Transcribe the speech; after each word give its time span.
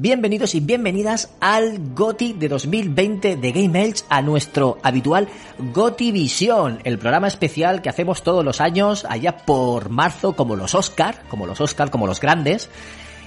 bienvenidos 0.00 0.54
y 0.54 0.60
bienvenidas 0.60 1.28
al 1.40 1.78
GOTI 1.94 2.32
de 2.32 2.48
2020 2.48 3.36
de 3.36 3.52
Game 3.52 3.84
Elch, 3.84 4.02
a 4.08 4.22
nuestro 4.22 4.78
habitual 4.82 5.28
GOTI 5.58 6.10
Visión, 6.10 6.80
el 6.84 6.98
programa 6.98 7.28
especial 7.28 7.82
que 7.82 7.90
hacemos 7.90 8.22
todos 8.22 8.42
los 8.42 8.62
años, 8.62 9.04
allá 9.06 9.36
por 9.36 9.90
marzo, 9.90 10.34
como 10.34 10.56
los 10.56 10.74
Oscar, 10.74 11.22
como 11.28 11.46
los 11.46 11.60
Oscar, 11.60 11.90
como 11.90 12.06
los 12.06 12.18
grandes, 12.18 12.70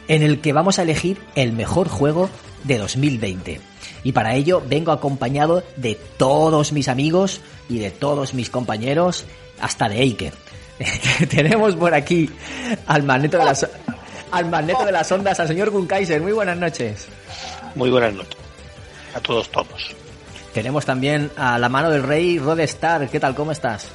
en 0.08 0.24
el 0.24 0.42
que 0.42 0.52
vamos 0.52 0.80
a 0.80 0.82
elegir 0.82 1.22
el 1.36 1.54
mejor 1.54 1.90
juego 1.90 2.28
de 2.64 2.80
2020. 2.80 3.62
Y 4.04 4.12
para 4.12 4.34
ello 4.34 4.64
vengo 4.68 4.92
acompañado 4.92 5.64
de 5.78 5.94
todos 6.18 6.74
mis 6.74 6.88
amigos 6.88 7.42
y 7.70 7.78
de 7.78 7.92
todos 7.92 8.34
mis 8.34 8.50
compañeros, 8.50 9.26
hasta 9.62 9.90
de 9.90 10.02
Eiker. 10.02 10.34
Tenemos 11.30 11.76
por 11.76 11.94
aquí 11.94 12.32
al 12.88 13.04
magneto 13.04 13.38
de 13.38 13.46
las 13.46 13.68
al 14.34 14.50
magneto 14.50 14.84
de 14.84 14.92
las 14.92 15.12
ondas, 15.12 15.40
al 15.40 15.48
señor 15.48 15.70
Gunkaiser. 15.70 16.20
Muy 16.22 16.32
buenas 16.32 16.58
noches. 16.58 17.08
Muy 17.76 17.92
buenas 17.92 18.14
noches. 18.14 18.38
A 19.16 19.20
todos 19.20 19.50
todos. 19.50 19.96
Tenemos 20.54 20.86
también 20.86 21.32
a 21.38 21.60
la 21.60 21.70
mano 21.70 21.90
del 21.92 22.04
rey 22.04 22.40
Rodestar. 22.40 23.08
¿Qué 23.10 23.20
tal? 23.20 23.36
¿Cómo 23.36 23.52
estás? 23.52 23.90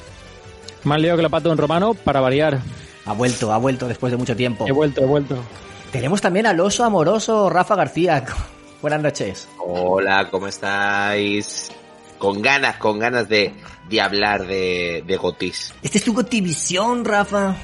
Más 0.85 1.01
lío 1.01 1.17
que 1.17 1.23
la 1.23 1.29
pato 1.29 1.51
en 1.51 1.59
romano, 1.59 1.95
para 1.95 2.21
variar. 2.21 2.61
Ha 3.05 3.13
vuelto, 3.13 3.53
ha 3.53 3.59
vuelto 3.59 3.89
después 3.89 4.13
de 4.13 4.17
mucho 4.17 4.37
tiempo. 4.37 4.67
He 4.69 4.73
vuelto, 4.73 5.03
he 5.03 5.07
vuelto. 5.07 5.43
Tenemos 5.91 6.21
también 6.21 6.47
al 6.47 6.61
oso 6.61 6.85
amoroso 6.85 7.51
Rafa 7.51 7.75
García. 7.75 8.25
Buenas 8.83 9.03
noches. 9.03 9.49
Hola, 9.59 10.29
¿cómo 10.31 10.47
estáis? 10.47 11.73
Con 12.19 12.43
ganas, 12.43 12.77
con 12.77 13.01
ganas 13.01 13.29
de, 13.29 13.55
de 13.89 14.01
hablar 14.01 14.47
de, 14.47 15.03
de 15.05 15.17
Gotis. 15.17 15.75
Este 15.83 15.99
es 15.99 16.05
tu 16.05 16.15
Gotivisión, 16.15 17.05
Rafa. 17.05 17.57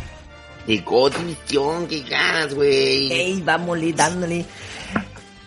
De 0.67 0.79
Gotivisión, 0.79 1.87
qué 1.87 2.01
ganas, 2.01 2.55
güey. 2.55 3.13
Ey, 3.13 3.43
vámonos 3.43 3.95
dándole. 3.95 4.45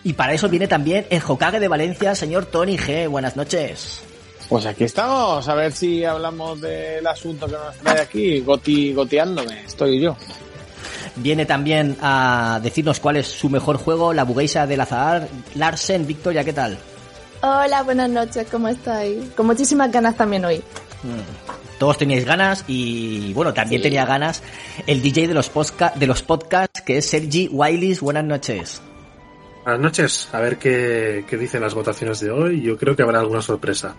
Y 0.04 0.12
para 0.12 0.32
eso 0.32 0.48
viene 0.48 0.68
también 0.68 1.06
el 1.10 1.20
Hokage 1.26 1.60
de 1.60 1.68
Valencia, 1.68 2.14
señor 2.14 2.46
Tony 2.46 2.76
G. 2.76 3.08
Buenas 3.08 3.36
noches. 3.36 4.02
Pues 4.48 4.64
aquí 4.64 4.84
estamos, 4.84 5.46
a 5.46 5.54
ver 5.54 5.72
si 5.72 6.04
hablamos 6.04 6.58
del 6.60 7.06
asunto 7.06 7.46
que 7.46 7.52
nos 7.52 7.76
trae 7.76 8.00
aquí, 8.00 8.40
goti, 8.40 8.94
goteándome, 8.94 9.64
estoy 9.66 10.00
yo. 10.00 10.16
Viene 11.16 11.44
también 11.44 11.98
a 12.00 12.58
decirnos 12.62 13.00
cuál 13.00 13.16
es 13.16 13.26
su 13.26 13.50
mejor 13.50 13.76
juego, 13.76 14.14
la 14.14 14.24
bugueisa 14.24 14.66
del 14.66 14.80
azar. 14.80 15.28
Larsen, 15.54 16.06
Victoria, 16.06 16.44
¿qué 16.44 16.54
tal? 16.54 16.78
Hola, 17.42 17.82
buenas 17.82 18.08
noches, 18.08 18.46
¿cómo 18.50 18.68
estáis? 18.68 19.18
Con 19.36 19.46
muchísimas 19.46 19.92
ganas 19.92 20.16
también 20.16 20.44
hoy. 20.44 20.62
Todos 21.78 21.96
teníais 21.96 22.24
ganas 22.24 22.64
y 22.66 23.32
bueno, 23.34 23.54
también 23.54 23.82
tenía 23.82 24.04
ganas 24.04 24.42
el 24.86 25.00
DJ 25.00 25.28
de 25.28 25.34
los, 25.34 25.48
posca 25.48 25.92
de 25.94 26.06
los 26.06 26.22
podcasts 26.22 26.80
que 26.82 26.98
es 26.98 27.06
Sergi 27.06 27.48
Wilis. 27.52 28.00
Buenas 28.00 28.24
noches. 28.24 28.82
Buenas 29.64 29.80
noches, 29.80 30.28
a 30.32 30.40
ver 30.40 30.58
qué, 30.58 31.24
qué 31.28 31.36
dicen 31.36 31.60
las 31.60 31.74
votaciones 31.74 32.20
de 32.20 32.30
hoy. 32.30 32.62
Yo 32.62 32.76
creo 32.76 32.96
que 32.96 33.02
habrá 33.02 33.20
alguna 33.20 33.42
sorpresa. 33.42 33.94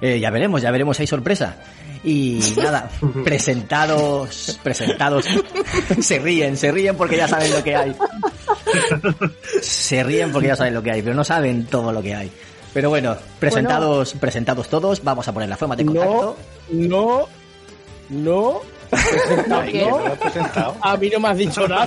Eh, 0.00 0.18
ya 0.20 0.30
veremos, 0.30 0.62
ya 0.62 0.70
veremos, 0.70 0.98
hay 0.98 1.06
sorpresa. 1.06 1.56
Y 2.02 2.40
nada, 2.56 2.90
presentados, 3.24 4.58
presentados, 4.62 5.26
se 6.00 6.18
ríen, 6.18 6.56
se 6.56 6.72
ríen 6.72 6.96
porque 6.96 7.16
ya 7.16 7.28
saben 7.28 7.52
lo 7.52 7.62
que 7.62 7.76
hay. 7.76 7.96
Se 9.60 10.02
ríen 10.02 10.32
porque 10.32 10.48
ya 10.48 10.56
saben 10.56 10.74
lo 10.74 10.82
que 10.82 10.90
hay, 10.90 11.02
pero 11.02 11.14
no 11.14 11.24
saben 11.24 11.66
todo 11.66 11.92
lo 11.92 12.02
que 12.02 12.14
hay. 12.14 12.30
Pero 12.72 12.90
bueno, 12.90 13.16
presentados, 13.38 14.12
presentados 14.14 14.68
todos, 14.68 15.02
vamos 15.02 15.26
a 15.26 15.32
poner 15.32 15.48
la 15.48 15.56
forma 15.56 15.76
de 15.76 15.86
contacto. 15.86 16.36
No, 16.38 16.55
no, 16.70 17.28
¿No? 18.08 18.62
No. 19.46 19.62
A 20.82 20.96
mí 20.96 21.10
no 21.12 21.20
me 21.20 21.28
has 21.28 21.36
dicho 21.36 21.66
nada. 21.68 21.86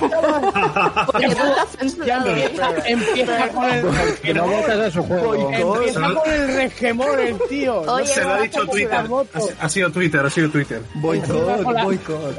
Porque 1.06 1.26
tú 1.26 1.32
estás 1.32 1.96
Ya 2.06 2.22
censurado. 2.22 2.82
empieza, 2.86 3.48
con 3.48 3.64
el 3.70 3.84
Que 4.22 4.34
no 4.34 4.46
votas 4.46 4.78
a 4.80 4.90
su 4.90 5.02
juego. 5.02 5.34
empieza 5.52 6.00
con 6.14 6.30
el 6.32 6.54
resquemor 6.54 7.20
el 7.20 7.36
tío. 7.48 7.80
Oye, 7.82 8.06
Se 8.06 8.22
lo 8.22 8.30
ha 8.34 8.40
dicho 8.40 8.66
Twitter. 8.66 8.92
Ha, 8.94 9.64
ha 9.64 9.68
sido 9.68 9.90
Twitter, 9.90 10.20
ha 10.26 10.30
sido 10.30 10.50
Twitter. 10.50 10.82
Boicot, 10.94 11.62
boicot. 11.84 12.36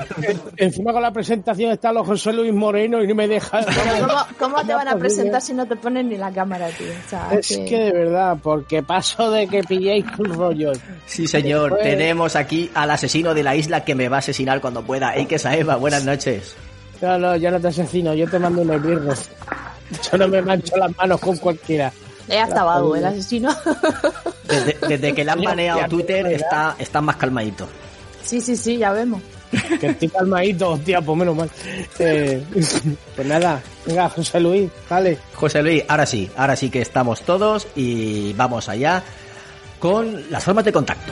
Encima 0.58 0.94
con 0.94 1.02
la 1.02 1.12
presentación 1.12 1.72
está 1.72 1.92
los 1.92 2.06
José 2.06 2.34
Luis 2.34 2.54
Moreno 2.54 3.04
y 3.04 3.08
no 3.08 3.16
me 3.16 3.28
deja. 3.28 3.62
¿Cómo, 4.00 4.26
cómo 4.40 4.64
te 4.66 4.74
van 4.74 4.88
a 4.88 4.96
presentar 4.98 5.42
si 5.42 5.54
no 5.54 5.66
te 5.66 5.76
ponen 5.76 6.10
ni 6.10 6.18
la 6.18 6.32
cámara, 6.32 6.68
tío? 6.70 6.88
O 7.06 7.10
sea, 7.10 7.30
Es 7.32 7.48
que 7.58 7.78
de 7.78 7.92
verdad, 7.92 8.38
porque 8.42 8.84
paso 8.84 9.32
de 9.32 9.48
que 9.48 9.64
pilléis 9.64 10.06
tus 10.16 10.28
rollos. 10.36 10.78
Sí, 11.06 11.28
señor, 11.28 11.72
Después- 11.72 11.84
tenemos 11.90 12.36
aquí 12.36 12.70
al 12.74 12.92
asesino 12.92 13.34
de 13.34 13.44
la 13.44 13.56
isla 13.56 13.84
que 13.84 13.96
me 13.96 14.10
va 14.10 14.18
a 14.18 14.20
asesinar 14.20 14.51
cuando 14.60 14.82
pueda. 14.84 15.14
Eike 15.16 15.40
Saeva, 15.40 15.76
buenas 15.78 16.04
noches. 16.04 16.56
No, 17.02 17.18
no, 17.18 17.36
yo 17.36 17.50
no 17.52 17.60
te 17.60 17.70
asesino, 17.70 18.14
yo 18.14 18.28
te 18.30 18.38
mando 18.40 18.62
unos 18.62 18.82
birros. 18.84 19.30
Yo 20.12 20.18
no 20.18 20.28
me 20.28 20.42
mancho 20.42 20.76
las 20.78 20.96
manos 20.98 21.20
con 21.20 21.38
cualquiera. 21.38 21.92
ya 22.28 22.44
está 22.44 22.64
vago 22.64 22.96
el 22.96 23.06
asesino. 23.06 23.56
Desde, 24.48 24.78
desde 24.88 25.14
que 25.14 25.24
le 25.24 25.32
han 25.32 25.42
baneado 25.44 25.88
Twitter 25.88 26.26
está, 26.28 26.76
está 26.80 27.02
más 27.02 27.16
calmadito. 27.18 27.68
sí, 28.24 28.42
sí, 28.42 28.56
sí, 28.56 28.78
ya 28.78 28.92
vemos. 28.92 29.22
Que 29.82 29.88
estoy 29.88 30.08
calmadito, 30.08 30.70
hostia, 30.72 31.02
pues 31.02 31.18
menos 31.18 31.36
mal. 31.36 31.50
Eh, 32.00 32.42
pues 33.16 33.28
nada, 33.28 33.62
venga, 33.86 34.08
José 34.10 34.40
Luis, 34.40 34.70
dale. 34.90 35.18
José 35.34 35.62
Luis, 35.62 35.84
ahora 35.90 36.06
sí, 36.06 36.30
ahora 36.38 36.56
sí 36.56 36.70
que 36.70 36.82
estamos 36.82 37.22
todos 37.24 37.68
y 37.76 38.32
vamos 38.34 38.70
allá 38.70 39.04
con 39.80 40.32
las 40.32 40.42
formas 40.44 40.64
de 40.64 40.72
contacto. 40.72 41.12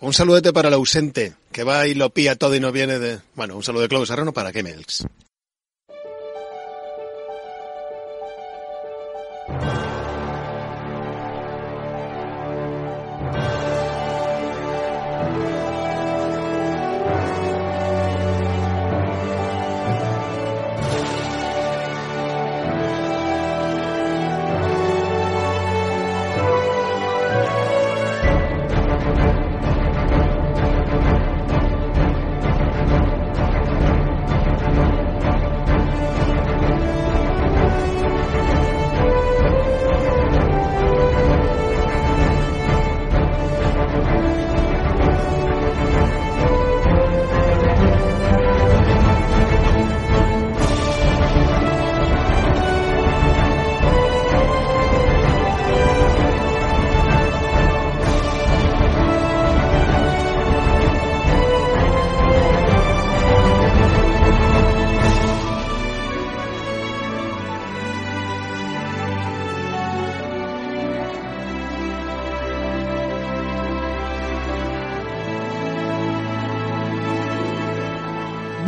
Un 0.00 0.12
saludete 0.12 0.52
para 0.52 0.68
el 0.68 0.74
ausente, 0.74 1.34
que 1.50 1.64
va 1.64 1.86
y 1.88 1.94
lo 1.94 2.10
pilla 2.10 2.36
todo 2.36 2.54
y 2.54 2.60
no 2.60 2.70
viene 2.70 3.00
de... 3.00 3.20
Bueno, 3.34 3.56
un 3.56 3.64
saludo 3.64 3.82
de 3.82 3.88
Claudio 3.88 4.06
Serrano 4.06 4.32
para 4.32 4.52
Kemelx. 4.52 5.06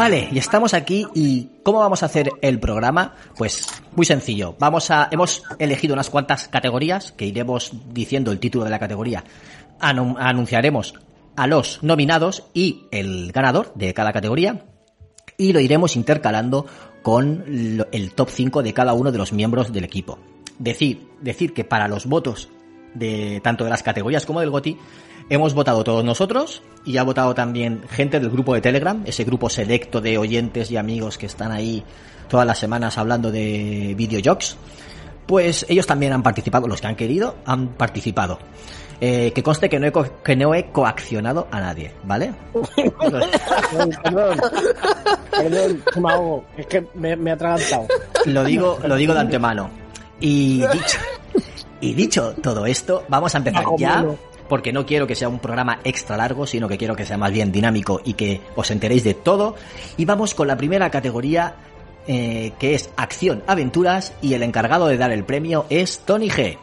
Vale, 0.01 0.31
y 0.33 0.39
estamos 0.39 0.73
aquí 0.73 1.07
y 1.15 1.51
¿cómo 1.63 1.81
vamos 1.81 2.03
a 2.03 2.07
hacer 2.07 2.31
el 2.41 2.59
programa? 2.59 3.17
Pues 3.37 3.67
muy 3.95 4.07
sencillo. 4.07 4.57
Vamos 4.59 4.91
a 4.91 5.09
hemos 5.11 5.43
elegido 5.59 5.93
unas 5.93 6.09
cuantas 6.09 6.49
categorías 6.49 7.13
que 7.13 7.27
iremos 7.27 7.73
diciendo 7.93 8.33
el 8.33 8.39
título 8.41 8.65
de 8.65 8.71
la 8.71 8.79
categoría. 8.79 9.23
Anu- 9.79 10.17
anunciaremos 10.19 10.95
a 11.37 11.47
los 11.47 11.83
nominados 11.83 12.45
y 12.55 12.85
el 12.93 13.31
ganador 13.31 13.75
de 13.75 13.93
cada 13.93 14.15
categoría 14.15 14.65
y 15.37 15.53
lo 15.53 15.61
iremos 15.61 15.95
intercalando 15.97 16.65
con 17.03 17.45
el 17.93 18.13
top 18.15 18.31
5 18.31 18.63
de 18.63 18.73
cada 18.73 18.95
uno 18.95 19.13
de 19.13 19.19
los 19.19 19.35
miembros 19.35 19.71
del 19.71 19.85
equipo. 19.85 20.19
Decir, 20.59 21.09
decir 21.21 21.53
que 21.53 21.65
para 21.65 21.89
los 21.89 22.07
votos 22.07 22.49
de 22.95 23.43
tanto 23.45 23.65
de 23.65 23.71
las 23.71 23.83
categorías 23.83 24.25
como 24.25 24.41
del 24.41 24.49
GOTI 24.49 24.79
hemos 25.31 25.55
votado 25.55 25.83
todos 25.85 26.05
nosotros 26.05 26.63
y 26.85 26.99
ha 26.99 27.03
votado 27.03 27.35
también 27.35 27.83
gente 27.91 28.21
del 28.21 28.29
grupo 28.29 28.53
de 28.55 28.61
Telegram, 28.61 29.03
ese 29.07 29.25
grupo 29.25 29.49
selecto 29.49 30.01
de 30.03 30.19
oyentes 30.19 30.71
y 30.71 30.77
amigos 30.77 31.17
que 31.17 31.25
están 31.27 31.51
ahí 31.53 31.83
todas 32.29 32.47
las 32.47 32.59
semanas 32.59 32.99
hablando 32.99 33.31
de 33.31 33.95
videojuegos. 33.97 34.59
Pues 35.27 35.65
ellos 35.69 35.87
también 35.87 36.13
han 36.13 36.23
participado, 36.25 36.67
los 36.67 36.81
que 36.81 36.89
han 36.89 36.97
querido 36.97 37.37
han 37.47 37.69
participado. 37.69 38.39
Eh, 39.01 39.33
que 39.35 39.43
conste 39.43 39.71
que 39.71 39.79
no, 39.79 39.87
he 39.87 39.93
co- 39.93 40.23
que 40.23 40.37
no 40.37 40.53
he 40.55 40.67
coaccionado 40.73 41.49
a 41.51 41.59
nadie, 41.61 41.93
¿vale? 42.05 42.35
Perdón, 43.01 43.23
perdón, 45.33 45.83
me 46.03 46.13
ahogo. 46.13 46.45
Es 46.57 46.67
que 46.67 46.85
me, 46.95 47.17
me 47.17 47.31
he 47.31 47.33
atragantado. 47.33 47.87
Lo 48.27 48.45
digo, 48.45 48.79
lo 48.85 48.97
digo 48.97 49.15
de 49.15 49.21
antemano. 49.21 49.71
Y 50.21 50.59
dicho, 50.67 50.99
y 51.81 51.95
dicho 51.95 52.35
todo 52.43 52.67
esto, 52.67 53.05
vamos 53.09 53.35
a 53.35 53.39
empezar 53.39 53.65
ya. 53.79 54.05
Porque 54.51 54.73
no 54.73 54.85
quiero 54.85 55.07
que 55.07 55.15
sea 55.15 55.29
un 55.29 55.39
programa 55.39 55.79
extra 55.85 56.17
largo, 56.17 56.45
sino 56.45 56.69
que 56.69 56.77
quiero 56.77 56.97
que 56.97 57.07
sea 57.07 57.17
más 57.17 57.31
bien 57.31 57.53
dinámico 57.53 58.01
y 58.05 58.15
que 58.15 58.41
os 58.57 58.71
enteréis 58.73 59.05
de 59.05 59.15
todo. 59.15 59.55
Y 59.97 60.05
vamos 60.05 60.35
con 60.35 60.49
la 60.49 60.57
primera 60.57 60.91
categoría, 60.91 61.55
eh, 62.09 62.53
que 62.59 62.75
es 62.75 62.91
acción, 62.97 63.45
aventuras, 63.47 64.13
y 64.21 64.35
el 64.35 64.43
encargado 64.43 64.89
de 64.89 64.99
dar 64.99 65.13
el 65.13 65.25
premio 65.25 65.67
es 65.71 66.01
Tony 66.01 66.29
G. 66.29 66.59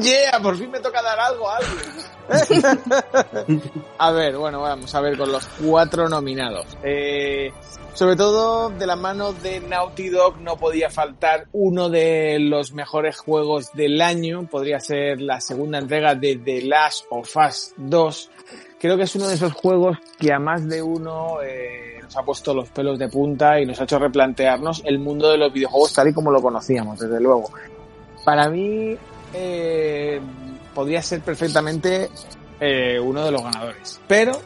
Yeah, 0.00 0.40
por 0.40 0.56
fin 0.56 0.70
me 0.70 0.80
toca 0.80 1.02
dar 1.02 1.18
algo 1.18 1.48
a 1.48 1.56
alguien. 1.56 2.06
a 3.98 4.12
ver, 4.12 4.36
bueno, 4.36 4.60
vamos 4.60 4.94
a 4.94 5.00
ver 5.00 5.16
con 5.16 5.30
los 5.30 5.46
cuatro 5.46 6.08
nominados. 6.08 6.66
Eh, 6.82 7.52
sobre 7.94 8.16
todo 8.16 8.68
de 8.70 8.86
la 8.86 8.96
mano 8.96 9.32
de 9.32 9.60
Naughty 9.60 10.10
Dog 10.10 10.40
no 10.40 10.56
podía 10.56 10.90
faltar 10.90 11.46
uno 11.52 11.88
de 11.88 12.38
los 12.38 12.72
mejores 12.72 13.18
juegos 13.18 13.72
del 13.72 14.02
año. 14.02 14.46
Podría 14.50 14.80
ser 14.80 15.20
la 15.20 15.40
segunda 15.40 15.78
entrega 15.78 16.14
de 16.14 16.36
The 16.36 16.62
Last 16.62 17.06
of 17.10 17.34
Us 17.36 17.72
2. 17.76 18.30
Creo 18.78 18.96
que 18.96 19.04
es 19.04 19.16
uno 19.16 19.28
de 19.28 19.36
esos 19.36 19.52
juegos 19.54 19.96
que 20.18 20.32
a 20.32 20.38
más 20.38 20.68
de 20.68 20.82
uno 20.82 21.40
eh, 21.42 21.98
nos 22.02 22.16
ha 22.16 22.22
puesto 22.22 22.52
los 22.52 22.68
pelos 22.68 22.98
de 22.98 23.08
punta 23.08 23.58
y 23.60 23.66
nos 23.66 23.80
ha 23.80 23.84
hecho 23.84 23.98
replantearnos 23.98 24.82
el 24.84 24.98
mundo 24.98 25.30
de 25.30 25.38
los 25.38 25.52
videojuegos 25.52 25.94
tal 25.94 26.08
y 26.08 26.12
como 26.12 26.30
lo 26.30 26.42
conocíamos, 26.42 26.98
desde 26.98 27.20
luego. 27.20 27.50
Para 28.24 28.50
mí, 28.50 28.96
eh, 29.32 30.20
podría 30.74 31.02
ser 31.02 31.20
perfectamente 31.22 32.10
eh, 32.60 32.98
uno 33.00 33.24
de 33.24 33.30
los 33.30 33.42
ganadores. 33.42 34.00
Pero 34.06 34.40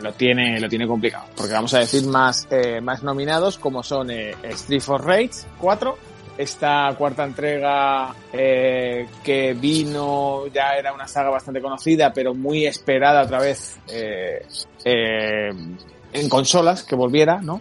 lo 0.00 0.12
tiene, 0.12 0.60
lo 0.60 0.68
tiene 0.68 0.86
complicado. 0.86 1.26
Porque 1.36 1.52
vamos 1.52 1.74
a 1.74 1.80
decir 1.80 2.06
más, 2.06 2.46
eh, 2.50 2.80
más 2.80 3.02
nominados 3.02 3.58
como 3.58 3.82
son 3.82 4.10
eh, 4.10 4.34
Street 4.42 4.80
for 4.80 5.04
Rage 5.04 5.46
4. 5.58 5.98
Esta 6.38 6.94
cuarta 6.96 7.24
entrega 7.24 8.14
que 8.32 9.56
vino 9.60 10.46
ya 10.46 10.74
era 10.74 10.94
una 10.94 11.06
saga 11.06 11.28
bastante 11.28 11.60
conocida, 11.60 12.14
pero 12.14 12.32
muy 12.32 12.64
esperada 12.64 13.24
otra 13.24 13.40
vez 13.40 13.76
en 16.12 16.28
consolas, 16.30 16.82
que 16.82 16.94
volviera, 16.94 17.42
¿no? 17.42 17.60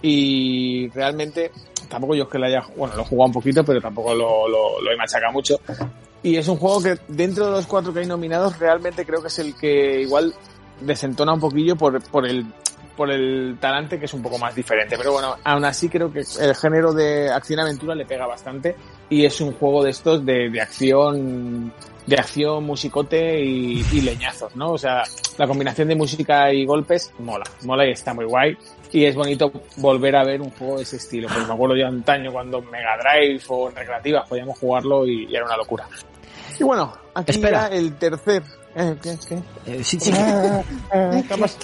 Y 0.00 0.88
realmente 0.90 1.50
tampoco 1.94 2.14
yo 2.14 2.24
es 2.24 2.28
que 2.28 2.38
la 2.38 2.48
haya, 2.48 2.62
bueno, 2.76 2.94
lo 2.96 3.02
he 3.02 3.06
jugado 3.06 3.26
un 3.26 3.32
poquito, 3.32 3.64
pero 3.64 3.80
tampoco 3.80 4.14
lo, 4.14 4.48
lo, 4.48 4.80
lo 4.80 4.90
he 4.90 4.96
machacado 4.96 5.32
mucho. 5.32 5.56
Y 6.22 6.36
es 6.36 6.48
un 6.48 6.56
juego 6.56 6.82
que 6.82 6.96
dentro 7.08 7.46
de 7.46 7.52
los 7.52 7.66
cuatro 7.66 7.92
que 7.92 8.00
hay 8.00 8.06
nominados, 8.06 8.58
realmente 8.58 9.04
creo 9.06 9.20
que 9.20 9.28
es 9.28 9.38
el 9.38 9.54
que 9.54 10.02
igual 10.02 10.34
desentona 10.80 11.32
un 11.32 11.40
poquillo 11.40 11.76
por, 11.76 12.02
por 12.10 12.26
el 12.26 12.44
por 12.96 13.10
el 13.10 13.56
talante 13.60 13.98
que 13.98 14.04
es 14.04 14.14
un 14.14 14.22
poco 14.22 14.38
más 14.38 14.54
diferente. 14.54 14.96
Pero 14.96 15.12
bueno, 15.12 15.36
aún 15.44 15.64
así 15.64 15.88
creo 15.88 16.12
que 16.12 16.20
el 16.40 16.54
género 16.54 16.92
de 16.92 17.30
acción-aventura 17.30 17.94
le 17.94 18.06
pega 18.06 18.26
bastante 18.26 18.76
y 19.08 19.24
es 19.24 19.40
un 19.40 19.52
juego 19.52 19.82
de 19.82 19.90
estos 19.90 20.24
de, 20.24 20.48
de 20.50 20.60
acción, 20.60 21.72
de 22.06 22.16
acción, 22.16 22.64
musicote 22.64 23.42
y, 23.42 23.84
y 23.92 24.00
leñazos, 24.00 24.54
¿no? 24.56 24.72
O 24.72 24.78
sea, 24.78 25.02
la 25.38 25.46
combinación 25.46 25.88
de 25.88 25.96
música 25.96 26.52
y 26.52 26.64
golpes 26.64 27.12
mola, 27.18 27.44
mola 27.64 27.86
y 27.86 27.90
está 27.90 28.14
muy 28.14 28.26
guay. 28.26 28.56
Y 28.94 29.06
es 29.06 29.16
bonito 29.16 29.50
volver 29.78 30.14
a 30.14 30.22
ver 30.22 30.40
un 30.40 30.50
juego 30.50 30.76
de 30.76 30.84
ese 30.84 30.96
estilo. 30.96 31.26
Porque 31.26 31.46
me 31.48 31.52
acuerdo 31.52 31.74
yo 31.74 31.88
antaño 31.88 32.30
cuando 32.30 32.58
en 32.58 32.70
Mega 32.70 32.96
Drive 32.96 33.42
o 33.48 33.68
en 33.68 33.74
recreativas 33.74 34.28
podíamos 34.28 34.56
jugarlo 34.56 35.04
y, 35.04 35.26
y 35.28 35.34
era 35.34 35.44
una 35.44 35.56
locura. 35.56 35.88
Y 36.60 36.62
bueno, 36.62 36.96
aquí 37.12 37.32
Espera. 37.32 37.68
ya 37.68 37.74
el 37.76 37.96
tercer. 37.96 38.44
¿Qué, 38.74 39.16
qué? 39.28 39.38
Eh, 39.66 39.84
sí, 39.84 39.98
sí, 40.00 40.10
¿Qué 40.12 40.18
ha 40.18 40.64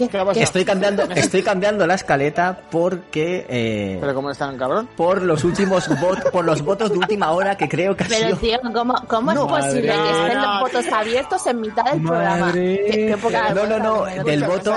qué 0.09 0.19
ha 0.19 0.43
estoy 0.43 0.65
cambiando, 0.65 1.03
estoy 1.15 1.43
cambiando 1.43 1.87
la 1.87 1.95
escaleta 1.95 2.61
porque 2.71 3.47
eh, 3.49 3.99
Pero 4.01 4.15
cómo 4.15 4.31
están, 4.31 4.57
cabrón. 4.57 4.89
por 4.97 5.23
los 5.23 5.45
últimos 5.45 5.89
votos, 6.01 6.31
por 6.33 6.45
los 6.45 6.63
votos 6.63 6.91
de 6.91 6.99
última 6.99 7.33
hora 7.33 7.57
que 7.57 7.69
creo 7.69 7.97
que 7.97 8.05
ha 8.05 8.09
Pero 8.09 8.37
sido 8.37 8.37
tío, 8.39 8.73
¿cómo, 8.73 8.95
cómo 9.09 9.33
No, 9.33 9.45
es 9.59 9.65
posible 9.67 9.89
madre. 9.97 10.03
que 10.03 10.11
estén 10.21 10.35
No, 10.39 10.43
los 10.47 10.55
no, 10.55 10.61
votos 10.61 10.93
abiertos 10.93 11.47
en 11.47 11.61
mitad 11.61 11.85
del 11.85 12.03
programa? 12.03 12.47
Madre. 12.47 12.81
¿Qué, 12.91 13.07
qué 13.09 13.17
poca 13.17 13.55
No, 13.55 13.67
no, 13.67 13.79
no, 13.79 14.03
vergüenza, 14.03 14.25
del 14.31 14.45
voto, 14.45 14.75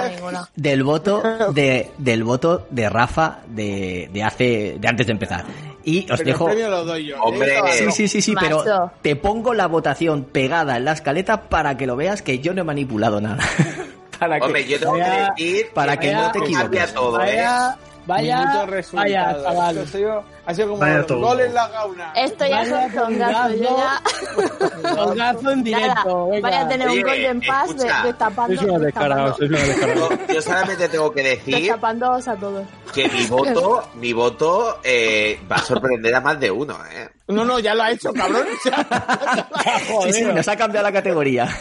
del 0.56 0.84
voto 0.84 1.24
de, 1.54 1.92
del 1.98 2.24
voto 2.24 2.68
de 2.70 2.90
Rafa 2.90 3.40
de, 3.48 4.10
de 4.12 4.24
hace, 4.24 4.78
de 4.80 4.88
antes 4.88 5.06
de 5.06 5.12
empezar. 5.14 5.46
Y 5.86 6.00
os 6.12 6.18
Pero 6.20 6.24
dejo. 6.26 6.48
el 6.48 6.54
premio 6.56 6.70
lo 6.72 6.86
doy 6.86 7.06
yo. 7.08 7.22
Hombre. 7.22 7.58
¿eh? 7.58 7.62
Sí, 7.74 7.92
sí, 7.92 8.08
sí, 8.08 8.22
sí, 8.22 8.36
pero 8.40 8.60
Macho. 8.60 8.92
te 9.02 9.16
pongo 9.16 9.54
la 9.54 9.68
votación 9.68 10.24
pegada 10.24 10.78
en 10.78 10.86
la 10.86 10.94
escaleta 10.94 11.42
para 11.50 11.76
que 11.78 11.86
lo 11.86 11.96
veas 11.96 12.22
que 12.22 12.40
yo 12.40 12.54
no 12.54 12.62
he 12.62 12.64
manipulado 12.64 13.20
nada. 13.20 13.44
para 14.20 14.40
que, 14.40 14.46
Hombre, 14.46 14.66
yo 14.68 14.80
tengo 14.80 14.94
Vaya- 14.94 15.34
que 15.36 15.44
decir 15.44 15.68
para 15.74 15.98
que 15.98 16.14
no 16.14 16.32
te 16.32 16.40
equivoques. 16.40 16.94
todo, 16.94 17.22
¿eh? 17.22 17.44
Vaya, 17.44 17.78
vaya, 18.06 18.66
vaya. 18.94 19.32
Esto 19.32 20.24
ha 20.46 20.54
sido, 20.54 20.70
como 20.70 20.80
Vaya 20.80 21.02
gol 21.08 21.40
en 21.40 21.54
la 21.54 21.68
gauna. 21.70 22.14
Esto 22.16 22.46
ya 22.46 22.58
Vaya 22.58 22.86
es 22.86 22.94
un 22.94 23.00
zongazo, 23.00 23.56
yo 23.56 23.78
ya... 23.78 24.96
Tongazo 24.96 25.52
en 25.52 25.64
directo, 25.64 26.28
venga. 26.28 26.50
vaya 26.50 26.62
a 26.62 26.68
tener 26.68 26.88
Oye, 26.88 27.00
un 27.00 27.10
Golden 27.10 27.42
Pass 27.42 27.78
de, 27.78 27.92
destapando, 28.04 28.56
sois 28.56 28.70
unos 28.70 28.82
descarados. 28.82 29.38
Yo, 29.40 30.34
yo 30.34 30.42
solamente 30.42 30.90
tengo 30.90 31.12
que 31.12 31.24
decir 31.24 31.56
destapándoos 31.56 32.28
a 32.28 32.36
todos. 32.36 32.68
que 32.94 33.08
mi 33.10 33.26
voto, 33.28 33.84
mi 33.96 34.14
voto 34.14 34.80
eh, 34.84 35.40
va 35.52 35.58
a 35.58 35.62
sorprender 35.62 36.14
a 36.16 36.22
más 36.22 36.40
de 36.40 36.52
uno, 36.52 36.78
¿eh? 36.92 37.10
No, 37.28 37.46
no, 37.46 37.58
ya 37.60 37.74
lo 37.74 37.84
ha 37.84 37.92
hecho, 37.92 38.12
cabrón. 38.14 38.46
Sí, 40.04 40.12
sí, 40.14 40.24
nos 40.26 40.48
ha 40.48 40.56
cambiado 40.58 40.86
la 40.86 40.92
categoría. 40.92 41.48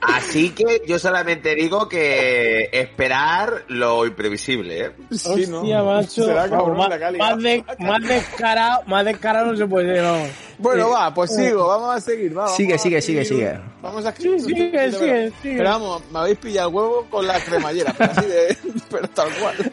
Así 0.00 0.50
que 0.50 0.82
yo 0.86 0.98
solamente 0.98 1.54
digo 1.54 1.88
que 1.88 2.68
esperar 2.72 3.64
lo 3.68 4.06
imprevisible, 4.06 4.86
¿eh? 4.86 4.92
Sí, 5.10 5.46
¿no? 5.46 5.62
Macho. 5.62 6.24
Será 6.24 6.48
cabrón 6.48 6.76
más, 6.78 6.88
la 6.88 7.12
más, 7.12 7.42
de- 7.42 7.64
más 7.78 8.02
descarado, 8.02 8.82
más 8.86 9.04
descarado 9.04 9.52
no 9.52 9.56
se 9.58 9.66
puede 9.66 9.94
ser, 9.94 10.04
vamos. 10.04 10.28
Bueno, 10.58 10.90
va, 10.90 11.12
pues 11.12 11.34
sigo, 11.34 11.66
vamos 11.68 11.96
a 11.96 12.00
seguir. 12.00 12.36
Va, 12.36 12.48
Sigue, 12.48 12.70
vamos 12.70 12.82
sigue, 12.82 12.96
a 12.98 13.02
sigue, 13.02 13.24
seguir. 13.24 13.46
sigue. 13.48 13.60
Vamos 13.82 14.04
a 14.06 14.12
Sí, 14.14 14.40
sigue, 14.40 14.92
sigue, 14.92 15.32
sigue. 15.42 15.56
Pero 15.58 15.64
vamos, 15.70 16.02
me 16.10 16.18
habéis 16.18 16.38
pillado 16.38 16.68
el 16.70 16.74
huevo 16.74 17.06
con 17.10 17.26
la 17.26 17.40
cremallera, 17.40 17.94
pero 17.96 18.12
así 18.12 18.26
de, 18.26 18.56
pero 18.90 19.08
tal 19.08 19.28
cual. 19.40 19.72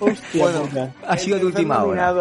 Hostia 0.00 0.42
Bueno, 0.42 0.62
puta. 0.62 0.92
Ha 1.06 1.18
sido 1.18 1.38
de 1.38 1.46
última 1.46 1.82
hora. 1.84 2.12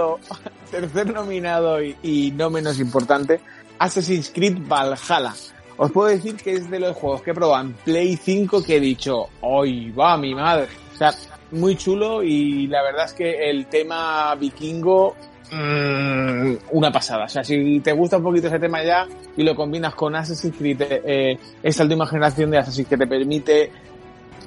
Tercer 0.74 1.14
nominado 1.14 1.80
y, 1.84 2.34
no 2.36 2.50
menos 2.50 2.80
importante, 2.80 3.40
Assassin's 3.78 4.32
Creed 4.34 4.58
Valhalla. 4.68 5.36
Os 5.78 5.92
puedo 5.92 6.10
decir 6.10 6.36
que 6.36 6.54
es 6.54 6.68
de 6.68 6.80
los 6.80 6.98
juegos 6.98 7.22
que 7.22 7.30
he 7.30 7.34
probado 7.36 7.64
en 7.64 7.74
Play 7.74 8.18
5 8.18 8.64
que 8.64 8.78
he 8.78 8.80
dicho, 8.80 9.28
¡ay, 9.44 9.92
va 9.92 10.18
mi 10.18 10.34
madre! 10.34 10.68
O 10.96 10.98
sea, 10.98 11.14
muy 11.52 11.76
chulo 11.76 12.24
y 12.24 12.66
la 12.66 12.82
verdad 12.82 13.06
es 13.06 13.14
que 13.14 13.52
el 13.52 13.68
tema 13.68 14.34
vikingo, 14.34 15.16
mm, 15.52 16.54
una 16.72 16.92
pasada. 16.92 17.26
O 17.26 17.30
sea, 17.30 17.44
si 17.44 17.80
te 17.82 17.94
gusta 17.94 18.18
un 18.18 18.24
poquito 18.24 18.48
ese 18.48 18.58
tema 18.58 18.84
ya 18.84 19.08
y 19.38 19.44
lo 19.44 19.56
combinas 19.56 19.94
con 19.94 20.16
Assassin's 20.16 20.58
Creed, 20.58 20.82
eh, 20.82 21.38
esta 21.62 21.84
última 21.84 22.08
generación 22.08 22.50
de 22.50 22.58
Assassin's 22.58 22.90
que 22.90 22.98
te 22.98 23.06
permite 23.06 23.72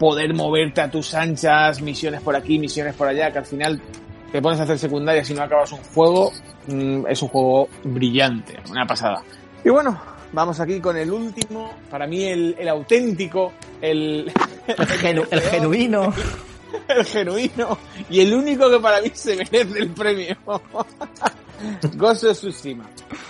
poder 0.00 0.34
moverte 0.34 0.80
a 0.80 0.90
tus 0.90 1.14
anchas, 1.14 1.80
misiones 1.80 2.20
por 2.20 2.34
aquí, 2.34 2.58
misiones 2.58 2.96
por 2.96 3.06
allá, 3.06 3.30
que 3.30 3.38
al 3.38 3.46
final 3.46 3.80
te 4.36 4.42
pones 4.42 4.60
a 4.60 4.64
hacer 4.64 4.78
secundarias 4.78 5.30
y 5.30 5.34
no 5.34 5.42
acabas 5.42 5.72
un 5.72 5.78
juego, 5.94 6.30
mm, 6.66 7.06
es 7.08 7.22
un 7.22 7.28
juego 7.28 7.68
brillante, 7.84 8.58
una 8.70 8.86
pasada. 8.86 9.22
Y 9.64 9.70
bueno, 9.70 9.98
vamos 10.32 10.60
aquí 10.60 10.78
con 10.78 10.94
el 10.98 11.10
último, 11.10 11.72
para 11.90 12.06
mí 12.06 12.22
el, 12.24 12.54
el 12.58 12.68
auténtico, 12.68 13.52
el, 13.80 14.30
El, 14.66 14.76
genu- 14.76 15.26
el 15.30 15.40
genuino. 15.50 16.12
el 16.88 17.04
genuino 17.06 17.78
y 18.10 18.20
el 18.20 18.34
único 18.34 18.68
que 18.70 18.78
para 18.78 19.00
mí 19.00 19.10
se 19.14 19.36
merece 19.36 19.78
el 19.78 19.88
premio. 19.90 20.36
Ghost 21.94 22.24
of 22.24 22.36
Tsushima. 22.36 22.84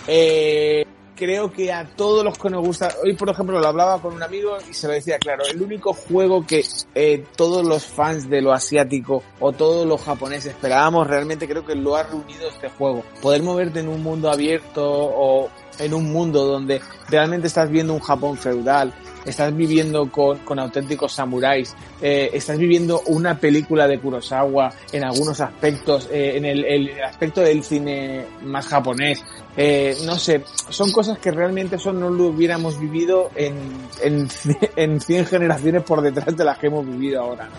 Eh, 0.05 0.85
creo 1.17 1.51
que 1.51 1.73
a 1.73 1.85
todos 1.85 2.23
los 2.23 2.37
que 2.37 2.49
nos 2.49 2.65
gusta, 2.65 2.89
hoy 3.03 3.13
por 3.15 3.29
ejemplo 3.29 3.59
lo 3.59 3.67
hablaba 3.67 4.01
con 4.01 4.13
un 4.13 4.23
amigo 4.23 4.57
y 4.69 4.73
se 4.73 4.87
lo 4.87 4.93
decía 4.93 5.17
claro, 5.17 5.43
el 5.45 5.61
único 5.61 5.93
juego 5.93 6.45
que 6.45 6.63
eh, 6.95 7.25
todos 7.35 7.65
los 7.65 7.85
fans 7.85 8.29
de 8.29 8.41
lo 8.41 8.53
asiático 8.53 9.23
o 9.39 9.51
todos 9.51 9.85
los 9.85 10.01
japoneses 10.01 10.53
esperábamos 10.53 11.07
realmente 11.07 11.47
creo 11.47 11.65
que 11.65 11.75
lo 11.75 11.95
ha 11.95 12.03
reunido 12.03 12.47
este 12.47 12.69
juego. 12.69 13.03
Poder 13.21 13.43
moverte 13.43 13.79
en 13.79 13.89
un 13.89 14.01
mundo 14.03 14.31
abierto 14.31 14.83
o 14.85 15.49
en 15.79 15.93
un 15.93 16.11
mundo 16.11 16.45
donde 16.45 16.81
realmente 17.09 17.47
estás 17.47 17.69
viendo 17.69 17.93
un 17.93 17.99
Japón 17.99 18.37
feudal, 18.37 18.93
estás 19.27 19.55
viviendo 19.55 20.09
con, 20.09 20.39
con 20.39 20.57
auténticos 20.59 21.13
samuráis, 21.13 21.75
eh, 22.01 22.29
estás 22.33 22.57
viviendo 22.57 23.01
una 23.07 23.37
película 23.37 23.87
de 23.87 23.99
Kurosawa 23.99 24.71
en 24.91 25.03
algunos 25.03 25.39
aspectos, 25.41 26.09
eh, 26.11 26.37
en 26.37 26.45
el, 26.45 26.65
el 26.65 27.01
aspecto 27.03 27.41
del 27.41 27.63
cine 27.63 28.25
más 28.43 28.67
japonés, 28.67 29.23
eh, 29.55 29.95
no 30.05 30.17
sé, 30.17 30.43
son 30.69 30.91
cosas 30.91 31.19
que 31.19 31.31
realmente 31.31 31.75
eso 31.75 31.91
no 31.91 32.09
lo 32.09 32.27
hubiéramos 32.27 32.79
vivido 32.79 33.31
en, 33.35 33.55
en, 34.01 34.27
en 34.75 35.01
100 35.01 35.25
generaciones 35.25 35.83
por 35.83 36.01
detrás 36.01 36.35
de 36.35 36.45
las 36.45 36.57
que 36.57 36.67
hemos 36.67 36.85
vivido 36.85 37.21
ahora. 37.21 37.49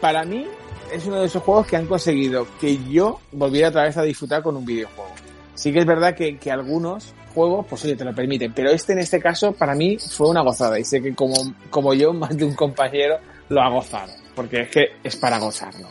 Para 0.00 0.24
mí 0.24 0.46
es 0.92 1.06
uno 1.06 1.20
de 1.20 1.26
esos 1.26 1.42
juegos 1.42 1.66
que 1.66 1.76
han 1.76 1.86
conseguido 1.86 2.46
que 2.60 2.78
yo 2.84 3.20
volviera 3.32 3.68
otra 3.68 3.84
vez 3.84 3.96
a 3.96 4.02
disfrutar 4.02 4.42
con 4.42 4.56
un 4.56 4.64
videojuego. 4.66 5.10
Sí 5.54 5.72
que 5.72 5.80
es 5.80 5.86
verdad 5.86 6.14
que, 6.14 6.36
que 6.38 6.50
algunos 6.50 7.14
juegos, 7.32 7.66
pues 7.68 7.84
oye, 7.84 7.96
te 7.96 8.04
lo 8.04 8.14
permiten, 8.14 8.52
pero 8.52 8.70
este 8.70 8.92
en 8.92 9.00
este 9.00 9.20
caso 9.20 9.52
para 9.52 9.74
mí 9.74 9.98
fue 9.98 10.28
una 10.28 10.42
gozada 10.42 10.78
y 10.78 10.84
sé 10.84 11.02
que 11.02 11.14
como, 11.14 11.34
como 11.70 11.94
yo, 11.94 12.12
más 12.12 12.36
de 12.36 12.44
un 12.44 12.54
compañero 12.54 13.18
lo 13.48 13.60
ha 13.60 13.68
gozado, 13.68 14.12
porque 14.34 14.62
es 14.62 14.70
que 14.70 14.84
es 15.02 15.16
para 15.16 15.38
gozarlo. 15.38 15.88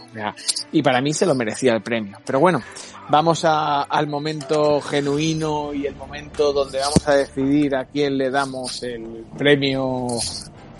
Y 0.71 0.81
para 0.81 1.01
mí 1.01 1.13
se 1.13 1.25
lo 1.25 1.36
merecía 1.36 1.74
el 1.74 1.81
premio. 1.81 2.17
Pero 2.25 2.39
bueno, 2.39 2.62
vamos 3.10 3.45
a, 3.45 3.83
al 3.83 4.07
momento 4.07 4.81
genuino 4.81 5.74
y 5.74 5.86
el 5.86 5.95
momento 5.95 6.51
donde 6.51 6.79
vamos 6.79 7.07
a 7.07 7.15
decidir 7.15 7.75
a 7.75 7.86
quién 7.86 8.17
le 8.17 8.31
damos 8.31 8.81
el 8.83 9.25
premio, 9.38 10.07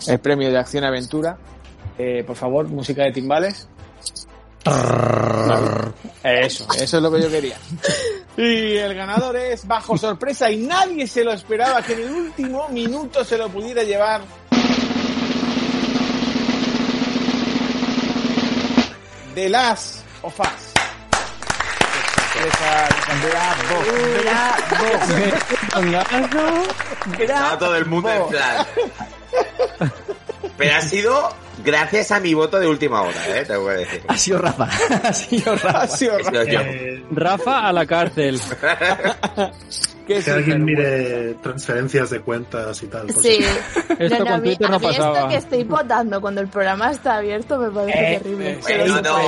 el 0.08 0.18
premio 0.18 0.50
de 0.50 0.58
acción 0.58 0.84
aventura. 0.84 1.38
Eh, 1.98 2.24
por 2.26 2.36
favor, 2.36 2.66
música 2.68 3.04
de 3.04 3.12
timbales. 3.12 3.68
Eso, 6.24 6.66
eso 6.74 6.96
es 6.96 7.02
lo 7.02 7.12
que 7.12 7.22
yo 7.22 7.30
quería. 7.30 7.56
Y 8.36 8.76
el 8.76 8.94
ganador 8.94 9.36
es 9.36 9.66
bajo 9.66 9.98
sorpresa 9.98 10.50
y 10.50 10.58
nadie 10.58 11.06
se 11.06 11.22
lo 11.22 11.32
esperaba 11.32 11.82
que 11.82 11.92
en 11.92 12.00
el 12.00 12.10
último 12.10 12.68
minuto 12.68 13.24
se 13.24 13.36
lo 13.36 13.48
pudiera 13.50 13.82
llevar. 13.82 14.22
The 19.34 19.48
Last 19.48 20.04
of 20.22 20.38
Us. 20.40 20.72
Estaba 27.18 27.58
todo 27.58 27.76
el 27.76 27.86
mundo 27.86 28.10
en 28.10 28.28
plan. 28.28 28.66
Pero 30.56 30.76
ha 30.76 30.80
sido 30.80 31.34
gracias 31.64 32.10
a 32.12 32.20
mi 32.20 32.34
voto 32.34 32.58
de 32.58 32.66
última 32.68 33.02
hora, 33.02 33.16
¿eh? 33.38 33.44
Tengo 33.46 33.66
que 33.68 33.74
decir. 33.74 34.02
Ha 34.08 34.16
sido 34.16 34.38
Rafa. 34.38 34.68
Ha 35.04 35.12
sido 35.12 35.54
Rafa. 35.56 35.78
Ha 35.82 35.86
sido 35.88 36.18
yo. 36.20 36.60
Rafa 37.12 37.66
a 37.68 37.72
la 37.72 37.86
cárcel. 37.86 38.40
¿Qué 40.06 40.16
es 40.16 40.24
Que 40.24 40.30
alguien 40.32 40.64
mire 40.64 41.34
transferencias 41.34 42.10
de 42.10 42.20
cuentas 42.20 42.82
y 42.82 42.88
tal. 42.88 43.06
por 43.06 43.22
Sí. 43.22 43.38
Esto 44.00 44.18
No, 44.18 44.24
no, 44.24 44.30
a 44.30 44.32
con 44.32 44.42
mí, 44.42 44.48
Twitter 44.48 44.66
a 44.66 44.70
no 44.70 44.78
mí 44.80 44.86
esto 44.88 45.02
pasaba. 45.12 45.28
que 45.28 45.36
estoy 45.36 45.62
votando 45.62 46.20
cuando 46.20 46.40
el 46.40 46.48
programa 46.48 46.90
está 46.90 47.16
abierto 47.18 47.56
me 47.56 47.70
parece 47.70 48.14
Eh, 48.14 48.18
terrible. 48.20 48.50
eh, 48.68 48.84
no. 49.00 49.20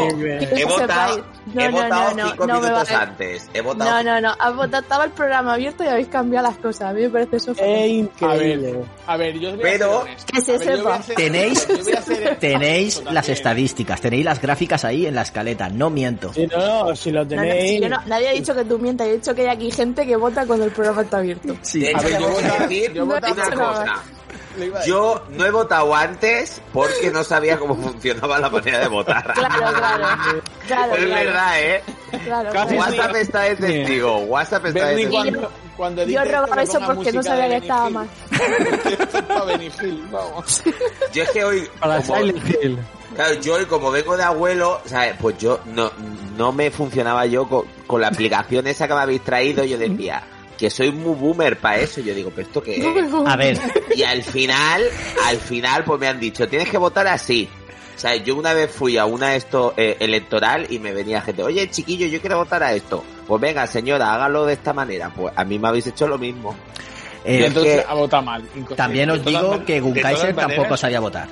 He 0.58 0.64
votado. 0.64 1.24
No, 1.54 1.60
he 1.62 1.70
no, 1.70 1.72
votado 1.82 2.10
no, 2.10 2.24
no, 2.24 2.30
cinco 2.30 2.46
minutos 2.46 2.90
antes. 2.90 3.48
He 3.54 3.60
votado. 3.60 3.90
No, 3.90 4.02
no, 4.02 4.20
no. 4.20 4.34
Has 4.36 4.56
votado, 4.56 4.82
estaba 4.82 5.04
el 5.04 5.10
programa 5.12 5.54
abierto 5.54 5.84
y 5.84 5.86
habéis 5.86 6.08
cambiado 6.08 6.48
las 6.48 6.56
cosas. 6.56 6.90
A 6.90 6.92
mí 6.92 7.02
me 7.02 7.10
parece 7.10 7.36
eso 7.36 7.54
fatal. 7.54 8.10
A 8.22 8.34
ver, 8.34 8.80
a 9.06 9.16
ver, 9.16 9.38
yo 9.38 9.50
os 9.50 9.56
voy 9.56 9.64
a 9.64 9.70
Pero-. 9.70 10.04
Que 10.32 10.40
se 10.40 10.54
A 10.56 10.58
ver, 10.58 10.76
yo 10.76 10.82
voy 10.82 10.92
a 10.92 11.02
sepa. 11.02 11.14
Tenéis, 11.14 11.68
yo 11.68 11.84
voy 11.84 11.92
a 11.92 12.02
ser- 12.02 12.23
tenéis 12.40 12.94
También. 12.96 13.14
las 13.14 13.28
estadísticas, 13.28 14.00
tenéis 14.00 14.24
las 14.24 14.40
gráficas 14.40 14.84
ahí 14.84 15.06
en 15.06 15.14
la 15.14 15.22
escaleta, 15.22 15.68
no 15.68 15.90
miento. 15.90 16.32
Sí, 16.32 16.46
no, 16.46 16.88
no, 16.88 16.96
si 16.96 17.10
lo 17.10 17.24
No, 17.24 17.36
no, 17.36 17.42
tenéis. 17.42 17.70
si 17.70 17.80
yo 17.80 17.88
no- 17.88 18.02
nadie 18.06 18.28
ha 18.28 18.32
dicho 18.32 18.54
que 18.54 18.64
tú 18.64 18.78
mientas, 18.78 19.06
he 19.08 19.12
dicho 19.14 19.34
que 19.34 19.42
hay 19.42 19.48
aquí 19.56 19.70
gente 19.70 20.06
que 20.06 20.16
vota 20.16 20.46
cuando 20.46 20.64
el 20.64 20.70
programa 20.72 21.02
está 21.02 21.18
abierto. 21.18 21.56
Sí. 21.62 21.80
De 21.80 21.90
hecho, 21.90 21.98
A 21.98 22.02
ver, 22.02 22.20
yo 22.20 22.28
voy 22.30 22.44
a 22.44 22.58
decir 22.66 22.92
yo 22.94 23.04
una 23.04 23.20
No 23.20 23.26
he 23.26 23.30
dicho 23.34 23.50
cosa. 23.56 24.02
Yo 24.86 25.24
no 25.30 25.44
he 25.46 25.50
votado 25.50 25.92
antes 25.94 26.60
porque 26.72 27.10
no 27.10 27.24
sabía 27.24 27.58
cómo 27.58 27.74
funcionaba 27.74 28.38
la 28.38 28.48
manera 28.48 28.78
de 28.78 28.88
votar. 28.88 29.32
Claro, 29.34 29.54
claro. 29.76 30.04
Claro, 30.68 30.92
es 30.94 31.04
claro. 31.04 31.24
verdad, 31.24 31.60
¿eh? 31.62 31.82
claro, 32.24 32.50
Casi 32.52 32.74
claro. 32.76 32.90
WhatsApp 32.92 33.16
está 33.16 33.40
de 33.40 33.56
testigo. 33.56 34.16
WhatsApp 34.18 34.66
está 34.66 34.86
de 34.88 34.96
testigo. 35.06 35.48
Cuando, 35.76 36.04
Yo 36.06 36.24
robaba 36.24 36.62
esto, 36.62 36.78
eso 36.78 36.86
porque 36.86 37.12
no 37.12 37.22
sabía 37.22 37.48
que 37.48 37.56
estaba 37.56 37.90
mal. 37.90 38.08
Yo 41.12 41.22
es 41.22 41.30
que 41.30 41.44
hoy, 41.44 41.68
Para 41.78 42.02
como, 42.02 42.18
Silent 42.18 42.62
Hill. 42.62 42.78
claro, 43.14 43.34
yo 43.40 43.54
hoy 43.54 43.66
como 43.66 43.90
vengo 43.90 44.16
de 44.16 44.24
abuelo, 44.24 44.80
¿sabes? 44.86 45.14
Pues 45.20 45.38
yo 45.38 45.60
no, 45.66 45.90
no 46.36 46.52
me 46.52 46.70
funcionaba 46.70 47.26
yo 47.26 47.48
con, 47.48 47.64
con 47.86 48.00
la 48.00 48.08
aplicación 48.08 48.66
esa 48.66 48.88
que 48.88 48.94
me 48.94 49.00
habéis 49.00 49.22
traído. 49.22 49.64
Yo 49.64 49.78
decía 49.78 50.22
que 50.58 50.70
soy 50.70 50.90
muy 50.90 51.14
boomer 51.14 51.58
para 51.58 51.78
eso. 51.78 52.00
Yo 52.00 52.14
digo, 52.14 52.30
¿pero 52.30 52.46
esto 52.46 52.62
qué 52.62 52.76
es? 52.76 52.86
A 53.26 53.36
ver, 53.36 53.58
Y 53.94 54.02
al 54.02 54.22
final, 54.22 54.82
al 55.24 55.36
final, 55.38 55.84
pues 55.84 56.00
me 56.00 56.08
han 56.08 56.20
dicho, 56.20 56.48
tienes 56.48 56.68
que 56.68 56.78
votar 56.78 57.06
así. 57.06 57.48
O 57.96 57.98
sea, 57.98 58.16
yo 58.16 58.34
una 58.34 58.52
vez 58.54 58.72
fui 58.72 58.98
a 58.98 59.06
una 59.06 59.36
esto 59.36 59.72
eh, 59.76 59.96
electoral 60.00 60.66
y 60.68 60.80
me 60.80 60.92
venía 60.92 61.22
gente, 61.22 61.44
oye 61.44 61.70
chiquillo, 61.70 62.06
yo 62.06 62.20
quiero 62.20 62.38
votar 62.38 62.62
a 62.62 62.72
esto. 62.74 63.04
Pues 63.26 63.40
venga, 63.40 63.66
señora, 63.66 64.14
hágalo 64.14 64.44
de 64.46 64.52
esta 64.54 64.72
manera. 64.72 65.10
Pues 65.14 65.32
a 65.36 65.44
mí 65.44 65.58
me 65.58 65.68
habéis 65.68 65.86
hecho 65.86 66.06
lo 66.06 66.18
mismo. 66.18 66.54
Y 67.24 67.30
eh, 67.36 67.46
entonces 67.46 67.82
que- 67.82 67.86
ha 67.90 67.94
votado 67.94 68.22
mal. 68.22 68.42
también 68.76 69.10
os 69.10 69.22
todas 69.22 69.42
digo 69.42 69.64
que 69.64 69.80
Gunkaiser 69.80 70.34
maneras- 70.34 70.56
tampoco 70.56 70.76
sabía 70.76 71.00
votar. 71.00 71.28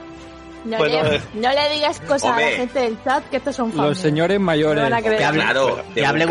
No, 0.65 0.79
Bueno, 0.79 1.03
le, 1.03 1.17
eh. 1.17 1.21
no 1.35 1.51
le 1.51 1.69
digas 1.75 2.01
cosas 2.07 2.31
a 2.37 2.41
la 2.41 2.47
gente 2.51 2.79
del 2.79 2.97
chat 3.03 3.25
que 3.31 3.39
estos 3.39 3.57
son 3.57 3.73
fans. 3.73 3.89
Los 3.89 3.99
señores 3.99 4.39
mayores. 4.39 4.85
Creer. 5.03 5.19
Que 5.19 5.25
hable- 5.25 5.43
Claro, 5.43 5.83
que 5.93 6.01
de 6.01 6.07
hable 6.07 6.25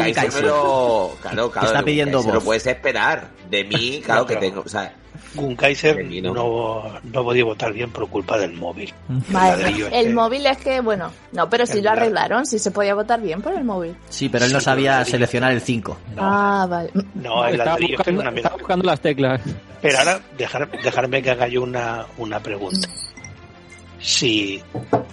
Claro, 1.21 1.51
claro. 1.51 1.67
Está 1.67 1.83
pidiendo 1.83 2.23
voz. 2.23 2.33
Lo 2.35 2.41
puedes 2.41 2.65
esperar. 2.65 3.27
De 3.49 3.65
mí, 3.65 4.01
claro 4.03 4.21
No, 4.21 4.27
que 4.27 4.37
tengo. 4.37 4.61
O 4.65 4.69
sea, 4.69 4.93
Gunkaiser 5.35 6.05
no. 6.21 6.33
no, 6.33 6.83
no 7.03 7.23
podía 7.23 7.43
votar 7.45 7.71
bien 7.73 7.89
por 7.91 8.07
culpa 8.09 8.37
del 8.37 8.53
móvil. 8.53 8.93
Vale, 9.29 9.67
El 9.69 9.81
este. 9.83 10.13
móvil 10.13 10.45
es 10.45 10.57
que, 10.57 10.81
bueno, 10.81 11.11
no, 11.31 11.49
pero 11.49 11.65
si 11.65 11.77
El 11.79 11.85
lo 11.85 11.91
arreglaron, 11.91 12.45
si 12.45 12.59
se 12.59 12.71
podía 12.71 12.93
votar 12.95 13.21
bien 13.21 13.41
por 13.41 13.53
el 13.53 13.63
móvil. 13.63 13.95
Sí, 14.09 14.29
pero 14.29 14.45
él 14.45 14.53
no 14.53 14.59
Sí, 14.59 14.65
sabía 14.65 15.03
seleccionar 15.05 15.51
el 15.53 15.61
5. 15.61 15.97
Ah, 16.17 16.67
vale. 16.69 16.91
No, 17.15 17.45
el 17.45 17.53
Estaba 17.53 17.71
ladrillo 17.71 17.97
este 17.99 18.11
es 18.11 18.15
buscando, 18.15 18.21
una 18.21 18.31
estaba 18.37 18.55
buscando 18.57 18.85
las 18.85 18.99
teclas. 19.01 19.41
Pero 19.81 19.97
ahora, 19.99 20.19
dejar, 20.37 20.69
dejarme 20.83 21.21
que 21.21 21.31
haga 21.31 21.47
yo 21.47 21.63
una, 21.63 22.05
una 22.17 22.39
pregunta. 22.39 22.87
Si, 23.99 24.61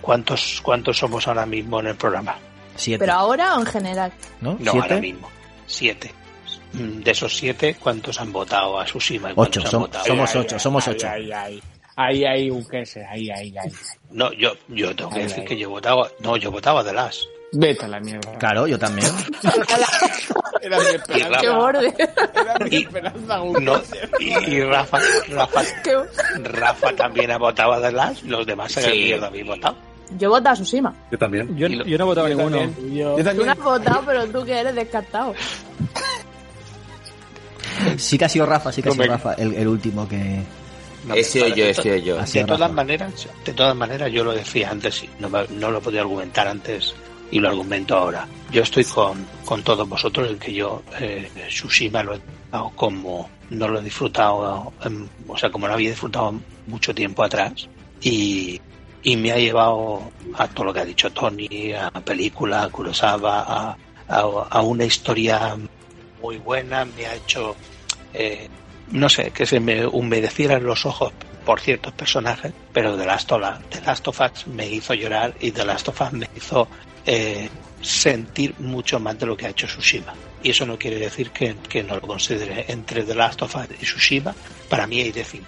¿cuántos, 0.01 0.61
¿cuántos 0.63 0.99
somos 0.99 1.27
ahora 1.29 1.47
mismo 1.47 1.81
en 1.81 1.89
el 1.89 1.97
programa? 1.97 2.37
7. 2.77 2.99
Pero 2.99 3.13
ahora 3.13 3.57
o 3.57 3.61
en 3.61 3.67
general. 3.67 4.13
¿No? 4.41 4.53
No, 4.53 4.73
¿Siete? 4.73 4.79
ahora 4.81 5.01
mismo. 5.01 5.29
Siete. 5.67 6.13
Mm, 6.73 7.03
De 7.03 7.11
esos 7.11 7.37
siete, 7.37 7.77
¿cuántos 7.81 8.21
han 8.21 8.33
votado 8.33 8.79
a 8.79 8.85
Tsushima? 8.85 9.31
y 9.31 9.35
Ocho, 9.37 9.61
han 9.61 9.67
som- 9.67 9.81
votado? 9.81 10.05
somos 10.05 10.35
Ay, 10.35 10.41
ocho, 10.43 10.55
ay, 10.57 10.61
somos 10.61 10.89
ay, 10.89 10.95
ocho. 10.95 11.09
Ahí, 11.09 11.33
ahí, 11.33 11.63
ahí, 11.97 12.25
ahí, 12.25 12.51
un 12.51 12.69
queso, 12.69 13.01
ahí, 13.11 13.31
ahí, 13.31 13.55
ahí. 13.57 13.71
No, 14.11 14.33
yo, 14.33 14.53
yo 14.69 14.95
tengo 14.95 15.11
que 15.11 15.21
decir 15.21 15.45
que 15.45 15.57
yo 15.57 15.71
votaba, 15.71 16.09
no, 16.21 16.37
yo 16.37 16.51
votaba 16.51 16.83
de 16.85 16.93
las. 16.93 17.21
Vete 17.53 17.87
a 17.87 17.89
la 17.89 17.99
mierda. 18.01 18.37
Claro, 18.39 18.67
yo 18.67 18.79
también. 18.79 19.11
Era 20.61 20.79
mi 20.79 20.85
esperanza. 20.87 21.41
Qué 21.41 21.49
borde. 21.49 21.95
Era 22.35 22.59
mi 22.61 22.77
Y- 22.77 22.83
esperanza, 22.83 23.39
No, 23.61 23.83
y, 24.21 24.55
y 24.55 24.63
Rafa, 24.65 24.99
Rafa, 25.31 25.63
Qué- 25.83 25.97
Rafa 26.43 26.93
también 26.95 27.31
ha 27.31 27.39
votado 27.39 27.81
de 27.81 27.93
las, 27.93 28.23
los 28.25 28.45
demás 28.47 28.73
se 28.73 28.83
Sí. 28.83 28.91
mierda 29.05 29.29
habéis 29.29 29.47
votado. 29.47 29.77
Yo 30.19 30.31
voto 30.31 30.49
a 30.49 30.57
Susima. 30.57 30.95
Yo 31.11 31.19
también. 31.19 31.55
Yo, 31.57 31.69
yo 31.69 31.99
no 31.99 32.05
he 32.05 32.07
votado 32.07 32.29
Yo 32.29 32.35
ninguno. 32.35 32.59
también. 32.59 32.95
Yo 32.97 33.17
Tú 33.35 33.45
no 33.45 33.53
has 33.53 33.59
votado, 33.59 34.03
pero 34.07 34.27
tú 34.27 34.45
que 34.45 34.59
eres 34.59 34.75
descartado. 34.75 35.35
Sí 37.97 38.19
que 38.19 38.25
ha 38.25 38.29
sido 38.29 38.47
Rafa, 38.47 38.73
sí 38.73 38.83
que 38.83 38.89
ha 38.89 38.93
sido. 38.93 39.07
Rafa 39.07 39.35
el, 39.35 39.55
el 39.55 39.69
último 39.69 40.09
que... 40.09 40.43
No, 41.07 41.15
he 41.15 41.23
sido 41.25 41.49
yo, 41.49 41.65
de 41.65 41.71
he 41.71 41.75
sido 41.75 41.97
yo. 41.97 42.19
Ha 42.21 42.25
De 42.25 42.45
todas 42.45 42.61
Rafa. 42.61 42.73
maneras, 42.75 43.29
de 43.45 43.53
todas 43.53 43.77
maneras, 43.77 44.11
yo 44.13 44.25
lo 44.25 44.33
decía 44.33 44.71
antes 44.71 45.05
y 45.05 45.11
no, 45.21 45.29
me- 45.31 45.47
no 45.49 45.71
lo 45.71 45.81
podía 45.81 46.01
argumentar 46.01 46.49
antes 46.49 46.95
y 47.31 47.39
lo 47.41 47.49
argumento 47.49 47.97
ahora. 47.97 48.27
Yo 48.51 48.63
estoy 48.63 48.85
con, 48.85 49.25
con 49.45 49.63
todos 49.63 49.89
vosotros 49.89 50.29
en 50.31 50.39
que 50.39 50.53
yo 50.53 50.83
eh, 51.01 51.31
Tsushima 51.49 52.03
lo 52.03 52.15
he 52.15 52.19
disfrutado 52.19 52.71
como 52.75 53.31
no 53.51 53.69
lo 53.69 53.79
he 53.79 53.83
disfrutado, 53.83 54.73
o 55.29 55.39
sea, 55.39 55.51
como 55.51 55.67
no 55.69 55.75
había 55.75 55.91
disfrutado 55.91 56.35
mucho 56.67 56.95
tiempo 56.95 57.23
atrás 57.23 57.67
y, 58.03 58.61
y 59.03 59.17
me 59.17 59.33
ha 59.33 59.37
llevado 59.39 60.03
a 60.35 60.47
todo 60.49 60.67
lo 60.67 60.75
que 60.75 60.81
ha 60.81 60.85
dicho 60.85 61.11
Tony, 61.11 61.73
a 61.73 61.91
película, 62.05 62.65
a 62.65 62.69
Kurosawa, 62.69 63.41
a, 63.41 63.77
a, 64.09 64.21
a 64.51 64.61
una 64.63 64.85
historia 64.85 65.57
muy 66.23 66.39
buena, 66.39 66.85
me 66.85 67.07
ha 67.07 67.15
hecho 67.15 67.55
eh, 68.15 68.49
no 68.91 69.09
sé, 69.09 69.31
que 69.31 69.45
se 69.47 69.61
me 69.61 69.87
humedecieran 69.87 70.65
los 70.65 70.87
ojos 70.87 71.13
por 71.45 71.61
ciertos 71.61 71.93
personajes, 71.93 72.53
pero 72.73 72.97
The 72.97 73.07
Last 73.07 73.31
of, 73.33 73.43
The 73.71 73.81
Last 73.83 74.09
of 74.09 74.21
Us 74.21 74.47
me 74.47 74.67
hizo 74.69 74.95
llorar 74.95 75.35
y 75.41 75.51
The 75.51 75.65
Last 75.65 75.89
of 75.89 76.01
Us 76.01 76.13
me 76.13 76.29
hizo 76.37 76.69
eh, 77.07 77.49
sentir 77.83 78.55
mucho 78.59 78.99
más 79.01 79.19
de 79.19 79.27
lo 79.27 79.37
que 79.37 79.47
ha 79.47 79.51
hecho 79.51 79.67
Tsushima. 79.67 80.15
Y 80.43 80.51
eso 80.51 80.65
no 80.67 80.79
quiere 80.79 80.99
decir 80.99 81.31
que, 81.31 81.57
que 81.69 81.83
no 81.83 81.95
lo 81.97 82.01
considere 82.03 82.65
entre 82.69 83.03
The 83.03 83.15
Last 83.15 83.43
of 83.43 83.55
Us 83.57 83.67
y 83.81 83.85
Tsushima. 83.85 84.35
Para 84.69 84.87
mí 84.87 85.01
hay 85.01 85.11
décimo. 85.13 85.47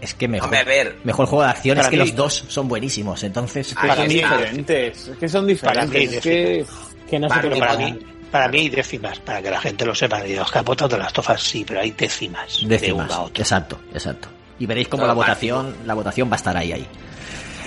Es 0.00 0.12
que 0.14 0.28
mejor, 0.28 0.46
Hombre, 0.48 0.60
a 0.60 0.64
ver. 0.64 0.96
mejor 1.04 1.26
juego 1.26 1.44
de 1.44 1.50
acción 1.50 1.78
es 1.78 1.84
Para 1.84 1.90
que 1.90 1.96
mí- 2.02 2.06
los 2.08 2.16
dos 2.16 2.44
son 2.48 2.68
buenísimos. 2.68 3.22
Entonces, 3.22 3.68
Son 3.68 3.88
está. 3.90 4.04
diferentes. 4.04 5.08
Es 5.08 5.16
que 5.18 5.28
son 5.28 5.46
Para 5.62 5.86
mí 5.86 5.88
diferentes. 6.06 6.14
Es 6.16 6.22
que 6.22 6.66
Que 7.10 7.18
no 7.18 7.28
se 7.30 7.40
puede 7.40 7.58
para 7.58 7.76
mí, 7.76 7.98
para 8.34 8.48
mí 8.48 8.58
hay 8.62 8.68
décimas, 8.68 9.20
para 9.20 9.40
que 9.40 9.48
la 9.48 9.60
gente 9.60 9.86
lo 9.86 9.94
sepa. 9.94 10.26
Y 10.26 10.34
los 10.34 10.50
capotas 10.50 10.90
de 10.90 10.98
las 10.98 11.12
tofas 11.12 11.40
sí, 11.40 11.64
pero 11.64 11.78
hay 11.80 11.92
décimas, 11.92 12.66
de 12.66 12.90
a 12.90 13.20
otra. 13.20 13.40
Exacto, 13.40 13.78
exacto. 13.92 14.26
Y 14.58 14.66
veréis 14.66 14.88
cómo 14.88 15.06
la 15.06 15.12
votación, 15.12 15.76
la 15.86 15.94
votación 15.94 16.28
va 16.28 16.32
a 16.32 16.36
estar 16.38 16.56
ahí, 16.56 16.72
ahí. 16.72 16.84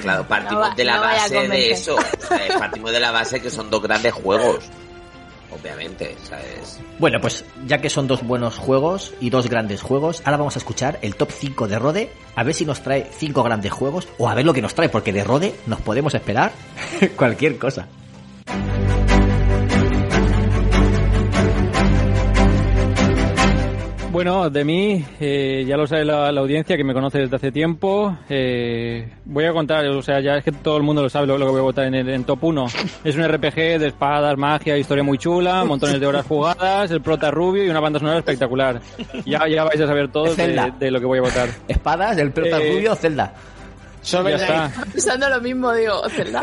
Claro, 0.01 0.27
partimos 0.27 0.65
No 0.65 0.69
va- 0.71 0.75
de 0.75 0.83
la 0.83 0.95
no 0.97 1.01
base 1.03 1.47
de 1.47 1.71
eso. 1.71 1.95
Sea, 2.19 2.59
partimos 2.59 2.91
de 2.91 2.99
la 2.99 3.11
base 3.11 3.41
que 3.41 3.49
son 3.49 3.69
dos 3.69 3.81
grandes 3.81 4.11
juegos. 4.11 4.65
Obviamente, 5.57 6.17
¿sabes? 6.27 6.81
Bueno, 6.99 7.21
pues 7.21 7.45
ya 7.65 7.77
que 7.77 7.89
son 7.89 8.05
dos 8.05 8.21
buenos 8.23 8.57
juegos 8.57 9.13
y 9.21 9.29
dos 9.29 9.47
grandes 9.47 9.81
juegos, 9.81 10.21
ahora 10.25 10.35
vamos 10.35 10.57
a 10.57 10.59
escuchar 10.59 10.99
el 11.01 11.15
top 11.15 11.31
5 11.31 11.69
de 11.69 11.79
Rode, 11.79 12.11
a 12.35 12.43
ver 12.43 12.53
si 12.53 12.65
nos 12.65 12.81
trae 12.81 13.09
cinco 13.17 13.41
grandes 13.41 13.71
juegos 13.71 14.05
o 14.17 14.27
a 14.27 14.35
ver 14.35 14.45
lo 14.45 14.53
que 14.53 14.61
nos 14.61 14.75
trae, 14.75 14.89
porque 14.89 15.13
de 15.13 15.23
Rode 15.23 15.55
nos 15.65 15.79
podemos 15.79 16.13
esperar 16.13 16.51
cualquier 17.15 17.57
cosa. 17.57 17.87
Bueno, 24.17 24.49
de 24.49 24.65
mí, 24.65 25.05
eh, 25.19 25.63
ya 25.67 25.77
lo 25.77 25.85
sabe 25.85 26.03
la, 26.03 26.31
la 26.31 26.41
audiencia 26.41 26.75
que 26.75 26.83
me 26.83 26.95
conoce 26.95 27.19
desde 27.19 27.35
hace 27.35 27.51
tiempo. 27.51 28.17
Eh, 28.27 29.13
voy 29.25 29.45
a 29.45 29.53
contar, 29.53 29.85
o 29.85 30.01
sea, 30.01 30.19
ya 30.21 30.37
es 30.37 30.43
que 30.43 30.51
todo 30.51 30.75
el 30.77 30.81
mundo 30.81 31.03
lo 31.03 31.09
sabe 31.11 31.27
lo, 31.27 31.37
lo 31.37 31.45
que 31.45 31.51
voy 31.51 31.59
a 31.59 31.61
votar 31.61 31.85
en 31.85 31.93
el 31.93 32.09
en 32.09 32.23
top 32.23 32.45
1. 32.45 32.65
Es 33.03 33.15
un 33.15 33.27
RPG 33.27 33.77
de 33.77 33.85
espadas, 33.89 34.35
magia, 34.35 34.75
historia 34.75 35.03
muy 35.03 35.19
chula, 35.19 35.63
montones 35.65 35.99
de 35.99 36.07
horas 36.07 36.25
jugadas, 36.25 36.89
el 36.89 37.01
prota 37.01 37.29
rubio 37.29 37.63
y 37.63 37.69
una 37.69 37.79
banda 37.79 37.99
sonora 37.99 38.17
espectacular. 38.17 38.81
Ya, 39.23 39.47
ya 39.47 39.63
vais 39.65 39.81
a 39.81 39.85
saber 39.85 40.11
todo 40.11 40.33
de, 40.33 40.89
lo 40.89 40.99
que 40.99 41.05
voy 41.05 41.19
a 41.19 41.21
votar. 41.21 41.49
Espadas, 41.67 42.17
del 42.17 42.31
pelota 42.31 42.59
Eh, 42.59 42.73
rubio, 42.73 42.95
Zelda. 42.95 43.35
Ya 44.03 44.29
está. 44.29 44.71
Pensando 44.93 45.29
lo 45.29 45.41
mismo, 45.41 45.71
digo, 45.73 46.09
Zelda. 46.09 46.41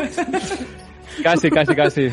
Casi, 1.23 1.49
casi, 1.49 1.75
casi. 1.75 2.09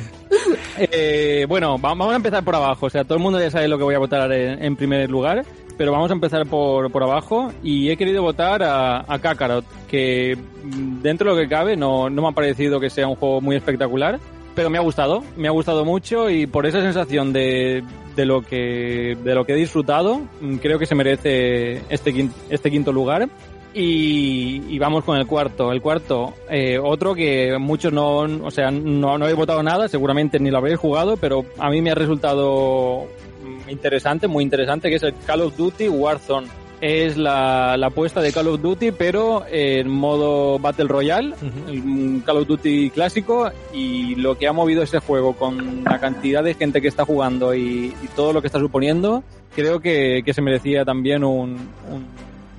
Eh, 0.78 1.44
bueno, 1.48 1.72
va- 1.78 1.90
vamos 1.90 2.12
a 2.12 2.16
empezar 2.16 2.42
por 2.44 2.54
abajo. 2.54 2.86
O 2.86 2.90
sea, 2.90 3.04
todo 3.04 3.16
el 3.16 3.22
mundo 3.22 3.38
ya 3.40 3.50
sabe 3.50 3.68
lo 3.68 3.78
que 3.78 3.84
voy 3.84 3.94
a 3.94 3.98
votar 3.98 4.30
en, 4.32 4.76
primer 4.76 5.10
lugar, 5.10 5.44
pero 5.76 5.92
vamos 5.92 6.10
a 6.10 6.14
empezar 6.14 6.46
por, 6.46 6.90
por 6.90 7.02
abajo. 7.02 7.52
Y 7.62 7.90
he 7.90 7.96
querido 7.96 8.22
votar 8.22 8.62
a, 8.62 9.04
a 9.06 9.18
Kakarot, 9.18 9.64
que 9.88 10.36
mm, 10.64 11.02
dentro 11.02 11.30
de 11.30 11.36
lo 11.36 11.42
que 11.42 11.48
cabe 11.54 11.76
no, 11.76 12.08
no 12.08 12.22
me 12.22 12.28
ha 12.28 12.32
parecido 12.32 12.80
que 12.80 12.90
sea 12.90 13.06
un 13.06 13.16
juego 13.16 13.40
muy 13.40 13.56
espectacular, 13.56 14.18
pero 14.54 14.70
me 14.70 14.78
ha 14.78 14.82
gustado, 14.82 15.22
me 15.36 15.48
ha 15.48 15.52
gustado 15.52 15.84
mucho 15.84 16.28
y 16.30 16.46
por 16.46 16.66
esa 16.66 16.80
sensación 16.80 17.32
de, 17.32 17.82
de 18.16 18.26
lo 18.26 18.42
que 18.42 19.16
de 19.22 19.34
lo 19.34 19.44
que 19.44 19.52
he 19.52 19.56
disfrutado, 19.56 20.20
mm, 20.40 20.56
creo 20.56 20.78
que 20.78 20.86
se 20.86 20.94
merece 20.94 21.82
este 21.90 22.28
este 22.50 22.70
quinto 22.70 22.92
lugar. 22.92 23.28
Y, 23.74 24.62
y 24.68 24.78
vamos 24.78 25.04
con 25.04 25.16
el 25.16 25.26
cuarto. 25.26 25.72
El 25.72 25.80
cuarto, 25.80 26.34
eh, 26.50 26.78
otro 26.78 27.14
que 27.14 27.56
muchos 27.58 27.92
no, 27.92 28.18
o 28.18 28.50
sea, 28.50 28.70
no, 28.70 29.16
no 29.16 29.24
habéis 29.24 29.36
votado 29.36 29.62
nada, 29.62 29.88
seguramente 29.88 30.38
ni 30.38 30.50
lo 30.50 30.58
habréis 30.58 30.78
jugado, 30.78 31.16
pero 31.16 31.44
a 31.58 31.70
mí 31.70 31.80
me 31.80 31.90
ha 31.90 31.94
resultado 31.94 33.06
mm, 33.42 33.70
interesante, 33.70 34.28
muy 34.28 34.44
interesante, 34.44 34.90
que 34.90 34.96
es 34.96 35.02
el 35.02 35.14
Call 35.26 35.42
of 35.42 35.56
Duty 35.56 35.88
Warzone. 35.88 36.48
Es 36.82 37.16
la, 37.16 37.76
la 37.76 37.86
apuesta 37.86 38.20
de 38.20 38.32
Call 38.32 38.48
of 38.48 38.60
Duty, 38.60 38.90
pero 38.90 39.44
en 39.48 39.88
modo 39.88 40.58
Battle 40.58 40.88
Royale, 40.88 41.32
un 41.68 42.24
Call 42.26 42.38
of 42.38 42.48
Duty 42.48 42.90
clásico, 42.90 43.52
y 43.72 44.16
lo 44.16 44.36
que 44.36 44.48
ha 44.48 44.52
movido 44.52 44.82
ese 44.82 44.98
juego 44.98 45.34
con 45.34 45.84
la 45.84 46.00
cantidad 46.00 46.42
de 46.42 46.54
gente 46.54 46.82
que 46.82 46.88
está 46.88 47.04
jugando 47.04 47.54
y, 47.54 47.94
y 48.02 48.08
todo 48.16 48.32
lo 48.32 48.40
que 48.40 48.48
está 48.48 48.58
suponiendo, 48.58 49.22
creo 49.54 49.78
que, 49.78 50.22
que 50.24 50.34
se 50.34 50.42
merecía 50.42 50.84
también 50.84 51.22
un, 51.22 51.52
un 51.88 52.04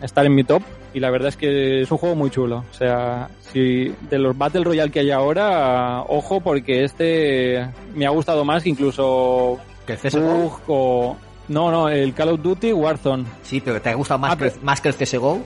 estar 0.03 0.25
en 0.25 0.35
mi 0.35 0.43
top 0.43 0.61
y 0.93 0.99
la 0.99 1.09
verdad 1.09 1.29
es 1.29 1.37
que 1.37 1.81
es 1.81 1.91
un 1.91 1.97
juego 1.97 2.15
muy 2.15 2.29
chulo. 2.29 2.63
O 2.69 2.73
sea, 2.73 3.29
si 3.51 3.93
de 4.09 4.19
los 4.19 4.37
Battle 4.37 4.63
Royale 4.63 4.91
que 4.91 4.99
hay 4.99 5.11
ahora, 5.11 6.03
ojo 6.07 6.41
porque 6.41 6.83
este 6.83 7.67
me 7.95 8.05
ha 8.05 8.09
gustado 8.09 8.45
más 8.45 8.63
que 8.63 8.69
incluso 8.69 9.57
¿Que 9.87 9.95
CSGO? 9.95 10.61
O 10.67 11.17
no, 11.47 11.71
no, 11.71 11.89
el 11.89 12.13
Call 12.13 12.29
of 12.29 12.41
Duty 12.41 12.71
Warzone. 12.73 13.25
Sí, 13.43 13.61
pero 13.61 13.81
¿te 13.81 13.89
ha 13.89 13.95
gustado 13.95 14.19
más, 14.19 14.33
Ah, 14.33 14.37
que, 14.37 14.51
más 14.61 14.79
que 14.79 14.89
el 14.89 14.95
CSGO? 14.95 15.41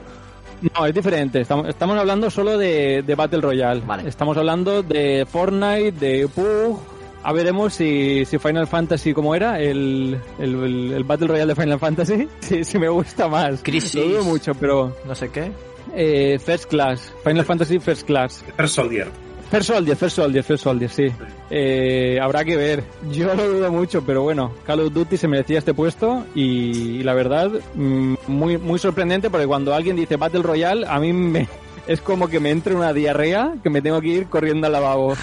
No, 0.76 0.86
es 0.86 0.94
diferente. 0.94 1.40
Estamos, 1.40 1.68
estamos 1.68 1.96
hablando 1.98 2.30
solo 2.30 2.58
de, 2.58 3.02
de 3.02 3.14
Battle 3.14 3.40
Royale. 3.40 3.80
Vale. 3.86 4.08
Estamos 4.08 4.36
hablando 4.36 4.82
de 4.82 5.26
Fortnite, 5.28 5.92
de 5.92 6.28
PUBG. 6.28 6.97
A 7.22 7.32
veremos 7.32 7.74
si, 7.74 8.24
si 8.24 8.38
Final 8.38 8.66
Fantasy, 8.66 9.12
¿cómo 9.12 9.34
era? 9.34 9.60
El, 9.60 10.18
el, 10.38 10.92
el- 10.94 11.04
Battle 11.04 11.26
Royale 11.28 11.54
de 11.54 11.60
Final 11.60 11.78
Fantasy. 11.78 12.28
Si, 12.40 12.64
si 12.64 12.78
me 12.78 12.88
gusta 12.88 13.28
más. 13.28 13.60
Crisis. 13.62 13.94
Lo 13.94 14.04
dudo 14.08 14.24
mucho, 14.24 14.54
pero... 14.54 14.96
No 15.06 15.14
sé 15.14 15.28
qué. 15.30 15.50
Eh, 15.94 16.38
First 16.38 16.66
Class. 16.70 17.12
Final 17.24 17.44
Fantasy 17.44 17.78
First 17.80 18.06
Class. 18.06 18.44
First 18.56 18.74
Soldier. 18.76 19.08
First 19.50 19.68
Soldier, 19.68 19.96
First 19.96 20.16
Soldier, 20.16 20.44
First 20.44 20.64
Soldier, 20.64 20.90
sí. 20.90 21.06
Eh, 21.48 22.18
habrá 22.20 22.44
que 22.44 22.54
ver. 22.56 22.84
Yo 23.10 23.34
lo 23.34 23.48
dudo 23.48 23.72
mucho, 23.72 24.02
pero 24.04 24.22
bueno, 24.22 24.52
Call 24.66 24.80
of 24.80 24.92
Duty 24.92 25.16
se 25.16 25.26
merecía 25.26 25.58
este 25.58 25.72
puesto 25.72 26.26
y, 26.34 27.02
la 27.02 27.14
verdad, 27.14 27.50
mm, 27.74 28.14
muy, 28.26 28.58
muy 28.58 28.78
sorprendente 28.78 29.30
porque 29.30 29.46
cuando 29.46 29.74
alguien 29.74 29.96
dice 29.96 30.16
Battle 30.16 30.42
Royale, 30.42 30.84
a 30.86 30.98
mí 31.00 31.14
me, 31.14 31.48
es 31.88 32.00
como 32.00 32.28
que 32.28 32.38
me 32.38 32.50
entre 32.50 32.74
una 32.74 32.92
diarrea 32.92 33.54
que 33.62 33.70
me 33.70 33.82
tengo 33.82 34.00
que 34.00 34.08
ir 34.08 34.26
corriendo 34.28 34.66
al 34.66 34.72
lavabo. 34.74 35.14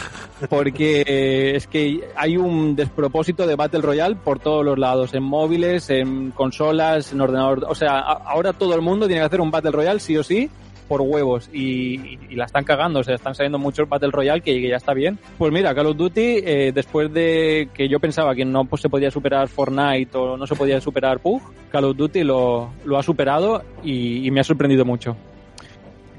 Porque 0.49 1.55
es 1.55 1.67
que 1.67 2.01
hay 2.15 2.35
un 2.37 2.75
despropósito 2.75 3.47
de 3.47 3.55
Battle 3.55 3.81
Royale 3.81 4.15
por 4.15 4.39
todos 4.39 4.65
los 4.65 4.77
lados, 4.77 5.13
en 5.13 5.23
móviles, 5.23 5.89
en 5.89 6.31
consolas, 6.31 7.13
en 7.13 7.21
ordenador. 7.21 7.65
O 7.69 7.75
sea, 7.75 7.99
ahora 7.99 8.51
todo 8.53 8.75
el 8.75 8.81
mundo 8.81 9.07
tiene 9.07 9.21
que 9.21 9.27
hacer 9.27 9.41
un 9.41 9.51
Battle 9.51 9.71
Royale 9.71 9.99
sí 9.99 10.17
o 10.17 10.23
sí 10.23 10.49
por 10.87 11.01
huevos 11.01 11.49
y, 11.51 11.95
y- 12.29 12.35
la 12.35 12.45
están 12.45 12.63
cagando, 12.63 12.99
o 12.99 13.03
sea, 13.03 13.15
están 13.15 13.33
saliendo 13.33 13.57
muchos 13.57 13.89
Battle 13.89 14.11
Royale 14.11 14.41
que, 14.41 14.61
ya 14.61 14.75
está 14.75 14.93
bien. 14.93 15.17
Pues 15.37 15.51
mira, 15.51 15.73
Call 15.73 15.87
of 15.87 15.97
Duty, 15.97 16.21
eh, 16.45 16.71
después 16.75 17.11
de 17.11 17.69
que 17.73 17.87
yo 17.89 17.99
pensaba 17.99 18.35
que 18.35 18.45
no 18.45 18.65
pues, 18.65 18.83
se 18.83 18.89
podía 18.89 19.09
superar 19.09 19.47
Fortnite 19.47 20.15
o 20.15 20.37
no 20.37 20.45
se 20.45 20.55
podía 20.55 20.79
superar 20.79 21.19
PUG, 21.19 21.41
Call 21.71 21.85
of 21.85 21.97
Duty 21.97 22.23
lo, 22.23 22.69
lo 22.83 22.97
ha 22.99 23.03
superado 23.03 23.63
y 23.83 24.29
me 24.29 24.41
ha 24.41 24.43
sorprendido 24.43 24.85
mucho. 24.85 25.15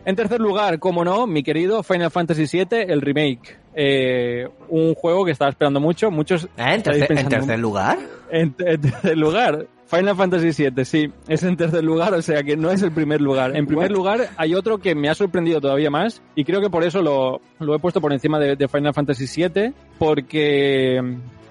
En 0.07 0.15
tercer 0.15 0.41
lugar, 0.41 0.79
como 0.79 1.05
no, 1.05 1.27
mi 1.27 1.43
querido 1.43 1.83
Final 1.83 2.13
Fantasy 2.13 2.47
VII, 2.47 2.79
el 2.89 3.01
remake. 3.01 3.59
Eh, 3.75 4.49
un 4.69 4.95
juego 4.95 5.25
que 5.25 5.33
estaba 5.33 5.51
esperando 5.51 5.81
mucho. 5.81 6.13
Muchos 6.13 6.45
¿Eh? 6.45 6.49
¿En, 6.59 6.83
tercer, 6.83 7.19
en 7.19 7.29
tercer 7.29 7.59
lugar? 7.59 7.99
en, 8.31 8.55
en 8.59 8.81
tercer 8.81 9.19
lugar, 9.19 9.67
Final 9.87 10.17
Fantasy 10.17 10.71
VII, 10.71 10.85
sí, 10.85 11.13
es 11.29 11.43
en 11.43 11.57
tercer 11.57 11.85
lugar, 11.85 12.15
o 12.15 12.23
sea 12.23 12.43
que 12.43 12.57
no 12.57 12.71
es 12.71 12.83
el 12.83 12.93
primer 12.93 13.21
lugar. 13.21 13.57
En 13.57 13.67
primer 13.67 13.91
lugar, 13.91 14.29
hay 14.37 14.55
otro 14.55 14.79
que 14.79 14.95
me 14.95 15.09
ha 15.09 15.15
sorprendido 15.15 15.61
todavía 15.61 15.91
más 15.91 16.23
y 16.35 16.45
creo 16.45 16.61
que 16.61 16.71
por 16.71 16.85
eso 16.85 17.03
lo, 17.03 17.41
lo 17.59 17.75
he 17.75 17.79
puesto 17.79 18.01
por 18.01 18.13
encima 18.13 18.39
de, 18.39 18.57
de 18.57 18.69
Final 18.69 18.95
Fantasy 18.95 19.27
VII, 19.27 19.73
porque 19.99 21.01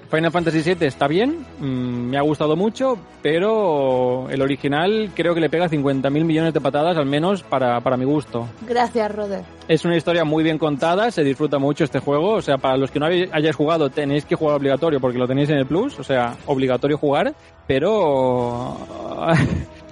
Final 0.09 0.31
Fantasy 0.31 0.61
VII 0.61 0.87
está 0.87 1.07
bien, 1.07 1.45
mm, 1.59 1.65
me 2.09 2.17
ha 2.17 2.21
gustado 2.21 2.55
mucho, 2.55 2.97
pero 3.21 4.29
el 4.29 4.41
original 4.41 5.09
creo 5.15 5.33
que 5.33 5.41
le 5.41 5.49
pega 5.49 5.67
50.000 5.67 6.23
millones 6.23 6.53
de 6.53 6.61
patadas, 6.61 6.95
al 6.97 7.05
menos 7.05 7.41
para, 7.43 7.79
para 7.81 7.97
mi 7.97 8.05
gusto. 8.05 8.47
Gracias, 8.67 9.13
Roder. 9.13 9.43
Es 9.67 9.83
una 9.83 9.97
historia 9.97 10.23
muy 10.23 10.43
bien 10.43 10.57
contada, 10.59 11.09
se 11.11 11.23
disfruta 11.23 11.57
mucho 11.57 11.83
este 11.83 11.99
juego. 11.99 12.33
O 12.33 12.41
sea, 12.41 12.57
para 12.57 12.77
los 12.77 12.91
que 12.91 12.99
no 12.99 13.07
habéis- 13.07 13.29
hayáis 13.33 13.55
jugado, 13.55 13.89
tenéis 13.89 14.25
que 14.25 14.35
jugar 14.35 14.57
obligatorio 14.57 14.99
porque 14.99 15.17
lo 15.17 15.27
tenéis 15.27 15.49
en 15.49 15.57
el 15.57 15.65
Plus, 15.65 15.99
o 15.99 16.03
sea, 16.03 16.35
obligatorio 16.45 16.97
jugar. 16.97 17.33
Pero 17.67 18.77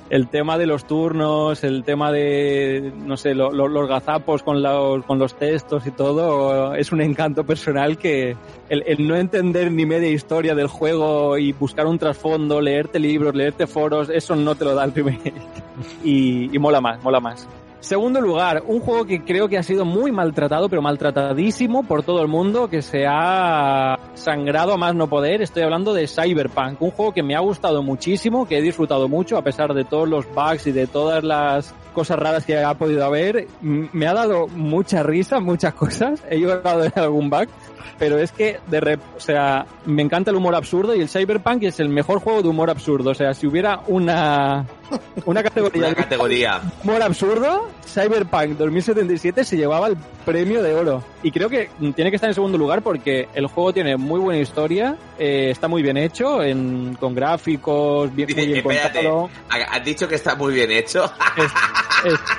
el 0.09 0.27
tema 0.27 0.57
de 0.57 0.65
los 0.67 0.85
turnos, 0.85 1.63
el 1.63 1.83
tema 1.83 2.11
de, 2.11 2.91
no 3.05 3.17
sé, 3.17 3.33
lo- 3.33 3.51
lo- 3.51 3.67
los 3.67 3.87
gazapos 3.87 4.43
con 4.43 4.61
los, 4.61 5.03
con 5.05 5.17
los 5.19 5.33
textos 5.35 5.87
y 5.87 5.91
todo, 5.91 6.75
es 6.75 6.91
un 6.91 7.01
encanto 7.01 7.43
personal 7.45 7.97
que 7.97 8.35
el, 8.69 8.83
no 9.07 9.15
entender 9.15 9.71
ni 9.71 9.85
media 9.85 10.09
historia 10.09 10.53
del 10.55 10.67
juego 10.67 11.37
y 11.37 11.51
buscar 11.53 11.87
un 11.87 11.97
trasfondo, 11.97 12.61
leerte 12.61 12.99
libros, 12.99 13.33
leerte 13.33 13.65
foros, 13.67 14.09
eso 14.09 14.35
no 14.35 14.55
te 14.55 14.65
lo 14.65 14.75
da 14.75 14.83
el 14.83 14.91
primer. 14.91 15.19
y 16.03 16.49
mola 16.59 16.79
más, 16.81 17.01
mola 17.03 17.19
más. 17.19 17.47
Segundo 17.83 18.21
lugar, 18.21 18.63
un 18.65 18.79
juego 18.79 19.03
que 19.03 19.25
creo 19.25 19.49
que 19.49 19.57
ha 19.57 19.61
sido 19.61 19.83
muy 19.83 20.09
maltratado, 20.13 20.69
pero 20.69 20.81
maltratadísimo 20.81 21.83
por 21.83 22.01
todo 22.01 22.21
el 22.21 22.29
mundo, 22.29 22.69
que 22.69 22.81
se 22.81 23.05
ha 23.05 23.99
sangrado 24.13 24.71
a 24.71 24.77
más 24.77 24.95
no 24.95 25.09
poder. 25.09 25.41
Estoy 25.41 25.63
hablando 25.63 25.93
de 25.93 26.07
Cyberpunk, 26.07 26.81
un 26.81 26.91
juego 26.91 27.11
que 27.11 27.23
me 27.23 27.35
ha 27.35 27.41
gustado 27.41 27.83
muchísimo, 27.83 28.47
que 28.47 28.57
he 28.57 28.61
disfrutado 28.61 29.09
mucho, 29.09 29.37
a 29.37 29.41
pesar 29.41 29.73
de 29.73 29.83
todos 29.83 30.07
los 30.07 30.25
bugs 30.33 30.65
y 30.67 30.71
de 30.71 30.87
todas 30.87 31.25
las 31.25 31.75
cosas 31.93 32.19
raras 32.19 32.45
que 32.45 32.57
ha 32.57 32.73
podido 32.73 33.05
haber. 33.05 33.47
Me 33.61 34.07
ha 34.07 34.13
dado 34.13 34.47
mucha 34.47 35.03
risa, 35.03 35.39
muchas 35.39 35.73
cosas. 35.73 36.21
He 36.29 36.39
llorado 36.39 36.83
en 36.83 36.91
algún 36.95 37.29
bug. 37.29 37.47
Pero 37.99 38.17
es 38.17 38.31
que, 38.31 38.59
de 38.67 38.81
rep- 38.81 38.99
o 39.15 39.19
sea, 39.19 39.65
me 39.85 40.01
encanta 40.01 40.31
el 40.31 40.37
humor 40.37 40.55
absurdo 40.55 40.95
y 40.95 41.01
el 41.01 41.09
Cyberpunk 41.09 41.63
es 41.63 41.79
el 41.79 41.89
mejor 41.89 42.19
juego 42.19 42.41
de 42.41 42.49
humor 42.49 42.69
absurdo. 42.71 43.11
O 43.11 43.13
sea, 43.13 43.33
si 43.35 43.45
hubiera 43.45 43.81
una, 43.87 44.65
una 45.25 45.43
categoría 45.43 45.87
Una 45.87 45.95
categoría. 45.95 46.61
humor 46.83 47.03
absurdo, 47.03 47.69
Cyberpunk 47.85 48.57
2077 48.57 49.43
se 49.45 49.57
llevaba 49.57 49.87
el 49.87 49.97
premio 50.25 50.63
de 50.63 50.73
oro. 50.73 51.03
Y 51.21 51.31
creo 51.31 51.49
que 51.49 51.69
tiene 51.95 52.09
que 52.09 52.15
estar 52.15 52.29
en 52.29 52.33
segundo 52.33 52.57
lugar 52.57 52.81
porque 52.81 53.29
el 53.35 53.45
juego 53.47 53.71
tiene 53.73 53.95
muy 53.95 54.19
buena 54.19 54.41
historia, 54.41 54.97
eh, 55.19 55.49
está 55.51 55.67
muy 55.67 55.83
bien 55.83 55.95
hecho, 55.95 56.41
en, 56.41 56.95
con 56.99 57.13
gráficos, 57.13 58.13
bien, 58.13 58.29
muy 58.35 58.45
bien 58.47 58.57
Espérate, 58.57 59.03
contado. 59.05 59.29
ha- 59.49 59.75
has 59.77 59.85
dicho 59.85 60.07
que 60.07 60.15
está 60.15 60.35
muy 60.35 60.53
bien 60.53 60.71
hecho. 60.71 61.05
Es- 61.37 61.51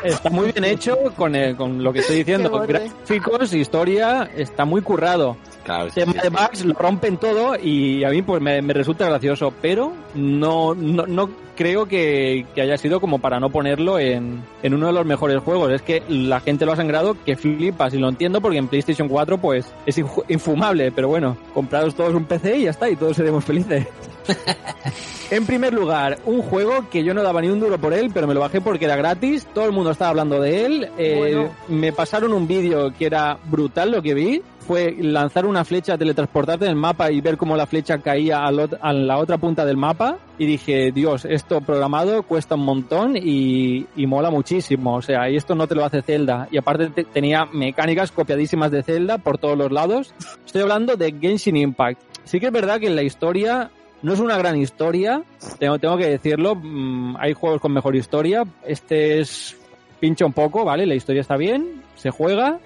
está 0.02 0.30
muy 0.30 0.52
bien 0.52 0.64
hecho 0.64 0.96
con, 1.16 1.34
el- 1.34 1.56
con 1.56 1.82
lo 1.82 1.92
que 1.92 2.00
estoy 2.00 2.16
diciendo, 2.16 2.50
gráficos, 2.68 3.52
historia, 3.54 4.30
está 4.36 4.64
muy 4.64 4.82
currado. 4.82 5.36
Claro, 5.64 5.88
sí, 5.88 5.94
tema 5.94 6.12
sí, 6.12 6.18
de 6.18 6.24
sí. 6.28 6.30
bugs 6.30 6.64
lo 6.66 6.74
rompen 6.74 7.16
todo 7.16 7.56
y 7.56 8.04
a 8.04 8.10
mí 8.10 8.20
pues 8.20 8.42
me, 8.42 8.60
me 8.60 8.74
resulta 8.74 9.06
gracioso, 9.08 9.52
pero 9.62 9.92
no, 10.14 10.74
no, 10.74 11.06
no 11.06 11.30
creo 11.56 11.86
que, 11.86 12.46
que 12.54 12.60
haya 12.62 12.76
sido 12.76 13.00
como 13.00 13.18
para 13.18 13.40
no 13.40 13.50
ponerlo 13.50 13.98
en, 13.98 14.42
en 14.62 14.74
uno 14.74 14.86
de 14.88 14.92
los 14.92 15.06
mejores 15.06 15.38
juegos. 15.42 15.72
Es 15.72 15.82
que 15.82 16.02
la 16.08 16.40
gente 16.40 16.66
lo 16.66 16.72
ha 16.72 16.76
sangrado 16.76 17.16
que 17.24 17.36
flipas 17.36 17.94
y 17.94 17.98
lo 17.98 18.08
entiendo 18.08 18.40
porque 18.40 18.58
en 18.58 18.68
PlayStation 18.68 19.08
4 19.08 19.38
pues 19.38 19.66
es 19.86 19.98
infumable, 20.28 20.92
pero 20.92 21.08
bueno, 21.08 21.36
comprados 21.54 21.94
todos 21.94 22.14
un 22.14 22.24
PC 22.24 22.56
y 22.58 22.62
ya 22.64 22.70
está 22.70 22.88
y 22.90 22.96
todos 22.96 23.16
seremos 23.16 23.44
felices. 23.44 23.86
En 25.30 25.46
primer 25.46 25.72
lugar, 25.72 26.18
un 26.26 26.42
juego 26.42 26.88
que 26.90 27.02
yo 27.02 27.14
no 27.14 27.22
daba 27.22 27.40
ni 27.40 27.48
un 27.48 27.58
duro 27.58 27.78
por 27.78 27.94
él, 27.94 28.10
pero 28.12 28.26
me 28.26 28.34
lo 28.34 28.40
bajé 28.40 28.60
porque 28.60 28.84
era 28.84 28.94
gratis, 28.94 29.46
todo 29.54 29.64
el 29.64 29.72
mundo 29.72 29.90
estaba 29.90 30.10
hablando 30.10 30.38
de 30.40 30.66
él, 30.66 30.88
eh, 30.98 31.14
Bueno. 31.18 31.50
me 31.68 31.92
pasaron 31.92 32.34
un 32.34 32.46
vídeo 32.46 32.92
que 32.96 33.06
era 33.06 33.38
brutal 33.46 33.90
lo 33.90 34.02
que 34.02 34.12
vi, 34.14 34.42
fue 34.60 34.94
lanzar 35.00 35.46
una 35.46 35.64
flecha, 35.64 35.96
teletransportarte 35.98 36.66
en 36.66 36.72
el 36.72 36.76
mapa 36.76 37.10
y 37.10 37.20
ver 37.20 37.36
cómo 37.38 37.56
la 37.56 37.66
flecha 37.66 37.98
caía 37.98 38.40
ot- 38.50 38.78
a 38.80 38.92
la 38.92 39.16
otra 39.18 39.38
punta 39.38 39.64
del 39.64 39.76
mapa 39.78 40.18
y 40.38 40.46
dije, 40.46 40.90
Dios, 40.92 41.24
esto 41.24 41.60
programado 41.60 42.22
cuesta 42.24 42.54
un 42.56 42.64
montón 42.64 43.16
y, 43.16 43.86
y 43.96 44.06
mola 44.06 44.30
muchísimo, 44.30 44.96
o 44.96 45.02
sea, 45.02 45.30
y 45.30 45.36
esto 45.36 45.54
no 45.54 45.66
te 45.66 45.74
lo 45.74 45.84
hace 45.84 46.02
Zelda, 46.02 46.48
y 46.50 46.58
aparte 46.58 46.88
te- 46.90 47.04
tenía 47.04 47.46
mecánicas 47.52 48.10
copiadísimas 48.12 48.70
de 48.70 48.82
Zelda 48.82 49.18
por 49.18 49.38
todos 49.38 49.56
los 49.56 49.70
lados. 49.70 50.12
Estoy 50.44 50.62
hablando 50.62 50.96
de 50.96 51.12
Genshin 51.20 51.56
Impact. 51.56 52.00
Sí 52.24 52.40
que 52.40 52.46
es 52.46 52.52
verdad 52.52 52.80
que 52.80 52.90
la 52.90 53.02
historia 53.02 53.70
no 54.02 54.12
es 54.12 54.20
una 54.20 54.36
gran 54.36 54.56
historia, 54.56 55.22
tengo, 55.58 55.78
tengo 55.78 55.96
que 55.96 56.06
decirlo. 56.08 56.54
mm, 56.56 57.16
hay 57.18 57.32
juegos 57.32 57.60
con 57.60 57.72
mejor 57.72 57.94
historia. 57.96 58.42
Este 58.66 59.20
es 59.20 59.56
pincha 60.00 60.26
un 60.26 60.32
poco, 60.32 60.64
¿vale? 60.64 60.84
La 60.86 60.94
historia 60.94 61.20
está 61.22 61.36
bien, 61.36 61.82
se 61.94 62.10
juega, 62.10 62.58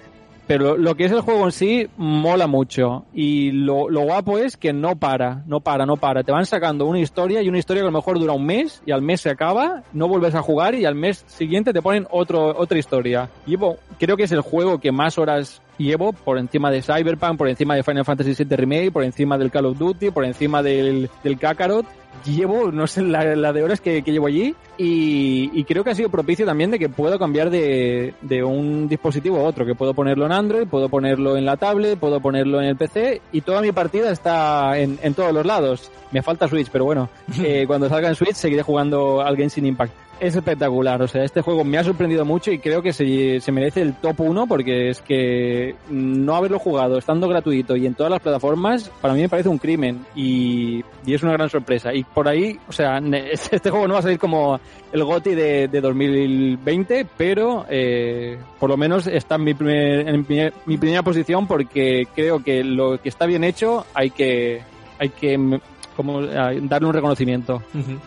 pero 0.49 0.77
lo 0.77 0.95
que 0.95 1.05
es 1.05 1.11
el 1.11 1.21
juego 1.21 1.45
en 1.45 1.51
sí 1.51 1.87
mola 1.95 2.47
mucho. 2.47 3.05
Y 3.13 3.51
lo, 3.51 3.87
lo 3.87 4.01
guapo 4.01 4.39
es 4.39 4.57
que 4.57 4.73
no 4.73 4.95
para, 4.95 5.43
no 5.45 5.59
para, 5.59 5.85
no 5.85 5.95
para. 5.95 6.23
Te 6.23 6.31
van 6.31 6.47
sacando 6.47 6.87
una 6.87 6.97
historia 6.97 7.43
y 7.43 7.49
una 7.49 7.59
historia 7.59 7.83
que 7.83 7.87
a 7.87 7.91
lo 7.91 7.95
mejor 7.95 8.17
dura 8.17 8.33
un 8.33 8.47
mes 8.47 8.81
y 8.83 8.91
al 8.91 9.03
mes 9.03 9.21
se 9.21 9.29
acaba, 9.29 9.83
no 9.93 10.07
vuelves 10.07 10.33
a 10.33 10.41
jugar 10.41 10.73
y 10.73 10.85
al 10.85 10.95
mes 10.95 11.23
siguiente 11.27 11.71
te 11.71 11.83
ponen 11.83 12.07
otro, 12.09 12.57
otra 12.57 12.79
historia. 12.79 13.29
Llevo, 13.45 13.77
creo 13.99 14.17
que 14.17 14.23
es 14.23 14.31
el 14.31 14.41
juego 14.41 14.79
que 14.79 14.91
más 14.91 15.19
horas 15.19 15.61
llevo 15.77 16.13
por 16.13 16.39
encima 16.39 16.71
de 16.71 16.81
Cyberpunk, 16.81 17.37
por 17.37 17.47
encima 17.47 17.75
de 17.75 17.83
Final 17.83 18.03
Fantasy 18.03 18.33
VII 18.43 18.57
Remake, 18.57 18.91
por 18.91 19.03
encima 19.03 19.37
del 19.37 19.51
Call 19.51 19.67
of 19.67 19.77
Duty, 19.77 20.09
por 20.09 20.25
encima 20.25 20.63
del, 20.63 21.11
del 21.23 21.37
Kakarot. 21.37 21.85
Llevo, 22.25 22.71
no 22.71 22.85
sé, 22.85 23.01
la, 23.01 23.35
la 23.35 23.53
de 23.53 23.63
horas 23.63 23.79
que, 23.79 24.01
que 24.03 24.11
llevo 24.11 24.27
allí 24.27 24.53
y, 24.77 25.49
y 25.53 25.63
creo 25.63 25.83
que 25.83 25.91
ha 25.91 25.95
sido 25.95 26.09
propicio 26.09 26.45
también 26.45 26.71
de 26.71 26.79
que 26.79 26.89
puedo 26.89 27.17
cambiar 27.17 27.49
de, 27.49 28.13
de 28.21 28.43
un 28.43 28.87
dispositivo 28.87 29.37
a 29.37 29.43
otro, 29.43 29.65
que 29.65 29.75
puedo 29.75 29.93
ponerlo 29.93 30.25
en 30.25 30.31
Android, 30.31 30.67
puedo 30.67 30.89
ponerlo 30.89 31.37
en 31.37 31.45
la 31.45 31.57
tablet, 31.57 31.97
puedo 31.97 32.19
ponerlo 32.19 32.61
en 32.61 32.67
el 32.67 32.75
PC 32.75 33.21
y 33.31 33.41
toda 33.41 33.61
mi 33.61 33.71
partida 33.71 34.11
está 34.11 34.77
en, 34.77 34.99
en 35.01 35.13
todos 35.13 35.33
los 35.33 35.45
lados. 35.45 35.91
Me 36.11 36.21
falta 36.21 36.47
Switch, 36.47 36.69
pero 36.71 36.85
bueno, 36.85 37.09
eh, 37.41 37.65
cuando 37.67 37.87
salga 37.89 38.09
en 38.09 38.15
Switch 38.15 38.35
seguiré 38.35 38.63
jugando 38.63 39.21
al 39.21 39.37
Genshin 39.37 39.65
Impact. 39.65 39.93
Es 40.19 40.35
espectacular, 40.35 41.01
o 41.01 41.07
sea, 41.07 41.23
este 41.23 41.39
juego 41.39 41.63
me 41.63 41.77
ha 41.77 41.83
sorprendido 41.85 42.25
mucho 42.25 42.51
y 42.51 42.59
creo 42.59 42.81
que 42.81 42.91
se, 42.91 43.39
se 43.39 43.51
merece 43.53 43.81
el 43.81 43.93
top 43.93 44.19
1 44.19 44.47
porque 44.47 44.89
es 44.89 45.01
que 45.01 45.75
no 45.89 46.35
haberlo 46.35 46.59
jugado 46.59 46.97
estando 46.97 47.29
gratuito 47.29 47.77
y 47.77 47.85
en 47.85 47.93
todas 47.93 48.11
las 48.11 48.19
plataformas, 48.19 48.91
para 48.99 49.13
mí 49.13 49.21
me 49.21 49.29
parece 49.29 49.47
un 49.47 49.57
crimen 49.59 50.05
y, 50.15 50.83
y 51.05 51.13
es 51.13 51.23
una 51.23 51.31
gran 51.31 51.49
sorpresa. 51.49 51.93
Y 51.99 52.03
por 52.05 52.27
ahí, 52.27 52.57
o 52.67 52.71
sea, 52.71 52.97
este 53.51 53.69
juego 53.69 53.87
no 53.87 53.93
va 53.95 53.99
a 53.99 54.03
salir 54.03 54.19
como 54.19 54.59
el 54.91 55.03
GOTI 55.03 55.35
de, 55.35 55.67
de 55.67 55.81
2020, 55.81 57.05
pero 57.17 57.65
eh, 57.69 58.37
por 58.59 58.69
lo 58.69 58.77
menos 58.77 59.07
está 59.07 59.35
en 59.35 59.43
mi, 59.43 59.53
primer- 59.53 60.07
en 60.07 60.25
mi, 60.27 60.39
mi 60.65 60.77
primera 60.77 61.03
posición 61.03 61.47
porque 61.47 62.07
creo 62.15 62.43
que 62.43 62.63
lo 62.63 62.99
que 63.01 63.09
está 63.09 63.25
bien 63.25 63.43
hecho 63.43 63.85
hay 63.93 64.09
que, 64.11 64.61
hay 64.97 65.09
que 65.09 65.37
mm, 65.37 65.59
como, 65.95 66.21
darle 66.21 66.87
un 66.87 66.93
reconocimiento. 66.93 67.61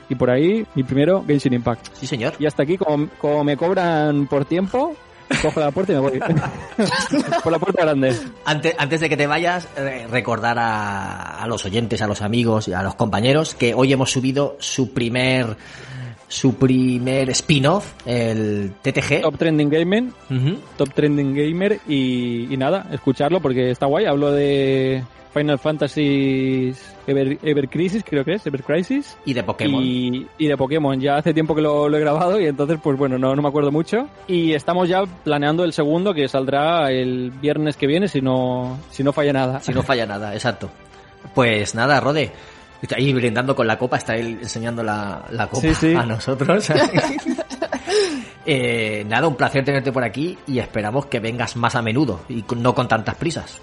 Y 0.09 0.15
por 0.15 0.31
ahí, 0.31 0.65
mi 0.75 0.83
primero, 0.83 1.23
Genshin 1.27 1.53
Impact. 1.53 1.89
Sí, 1.95 2.07
señor. 2.07 2.33
Y 2.39 2.47
hasta 2.47 2.63
aquí, 2.63 2.79
como, 2.79 3.09
como 3.19 3.45
me 3.45 3.57
cobran 3.57 4.27
por 4.27 4.45
tiempo, 4.47 4.95
cojo 5.41 5.61
la 5.61 5.71
puerta 5.71 5.93
y 5.93 5.95
me 5.97 6.01
voy. 6.01 6.21
por 7.43 7.53
la 7.53 7.59
puerta 7.59 7.83
grande. 7.83 8.17
Antes, 8.45 8.75
antes 8.79 9.01
de 9.01 9.09
que 9.09 9.17
te 9.17 9.27
vayas, 9.27 9.69
eh, 9.77 10.07
recordar 10.11 10.59
a, 10.59 11.43
a 11.43 11.47
los 11.47 11.65
oyentes, 11.65 12.03
a 12.03 12.07
los 12.07 12.23
amigos 12.23 12.69
y 12.69 12.73
a 12.73 12.83
los 12.83 12.95
compañeros 12.95 13.55
que 13.55 13.75
hoy 13.75 13.93
hemos 13.93 14.11
subido 14.11 14.57
su 14.59 14.93
primer 14.93 15.57
su 16.33 16.55
primer 16.55 17.29
spin-off, 17.29 17.93
el 18.07 18.73
TTG. 18.81 19.21
Top 19.21 19.37
Trending 19.37 19.69
Gamer. 19.69 20.05
Top 20.79 20.95
Trending 20.95 21.35
Gamer. 21.35 21.81
Y, 21.87 22.53
y 22.53 22.57
nada, 22.57 22.87
escucharlo 22.91 23.41
porque 23.41 23.71
está 23.71 23.85
guay. 23.85 24.07
Hablo 24.07 24.33
de 24.33 25.05
Final 25.33 25.59
Fantasy 25.59 26.75
Ever, 27.07 27.39
Ever 27.43 27.69
Crisis, 27.69 28.05
creo 28.07 28.25
que 28.25 28.35
es, 28.35 28.47
Ever 28.47 28.63
Crisis. 28.63 29.17
Y 29.25 29.33
de 29.33 29.43
Pokémon. 29.43 29.83
Y, 29.83 30.27
y 30.39 30.47
de 30.47 30.57
Pokémon. 30.57 31.01
Ya 31.01 31.17
hace 31.17 31.33
tiempo 31.33 31.55
que 31.55 31.63
lo, 31.63 31.89
lo 31.89 31.97
he 31.97 32.01
grabado 32.01 32.41
y 32.41 32.47
entonces, 32.47 32.79
pues 32.83 32.99
bueno, 32.99 33.19
no, 33.19 33.35
no 33.35 33.43
me 33.43 33.49
acuerdo 33.49 33.73
mucho. 33.73 34.09
Y 34.27 34.53
estamos 34.53 34.89
ya 34.89 35.05
planeando 35.25 35.65
el 35.65 35.73
segundo 35.73 36.13
que 36.15 36.29
saldrá 36.29 36.91
el 36.91 37.31
viernes 37.31 37.77
que 37.77 37.87
viene 37.87 38.09
si 38.09 38.21
no, 38.21 38.79
si 38.91 39.03
no 39.03 39.13
falla 39.13 39.33
nada. 39.33 39.61
Si 39.61 39.73
no 39.73 39.83
falla 39.83 40.07
nada, 40.07 40.35
exacto. 40.35 40.71
Pues 41.35 41.75
nada, 41.75 42.01
Rode. 42.01 42.31
Está 42.83 42.97
ahí 42.97 43.13
brindando 43.13 43.55
con 43.55 43.67
la 43.67 43.79
copa, 43.79 43.97
está 43.97 44.17
él 44.17 44.39
enseñando 44.43 44.83
la, 44.83 45.25
la 45.31 45.47
copa 45.47 45.63
Sí, 45.63 45.75
sí. 45.75 45.95
a 45.95 46.05
nosotros. 46.05 46.69
Eh, 48.45 49.05
nada, 49.07 49.29
un 49.29 49.37
placer 49.37 49.65
tenerte 49.65 49.93
por 49.93 50.03
aquí 50.03 50.37
y 50.49 50.59
esperamos 50.59 51.07
que 51.07 51.21
vengas 51.21 51.55
más 51.55 51.77
a 51.77 51.83
menudo 51.83 52.23
y 52.29 52.45
no 52.57 52.75
con 52.75 52.89
tantas 52.89 53.15
prisas. 53.15 53.61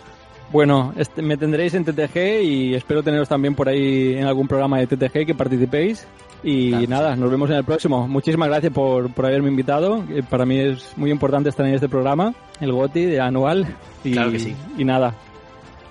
Bueno, 0.52 0.94
este, 0.98 1.22
me 1.22 1.38
tendréis 1.38 1.76
en 1.76 1.86
TTG 1.86 2.42
y 2.44 2.74
espero 2.74 3.04
teneros 3.04 3.30
también 3.30 3.54
por 3.54 3.70
ahí 3.70 4.16
en 4.18 4.26
algún 4.26 4.48
programa 4.48 4.80
de 4.80 4.88
TTG 4.88 5.26
que 5.28 5.36
participéis. 5.36 6.08
Y 6.42 6.70
Claro. 6.72 6.88
nada, 6.88 7.16
nos 7.16 7.30
vemos 7.30 7.50
en 7.50 7.58
el 7.58 7.64
próximo. 7.66 8.08
Muchísimas 8.08 8.48
gracias 8.50 8.72
por, 8.74 9.12
por 9.14 9.26
haberme 9.26 9.50
invitado. 9.50 10.04
Eh, 10.10 10.24
Para 10.28 10.46
mí 10.46 10.58
es 10.60 10.94
muy 10.98 11.12
importante 11.12 11.50
estar 11.50 11.66
en 11.68 11.76
este 11.76 11.90
programa, 11.90 12.34
el 12.62 12.72
GOTI 12.72 13.06
de 13.06 13.20
anual. 13.20 13.68
Y, 14.04 14.14
Claro 14.14 14.32
que 14.32 14.40
sí. 14.40 14.56
Y 14.78 14.86
nada. 14.86 15.14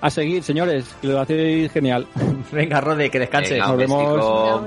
A 0.01 0.09
seguir, 0.09 0.43
señores, 0.43 0.93
que 1.01 1.07
lo 1.07 1.19
hacéis 1.21 1.71
genial. 1.71 2.07
Venga, 2.51 2.81
Rode, 2.81 3.09
que 3.09 3.19
descanses. 3.19 3.51
Venga, 3.51 3.67
Nos 3.67 3.77
vemos. 3.77 4.03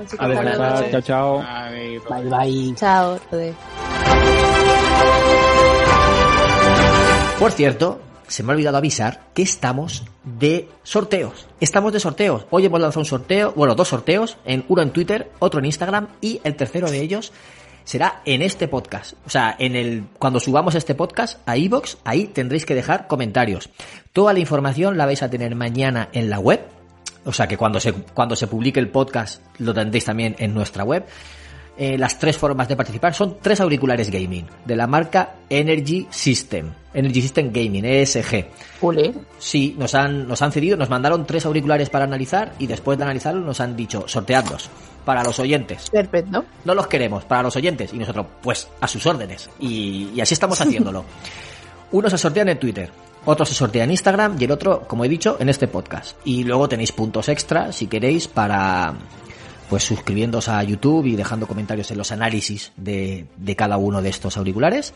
Chicos, 0.09 0.19
A 0.19 0.27
descansar. 0.27 0.91
Chao, 0.91 1.01
chao. 1.01 1.43
Ay, 1.45 1.97
Bye, 2.09 2.29
bye. 2.29 2.75
Chao, 2.75 3.19
Rode. 3.31 3.53
Por 7.39 7.51
cierto, 7.51 7.99
se 8.33 8.41
me 8.41 8.51
ha 8.51 8.55
olvidado 8.55 8.77
avisar 8.77 9.27
que 9.35 9.43
estamos 9.43 10.05
de 10.23 10.67
sorteos. 10.81 11.47
Estamos 11.59 11.93
de 11.93 11.99
sorteos. 11.99 12.47
Hoy 12.49 12.65
hemos 12.65 12.81
lanzado 12.81 13.01
un 13.01 13.05
sorteo, 13.05 13.53
bueno, 13.55 13.75
dos 13.75 13.89
sorteos, 13.89 14.37
en 14.43 14.65
uno 14.69 14.81
en 14.81 14.89
Twitter, 14.89 15.29
otro 15.37 15.59
en 15.59 15.67
Instagram 15.67 16.07
y 16.19 16.41
el 16.43 16.55
tercero 16.55 16.89
de 16.89 16.99
ellos 16.99 17.31
será 17.83 18.23
en 18.25 18.41
este 18.41 18.67
podcast. 18.67 19.13
O 19.27 19.29
sea, 19.29 19.55
en 19.59 19.75
el 19.75 20.05
cuando 20.17 20.39
subamos 20.39 20.73
este 20.73 20.95
podcast 20.95 21.47
a 21.47 21.57
iBox, 21.57 21.97
ahí 22.05 22.25
tendréis 22.25 22.65
que 22.65 22.73
dejar 22.73 23.05
comentarios. 23.05 23.69
Toda 24.13 24.33
la 24.33 24.39
información 24.39 24.97
la 24.97 25.05
vais 25.05 25.21
a 25.21 25.29
tener 25.29 25.53
mañana 25.53 26.09
en 26.11 26.31
la 26.31 26.39
web. 26.39 26.59
O 27.25 27.33
sea 27.33 27.47
que 27.47 27.55
cuando 27.55 27.79
se, 27.79 27.93
cuando 27.93 28.35
se 28.35 28.47
publique 28.47 28.79
el 28.79 28.89
podcast 28.89 29.43
lo 29.59 29.75
tendréis 29.75 30.05
también 30.05 30.35
en 30.39 30.55
nuestra 30.55 30.83
web. 30.83 31.05
Eh, 31.75 31.97
las 31.97 32.19
tres 32.19 32.37
formas 32.37 32.67
de 32.67 32.75
participar 32.75 33.15
son 33.15 33.37
tres 33.41 33.59
auriculares 33.59 34.11
gaming 34.11 34.45
de 34.63 34.75
la 34.75 34.85
marca 34.85 35.35
Energy 35.49 36.07
System. 36.11 36.71
Energy 36.93 37.21
System 37.21 37.51
Gaming, 37.51 37.83
ESG. 37.83 38.45
Ule. 38.81 39.13
Sí, 39.39 39.75
nos 39.77 39.95
han, 39.95 40.27
nos 40.27 40.41
han 40.43 40.51
cedido, 40.51 40.77
nos 40.77 40.89
mandaron 40.89 41.25
tres 41.25 41.45
auriculares 41.47 41.89
para 41.89 42.05
analizar 42.05 42.53
y 42.59 42.67
después 42.67 42.97
de 42.99 43.05
analizarlos 43.05 43.43
nos 43.43 43.59
han 43.59 43.75
dicho 43.75 44.07
sorteadlos 44.07 44.69
para 45.03 45.23
los 45.23 45.39
oyentes. 45.39 45.89
Perfecto, 45.89 46.29
¿no? 46.31 46.45
No 46.63 46.75
los 46.75 46.87
queremos, 46.87 47.25
para 47.25 47.41
los 47.41 47.55
oyentes. 47.55 47.91
Y 47.93 47.97
nosotros, 47.97 48.27
pues, 48.41 48.67
a 48.79 48.87
sus 48.87 49.05
órdenes. 49.07 49.49
Y, 49.59 50.11
y 50.13 50.21
así 50.21 50.35
estamos 50.35 50.61
haciéndolo. 50.61 51.03
Uno 51.91 52.09
se 52.09 52.17
sortean 52.17 52.49
en 52.49 52.59
Twitter, 52.59 52.89
otro 53.25 53.45
se 53.45 53.53
sortea 53.53 53.83
en 53.85 53.91
Instagram 53.91 54.35
y 54.39 54.45
el 54.45 54.51
otro, 54.51 54.81
como 54.87 55.05
he 55.05 55.09
dicho, 55.09 55.37
en 55.39 55.49
este 55.49 55.67
podcast. 55.67 56.17
Y 56.25 56.43
luego 56.43 56.67
tenéis 56.67 56.91
puntos 56.91 57.29
extra, 57.29 57.71
si 57.71 57.87
queréis, 57.87 58.27
para 58.27 58.93
pues 59.73 59.85
suscribiéndose 59.85 60.51
a 60.51 60.61
YouTube 60.61 61.07
y 61.07 61.15
dejando 61.15 61.47
comentarios 61.47 61.89
en 61.89 61.97
los 61.97 62.11
análisis 62.11 62.71
de, 62.77 63.25
de 63.37 63.55
cada 63.55 63.77
uno 63.77 64.03
de 64.03 64.09
estos 64.09 64.37
auriculares. 64.37 64.93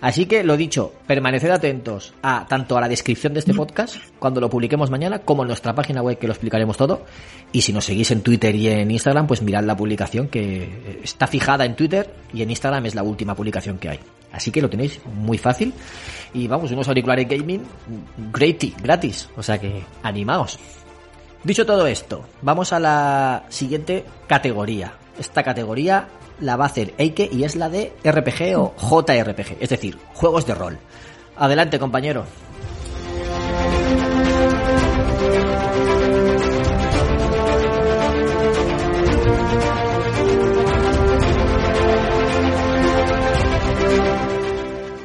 Así 0.00 0.26
que 0.26 0.44
lo 0.44 0.56
dicho, 0.56 0.92
permaneced 1.08 1.50
atentos 1.50 2.14
a 2.22 2.46
tanto 2.48 2.78
a 2.78 2.80
la 2.80 2.88
descripción 2.88 3.32
de 3.32 3.40
este 3.40 3.52
podcast 3.54 3.96
cuando 4.20 4.40
lo 4.40 4.48
publiquemos 4.48 4.88
mañana 4.88 5.18
como 5.18 5.42
en 5.42 5.48
nuestra 5.48 5.74
página 5.74 6.00
web 6.00 6.16
que 6.16 6.28
lo 6.28 6.32
explicaremos 6.32 6.76
todo. 6.76 7.04
Y 7.50 7.62
si 7.62 7.72
nos 7.72 7.86
seguís 7.86 8.12
en 8.12 8.20
Twitter 8.20 8.54
y 8.54 8.68
en 8.68 8.88
Instagram, 8.92 9.26
pues 9.26 9.42
mirad 9.42 9.64
la 9.64 9.76
publicación 9.76 10.28
que 10.28 11.00
está 11.02 11.26
fijada 11.26 11.64
en 11.64 11.74
Twitter 11.74 12.14
y 12.32 12.42
en 12.42 12.50
Instagram 12.50 12.86
es 12.86 12.94
la 12.94 13.02
última 13.02 13.34
publicación 13.34 13.78
que 13.78 13.88
hay. 13.88 14.00
Así 14.30 14.52
que 14.52 14.62
lo 14.62 14.70
tenéis 14.70 15.00
muy 15.12 15.38
fácil. 15.38 15.74
Y 16.32 16.46
vamos, 16.46 16.70
unos 16.70 16.86
auriculares 16.86 17.28
gaming 17.28 17.62
gratis, 18.32 18.74
gratis. 18.80 19.28
O 19.36 19.42
sea 19.42 19.58
que 19.58 19.82
animaos. 20.04 20.56
Dicho 21.44 21.66
todo 21.66 21.86
esto, 21.86 22.24
vamos 22.40 22.72
a 22.72 22.80
la 22.80 23.44
siguiente 23.50 24.02
categoría. 24.26 24.94
Esta 25.18 25.42
categoría 25.42 26.08
la 26.40 26.56
va 26.56 26.64
a 26.64 26.68
hacer 26.68 26.94
Eike 26.96 27.28
y 27.30 27.44
es 27.44 27.54
la 27.54 27.68
de 27.68 27.92
RPG 28.02 28.58
o 28.58 28.72
JRPG, 28.78 29.58
es 29.60 29.68
decir, 29.68 29.98
juegos 30.14 30.46
de 30.46 30.54
rol. 30.54 30.78
Adelante, 31.36 31.78
compañero. 31.78 32.24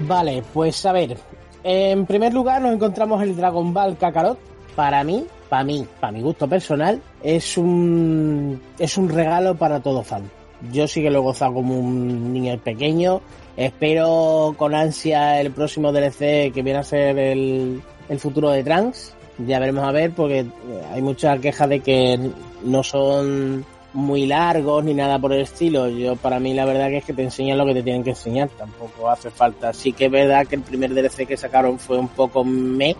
Vale, 0.07 0.41
pues 0.53 0.85
a 0.85 0.93
ver. 0.93 1.17
En 1.63 2.05
primer 2.05 2.33
lugar 2.33 2.61
nos 2.61 2.71
encontramos 2.71 3.21
el 3.21 3.35
Dragon 3.35 3.73
Ball 3.73 3.97
Kakarot. 3.97 4.39
Para 4.75 5.03
mí, 5.03 5.27
para 5.49 5.63
mí, 5.63 5.85
para 5.99 6.11
mi 6.11 6.21
gusto 6.21 6.47
personal, 6.47 7.01
es 7.23 7.57
un 7.57 8.61
es 8.77 8.97
un 8.97 9.09
regalo 9.09 9.55
para 9.55 9.79
todo 9.79 10.03
fan. 10.03 10.29
Yo 10.71 10.87
sí 10.87 11.01
que 11.01 11.09
lo 11.09 11.19
he 11.19 11.23
gozado 11.23 11.55
como 11.55 11.77
un 11.77 12.33
niño 12.33 12.57
pequeño. 12.59 13.21
Espero 13.57 14.53
con 14.57 14.75
ansia 14.75 15.41
el 15.41 15.51
próximo 15.51 15.91
DLC 15.91 16.51
que 16.53 16.61
viene 16.63 16.79
a 16.79 16.83
ser 16.83 17.17
el, 17.17 17.81
el 18.07 18.19
futuro 18.19 18.51
de 18.51 18.63
Trunks. 18.63 19.15
Ya 19.47 19.59
veremos 19.59 19.83
a 19.85 19.91
ver 19.91 20.11
porque 20.11 20.45
hay 20.93 21.01
muchas 21.01 21.39
quejas 21.39 21.69
de 21.69 21.79
que 21.79 22.31
no 22.63 22.83
son 22.83 23.65
muy 23.93 24.27
largos 24.27 24.83
ni 24.83 24.93
nada 24.93 25.17
por 25.17 25.33
el 25.33 25.41
estilo. 25.41 25.89
Yo 25.89 26.15
para 26.15 26.39
mí 26.39 26.53
la 26.53 26.65
verdad 26.65 26.89
que 26.89 26.97
es 26.97 27.05
que 27.05 27.13
te 27.13 27.23
enseñan 27.23 27.57
lo 27.57 27.65
que 27.65 27.73
te 27.73 27.83
tienen 27.83 28.03
que 28.03 28.11
enseñar, 28.11 28.49
tampoco 28.49 29.09
hace 29.09 29.29
falta. 29.29 29.73
Sí 29.73 29.93
que 29.93 30.05
es 30.05 30.11
verdad 30.11 30.45
que 30.45 30.55
el 30.55 30.61
primer 30.61 30.93
DLC 30.93 31.25
que 31.25 31.37
sacaron 31.37 31.79
fue 31.79 31.97
un 31.97 32.09
poco 32.09 32.43
me, 32.43 32.95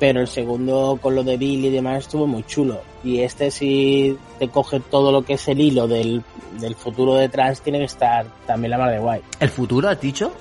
pero 0.00 0.20
el 0.20 0.26
segundo 0.26 0.98
con 1.00 1.14
lo 1.14 1.22
de 1.22 1.36
Bill 1.36 1.66
y 1.66 1.70
demás 1.70 1.98
estuvo 2.00 2.26
muy 2.26 2.42
chulo. 2.44 2.80
Y 3.04 3.20
este 3.20 3.52
si 3.52 4.16
te 4.40 4.48
coge 4.48 4.80
todo 4.80 5.12
lo 5.12 5.22
que 5.22 5.34
es 5.34 5.46
el 5.48 5.60
hilo 5.60 5.86
del, 5.86 6.24
del 6.58 6.74
futuro 6.74 7.14
detrás 7.14 7.60
tiene 7.60 7.78
que 7.78 7.84
estar 7.84 8.26
también 8.46 8.72
la 8.72 8.78
mar 8.78 8.90
de 8.90 8.98
guay. 8.98 9.20
¿El 9.38 9.50
futuro 9.50 9.88
has 9.88 10.00
dicho? 10.00 10.32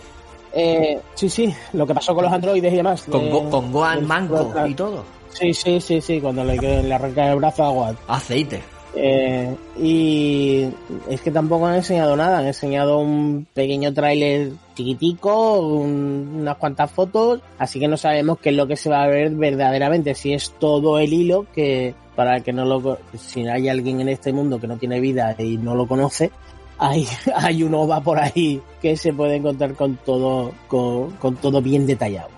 Eh, 0.53 0.99
sí, 1.13 1.29
sí, 1.29 1.53
lo 1.73 1.85
que 1.85 1.93
pasó 1.93 2.15
con 2.15 2.23
los 2.23 2.33
androides 2.33 2.73
y 2.73 2.75
demás. 2.77 3.03
Con, 3.03 3.25
de- 3.25 3.29
Go- 3.31 3.49
con 3.51 3.71
Gohan 3.71 4.07
Manco 4.07 4.51
y 4.67 4.73
todo. 4.73 5.03
Sí, 5.31 5.53
sí, 5.53 5.79
sí, 5.79 6.01
sí, 6.01 6.19
cuando 6.19 6.43
le, 6.43 6.57
le 6.81 6.91
arranca 6.93 7.31
el 7.31 7.35
brazo 7.37 7.63
a 7.65 7.69
Gohan. 7.69 7.97
Aceite. 8.07 8.63
Eh, 8.95 9.55
y 9.79 10.65
es 11.09 11.21
que 11.21 11.29
tampoco 11.31 11.67
han 11.67 11.75
enseñado 11.75 12.15
nada, 12.15 12.39
han 12.39 12.47
enseñado 12.47 12.99
un 12.99 13.45
pequeño 13.53 13.93
tráiler 13.93 14.51
chiquitico, 14.75 15.59
un- 15.59 16.37
unas 16.41 16.57
cuantas 16.57 16.89
fotos, 16.91 17.39
así 17.59 17.79
que 17.79 17.87
no 17.87 17.97
sabemos 17.97 18.39
qué 18.39 18.49
es 18.49 18.55
lo 18.55 18.67
que 18.67 18.75
se 18.75 18.89
va 18.89 19.03
a 19.03 19.07
ver 19.07 19.29
verdaderamente, 19.31 20.15
si 20.15 20.33
es 20.33 20.51
todo 20.59 20.97
el 20.99 21.13
hilo 21.13 21.45
que 21.53 21.93
para 22.15 22.41
que 22.41 22.51
no 22.51 22.65
lo 22.65 22.97
si 23.17 23.47
hay 23.47 23.69
alguien 23.69 24.01
en 24.01 24.09
este 24.09 24.33
mundo 24.33 24.59
que 24.59 24.67
no 24.67 24.77
tiene 24.77 24.99
vida 24.99 25.35
y 25.37 25.57
no 25.57 25.75
lo 25.75 25.87
conoce, 25.87 26.31
hay, 26.77 27.05
hay 27.35 27.61
un 27.63 27.75
OVA 27.75 28.01
por 28.01 28.19
ahí 28.19 28.59
que 28.81 28.97
se 28.97 29.13
puede 29.13 29.35
encontrar 29.35 29.75
con 29.75 29.97
todo, 29.97 30.51
con, 30.67 31.11
con 31.11 31.35
todo 31.35 31.61
bien 31.61 31.85
detallado. 31.85 32.29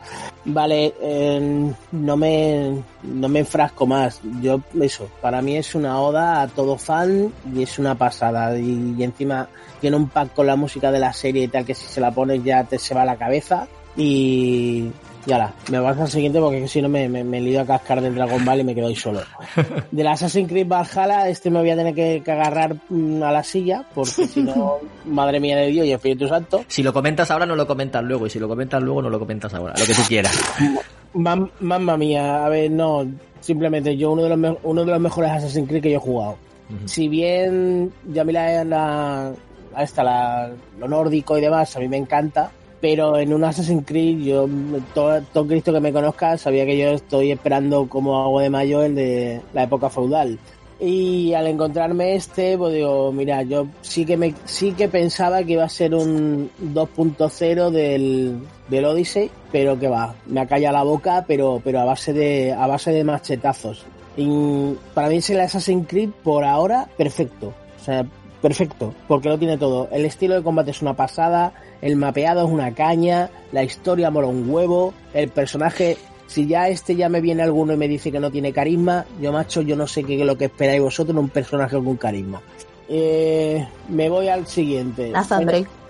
Vale, 0.44 0.94
eh, 1.00 1.72
no 1.92 2.18
me 2.18 2.84
no 3.04 3.30
me 3.30 3.40
enfrasco 3.40 3.86
más. 3.86 4.20
Yo 4.42 4.60
eso, 4.82 5.08
para 5.22 5.42
mí 5.42 5.56
es 5.56 5.76
una 5.76 6.00
oda 6.00 6.42
a 6.42 6.48
todo 6.48 6.78
fan 6.78 7.32
y 7.54 7.62
es 7.62 7.78
una 7.78 7.96
pasada 7.96 8.58
y, 8.58 8.96
y 8.98 9.04
encima 9.04 9.48
tiene 9.80 9.98
un 9.98 10.10
pack 10.10 10.34
con 10.34 10.48
la 10.48 10.56
música 10.56 10.92
de 10.92 11.00
la 11.00 11.14
serie 11.14 11.44
y 11.44 11.48
tal 11.48 11.66
que 11.66 11.76
si 11.76 11.86
se 11.86 12.02
la 12.02 12.12
pones 12.12 12.44
ya 12.44 12.64
te 12.64 12.80
se 12.80 12.96
va 12.96 13.06
la 13.06 13.18
cabeza 13.18 13.68
y 13.96 14.90
y 15.26 15.32
ahora, 15.34 15.54
me 15.70 15.80
vas 15.80 16.00
al 16.00 16.10
siguiente 16.10 16.40
porque 16.40 16.68
si 16.68 16.82
no 16.82 16.90
me, 16.90 17.08
me, 17.08 17.24
me 17.24 17.40
lío 17.42 17.62
a 17.62 17.66
cascar 17.66 18.02
del 18.02 18.16
Dragon 18.16 18.44
Ball 18.44 18.62
y 18.62 18.64
me 18.64 18.74
quedo 18.76 18.88
ahí 18.88 18.96
solo. 18.96 19.22
Del 19.92 20.08
Assassin's 20.08 20.50
Creed 20.50 20.68
Valhalla, 20.68 21.28
este 21.30 21.50
me 21.52 21.60
voy 21.60 21.70
a 21.70 21.76
tener 21.76 21.94
que, 21.94 22.22
que 22.26 22.32
agarrar 22.32 22.76
mm, 22.90 23.22
a 23.24 23.32
la 23.32 23.44
silla 23.44 23.84
porque 23.94 24.28
si 24.28 24.42
no, 24.42 24.78
madre 25.06 25.40
mía 25.40 25.58
de 25.58 25.68
Dios 25.68 25.86
y 25.86 25.92
Espíritu 25.94 26.28
Santo. 26.28 26.64
Si 26.68 26.82
lo 26.82 26.92
comentas 26.92 27.30
ahora, 27.30 27.46
no 27.46 27.56
lo 27.56 27.68
comentas 27.68 28.04
luego. 28.04 28.26
Y 28.26 28.30
si 28.32 28.40
lo 28.40 28.48
comentas 28.48 28.82
luego, 28.82 29.02
no 29.04 29.10
lo 29.10 29.20
comentas 29.20 29.54
ahora. 29.54 29.74
Lo 29.78 29.86
que 29.86 29.94
tú 29.94 30.02
quieras. 30.08 30.40
Mam- 31.14 31.52
Mamma 31.60 31.98
mía, 31.98 32.46
a 32.46 32.50
ver, 32.50 32.72
no, 32.72 33.06
simplemente 33.42 33.96
yo 33.98 34.12
uno 34.14 34.24
de 34.24 34.30
los 34.30 34.38
me- 34.38 34.58
uno 34.64 34.86
de 34.86 34.92
los 34.92 35.00
mejores 35.00 35.30
Assassin's 35.32 35.68
Creed 35.68 35.84
que 35.84 35.92
yo 35.92 35.98
he 35.98 36.02
jugado. 36.02 36.38
Si 36.86 37.10
bien 37.10 37.92
ya 38.14 38.22
a 38.22 38.26
mí 38.26 38.32
la, 38.32 38.64
la, 38.64 39.34
a 39.76 39.84
esta, 39.84 40.04
la- 40.04 40.50
lo 40.80 40.88
nórdico 40.88 41.38
y 41.38 41.42
demás, 41.42 41.76
a 41.76 41.80
mí 41.80 41.90
me 41.90 41.98
encanta, 41.98 42.50
pero 42.82 43.18
en 43.18 43.34
un 43.34 43.44
Assassin's 43.44 43.86
Creed 43.86 44.20
yo, 44.20 44.50
todo, 44.94 45.22
todo 45.32 45.48
Cristo 45.48 45.72
que 45.72 45.80
me 45.80 45.94
conozca, 45.94 46.38
sabía 46.38 46.66
que 46.66 46.78
yo 46.78 46.90
estoy 46.90 47.32
esperando 47.32 47.88
como 47.88 48.22
agua 48.22 48.42
de 48.42 48.50
mayo 48.50 48.82
el 48.82 48.96
de 48.96 49.42
la 49.54 49.64
época 49.64 49.90
feudal. 49.90 50.40
Y 50.80 51.36
al 51.36 51.46
encontrarme 51.46 52.16
este, 52.16 52.58
pues 52.58 52.74
digo, 52.74 53.12
mira, 53.12 53.44
yo 53.44 53.68
sí 53.82 54.04
que 54.04 54.18
me, 54.18 54.34
sí 54.46 54.72
que 54.72 54.88
pensaba 54.88 55.44
que 55.44 55.54
iba 55.54 55.64
a 55.64 55.70
ser 55.70 55.94
un 55.94 56.50
2.0 56.60 57.70
del, 57.70 58.40
del 58.68 58.86
Odyssey, 58.86 59.30
pero 59.52 59.78
que 59.78 59.88
va, 59.88 60.16
me 60.26 60.42
ha 60.42 60.48
callado 60.48 60.78
la 60.78 60.84
boca, 60.84 61.24
pero, 61.28 61.62
pero 61.64 61.82
a 61.82 61.86
base 61.86 62.14
de, 62.14 62.52
a 62.52 62.66
base 62.66 62.92
de 62.92 63.04
machetazos. 63.04 63.86
Y 64.18 64.74
para 64.96 65.10
mí 65.10 65.18
es 65.18 65.30
el 65.30 65.40
Assassin's 65.42 65.88
Creed 65.88 66.10
por 66.24 66.44
ahora 66.44 66.90
perfecto. 66.98 67.54
O 67.80 67.84
sea, 67.84 68.04
perfecto, 68.42 68.94
porque 69.08 69.30
lo 69.30 69.38
tiene 69.38 69.58
todo. 69.58 69.88
El 69.92 70.06
estilo 70.06 70.36
de 70.36 70.44
combate 70.44 70.72
es 70.72 70.82
una 70.82 70.96
pasada, 70.96 71.54
el 71.82 71.96
mapeado 71.96 72.46
es 72.46 72.52
una 72.52 72.74
caña, 72.74 73.30
la 73.52 73.64
historia 73.64 74.10
mola 74.10 74.28
un 74.28 74.50
huevo, 74.50 74.94
el 75.14 75.30
personaje, 75.30 75.98
si 76.28 76.48
ya 76.48 76.68
este 76.70 76.96
ya 76.96 77.10
me 77.10 77.22
viene 77.22 77.44
alguno 77.44 77.74
y 77.74 77.78
me 77.78 77.88
dice 77.88 78.12
que 78.12 78.20
no 78.20 78.32
tiene 78.32 78.54
carisma, 78.54 79.06
yo 79.22 79.32
macho, 79.32 79.62
yo 79.62 79.76
no 79.76 79.88
sé 79.88 80.04
qué 80.04 80.20
es 80.20 80.26
lo 80.26 80.38
que 80.38 80.46
esperáis 80.46 80.82
vosotros 80.82 81.16
en 81.16 81.24
un 81.24 81.30
personaje 81.30 81.78
con 81.82 81.98
carisma. 81.98 82.42
Eh, 82.90 83.66
me 83.90 84.10
voy 84.10 84.28
al 84.28 84.48
siguiente. 84.48 85.12
Nathan 85.12 85.46
Drake. 85.46 85.81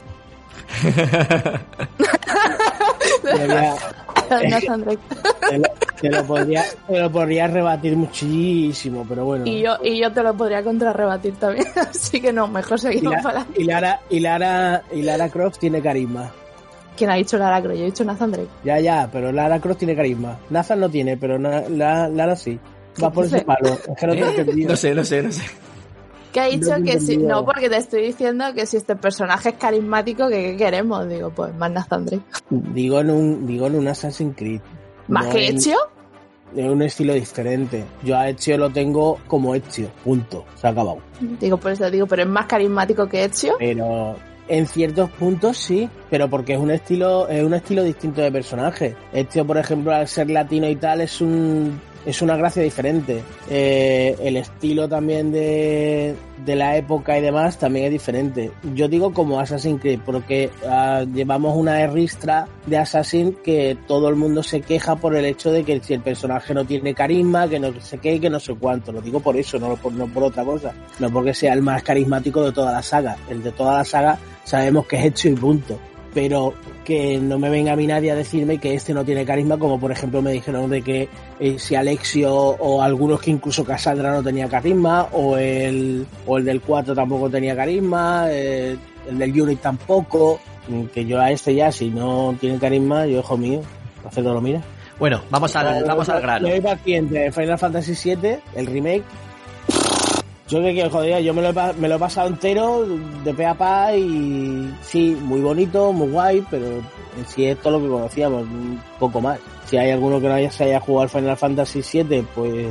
Drake. 4.32 5.00
te 5.50 5.58
lo, 5.58 5.64
te 6.00 6.10
lo 6.10 6.24
podría, 6.26 6.64
te 6.88 7.00
lo 7.00 7.12
podría 7.12 7.48
rebatir 7.48 7.96
muchísimo, 7.98 9.06
pero 9.08 9.26
bueno. 9.26 9.46
Y 9.46 9.62
yo, 9.62 9.78
y 9.84 10.00
yo 10.02 10.12
te 10.12 10.24
lo 10.24 10.34
podría 10.36 10.64
contrarrebatir 10.64 11.36
también. 11.36 11.68
Así 11.76 12.22
que 12.22 12.32
no, 12.32 12.48
mejor 12.48 12.78
Y, 12.78 12.82
seguimos 12.82 13.14
la- 13.16 13.22
para 13.22 13.46
y 13.58 13.64
Lara, 13.66 14.00
y 14.10 14.20
Lara, 14.20 14.84
y 14.94 15.02
Lara 15.02 15.30
Croft 15.30 15.60
tiene 15.60 15.82
carisma. 15.82 16.32
¿Quién 16.96 17.10
ha 17.10 17.16
dicho 17.16 17.38
Lara 17.38 17.62
Croft? 17.62 17.76
Yo 17.78 17.84
he 17.84 17.86
dicho 17.88 18.04
Nathan 18.04 18.32
Drake. 18.32 18.50
Ya, 18.64 18.80
ya, 18.80 19.10
pero 19.12 19.32
Lara 19.32 19.60
Croft 19.60 19.80
tiene 19.80 19.96
carisma. 19.96 20.38
Nathan 20.50 20.80
no 20.80 20.90
tiene, 20.90 21.18
pero 21.18 21.38
Na- 21.40 21.64
La- 21.70 22.08
Lara 22.10 22.36
sí. 22.36 22.60
Va 23.02 23.10
por 23.10 23.26
ese 23.26 23.42
palo. 23.42 23.70
Es 23.70 23.80
que 24.00 24.08
no 24.08 24.14
te 24.14 24.20
entendido. 24.42 24.70
No 24.72 24.76
sé, 24.76 24.94
no 24.94 25.04
sé, 25.04 25.24
no 25.24 25.32
sé. 25.32 25.42
Que 26.32 26.40
ha 26.40 26.46
dicho 26.48 26.78
No 26.78 26.86
que 26.86 27.00
si, 27.00 27.18
no, 27.18 27.44
porque 27.46 27.70
te 27.70 27.78
estoy 27.78 28.04
diciendo 28.04 28.46
que 28.56 28.66
si 28.66 28.78
este 28.78 28.96
personaje 28.96 29.50
es 29.50 29.56
carismático, 29.56 30.28
que 30.30 30.52
qué 30.52 30.58
queremos? 30.58 31.08
Digo, 31.10 31.30
pues 31.32 31.54
más 31.56 31.72
Nathan 31.72 32.06
Drake. 32.06 32.24
Digo 32.50 33.00
en 33.02 33.10
un, 33.10 33.46
digo 33.48 33.68
en 33.68 33.76
un 33.76 33.88
Assassin's 33.88 34.36
Creed. 34.38 34.62
¿Más 35.08 35.26
No 35.28 35.32
que 35.34 35.48
en- 35.48 35.58
Ezio? 35.58 35.78
En 36.56 36.70
un 36.70 36.82
estilo 36.82 37.14
diferente. 37.14 37.86
Yo 38.04 38.18
a 38.18 38.30
Ezio 38.30 38.58
lo 38.58 38.70
tengo 38.70 39.20
como 39.28 39.56
Ezio. 39.56 39.90
Punto. 40.04 40.46
Se 40.56 40.68
ha 40.68 40.72
acabado. 40.72 41.00
Digo, 41.40 41.58
por 41.58 41.72
eso 41.72 41.90
digo, 41.90 42.08
pero 42.08 42.24
es 42.24 42.28
más 42.30 42.46
carismático 42.46 43.08
que 43.08 43.24
Ezio. 43.26 43.56
Pero 43.60 44.16
en 44.48 44.68
ciertos 44.68 45.10
puntos 45.12 45.58
sí, 45.58 45.90
pero 46.10 46.30
porque 46.30 46.54
es 46.54 46.60
un 46.60 46.72
estilo, 46.72 47.28
es 47.30 47.42
un 47.44 47.54
estilo 47.54 47.84
distinto 47.84 48.22
de 48.22 48.32
personaje. 48.34 48.96
Ezio, 49.14 49.46
por 49.48 49.58
ejemplo, 49.58 49.94
al 49.94 50.08
ser 50.10 50.30
latino 50.30 50.68
y 50.68 50.76
tal, 50.76 51.00
es 51.02 51.22
un 51.22 51.80
es 52.06 52.22
una 52.22 52.36
gracia 52.36 52.62
diferente. 52.64 53.22
Eh, 53.50 54.16
el 54.22 54.38
estilo 54.38 54.88
también 54.88 55.32
de, 55.32 56.16
de 56.46 56.56
la 56.56 56.78
época 56.78 57.18
y 57.18 57.22
demás 57.22 57.58
también 57.58 57.86
es 57.86 57.92
diferente. 57.92 58.52
Yo 58.74 58.88
digo 58.88 59.14
como 59.14 59.40
Assassin's 59.40 59.82
Creed, 59.82 60.00
porque 60.06 60.50
ah, 60.68 61.06
llevamos 61.14 61.56
una 61.56 61.86
ristra 61.88 62.48
de 62.66 62.78
Assassin 62.78 63.38
que 63.44 63.78
todo 63.88 64.10
el 64.10 64.16
mundo 64.16 64.44
se 64.44 64.62
queja 64.62 64.96
por 64.96 65.16
el 65.16 65.26
hecho 65.26 65.52
de 65.52 65.64
que 65.64 65.80
si 65.82 65.94
el 65.94 66.02
personaje 66.02 66.54
no 66.54 66.66
tiene 66.66 66.94
carisma, 66.94 67.48
que 67.48 67.60
no 67.60 67.80
sé 67.82 67.98
qué, 68.00 68.20
que 68.20 68.30
no 68.30 68.40
sé 68.40 68.56
cuánto. 68.56 68.92
Lo 68.92 69.02
digo 69.02 69.20
por 69.20 69.38
eso, 69.38 69.60
no 69.60 69.76
por, 69.76 69.94
no 69.94 70.08
por 70.08 70.24
otra 70.24 70.44
cosa. 70.44 70.74
No 71.00 71.10
porque 71.10 71.34
sea 71.34 71.54
el 71.54 71.62
más 71.62 71.84
carismático 71.84 72.44
de 72.44 72.52
toda 72.52 72.72
la 72.72 72.82
saga. 72.82 73.18
El 73.30 73.44
de 73.44 73.52
toda 73.52 73.78
la 73.78 73.86
saga 73.86 74.18
sabemos 74.44 74.88
que 74.88 74.98
es 74.98 75.06
hecho 75.06 75.30
y 75.30 75.36
punto. 75.36 75.80
Pero 76.14 76.54
que 76.84 77.20
no 77.20 77.40
me 77.40 77.50
venga 77.50 77.74
a 77.74 77.76
mí 77.76 77.88
nadie 77.88 78.12
a 78.12 78.16
decirme 78.16 78.58
que 78.58 78.74
este 78.74 78.94
no 78.94 79.06
tiene 79.06 79.26
carisma, 79.26 79.58
como 79.58 79.80
por 79.80 79.92
ejemplo 79.92 80.22
me 80.22 80.32
dijeron 80.32 80.70
de 80.70 80.82
que 80.82 81.10
eh, 81.40 81.60
si 81.60 81.76
Alexio 81.76 82.34
o 82.34 82.82
algunos 82.82 83.22
que 83.22 83.32
incluso 83.32 83.64
Cassandra 83.64 84.12
no 84.12 84.24
tenía 84.24 84.48
carisma, 84.48 85.04
o 85.12 85.38
el, 85.38 86.06
o 86.26 86.38
el 86.38 86.46
del 86.46 86.62
4 86.62 86.94
tampoco 86.94 87.30
tenía 87.30 87.56
carisma, 87.56 88.26
eh, 88.30 88.76
el 89.08 89.18
del 89.18 89.42
Unit 89.42 89.62
tampoco, 89.62 90.40
mm, 90.68 90.86
que 90.86 91.06
yo 91.06 91.20
a 91.20 91.32
este 91.32 91.56
ya, 91.56 91.72
si 91.72 91.90
no 91.90 92.36
tiene 92.40 92.58
carisma, 92.58 93.06
yo, 93.06 93.20
hijo 93.20 93.38
mío, 93.38 93.62
hacerlo 94.06 94.34
lo 94.34 94.42
mira. 94.42 94.62
Bueno, 95.00 95.22
vamos 95.32 95.56
al, 95.56 95.84
vamos 95.84 96.08
al 96.10 96.22
grano. 96.22 96.48
Final 96.48 97.58
Fantasy 97.58 98.16
VII, 98.16 98.38
el 98.56 98.68
remake, 98.68 99.04
yo 100.52 100.62
que 100.62 100.90
joder, 100.90 101.24
yo 101.24 101.34
me 101.34 101.42
lo, 101.42 101.50
he, 101.96 102.00
pasado 102.00 102.28
entero 102.28 102.86
de 103.24 103.34
pe 103.34 103.46
a 103.46 103.54
pa 103.54 103.96
y 103.96 104.70
sí, 104.82 105.18
muy 105.22 105.40
bonito, 105.40 105.94
muy 105.94 106.10
guay, 106.10 106.44
pero 106.52 106.66
en 106.66 107.26
sí 107.26 107.46
es 107.46 107.58
todo 107.60 107.80
lo 107.80 107.82
que 107.82 107.90
conocíamos, 107.90 108.44
un 108.44 108.82
poco 109.00 109.22
más. 109.22 109.40
Si 109.66 109.78
hay 109.78 109.92
alguno 109.92 110.20
que 110.20 110.28
no 110.28 110.34
haya, 110.34 110.52
se 110.52 110.66
haya 110.66 110.82
jugado 110.82 111.04
al 111.04 111.10
Final 111.10 111.38
Fantasy 111.38 111.82
VII, 111.82 112.26
pues 112.36 112.68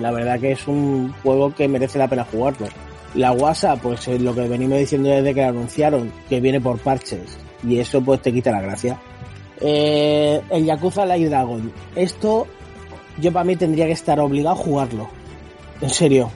la 0.00 0.10
verdad 0.10 0.40
que 0.40 0.52
es 0.52 0.66
un 0.66 1.14
juego 1.22 1.54
que 1.54 1.68
merece 1.68 1.98
la 1.98 2.08
pena 2.08 2.24
jugarlo. 2.24 2.66
La 3.14 3.30
WhatsApp, 3.30 3.78
pues 3.80 4.08
es 4.08 4.20
lo 4.20 4.34
que 4.34 4.48
venimos 4.48 4.78
diciendo 4.78 5.08
desde 5.08 5.34
que 5.34 5.42
la 5.42 5.48
anunciaron, 5.48 6.12
que 6.28 6.40
viene 6.40 6.60
por 6.60 6.80
parches, 6.80 7.38
y 7.62 7.78
eso 7.78 8.00
pues 8.00 8.22
te 8.22 8.32
quita 8.32 8.50
la 8.50 8.60
gracia. 8.60 8.98
Eh, 9.60 10.42
el 10.50 10.64
Yakuza 10.64 11.06
Light 11.06 11.28
Dragon, 11.28 11.72
esto 11.94 12.48
yo 13.20 13.32
para 13.32 13.44
mí 13.44 13.54
tendría 13.54 13.86
que 13.86 13.92
estar 13.92 14.18
obligado 14.18 14.56
a 14.56 14.58
jugarlo. 14.58 15.08
En 15.80 15.90
serio, 15.90 16.30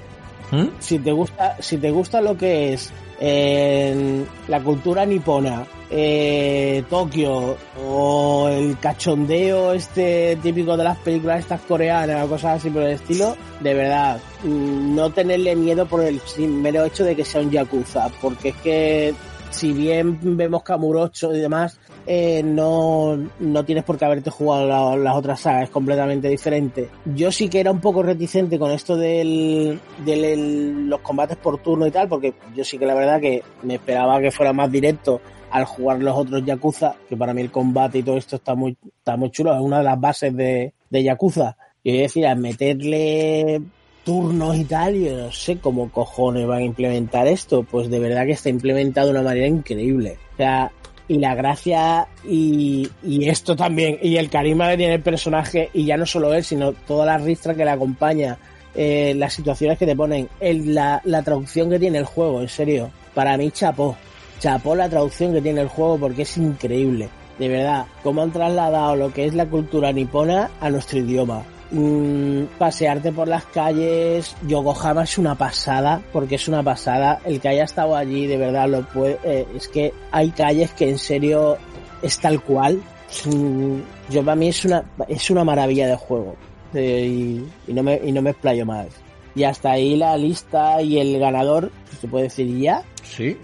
¿Mm? 0.50 0.68
si 0.78 0.98
te 0.98 1.12
gusta, 1.12 1.56
si 1.60 1.76
te 1.76 1.90
gusta 1.90 2.20
lo 2.20 2.36
que 2.36 2.72
es 2.72 2.92
la 3.20 4.62
cultura 4.62 5.04
nipona, 5.04 5.66
eh, 5.90 6.84
Tokio 6.88 7.56
o 7.82 8.48
el 8.48 8.78
cachondeo 8.78 9.72
este 9.72 10.36
típico 10.42 10.76
de 10.76 10.84
las 10.84 10.98
películas 10.98 11.40
estas 11.40 11.62
coreanas 11.62 12.24
o 12.24 12.28
cosas 12.28 12.58
así 12.58 12.70
por 12.70 12.82
el 12.82 12.92
estilo, 12.92 13.36
de 13.60 13.74
verdad, 13.74 14.20
mm, 14.44 14.94
no 14.94 15.10
tenerle 15.10 15.56
miedo 15.56 15.86
por 15.86 16.04
el 16.04 16.20
mero 16.38 16.84
hecho 16.84 17.04
de 17.04 17.16
que 17.16 17.24
sea 17.24 17.40
un 17.40 17.50
yakuza, 17.50 18.08
porque 18.20 18.50
es 18.50 18.56
que 18.56 19.14
si 19.50 19.72
bien 19.72 20.18
vemos 20.36 20.62
Kamurocho 20.62 21.34
y 21.34 21.40
demás, 21.40 21.78
eh, 22.06 22.42
no, 22.44 23.18
no 23.40 23.64
tienes 23.64 23.84
por 23.84 23.98
qué 23.98 24.04
haberte 24.04 24.30
jugado 24.30 24.66
la- 24.66 24.96
las 24.96 25.14
otras 25.16 25.40
sagas, 25.40 25.64
es 25.64 25.70
completamente 25.70 26.28
diferente. 26.28 26.88
Yo 27.14 27.30
sí 27.30 27.48
que 27.48 27.60
era 27.60 27.70
un 27.70 27.80
poco 27.80 28.02
reticente 28.02 28.58
con 28.58 28.70
esto 28.70 28.96
del, 28.96 29.78
del 30.04 30.24
el- 30.24 30.88
los 30.88 31.00
combates 31.00 31.36
por 31.36 31.58
turno 31.58 31.86
y 31.86 31.90
tal, 31.90 32.08
porque 32.08 32.34
yo 32.56 32.64
sí 32.64 32.78
que 32.78 32.86
la 32.86 32.94
verdad 32.94 33.20
que 33.20 33.42
me 33.62 33.74
esperaba 33.74 34.20
que 34.20 34.30
fuera 34.30 34.52
más 34.52 34.70
directo 34.72 35.20
al 35.50 35.64
jugar 35.64 35.98
los 36.02 36.16
otros 36.16 36.44
Yakuza, 36.44 36.94
que 37.08 37.16
para 37.16 37.32
mí 37.34 37.40
el 37.42 37.50
combate 37.50 37.98
y 37.98 38.02
todo 38.02 38.16
esto 38.18 38.36
está 38.36 38.54
muy, 38.54 38.76
está 38.98 39.16
muy 39.16 39.30
chulo, 39.30 39.54
es 39.54 39.60
una 39.60 39.78
de 39.78 39.84
las 39.84 39.98
bases 40.00 40.34
de, 40.36 40.74
de 40.90 41.02
Yakuza. 41.02 41.56
Y 41.82 41.96
es 41.96 42.02
decir, 42.02 42.26
al 42.26 42.38
meterle 42.38 43.60
turnos 44.04 44.56
y 44.56 44.64
tal, 44.64 44.94
yo 44.94 45.16
no 45.16 45.32
sé 45.32 45.58
cómo 45.58 45.90
cojones 45.90 46.46
van 46.46 46.58
a 46.58 46.64
implementar 46.64 47.26
esto. 47.26 47.62
Pues 47.62 47.88
de 47.90 47.98
verdad 47.98 48.26
que 48.26 48.32
está 48.32 48.48
implementado 48.48 49.06
de 49.08 49.12
una 49.12 49.22
manera 49.22 49.46
increíble. 49.46 50.18
O 50.34 50.36
sea, 50.36 50.70
y 51.08 51.18
la 51.18 51.34
gracia 51.34 52.06
y, 52.24 52.88
y 53.02 53.28
esto 53.28 53.56
también, 53.56 53.98
y 54.02 54.16
el 54.16 54.30
carisma 54.30 54.70
que 54.70 54.76
tiene 54.76 54.94
el 54.94 55.02
personaje, 55.02 55.70
y 55.72 55.84
ya 55.84 55.96
no 55.96 56.06
solo 56.06 56.34
él, 56.34 56.44
sino 56.44 56.72
toda 56.72 57.06
la 57.06 57.18
ristra 57.18 57.54
que 57.54 57.64
le 57.64 57.70
acompaña, 57.70 58.38
eh, 58.74 59.14
las 59.16 59.32
situaciones 59.32 59.78
que 59.78 59.86
te 59.86 59.96
ponen, 59.96 60.28
el, 60.38 60.74
la, 60.74 61.00
la 61.04 61.22
traducción 61.22 61.70
que 61.70 61.78
tiene 61.78 61.98
el 61.98 62.04
juego, 62.04 62.42
en 62.42 62.48
serio, 62.48 62.90
para 63.14 63.36
mí 63.36 63.50
chapó, 63.50 63.96
chapó 64.38 64.74
la 64.74 64.88
traducción 64.88 65.32
que 65.32 65.40
tiene 65.40 65.62
el 65.62 65.68
juego 65.68 65.98
porque 65.98 66.22
es 66.22 66.36
increíble. 66.36 67.08
De 67.38 67.48
verdad, 67.48 67.86
cómo 68.02 68.22
han 68.22 68.32
trasladado 68.32 68.96
lo 68.96 69.12
que 69.12 69.24
es 69.24 69.34
la 69.34 69.46
cultura 69.46 69.92
nipona 69.92 70.50
a 70.60 70.70
nuestro 70.70 70.98
idioma 70.98 71.44
mm, 71.70 72.44
pasearte 72.58 73.12
por 73.12 73.28
las 73.28 73.44
calles, 73.46 74.36
Yokohama 74.46 75.04
es 75.04 75.18
una 75.18 75.34
pasada, 75.34 76.02
porque 76.12 76.36
es 76.36 76.48
una 76.48 76.62
pasada, 76.62 77.20
el 77.24 77.40
que 77.40 77.48
haya 77.48 77.64
estado 77.64 77.96
allí 77.96 78.26
de 78.26 78.36
verdad 78.36 78.68
lo 78.68 78.82
puede, 78.82 79.18
eh, 79.24 79.46
es 79.54 79.68
que 79.68 79.92
hay 80.10 80.30
calles 80.30 80.72
que 80.72 80.90
en 80.90 80.98
serio 80.98 81.58
es 82.02 82.18
tal 82.18 82.40
cual, 82.42 82.80
Mm, 83.24 83.80
yo 84.10 84.22
para 84.22 84.36
mí 84.36 84.48
es 84.48 84.64
una, 84.64 84.84
es 85.08 85.30
una 85.30 85.44
maravilla 85.44 85.86
de 85.88 85.96
juego, 85.96 86.36
y, 86.74 87.42
y 87.66 87.72
no 87.72 87.82
me, 87.82 88.00
y 88.04 88.12
no 88.12 88.22
me 88.22 88.30
explayo 88.30 88.66
más. 88.66 88.88
Y 89.34 89.44
hasta 89.44 89.72
ahí 89.72 89.96
la 89.96 90.16
lista 90.16 90.82
y 90.82 90.98
el 90.98 91.18
ganador, 91.18 91.70
se 92.00 92.08
puede 92.08 92.24
decir 92.24 92.58
ya, 92.58 92.82
Sí. 93.02 93.36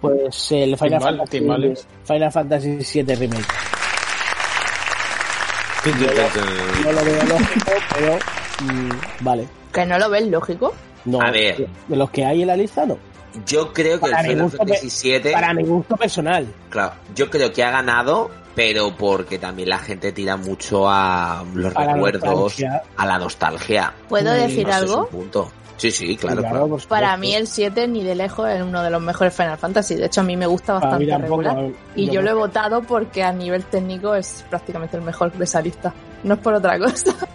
Pues 0.00 0.52
el 0.52 0.76
Final, 0.76 0.78
Timbal, 0.78 1.16
Fantasy, 1.16 1.30
timbales. 1.38 1.86
Final 2.04 2.32
Fantasy 2.32 3.02
VII 3.02 3.14
Remake. 3.14 3.46
No 6.84 6.92
lo 6.92 7.04
veo 7.04 7.24
lógico, 7.24 7.70
pero 7.94 8.18
mm, 8.62 8.90
vale. 9.20 9.48
Que 9.72 9.86
no 9.86 9.98
lo 9.98 10.10
ves 10.10 10.26
lógico. 10.26 10.74
No, 11.04 11.20
A 11.22 11.30
ver. 11.30 11.68
de 11.86 11.96
los 11.96 12.10
que 12.10 12.24
hay 12.24 12.42
en 12.42 12.48
la 12.48 12.56
lista 12.56 12.84
no. 12.84 12.98
Yo 13.46 13.72
creo 13.72 14.00
que 14.00 14.06
el 14.06 14.10
Para 14.12 14.22
mi 14.22 14.28
Final 14.30 14.42
gusto 14.44 14.58
Fantasy 14.58 15.10
VII, 15.20 15.32
Para 15.32 15.54
mi 15.54 15.62
gusto 15.64 15.96
personal. 15.96 16.46
claro, 16.70 16.92
yo 17.14 17.30
creo 17.30 17.52
que 17.52 17.62
ha 17.62 17.70
ganado, 17.70 18.30
pero 18.54 18.94
porque 18.96 19.38
también 19.38 19.68
la 19.68 19.78
gente 19.78 20.12
tira 20.12 20.36
mucho 20.36 20.88
a 20.88 21.44
los 21.54 21.74
A 21.76 21.84
recuerdos, 21.92 22.56
a 22.96 23.06
la 23.06 23.18
nostalgia. 23.18 23.92
¿Puedo 24.08 24.32
Mm, 24.32 24.36
decir 24.36 24.66
No 24.66 24.72
sé, 24.72 24.76
es 24.78 24.82
algo? 24.90 25.02
un 25.04 25.08
punto. 25.08 25.52
Sí, 25.78 25.90
sí, 25.90 26.16
claro. 26.16 26.42
Para 26.88 27.16
mí 27.16 27.34
el 27.34 27.46
7 27.46 27.88
ni 27.88 28.02
de 28.04 28.14
lejos 28.14 28.48
es 28.50 28.60
uno 28.62 28.82
de 28.82 28.90
los 28.90 29.00
mejores 29.00 29.32
Final 29.34 29.56
Fantasy. 29.56 29.94
De 29.94 30.06
hecho, 30.06 30.20
a 30.20 30.24
mí 30.24 30.36
me 30.36 30.46
gusta 30.46 30.74
bastante 30.74 31.06
tampoco, 31.06 31.42
regular. 31.42 31.70
Y 31.96 32.06
yo 32.06 32.12
yo 32.14 32.22
lo 32.22 32.30
he 32.30 32.34
votado 32.34 32.82
porque 32.82 33.22
a 33.22 33.32
nivel 33.32 33.64
técnico 33.64 34.14
es 34.14 34.44
prácticamente 34.50 34.96
el 34.96 35.02
mejor 35.02 35.32
de 35.32 35.44
esa 35.44 35.60
lista. 35.62 35.94
No 36.24 36.34
es 36.34 36.40
por 36.40 36.52
otra 36.54 36.78
cosa. 36.78 37.14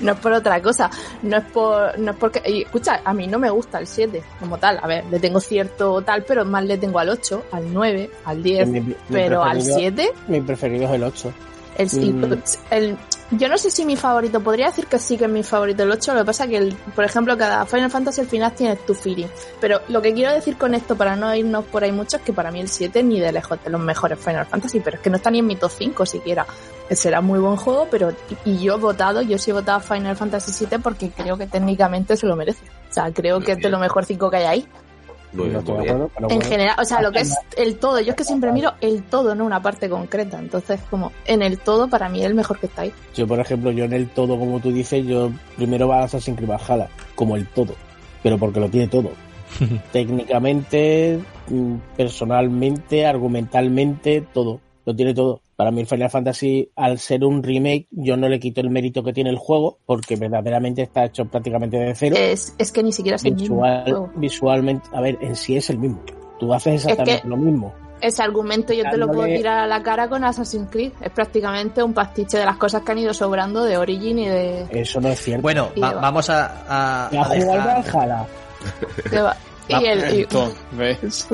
No 0.00 0.12
es 0.12 0.18
por 0.18 0.32
otra 0.32 0.60
cosa. 0.60 0.90
No 1.22 1.36
es 1.36 1.44
por, 1.44 1.96
no 1.96 2.10
es 2.10 2.16
porque, 2.16 2.42
y 2.44 2.62
escucha, 2.62 3.02
a 3.04 3.14
mí 3.14 3.28
no 3.28 3.38
me 3.38 3.50
gusta 3.50 3.78
el 3.78 3.86
7 3.86 4.20
como 4.40 4.58
tal. 4.58 4.80
A 4.82 4.86
ver, 4.88 5.04
le 5.08 5.20
tengo 5.20 5.38
cierto 5.38 6.02
tal, 6.02 6.24
pero 6.24 6.44
más 6.44 6.64
le 6.64 6.76
tengo 6.76 6.98
al 6.98 7.08
8, 7.10 7.44
al 7.52 7.72
9, 7.72 8.10
al 8.24 8.42
10. 8.42 8.68
Mi- 8.68 8.80
mi 8.80 8.94
pero 9.08 9.44
al 9.44 9.58
preferido- 9.58 9.76
7 9.78 10.12
Mi 10.26 10.40
preferido 10.40 10.84
es 10.86 10.90
el 10.90 11.04
8. 11.04 11.32
El, 11.76 11.88
Mm. 12.14 12.42
el- 12.70 12.98
yo 13.32 13.48
no 13.48 13.56
sé 13.58 13.70
si 13.70 13.84
mi 13.84 13.94
favorito, 13.94 14.40
podría 14.40 14.66
decir 14.66 14.86
que 14.86 14.98
sí 14.98 15.16
que 15.16 15.26
es 15.26 15.30
mi 15.30 15.44
favorito 15.44 15.84
el 15.84 15.90
8, 15.92 16.14
lo 16.14 16.20
que 16.20 16.26
pasa 16.26 16.48
que, 16.48 16.56
el, 16.56 16.74
por 16.96 17.04
ejemplo, 17.04 17.38
cada 17.38 17.64
Final 17.64 17.88
Fantasy 17.88 18.22
al 18.22 18.26
final 18.26 18.52
tiene 18.54 18.74
tu 18.74 18.92
feeling. 18.92 19.28
Pero 19.60 19.80
lo 19.86 20.02
que 20.02 20.12
quiero 20.12 20.32
decir 20.32 20.56
con 20.58 20.74
esto, 20.74 20.96
para 20.96 21.14
no 21.14 21.32
irnos 21.32 21.64
por 21.66 21.84
ahí 21.84 21.92
mucho, 21.92 22.16
es 22.16 22.22
que 22.24 22.32
para 22.32 22.50
mí 22.50 22.58
el 22.60 22.68
7 22.68 23.04
ni 23.04 23.20
de 23.20 23.30
lejos 23.30 23.62
de 23.62 23.70
los 23.70 23.80
mejores 23.80 24.18
Final 24.18 24.46
Fantasy, 24.46 24.80
pero 24.80 24.96
es 24.96 25.02
que 25.02 25.10
no 25.10 25.16
está 25.16 25.30
ni 25.30 25.38
en 25.38 25.46
mi 25.46 25.54
top 25.54 25.70
5 25.70 26.04
siquiera. 26.06 26.44
Será 26.90 27.20
muy 27.20 27.38
buen 27.38 27.54
juego, 27.54 27.86
pero 27.88 28.10
y 28.44 28.50
y 28.50 28.58
yo 28.64 28.74
he 28.74 28.78
votado, 28.78 29.22
yo 29.22 29.38
sí 29.38 29.50
he 29.50 29.54
votado 29.54 29.78
Final 29.78 30.16
Fantasy 30.16 30.50
7 30.50 30.80
porque 30.80 31.10
creo 31.10 31.36
que 31.38 31.46
técnicamente 31.46 32.16
se 32.16 32.26
lo 32.26 32.34
merece. 32.34 32.64
O 32.90 32.92
sea, 32.92 33.12
creo 33.12 33.38
que 33.38 33.52
es 33.52 33.58
de 33.58 33.68
lo 33.70 33.78
mejor 33.78 34.04
5 34.04 34.28
que 34.28 34.38
hay 34.38 34.44
ahí. 34.46 34.66
Muy 35.32 35.44
bien, 35.44 35.52
no 35.54 35.58
estoy 35.60 35.74
muy 35.74 35.86
de 35.86 35.92
bien. 35.92 36.02
acuerdo, 36.02 36.12
pero 36.16 36.30
En 36.30 36.40
general, 36.42 36.76
o 36.78 36.84
sea, 36.84 37.00
lo 37.00 37.12
que 37.12 37.20
es 37.20 37.36
el 37.56 37.76
todo, 37.76 38.00
yo 38.00 38.10
es 38.10 38.16
que 38.16 38.24
siempre 38.24 38.52
miro 38.52 38.72
el 38.80 39.02
todo, 39.04 39.34
no 39.34 39.44
una 39.44 39.62
parte 39.62 39.88
concreta. 39.88 40.38
Entonces, 40.38 40.80
como 40.90 41.12
en 41.26 41.42
el 41.42 41.58
todo, 41.58 41.88
para 41.88 42.08
mí 42.08 42.20
es 42.20 42.26
el 42.26 42.34
mejor 42.34 42.58
que 42.58 42.66
está 42.66 42.82
ahí. 42.82 42.92
Yo, 43.14 43.26
por 43.26 43.38
ejemplo, 43.38 43.70
yo 43.70 43.84
en 43.84 43.92
el 43.92 44.08
todo, 44.08 44.38
como 44.38 44.60
tú 44.60 44.72
dices, 44.72 45.06
yo 45.06 45.30
primero 45.56 45.88
va 45.88 46.00
a 46.00 46.04
Assassin's 46.04 46.36
Creed 46.36 46.50
Valhalla, 46.50 46.88
como 47.14 47.36
el 47.36 47.46
todo. 47.48 47.74
Pero 48.22 48.38
porque 48.38 48.60
lo 48.60 48.68
tiene 48.68 48.88
todo. 48.88 49.10
Técnicamente, 49.92 51.18
mm, 51.48 51.74
personalmente, 51.96 53.06
argumentalmente, 53.06 54.22
todo. 54.32 54.60
Lo 54.84 54.94
tiene 54.94 55.14
todo. 55.14 55.40
Para 55.60 55.70
mí 55.72 55.82
el 55.82 55.86
Final 55.86 56.08
Fantasy, 56.08 56.70
al 56.74 56.98
ser 56.98 57.22
un 57.22 57.42
remake, 57.42 57.86
yo 57.90 58.16
no 58.16 58.30
le 58.30 58.40
quito 58.40 58.62
el 58.62 58.70
mérito 58.70 59.02
que 59.04 59.12
tiene 59.12 59.28
el 59.28 59.36
juego, 59.36 59.76
porque 59.84 60.16
verdaderamente 60.16 60.80
está 60.80 61.04
hecho 61.04 61.26
prácticamente 61.26 61.76
de 61.76 61.94
cero. 61.94 62.16
Es, 62.18 62.54
es 62.56 62.72
que 62.72 62.82
ni 62.82 62.92
siquiera 62.92 63.16
es 63.16 63.24
el 63.26 63.34
mismo 63.34 63.56
Visual, 63.56 63.82
juego. 63.84 64.10
visualmente, 64.16 64.88
a 64.94 65.02
ver, 65.02 65.18
en 65.20 65.36
sí 65.36 65.58
es 65.58 65.68
el 65.68 65.76
mismo. 65.76 66.00
Tú 66.38 66.54
haces 66.54 66.76
exactamente 66.86 67.20
que- 67.20 67.28
lo 67.28 67.36
mismo. 67.36 67.74
Ese 68.00 68.22
argumento 68.22 68.72
yo 68.72 68.84
te 68.88 68.96
lo 68.96 69.08
puedo 69.12 69.26
tirar 69.26 69.58
a 69.58 69.66
la 69.66 69.82
cara 69.82 70.08
con 70.08 70.24
Assassin's 70.24 70.70
Creed. 70.70 70.92
Es 71.02 71.10
prácticamente 71.12 71.82
un 71.82 71.92
pastiche 71.92 72.38
de 72.38 72.46
las 72.46 72.56
cosas 72.56 72.80
que 72.80 72.92
han 72.92 72.98
ido 72.98 73.12
sobrando 73.12 73.62
de 73.62 73.76
Origin 73.76 74.18
y 74.20 74.28
de... 74.28 74.66
Eso 74.70 74.98
no 75.02 75.08
es 75.08 75.20
cierto. 75.20 75.42
Bueno, 75.42 75.68
Y 75.74 75.80
va- 75.80 75.92
va. 75.92 76.00
vamos 76.00 76.30
a, 76.30 76.46
a- 76.66 77.06
a 77.08 77.08
a 77.08 77.28
dejar- 77.28 77.84
Valhalla. 77.92 78.26
Y 79.80 79.86
el- 79.86 80.14
y- 80.14 80.20
Entonces, 80.22 80.58
¿ves? 80.72 81.28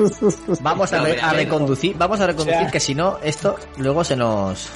Vamos 0.61 0.91
a, 0.93 1.01
re- 1.03 1.19
reconducir, 1.33 1.95
vamos 1.97 2.19
a 2.19 2.27
reconducir 2.27 2.57
O 2.57 2.61
sea- 2.63 2.71
que 2.71 2.79
si 2.79 2.95
no, 2.95 3.17
esto 3.23 3.55
luego 3.77 4.03
se 4.03 4.15
nos... 4.15 4.69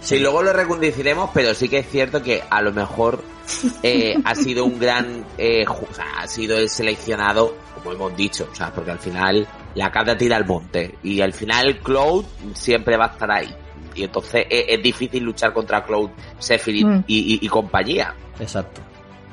Sí, 0.00 0.18
luego 0.18 0.42
lo 0.42 0.52
reconduciremos, 0.54 1.28
pero 1.34 1.52
sí 1.54 1.68
que 1.68 1.78
es 1.78 1.88
cierto 1.90 2.22
que 2.22 2.42
a 2.48 2.62
lo 2.62 2.72
mejor 2.72 3.22
eh, 3.82 4.14
ha 4.24 4.34
sido 4.34 4.64
un 4.64 4.78
gran, 4.78 5.24
eh, 5.36 5.64
ju- 5.66 5.86
o 5.90 5.94
sea, 5.94 6.06
ha 6.20 6.26
sido 6.26 6.56
el 6.56 6.70
seleccionado, 6.70 7.54
como 7.74 7.92
hemos 7.92 8.16
dicho, 8.16 8.48
o 8.50 8.54
sea, 8.54 8.72
porque 8.72 8.92
al 8.92 8.98
final 8.98 9.46
la 9.74 9.90
cabra 9.92 10.16
tira 10.16 10.36
al 10.38 10.46
monte 10.46 10.94
y 11.02 11.20
al 11.20 11.34
final 11.34 11.80
Cloud 11.80 12.24
siempre 12.54 12.96
va 12.96 13.06
a 13.06 13.08
estar 13.08 13.30
ahí. 13.30 13.54
Y 13.94 14.04
entonces 14.04 14.46
es, 14.48 14.64
es 14.68 14.82
difícil 14.82 15.22
luchar 15.22 15.52
contra 15.52 15.84
Cloud, 15.84 16.08
Sephiroth 16.38 16.90
Mm. 16.90 17.04
y, 17.06 17.34
y- 17.34 17.44
y 17.44 17.48
compañía. 17.48 18.14
Exacto, 18.38 18.80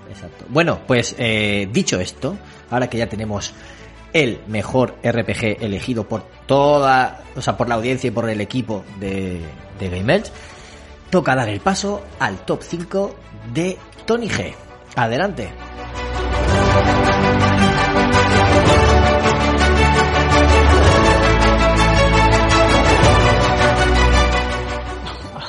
exacto. 0.09 0.43
Bueno, 0.49 0.81
pues 0.85 1.15
eh, 1.17 1.69
dicho 1.71 1.97
esto, 2.01 2.35
ahora 2.69 2.89
que 2.89 2.97
ya 2.97 3.07
tenemos 3.07 3.53
el 4.13 4.39
mejor 4.47 4.95
RPG 5.03 5.63
elegido 5.63 6.07
por 6.07 6.23
toda, 6.45 7.23
o 7.35 7.41
sea, 7.41 7.57
por 7.57 7.69
la 7.69 7.75
audiencia 7.75 8.07
y 8.07 8.11
por 8.11 8.29
el 8.29 8.41
equipo 8.41 8.83
de, 8.99 9.41
de 9.79 9.89
Game 9.89 10.15
Edge, 10.15 10.31
toca 11.09 11.35
dar 11.35 11.49
el 11.49 11.59
paso 11.59 12.03
al 12.19 12.37
top 12.39 12.61
5 12.63 13.15
de 13.53 13.77
Tony 14.05 14.29
G. 14.29 14.53
Adelante. 14.95 15.49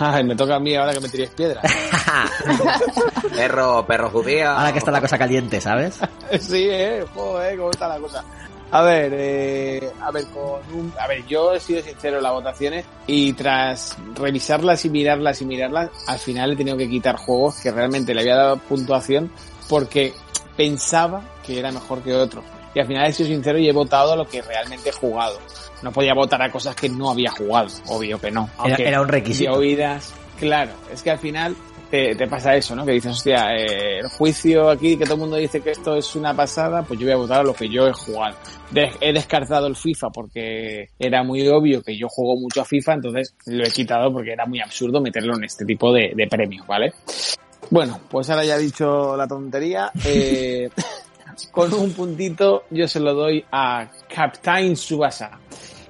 Ay, 0.01 0.23
me 0.23 0.37
toca 0.37 0.55
a 0.57 0.61
mí 0.61 0.77
ahora 0.77 0.93
que 0.93 1.01
me 1.01 1.09
tiréis 1.09 1.31
piedra. 1.31 1.61
perro, 3.39 3.86
perro 3.86 4.11
judío. 4.11 4.51
Ahora 4.51 4.72
que 4.72 4.78
está 4.78 4.91
la 4.91 5.01
cosa 5.01 5.18
caliente, 5.18 5.61
¿sabes? 5.61 6.01
sí, 6.41 6.68
eh, 6.70 7.05
joder, 7.14 7.57
cómo 7.57 7.70
está 7.70 7.89
la 7.89 7.99
cosa. 7.99 8.24
A 8.70 8.82
ver, 8.82 9.12
eh, 9.14 9.91
a 10.03 10.11
ver, 10.11 10.26
con 10.26 10.61
un, 10.74 10.93
a 11.01 11.07
ver, 11.07 11.24
yo 11.26 11.55
he 11.55 11.61
sido 11.61 11.82
sincero 11.82 12.18
en 12.18 12.22
las 12.22 12.32
votaciones 12.32 12.84
y 13.07 13.32
tras 13.32 13.97
revisarlas 14.14 14.84
y 14.84 14.91
mirarlas 14.91 15.41
y 15.41 15.47
mirarlas, 15.47 15.91
al 16.07 16.18
final 16.18 16.53
he 16.53 16.57
tenido 16.57 16.76
que 16.76 16.89
quitar 16.89 17.16
juegos 17.16 17.61
que 17.62 17.70
realmente 17.70 18.12
le 18.12 18.20
había 18.20 18.36
dado 18.36 18.59
puntuación 18.59 19.32
porque 19.70 20.12
pensaba 20.55 21.22
que 21.43 21.59
era 21.59 21.72
mejor 21.72 22.03
que 22.03 22.14
otro. 22.14 22.43
Y 22.74 22.80
al 22.80 22.86
final 22.86 23.07
he 23.07 23.12
sido 23.12 23.30
sincero 23.30 23.59
y 23.59 23.68
he 23.68 23.72
votado 23.72 24.12
a 24.12 24.16
lo 24.16 24.28
que 24.28 24.43
realmente 24.43 24.91
he 24.91 24.93
jugado. 24.93 25.39
No 25.82 25.91
podía 25.91 26.12
votar 26.12 26.43
a 26.43 26.51
cosas 26.51 26.74
que 26.74 26.91
no 26.91 27.11
había 27.11 27.30
jugado, 27.30 27.68
obvio 27.86 28.20
que 28.20 28.30
no. 28.30 28.51
Era, 28.66 28.76
era 28.76 29.01
un 29.01 29.09
requisito. 29.09 29.53
De 29.53 29.57
oídas, 29.57 30.12
claro, 30.39 30.72
es 30.93 31.03
que 31.03 31.11
al 31.11 31.18
final 31.18 31.57
te, 31.91 32.14
te, 32.14 32.26
pasa 32.26 32.55
eso, 32.55 32.74
¿no? 32.76 32.84
Que 32.84 32.93
dices, 32.93 33.12
hostia, 33.12 33.55
eh, 33.55 34.01
el 34.01 34.09
juicio 34.09 34.70
aquí, 34.70 34.97
que 34.97 35.05
todo 35.05 35.14
el 35.14 35.20
mundo 35.20 35.36
dice 35.36 35.61
que 35.61 35.70
esto 35.70 35.97
es 35.97 36.14
una 36.16 36.34
pasada, 36.34 36.82
pues 36.82 36.99
yo 37.01 37.07
voy 37.07 37.14
a 37.14 37.16
votar 37.16 37.41
a 37.41 37.45
lo 37.45 37.55
que 37.55 37.68
yo 37.68 37.86
he 37.86 37.93
jugado. 37.93 38.36
De, 38.70 38.91
he 39.01 39.12
descartado 39.12 39.66
el 39.66 39.76
FIFA 39.76 40.11
porque 40.11 40.91
era 40.99 41.22
muy 41.22 41.47
obvio 41.49 41.82
que 41.82 41.97
yo 41.97 42.09
juego 42.09 42.39
mucho 42.39 42.61
a 42.61 42.64
FIFA, 42.64 42.95
entonces 42.95 43.34
lo 43.47 43.64
he 43.64 43.70
quitado 43.70 44.12
porque 44.12 44.32
era 44.32 44.47
muy 44.47 44.61
absurdo 44.61 45.01
meterlo 45.01 45.36
en 45.36 45.45
este 45.45 45.64
tipo 45.64 45.93
de, 45.93 46.12
de 46.14 46.26
premios, 46.26 46.66
¿vale? 46.66 46.93
Bueno, 47.70 48.01
pues 48.11 48.30
ahora 48.30 48.45
ya 48.45 48.57
he 48.57 48.61
dicho 48.61 49.16
la 49.16 49.26
tontería. 49.26 49.91
Eh, 50.05 50.68
con 51.51 51.72
un 51.74 51.93
puntito 51.93 52.64
yo 52.70 52.89
se 52.89 53.01
lo 53.01 53.14
doy 53.14 53.45
a 53.53 53.89
Captain 54.12 54.76
Subasa. 54.76 55.39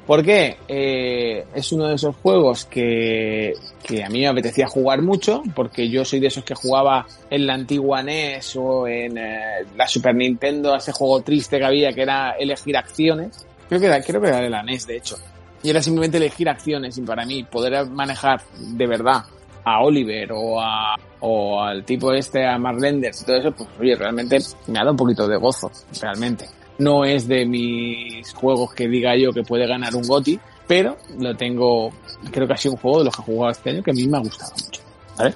¿Por 0.09 0.25
qué? 0.25 0.57
Eh, 0.69 1.45
es 1.55 1.71
uno 1.71 1.87
de 1.87 1.97
esos 1.97 2.17
juegos 2.17 2.65
que, 2.65 3.53
que, 3.87 4.03
a 4.03 4.09
mí 4.09 4.21
me 4.21 4.29
apetecía 4.29 4.67
jugar 4.67 5.03
mucho, 5.03 5.43
porque 5.55 5.91
yo 5.91 6.03
soy 6.03 6.19
de 6.19 6.29
esos 6.29 6.45
que 6.45 6.55
jugaba 6.55 7.07
en 7.29 7.47
la 7.47 7.53
antigua 7.53 8.03
NES 8.03 8.57
o 8.57 8.89
en 8.89 9.19
eh, 9.19 9.67
la 9.77 9.87
Super 9.87 10.15
Nintendo, 10.15 10.75
ese 10.75 10.93
juego 10.93 11.21
triste 11.21 11.59
que 11.59 11.65
había, 11.67 11.93
que 11.93 12.01
era 12.01 12.31
elegir 12.39 12.79
acciones. 12.79 13.47
Creo 13.69 13.79
que 13.79 13.87
era, 13.87 14.03
creo 14.03 14.23
que 14.23 14.29
de 14.29 14.49
la 14.49 14.63
NES, 14.63 14.87
de 14.87 14.97
hecho. 14.97 15.19
Y 15.63 15.69
era 15.69 15.83
simplemente 15.83 16.17
elegir 16.17 16.49
acciones 16.49 16.97
y 16.97 17.03
para 17.03 17.27
mí 17.27 17.45
poder 17.45 17.87
manejar 17.91 18.41
de 18.57 18.87
verdad 18.87 19.25
a 19.63 19.83
Oliver 19.83 20.33
o 20.33 20.59
a 20.59 20.95
o 21.21 21.61
al 21.61 21.85
tipo 21.85 22.15
este, 22.15 22.47
a 22.47 22.57
Marlenders 22.57 23.21
y 23.21 23.25
todo 23.27 23.37
eso, 23.37 23.53
pues 23.53 23.69
oye, 23.79 23.95
realmente 23.95 24.39
me 24.69 24.79
ha 24.79 24.85
dado 24.85 24.93
un 24.93 24.97
poquito 24.97 25.29
de 25.29 25.37
gozo, 25.37 25.71
realmente. 26.01 26.47
No 26.79 27.05
es 27.05 27.27
de 27.27 27.45
mis 27.45 28.33
juegos 28.33 28.73
que 28.73 28.89
diga 28.89 29.17
yo 29.17 29.33
que 29.33 29.43
puede 29.43 29.67
ganar 29.67 29.95
un 29.95 30.07
GOTI, 30.07 30.39
pero 30.67 30.97
lo 31.19 31.37
tengo, 31.37 31.91
creo 32.31 32.47
que 32.47 32.53
ha 32.53 32.57
sido 32.57 32.75
un 32.75 32.81
juego 32.81 32.99
de 32.99 33.05
los 33.07 33.17
que 33.17 33.23
he 33.23 33.25
jugado 33.25 33.51
este 33.51 33.71
año 33.71 33.83
que 33.83 33.91
a 33.91 33.95
mí 33.95 34.07
me 34.07 34.19
ha 34.19 34.21
gustado 34.21 34.53
mucho. 34.53 34.83
¿Vale? 35.17 35.35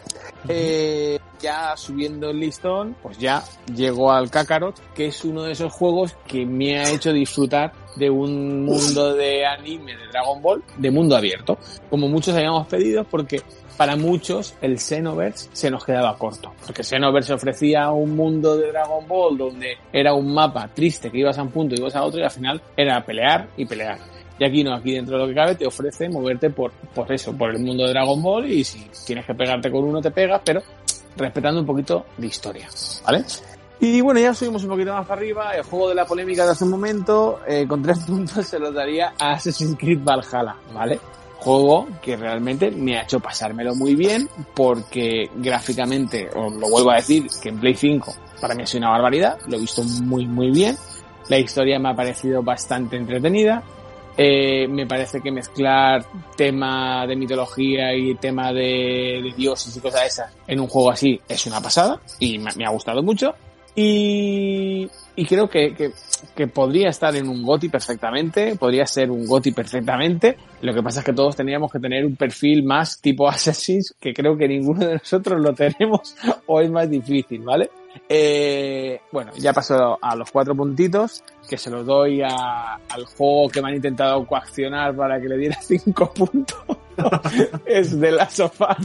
Eh, 0.48 1.18
ya 1.40 1.76
subiendo 1.76 2.30
el 2.30 2.40
listón, 2.40 2.96
pues 3.02 3.18
ya 3.18 3.42
llego 3.74 4.12
al 4.12 4.30
Kakarot, 4.30 4.80
que 4.94 5.06
es 5.06 5.24
uno 5.24 5.42
de 5.42 5.52
esos 5.52 5.72
juegos 5.72 6.14
que 6.26 6.46
me 6.46 6.78
ha 6.78 6.90
hecho 6.90 7.12
disfrutar 7.12 7.72
de 7.96 8.08
un 8.08 8.64
mundo 8.64 9.14
de 9.14 9.44
anime 9.44 9.96
de 9.96 10.06
Dragon 10.08 10.40
Ball 10.40 10.62
de 10.78 10.90
mundo 10.90 11.16
abierto, 11.16 11.58
como 11.90 12.08
muchos 12.08 12.34
habíamos 12.34 12.66
pedido, 12.66 13.04
porque 13.04 13.42
para 13.76 13.96
muchos 13.96 14.54
el 14.60 14.78
Xenoverse 14.78 15.48
se 15.52 15.70
nos 15.70 15.84
quedaba 15.84 16.16
corto, 16.16 16.52
porque 16.64 16.84
Xenoverse 16.84 17.32
ofrecía 17.32 17.90
un 17.90 18.16
mundo 18.16 18.56
de 18.56 18.68
Dragon 18.68 19.06
Ball 19.06 19.36
donde 19.36 19.78
era 19.92 20.14
un 20.14 20.32
mapa 20.32 20.68
triste 20.68 21.10
que 21.10 21.18
ibas 21.18 21.38
a 21.38 21.42
un 21.42 21.50
punto 21.50 21.74
y 21.74 21.78
ibas 21.78 21.96
a 21.96 22.02
otro 22.02 22.20
y 22.20 22.24
al 22.24 22.30
final 22.30 22.60
era 22.76 23.04
pelear 23.04 23.48
y 23.56 23.64
pelear. 23.66 23.98
Y 24.38 24.44
aquí 24.44 24.64
no, 24.64 24.74
aquí 24.74 24.92
dentro 24.92 25.16
de 25.16 25.22
lo 25.22 25.28
que 25.28 25.34
cabe 25.34 25.54
te 25.54 25.66
ofrece 25.66 26.08
moverte 26.08 26.50
por, 26.50 26.72
por 26.94 27.10
eso, 27.12 27.36
por 27.36 27.50
el 27.50 27.60
mundo 27.60 27.84
de 27.84 27.90
Dragon 27.90 28.20
Ball 28.22 28.50
y 28.50 28.64
si 28.64 28.86
tienes 29.06 29.26
que 29.26 29.34
pegarte 29.34 29.70
con 29.70 29.84
uno 29.84 30.00
te 30.00 30.10
pegas, 30.10 30.40
pero 30.44 30.62
respetando 31.16 31.60
un 31.60 31.66
poquito 31.66 32.06
de 32.16 32.26
historia, 32.26 32.68
¿vale? 33.04 33.24
Y 33.80 34.00
bueno, 34.00 34.20
ya 34.20 34.32
subimos 34.32 34.62
un 34.62 34.70
poquito 34.70 34.92
más 34.92 35.06
para 35.06 35.20
arriba. 35.20 35.56
El 35.56 35.64
juego 35.64 35.88
de 35.88 35.96
la 35.96 36.06
polémica 36.06 36.44
de 36.44 36.52
hace 36.52 36.64
un 36.64 36.70
momento, 36.70 37.40
eh, 37.46 37.66
con 37.66 37.82
tres 37.82 37.98
puntos 38.06 38.46
se 38.46 38.58
lo 38.58 38.70
daría 38.70 39.12
a 39.18 39.32
Assassin's 39.32 39.76
Creed 39.76 39.98
Valhalla, 40.04 40.54
¿vale? 40.72 41.00
Juego 41.42 41.88
que 42.00 42.16
realmente 42.16 42.70
me 42.70 42.96
ha 42.96 43.02
hecho 43.02 43.18
pasármelo 43.18 43.74
muy 43.74 43.96
bien 43.96 44.28
porque 44.54 45.28
gráficamente, 45.34 46.28
os 46.32 46.54
lo 46.54 46.68
vuelvo 46.68 46.92
a 46.92 46.96
decir, 46.96 47.26
que 47.42 47.48
en 47.48 47.58
Play 47.58 47.74
5 47.74 48.14
para 48.40 48.54
mí 48.54 48.62
ha 48.62 48.66
sido 48.66 48.82
una 48.82 48.90
barbaridad, 48.90 49.38
lo 49.48 49.56
he 49.56 49.60
visto 49.60 49.82
muy 49.82 50.24
muy 50.24 50.52
bien. 50.52 50.76
La 51.28 51.38
historia 51.38 51.80
me 51.80 51.90
ha 51.90 51.94
parecido 51.94 52.44
bastante 52.44 52.96
entretenida. 52.96 53.60
Eh, 54.16 54.68
me 54.68 54.86
parece 54.86 55.20
que 55.20 55.32
mezclar 55.32 56.04
tema 56.36 57.06
de 57.08 57.16
mitología 57.16 57.92
y 57.92 58.14
tema 58.14 58.52
de, 58.52 59.32
dioses 59.36 59.76
y 59.76 59.80
cosas 59.80 60.06
esas 60.06 60.32
en 60.46 60.60
un 60.60 60.68
juego 60.68 60.90
así 60.90 61.20
es 61.26 61.46
una 61.46 61.60
pasada 61.60 61.98
y 62.20 62.38
me, 62.38 62.52
me 62.56 62.66
ha 62.66 62.70
gustado 62.70 63.02
mucho. 63.02 63.34
Y, 63.74 64.88
y 65.14 65.26
creo 65.26 65.48
que, 65.48 65.74
que, 65.74 65.92
que, 66.34 66.46
podría 66.46 66.88
estar 66.88 67.14
en 67.14 67.28
un 67.28 67.42
GOTI 67.42 67.68
perfectamente, 67.68 68.56
podría 68.56 68.86
ser 68.86 69.10
un 69.10 69.26
GOTI 69.26 69.52
perfectamente. 69.52 70.36
Lo 70.62 70.72
que 70.72 70.82
pasa 70.82 71.00
es 71.00 71.06
que 71.06 71.12
todos 71.12 71.36
teníamos 71.36 71.70
que 71.70 71.78
tener 71.78 72.06
un 72.06 72.16
perfil 72.16 72.64
más 72.64 73.00
tipo 73.00 73.28
Assassin's, 73.28 73.94
que 74.00 74.14
creo 74.14 74.36
que 74.36 74.48
ninguno 74.48 74.86
de 74.86 74.94
nosotros 74.94 75.40
lo 75.40 75.52
tenemos 75.52 76.16
o 76.46 76.60
es 76.60 76.70
más 76.70 76.88
difícil, 76.88 77.42
¿vale? 77.42 77.70
Eh, 78.08 79.00
bueno, 79.10 79.32
ya 79.36 79.52
paso 79.52 79.98
a 80.00 80.16
los 80.16 80.30
cuatro 80.30 80.54
puntitos, 80.54 81.22
que 81.48 81.58
se 81.58 81.70
los 81.70 81.84
doy 81.84 82.22
a, 82.22 82.74
al 82.88 83.04
juego 83.04 83.50
que 83.50 83.60
me 83.60 83.68
han 83.68 83.74
intentado 83.76 84.26
coaccionar 84.26 84.96
para 84.96 85.20
que 85.20 85.28
le 85.28 85.36
diera 85.36 85.58
cinco 85.60 86.12
puntos. 86.12 86.58
es 87.66 87.98
de 88.00 88.12
la 88.12 88.30
sofá. 88.30 88.76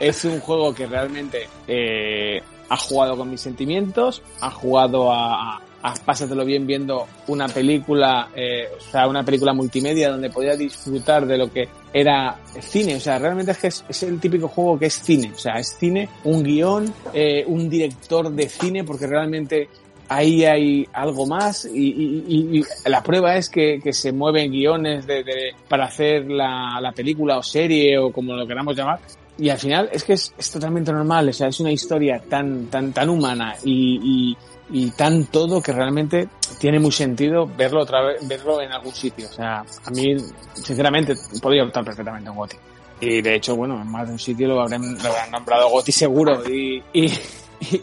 es 0.00 0.24
un 0.24 0.40
juego 0.40 0.74
que 0.74 0.86
realmente 0.86 1.48
eh, 1.66 2.42
ha 2.68 2.76
jugado 2.76 3.16
con 3.16 3.30
mis 3.30 3.40
sentimientos, 3.40 4.22
ha 4.40 4.50
jugado 4.50 5.12
a, 5.12 5.60
a 5.84 5.94
pásatelo 6.02 6.46
bien 6.46 6.66
viendo 6.66 7.06
una 7.28 7.46
película, 7.46 8.30
eh, 8.34 8.68
o 8.74 8.80
sea, 8.80 9.06
una 9.06 9.22
película 9.22 9.52
multimedia 9.52 10.10
donde 10.10 10.30
podía 10.30 10.56
disfrutar 10.56 11.26
de 11.26 11.36
lo 11.36 11.52
que 11.52 11.68
era 11.92 12.40
cine, 12.60 12.96
o 12.96 13.00
sea, 13.00 13.18
realmente 13.18 13.52
es 13.52 13.58
que 13.58 13.66
es, 13.66 13.84
es 13.86 14.02
el 14.02 14.18
típico 14.18 14.48
juego 14.48 14.78
que 14.78 14.86
es 14.86 14.94
cine, 14.94 15.32
o 15.34 15.38
sea, 15.38 15.54
es 15.58 15.76
cine, 15.78 16.08
un 16.24 16.42
guion, 16.42 16.92
eh, 17.12 17.44
un 17.46 17.68
director 17.68 18.30
de 18.30 18.48
cine, 18.48 18.82
porque 18.82 19.06
realmente 19.06 19.68
ahí 20.08 20.44
hay 20.44 20.88
algo 20.92 21.26
más. 21.26 21.66
Y, 21.66 22.24
y, 22.28 22.58
y 22.60 22.64
la 22.88 23.02
prueba 23.02 23.36
es 23.36 23.50
que, 23.50 23.78
que 23.82 23.92
se 23.92 24.10
mueven 24.10 24.50
guiones 24.50 25.06
de, 25.06 25.22
de, 25.22 25.52
para 25.68 25.84
hacer 25.84 26.30
la, 26.30 26.78
la 26.80 26.92
película 26.92 27.36
o 27.36 27.42
serie 27.42 27.98
o 27.98 28.10
como 28.10 28.34
lo 28.34 28.46
queramos 28.46 28.76
llamar 28.76 29.00
y 29.36 29.48
al 29.48 29.58
final 29.58 29.88
es 29.92 30.04
que 30.04 30.12
es, 30.12 30.32
es, 30.38 30.50
totalmente 30.50 30.92
normal, 30.92 31.28
o 31.28 31.32
sea, 31.32 31.48
es 31.48 31.58
una 31.58 31.72
historia 31.72 32.22
tan, 32.28 32.66
tan, 32.66 32.92
tan 32.92 33.08
humana 33.08 33.56
y, 33.64 34.36
y, 34.70 34.86
y, 34.86 34.90
tan 34.92 35.26
todo 35.26 35.60
que 35.60 35.72
realmente 35.72 36.28
tiene 36.58 36.78
muy 36.78 36.92
sentido 36.92 37.46
verlo 37.46 37.82
otra 37.82 38.02
vez, 38.02 38.28
verlo 38.28 38.60
en 38.60 38.70
algún 38.70 38.94
sitio. 38.94 39.28
O 39.28 39.32
sea, 39.32 39.64
a 39.84 39.90
mí, 39.90 40.16
sinceramente, 40.54 41.14
podría 41.42 41.64
optar 41.64 41.84
perfectamente 41.84 42.30
un 42.30 42.36
Goti. 42.36 42.56
Y 43.00 43.20
de 43.22 43.34
hecho, 43.34 43.56
bueno, 43.56 43.80
en 43.80 43.88
más 43.90 44.06
de 44.06 44.12
un 44.12 44.18
sitio 44.20 44.46
lo 44.46 44.60
habrán, 44.60 44.94
lo 45.02 45.08
habrán 45.08 45.32
nombrado 45.32 45.68
Goti 45.68 45.90
seguro. 45.90 46.48
Y, 46.48 46.82
y, 46.92 47.12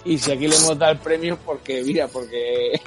y, 0.05 0.17
si 0.17 0.31
aquí 0.31 0.47
le 0.47 0.55
hemos 0.55 0.77
dado 0.79 0.93
el 0.93 0.99
premio, 0.99 1.37
porque, 1.45 1.83
mira, 1.83 2.07
porque, 2.07 2.79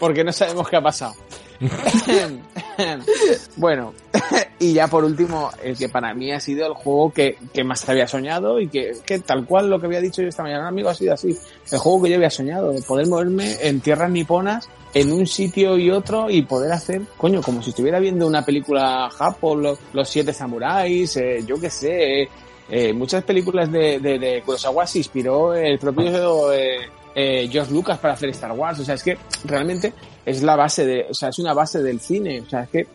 porque 0.00 0.24
no 0.24 0.32
sabemos 0.32 0.68
qué 0.68 0.76
ha 0.76 0.82
pasado. 0.82 1.14
bueno, 3.56 3.92
y 4.58 4.72
ya 4.74 4.86
por 4.86 5.04
último, 5.04 5.50
el 5.62 5.76
que 5.76 5.88
para 5.88 6.14
mí 6.14 6.32
ha 6.32 6.40
sido 6.40 6.66
el 6.66 6.74
juego 6.74 7.12
que, 7.12 7.36
que 7.52 7.64
más 7.64 7.88
había 7.88 8.06
soñado 8.06 8.60
y 8.60 8.68
que, 8.68 8.92
que, 9.04 9.18
tal 9.18 9.44
cual 9.44 9.68
lo 9.68 9.80
que 9.80 9.86
había 9.86 10.00
dicho 10.00 10.22
yo 10.22 10.28
esta 10.28 10.42
mañana, 10.42 10.68
amigo, 10.68 10.88
ha 10.88 10.94
sido 10.94 11.14
así. 11.14 11.36
El 11.70 11.78
juego 11.78 12.02
que 12.02 12.10
yo 12.10 12.16
había 12.16 12.30
soñado, 12.30 12.72
de 12.72 12.82
poder 12.82 13.08
moverme 13.08 13.56
en 13.60 13.80
tierras 13.80 14.10
niponas, 14.10 14.68
en 14.94 15.12
un 15.12 15.26
sitio 15.26 15.76
y 15.76 15.90
otro 15.90 16.30
y 16.30 16.42
poder 16.42 16.72
hacer, 16.72 17.02
coño, 17.16 17.42
como 17.42 17.62
si 17.62 17.70
estuviera 17.70 17.98
viendo 17.98 18.26
una 18.26 18.44
película 18.44 19.10
Japón, 19.10 19.62
los, 19.62 19.78
los 19.92 20.08
siete 20.08 20.32
samuráis, 20.32 21.16
eh, 21.16 21.44
yo 21.46 21.60
qué 21.60 21.70
sé, 21.70 22.28
eh, 22.70 22.92
muchas 22.92 23.24
películas 23.24 23.70
de, 23.72 23.98
de, 23.98 24.18
de 24.18 24.42
se 24.86 24.98
inspiró 24.98 25.54
el 25.54 25.78
propio 25.78 26.52
eh, 26.52 26.88
eh, 27.20 27.48
George 27.50 27.72
Lucas 27.72 27.98
para 27.98 28.14
hacer 28.14 28.28
Star 28.28 28.52
Wars. 28.52 28.78
O 28.78 28.84
sea, 28.84 28.94
es 28.94 29.02
que 29.02 29.18
realmente 29.44 29.92
es 30.24 30.40
la 30.44 30.54
base 30.54 30.86
de, 30.86 31.06
o 31.10 31.14
sea, 31.14 31.30
es 31.30 31.38
una 31.40 31.52
base 31.52 31.82
del 31.82 31.98
cine. 31.98 32.40
O 32.42 32.48
sea, 32.48 32.62
es 32.62 32.68
que 32.68 32.86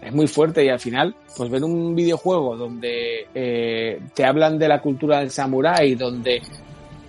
es 0.00 0.12
muy 0.12 0.28
fuerte 0.28 0.64
y 0.64 0.68
al 0.68 0.78
final, 0.78 1.16
pues 1.36 1.50
ver 1.50 1.64
un 1.64 1.92
videojuego 1.92 2.56
donde 2.56 3.26
eh, 3.34 4.00
te 4.14 4.24
hablan 4.24 4.60
de 4.60 4.68
la 4.68 4.80
cultura 4.80 5.18
del 5.18 5.32
samurái, 5.32 5.96
donde, 5.96 6.40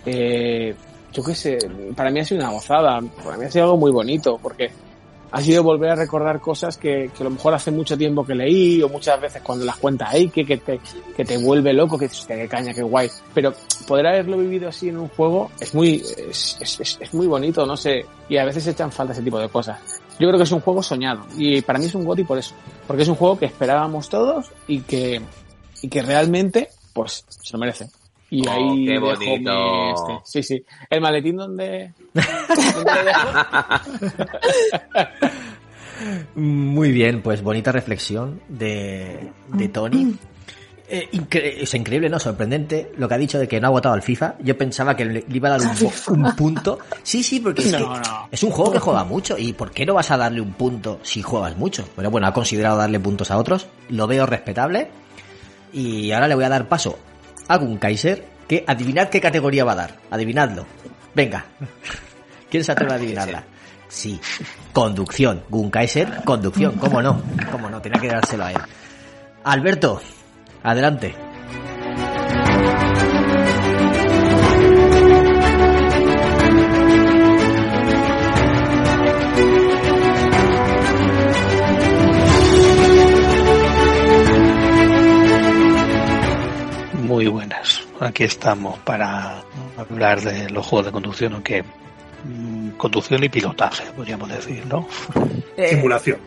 eh, 0.07 0.73
yo 1.13 1.23
qué 1.23 1.35
sé, 1.35 1.59
para 1.95 2.09
mí 2.09 2.19
ha 2.19 2.25
sido 2.25 2.41
una 2.41 2.49
gozada, 2.49 2.99
para 3.23 3.37
mí 3.37 3.45
ha 3.45 3.51
sido 3.51 3.65
algo 3.65 3.77
muy 3.77 3.91
bonito, 3.91 4.39
porque 4.41 4.71
ha 5.37 5.41
sido 5.41 5.63
volver 5.63 5.89
a 5.89 5.95
recordar 5.95 6.39
cosas 6.39 6.77
que, 6.77 7.11
que 7.13 7.21
a 7.21 7.25
lo 7.25 7.31
mejor 7.31 7.53
hace 7.53 7.69
mucho 7.69 7.97
tiempo 7.97 8.25
que 8.25 8.33
leí 8.33 8.81
o 8.81 8.87
muchas 8.87 9.19
veces 9.19 9.41
cuando 9.41 9.65
las 9.65 9.75
cuentas 9.75 10.13
ahí 10.13 10.29
que, 10.29 10.45
que, 10.45 10.55
te, 10.57 10.79
que 11.15 11.25
te 11.25 11.37
vuelve 11.37 11.73
loco, 11.73 11.97
que 11.97 12.05
dices, 12.05 12.21
"Hostia, 12.21 12.37
qué 12.37 12.47
caña, 12.47 12.73
qué 12.73 12.81
guay. 12.81 13.09
Pero 13.33 13.53
poder 13.85 14.07
haberlo 14.07 14.37
vivido 14.37 14.69
así 14.69 14.87
en 14.87 14.97
un 14.97 15.09
juego 15.09 15.51
es 15.59 15.73
muy, 15.75 16.01
es, 16.29 16.55
es, 16.61 16.97
es- 17.01 17.13
muy 17.13 17.27
bonito, 17.27 17.65
no 17.65 17.75
sé, 17.75 18.05
y 18.29 18.37
a 18.37 18.45
veces 18.45 18.65
echan 18.67 18.93
falta 18.93 19.11
ese 19.11 19.21
tipo 19.23 19.37
de 19.37 19.49
cosas. 19.49 19.77
Yo 20.17 20.27
creo 20.29 20.37
que 20.37 20.43
es 20.45 20.51
un 20.53 20.61
juego 20.61 20.81
soñado 20.81 21.25
y 21.37 21.61
para 21.63 21.79
mí 21.79 21.85
es 21.87 21.95
un 21.95 22.05
GOTY 22.05 22.23
por 22.23 22.37
eso, 22.37 22.55
porque 22.87 23.03
es 23.03 23.09
un 23.09 23.15
juego 23.15 23.37
que 23.37 23.45
esperábamos 23.45 24.07
todos 24.07 24.51
y 24.67 24.79
que, 24.83 25.21
y 25.81 25.89
que 25.89 26.01
realmente, 26.01 26.69
pues, 26.93 27.25
se 27.27 27.51
lo 27.51 27.59
merece. 27.59 27.89
Y 28.31 28.45
Oh, 28.47 28.51
ahí 28.51 28.85
qué 28.85 28.91
dejo 28.93 29.05
bonito. 29.05 29.51
mi 29.51 29.89
este. 29.91 30.19
Sí, 30.25 30.43
sí. 30.43 30.65
El 30.89 31.01
maletín 31.01 31.35
donde. 31.37 31.93
Muy 36.35 36.91
bien, 36.91 37.21
pues 37.21 37.41
bonita 37.41 37.71
reflexión 37.71 38.41
de, 38.49 39.31
de 39.53 39.67
Tony. 39.69 40.15
Eh, 40.87 41.09
incre- 41.13 41.61
es 41.61 41.73
increíble, 41.73 42.09
¿no? 42.09 42.19
Sorprendente 42.19 42.91
lo 42.97 43.07
que 43.07 43.13
ha 43.15 43.17
dicho 43.17 43.39
de 43.39 43.47
que 43.47 43.59
no 43.59 43.67
ha 43.67 43.71
votado 43.71 43.95
al 43.95 44.03
FIFA. 44.03 44.35
Yo 44.43 44.55
pensaba 44.57 44.95
que 44.95 45.05
le, 45.05 45.25
iba 45.29 45.49
a 45.49 45.57
dar 45.57 45.61
un, 46.09 46.35
punto. 46.35 46.77
Sí, 47.01 47.23
sí, 47.23 47.39
porque 47.39 47.63
es, 47.63 47.71
No, 47.71 47.77
que 47.79 47.85
no. 48.07 48.27
es 48.31 48.43
un 48.43 48.51
juego 48.51 48.71
que 48.73 48.79
juega 48.79 49.03
mucho. 49.03 49.37
¿Y 49.37 49.53
por 49.53 49.71
qué 49.71 49.85
no 49.85 49.93
vas 49.95 50.11
a 50.11 50.17
darle 50.17 50.41
un 50.41 50.53
punto 50.53 50.99
si 51.01 51.21
juegas 51.23 51.57
mucho? 51.57 51.87
Pero 51.95 52.11
bueno, 52.11 52.27
ha 52.27 52.33
considerado 52.33 52.77
darle 52.77 52.99
puntos 52.99 53.31
a 53.31 53.37
otros. 53.37 53.67
Lo 53.89 54.05
veo 54.05 54.25
respetable. 54.25 54.89
Y 55.73 56.11
ahora 56.11 56.27
le 56.27 56.35
voy 56.35 56.43
a 56.43 56.49
dar 56.49 56.67
paso 56.67 56.99
a 57.47 57.57
Gun 57.57 57.77
Kaiser, 57.77 58.25
que 58.47 58.63
adivinad 58.67 59.09
qué 59.09 59.19
categoría 59.21 59.63
va 59.65 59.73
a 59.73 59.75
dar. 59.75 59.95
Adivinadlo. 60.11 60.65
Venga. 61.13 61.45
¿Quién 62.49 62.63
se 62.63 62.71
atreve 62.71 62.93
a 62.93 62.95
adivinarla? 62.95 63.43
Sí. 63.87 64.19
Conducción. 64.73 65.43
Gun 65.49 65.69
Kaiser, 65.69 66.23
conducción. 66.23 66.77
¿Cómo 66.77 67.01
no? 67.01 67.21
¿Cómo 67.51 67.69
no? 67.69 67.81
Tenía 67.81 68.01
que 68.01 68.07
dárselo 68.07 68.45
a 68.45 68.51
él. 68.51 68.61
Alberto, 69.43 70.01
adelante. 70.63 71.24
Muy 87.25 87.31
buenas. 87.33 87.81
Aquí 88.01 88.23
estamos 88.23 88.77
para 88.81 89.41
hablar 89.77 90.21
de 90.21 90.47
los 90.51 90.63
juegos 90.63 90.85
de 90.85 90.91
conducción, 90.91 91.33
aunque 91.33 91.63
mm, 92.23 92.69
conducción 92.77 93.23
y 93.23 93.29
pilotaje, 93.29 93.83
podríamos 93.95 94.29
decir, 94.29 94.63
¿no? 94.67 94.87
Simulación. 95.69 96.19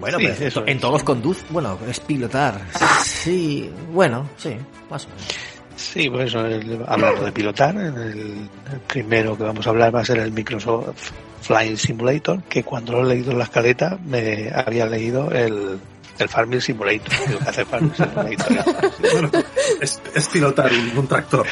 Bueno, 0.00 0.18
Sí, 0.18 0.26
pero 0.28 0.46
eso 0.48 0.62
en 0.66 0.68
es. 0.76 0.80
todos 0.80 1.04
conduce. 1.04 1.44
Bueno, 1.50 1.78
es 1.88 2.00
pilotar. 2.00 2.60
Sí, 3.04 3.70
bueno, 3.92 4.28
sí, 4.38 4.56
más 4.90 5.04
o 5.04 5.08
menos. 5.10 5.24
Sí, 5.76 6.10
por 6.10 6.22
eso 6.22 6.44
el- 6.44 6.80
hablando 6.88 7.22
de 7.26 7.30
pilotar, 7.30 7.76
el, 7.76 7.94
el 7.96 8.48
primero 8.88 9.36
que 9.38 9.44
vamos 9.44 9.64
a 9.68 9.70
hablar 9.70 9.94
va 9.94 10.00
a 10.00 10.04
ser 10.04 10.18
el 10.18 10.32
Microsoft 10.32 11.12
Flying 11.42 11.76
Simulator, 11.76 12.42
que 12.48 12.64
cuando 12.64 12.94
lo 12.94 13.02
he 13.08 13.14
leído 13.14 13.30
en 13.30 13.38
la 13.38 13.44
escaleta 13.44 13.96
me 14.04 14.50
había 14.52 14.86
leído 14.86 15.30
el, 15.30 15.78
el 16.24 16.28
Farming 16.28 16.60
Simulator, 16.60 17.26
digo, 17.26 17.38
que 17.40 17.48
hace 17.48 17.64
Farming 17.64 17.94
Simulator. 17.94 18.64
Bueno, 19.12 19.30
es, 19.80 20.00
es 20.14 20.28
pilotar 20.28 20.70
un, 20.72 20.98
un 20.98 21.06
tractor. 21.06 21.46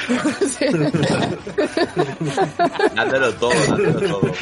Dándolo 2.95 3.35
todo, 3.35 3.53
dándolo 3.69 4.01
todo. 4.01 4.33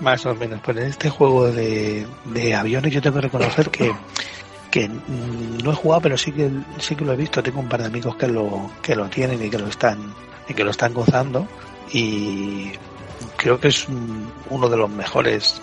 Más 0.00 0.24
o 0.26 0.34
menos, 0.34 0.60
pues 0.64 0.76
en 0.76 0.84
este 0.84 1.10
juego 1.10 1.50
de, 1.50 2.06
de 2.26 2.54
aviones 2.54 2.92
yo 2.92 3.02
tengo 3.02 3.16
que 3.16 3.22
reconocer 3.22 3.70
que, 3.70 3.92
que 4.70 4.88
mm, 4.88 5.58
no 5.64 5.72
he 5.72 5.74
jugado, 5.74 6.02
pero 6.02 6.16
sí 6.16 6.32
que 6.32 6.50
sí 6.78 6.94
que 6.94 7.04
lo 7.04 7.12
he 7.12 7.16
visto. 7.16 7.42
Tengo 7.42 7.60
un 7.60 7.68
par 7.68 7.80
de 7.80 7.86
amigos 7.86 8.16
que 8.16 8.28
lo 8.28 8.70
que 8.80 8.94
lo 8.94 9.08
tienen 9.08 9.44
y 9.44 9.50
que 9.50 9.58
lo 9.58 9.66
están 9.66 10.14
y 10.48 10.54
que 10.54 10.64
lo 10.64 10.70
están 10.70 10.94
gozando 10.94 11.46
y 11.92 12.72
creo 13.36 13.58
que 13.60 13.68
es 13.68 13.86
uno 14.50 14.68
de 14.68 14.76
los 14.76 14.90
mejores 14.90 15.60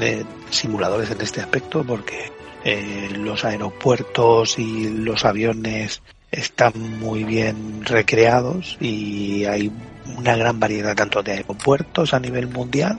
eh, 0.00 0.24
simuladores 0.50 1.10
en 1.10 1.20
este 1.20 1.40
aspecto 1.40 1.84
porque 1.84 2.32
eh, 2.68 3.10
los 3.16 3.44
aeropuertos 3.44 4.58
y 4.58 4.88
los 4.90 5.24
aviones 5.24 6.02
están 6.32 6.72
muy 6.98 7.22
bien 7.22 7.84
recreados 7.84 8.76
y 8.80 9.44
hay 9.44 9.70
una 10.18 10.34
gran 10.36 10.58
variedad 10.58 10.96
tanto 10.96 11.22
de 11.22 11.32
aeropuertos 11.32 12.12
a 12.12 12.18
nivel 12.18 12.48
mundial 12.48 12.98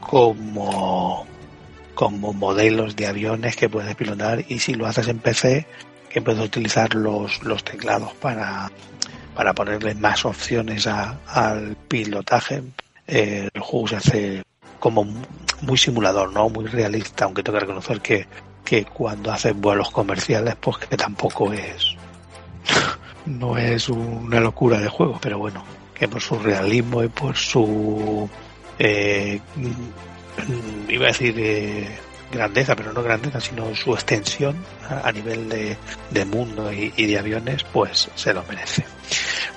como, 0.00 1.26
como 1.94 2.32
modelos 2.32 2.96
de 2.96 3.06
aviones 3.06 3.56
que 3.56 3.68
puedes 3.68 3.94
pilotar 3.96 4.44
y 4.48 4.58
si 4.60 4.74
lo 4.74 4.86
haces 4.86 5.08
en 5.08 5.18
PC 5.18 5.66
que 6.08 6.22
puedes 6.22 6.40
utilizar 6.40 6.94
los, 6.94 7.42
los 7.44 7.62
teclados 7.64 8.12
para, 8.14 8.70
para 9.34 9.52
ponerle 9.52 9.94
más 9.94 10.24
opciones 10.24 10.86
a- 10.86 11.18
al 11.26 11.76
pilotaje. 11.88 12.62
El 13.06 13.50
juego 13.60 13.88
se 13.88 13.96
hace 13.96 14.42
como 14.78 15.04
muy 15.62 15.76
simulador, 15.78 16.32
¿no? 16.32 16.48
Muy 16.48 16.66
realista, 16.66 17.24
aunque 17.24 17.42
tengo 17.42 17.58
que 17.58 17.64
reconocer 17.64 18.00
que, 18.00 18.26
que 18.70 18.84
cuando 18.84 19.32
haces 19.32 19.52
vuelos 19.56 19.90
comerciales, 19.90 20.54
pues 20.60 20.78
que 20.78 20.96
tampoco 20.96 21.52
es 21.52 21.96
no 23.26 23.58
es 23.58 23.88
una 23.88 24.38
locura 24.38 24.78
de 24.78 24.88
juego, 24.88 25.18
pero 25.20 25.38
bueno, 25.38 25.64
que 25.92 26.06
por 26.06 26.20
su 26.20 26.38
realismo 26.38 27.02
y 27.02 27.08
por 27.08 27.36
su 27.36 28.30
eh, 28.78 29.40
mm, 29.56 30.88
iba 30.88 31.06
a 31.06 31.08
decir 31.08 31.34
eh, 31.36 31.98
grandeza, 32.30 32.76
pero 32.76 32.92
no 32.92 33.02
grandeza, 33.02 33.40
sino 33.40 33.74
su 33.74 33.92
extensión 33.92 34.54
a, 34.88 35.10
nivel 35.10 35.48
de, 35.48 35.76
de 36.12 36.24
mundo 36.24 36.72
y, 36.72 36.92
y 36.96 37.06
de 37.06 37.18
aviones, 37.18 37.64
pues 37.72 38.08
se 38.14 38.32
lo 38.32 38.44
merece. 38.44 38.84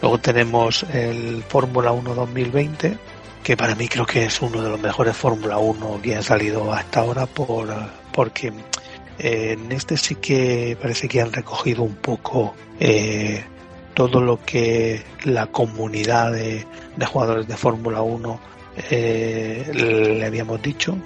Luego 0.01 0.17
tenemos 0.17 0.87
el 0.91 1.43
Fórmula 1.47 1.91
1 1.91 2.15
2020, 2.15 2.97
que 3.43 3.55
para 3.55 3.75
mí 3.75 3.87
creo 3.87 4.07
que 4.07 4.25
es 4.25 4.41
uno 4.41 4.59
de 4.63 4.71
los 4.71 4.79
mejores 4.79 5.15
Fórmula 5.15 5.59
1 5.59 6.01
que 6.01 6.15
han 6.15 6.23
salido 6.23 6.73
hasta 6.73 7.01
ahora 7.01 7.27
por 7.27 7.67
porque 8.11 8.53
en 9.19 9.71
este 9.71 9.97
sí 9.97 10.15
que 10.15 10.77
parece 10.81 11.07
que 11.07 11.21
han 11.21 11.31
recogido 11.31 11.83
un 11.83 11.95
poco 11.95 12.55
eh, 12.79 13.43
todo 13.93 14.21
lo 14.21 14.43
que 14.43 15.03
la 15.23 15.47
comunidad 15.47 16.31
de, 16.31 16.65
jugadores 17.05 17.47
de 17.47 17.57
Fórmula 17.57 18.01
1 18.01 18.39
eh, 18.89 20.17
le 20.19 20.25
habíamos 20.25 20.61
dicho, 20.61 20.97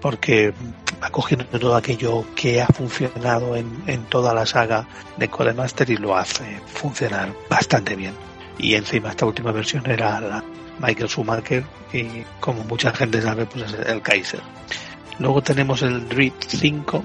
porque 0.00 0.52
ha 1.00 1.10
cogido 1.10 1.44
todo 1.46 1.76
aquello 1.76 2.24
que 2.34 2.60
ha 2.60 2.66
funcionado 2.66 3.54
en, 3.56 3.82
en 3.86 4.04
toda 4.04 4.34
la 4.34 4.44
saga 4.44 4.86
de 5.16 5.28
Codemaster 5.28 5.88
y 5.90 5.96
lo 5.96 6.16
hace 6.16 6.60
funcionar 6.66 7.32
bastante 7.48 7.94
bien. 7.94 8.14
Y 8.58 8.74
encima 8.74 9.10
esta 9.10 9.26
última 9.26 9.52
versión 9.52 9.88
era 9.88 10.20
la 10.20 10.44
Michael 10.80 11.08
Schumacher 11.08 11.64
y 11.92 12.22
como 12.40 12.64
mucha 12.64 12.92
gente 12.92 13.22
sabe 13.22 13.46
pues 13.46 13.72
es 13.72 13.86
el 13.86 14.02
Kaiser. 14.02 14.40
Luego 15.18 15.42
tenemos 15.42 15.82
el 15.82 16.08
Drift 16.08 16.44
5, 16.48 17.02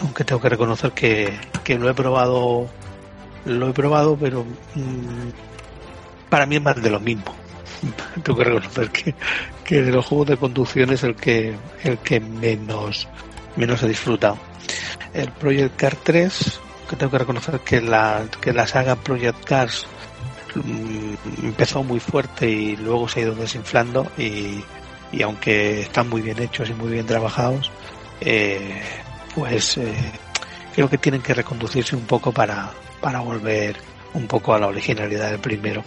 aunque 0.00 0.24
tengo 0.24 0.40
que 0.40 0.48
reconocer 0.48 0.92
que, 0.92 1.38
que 1.64 1.78
lo 1.78 1.88
he 1.88 1.94
probado 1.94 2.68
lo 3.44 3.68
he 3.68 3.72
probado 3.72 4.16
pero 4.16 4.44
mm, 4.74 5.30
para 6.28 6.46
mí 6.46 6.56
es 6.56 6.62
más 6.62 6.80
de 6.80 6.90
lo 6.90 7.00
mismo. 7.00 7.34
Tengo 8.22 8.38
que 8.38 8.44
reconocer 8.44 8.90
que, 8.90 9.14
que 9.64 9.82
de 9.82 9.90
los 9.90 10.06
juegos 10.06 10.28
de 10.28 10.36
conducción 10.36 10.90
es 10.90 11.02
el 11.02 11.16
que 11.16 11.54
el 11.82 11.98
que 11.98 12.20
menos 12.20 13.08
menos 13.56 13.82
he 13.82 13.88
disfrutado. 13.88 14.38
El 15.12 15.30
Project 15.32 15.76
Car 15.76 15.96
3 15.96 16.60
que 16.88 16.96
tengo 16.96 17.10
que 17.12 17.18
reconocer 17.18 17.60
que 17.60 17.80
la 17.80 18.24
que 18.40 18.52
la 18.52 18.66
saga 18.66 18.96
Project 18.96 19.44
Cars 19.44 19.86
mm, 20.54 21.46
empezó 21.46 21.82
muy 21.82 22.00
fuerte 22.00 22.48
y 22.48 22.76
luego 22.76 23.08
se 23.08 23.20
ha 23.20 23.22
ido 23.24 23.34
desinflando 23.34 24.06
y, 24.16 24.62
y 25.12 25.22
aunque 25.22 25.80
están 25.80 26.08
muy 26.08 26.20
bien 26.20 26.40
hechos 26.40 26.68
y 26.70 26.74
muy 26.74 26.90
bien 26.90 27.06
trabajados 27.06 27.70
eh, 28.20 28.82
pues 29.34 29.76
eh, 29.78 29.94
creo 30.74 30.88
que 30.88 30.98
tienen 30.98 31.22
que 31.22 31.34
reconducirse 31.34 31.96
un 31.96 32.02
poco 32.02 32.32
para, 32.32 32.70
para 33.00 33.20
volver 33.20 33.76
un 34.14 34.26
poco 34.26 34.54
a 34.54 34.58
la 34.58 34.68
originalidad 34.68 35.30
del 35.30 35.40
primero. 35.40 35.84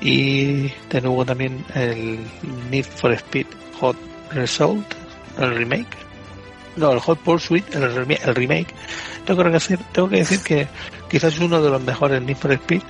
Y 0.00 0.68
de 0.90 1.00
nuevo 1.00 1.24
también 1.24 1.64
el 1.74 2.18
Need 2.70 2.84
for 2.84 3.12
Speed 3.12 3.46
Hot 3.80 3.96
Result, 4.32 4.86
el 5.38 5.54
remake. 5.54 5.96
No, 6.76 6.92
el 6.92 7.00
Hot 7.00 7.18
Pursuit, 7.18 7.74
el, 7.74 7.82
el 7.82 8.34
remake. 8.34 8.74
Tengo 9.26 9.44
que, 9.44 9.50
decir, 9.50 9.78
tengo 9.92 10.08
que 10.08 10.16
decir 10.16 10.40
que 10.40 10.66
quizás 11.08 11.34
es 11.34 11.40
uno 11.40 11.62
de 11.62 11.70
los 11.70 11.82
mejores 11.82 12.20
Need 12.22 12.36
for 12.36 12.52
Speed, 12.52 12.82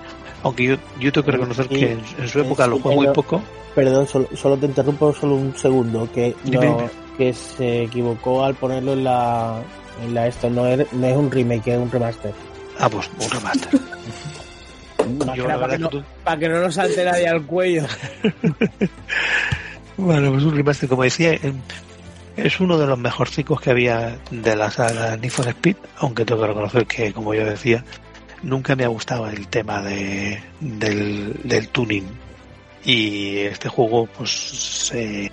aunque 0.43 0.65
yo, 0.65 0.77
yo 1.01 1.13
tengo 1.13 1.27
que 1.27 1.33
reconocer 1.33 1.69
Sí, 1.69 1.81
que 1.81 1.93
en, 1.93 2.03
en 2.19 2.29
su 2.29 2.41
época 2.41 2.65
sí, 2.65 2.71
lo 2.71 2.79
jugué 2.79 2.95
muy 2.95 3.09
poco. 3.09 3.43
Perdón, 3.75 4.07
solo, 4.07 4.29
solo 4.35 4.57
te 4.57 4.67
interrumpo 4.67 5.13
solo 5.13 5.35
un 5.35 5.57
segundo, 5.57 6.09
que 6.13 6.35
no. 6.45 6.91
Que 7.19 7.33
se 7.33 7.83
equivocó 7.85 8.45
al 8.45 8.55
ponerlo 8.55 8.93
en 8.95 9.05
la, 9.05 9.63
en 10.03 10.15
la 10.15 10.27
esto, 10.27 10.49
no 10.51 10.67
es, 10.67 10.91
no 10.93 11.07
es 11.07 11.17
un 11.17 11.31
remake, 11.31 11.69
es 11.69 11.79
un 11.79 11.91
remaster. 11.91 12.33
Ah, 12.79 12.89
pues 12.89 13.09
un 13.21 13.31
remaster. 13.31 13.81
Yo 15.35 15.47
que 15.47 15.53
para, 15.55 15.69
que 15.69 15.79
no, 15.79 15.89
tú- 15.89 16.03
para 16.25 16.39
que 16.39 16.49
no 16.49 16.61
nos 16.61 16.75
salte 16.77 17.05
nadie 17.05 17.29
al 17.29 17.45
cuello. 17.45 17.87
Bueno, 19.97 20.31
pues 20.33 20.43
un 20.45 20.57
remaster, 20.57 20.89
como 20.89 21.03
decía, 21.03 21.33
en- 21.35 21.63
es 22.37 22.61
uno 22.61 22.79
de 22.79 22.87
los 22.87 22.99
mejorcicos 22.99 23.61
que 23.61 23.71
había 23.71 24.19
de 24.31 24.57
la 24.57 24.71
saga 24.71 25.17
Need 25.17 25.31
for 25.31 25.47
Speed, 25.49 25.77
aunque 25.99 26.25
tengo 26.25 26.41
que 26.41 26.47
reconocer 26.49 26.87
que, 26.87 27.13
como 27.13 27.35
yo 27.35 27.45
decía, 27.45 27.85
nunca 28.43 28.75
me 28.75 28.85
ha 28.85 28.89
gustado 28.89 29.29
el 29.29 29.47
tema 29.49 29.83
de, 29.83 30.43
del, 30.61 31.35
del 31.45 31.69
tuning. 31.69 32.07
Y 32.85 33.37
este 33.41 33.69
juego, 33.69 34.07
pues, 34.07 34.31
se, 34.31 35.31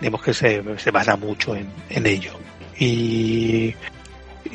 digamos 0.00 0.22
que 0.22 0.34
se, 0.34 0.62
se 0.78 0.90
basa 0.90 1.16
mucho 1.16 1.54
en, 1.54 1.68
en 1.90 2.06
ello. 2.06 2.32
Y, 2.78 3.74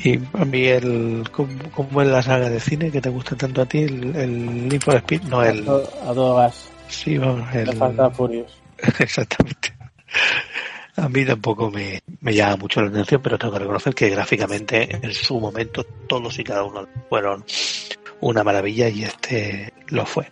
y 0.04 0.20
a 0.34 0.46
mí, 0.46 0.66
el, 0.66 1.24
como 1.32 2.02
es 2.02 2.08
la 2.08 2.22
saga 2.22 2.50
de 2.50 2.60
cine 2.60 2.92
que 2.92 3.02
te 3.02 3.10
gusta 3.10 3.36
tanto 3.36 3.62
a 3.62 3.66
ti, 3.66 3.84
el, 3.84 4.16
el 4.16 4.68
Need 4.68 4.82
for 4.82 4.96
Speed, 4.96 5.24
no 5.24 5.44
el. 5.44 5.62
A, 5.62 6.14
todo 6.14 6.36
gas. 6.36 6.70
Sí, 6.90 7.18
vamos, 7.18 7.54
el. 7.54 7.76
Falta 7.76 8.10
Furious. 8.10 8.58
Exactamente. 9.00 9.74
A 10.98 11.10
mí 11.10 11.26
tampoco 11.26 11.70
me, 11.70 12.02
me 12.22 12.34
llama 12.34 12.56
mucho 12.56 12.82
la 12.82 12.88
atención, 12.88 13.22
pero 13.22 13.38
tengo 13.38 13.54
que 13.54 13.60
reconocer 13.60 13.94
que 13.94 14.10
gráficamente 14.10 14.96
en 14.96 15.14
su 15.14 15.40
momento 15.40 15.84
todos 16.08 16.40
y 16.40 16.44
cada 16.44 16.64
uno 16.64 16.88
fueron 17.10 17.44
una 18.22 18.44
maravilla 18.44 18.88
y 18.88 19.04
este 19.04 19.74
lo 19.88 20.06
fue. 20.06 20.28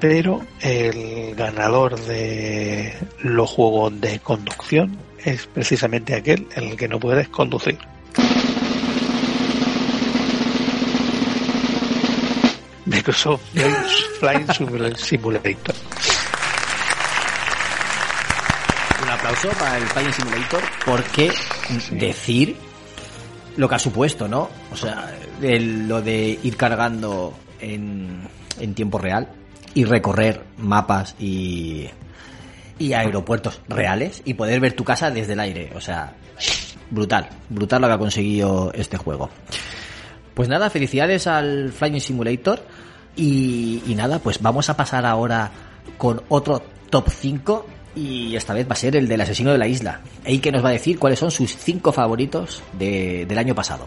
Pero 0.00 0.40
el 0.60 1.34
ganador 1.34 2.00
de 2.00 2.94
los 3.22 3.50
juegos 3.50 4.00
de 4.00 4.18
conducción 4.20 4.96
es 5.24 5.46
precisamente 5.46 6.14
aquel 6.14 6.46
en 6.56 6.68
el 6.70 6.76
que 6.76 6.88
no 6.88 6.98
puedes 6.98 7.28
conducir. 7.28 7.78
Microsoft 12.86 13.42
Flying 14.18 14.96
Simulator. 14.96 15.74
Un 19.02 19.08
aplauso 19.10 19.48
para 19.50 19.76
el 19.78 19.84
Flying 19.84 20.12
Simulator 20.12 20.62
porque 20.84 21.30
decir 21.92 22.56
lo 23.56 23.68
que 23.68 23.74
ha 23.74 23.78
supuesto, 23.78 24.28
¿no? 24.28 24.48
O 24.72 24.76
sea, 24.76 25.14
el- 25.42 25.86
lo 25.88 26.00
de 26.02 26.38
ir 26.42 26.56
cargando 26.56 27.34
en, 27.60 28.28
en 28.58 28.74
tiempo 28.74 28.98
real 28.98 29.28
y 29.74 29.84
recorrer 29.84 30.42
mapas 30.58 31.14
y, 31.18 31.86
y 32.78 32.92
aeropuertos 32.92 33.60
reales 33.68 34.22
y 34.24 34.34
poder 34.34 34.60
ver 34.60 34.72
tu 34.72 34.84
casa 34.84 35.10
desde 35.10 35.34
el 35.34 35.40
aire. 35.40 35.70
O 35.76 35.80
sea, 35.80 36.12
brutal, 36.90 37.28
brutal 37.48 37.82
lo 37.82 37.88
que 37.88 37.94
ha 37.94 37.98
conseguido 37.98 38.72
este 38.74 38.96
juego. 38.96 39.30
Pues 40.34 40.48
nada, 40.48 40.70
felicidades 40.70 41.26
al 41.26 41.70
Flying 41.72 42.00
Simulator 42.00 42.64
y, 43.16 43.82
y 43.86 43.94
nada, 43.94 44.18
pues 44.20 44.40
vamos 44.40 44.70
a 44.70 44.76
pasar 44.76 45.04
ahora 45.06 45.50
con 45.98 46.22
otro 46.28 46.62
top 46.88 47.08
5 47.10 47.66
y 47.96 48.36
esta 48.36 48.54
vez 48.54 48.66
va 48.68 48.72
a 48.72 48.76
ser 48.76 48.96
el 48.96 49.08
del 49.08 49.20
asesino 49.20 49.50
de 49.52 49.58
la 49.58 49.66
isla. 49.66 50.00
que 50.38 50.52
nos 50.52 50.64
va 50.64 50.68
a 50.70 50.72
decir 50.72 50.98
cuáles 50.98 51.18
son 51.18 51.30
sus 51.30 51.56
5 51.56 51.92
favoritos 51.92 52.62
de- 52.78 53.26
del 53.26 53.38
año 53.38 53.54
pasado. 53.54 53.86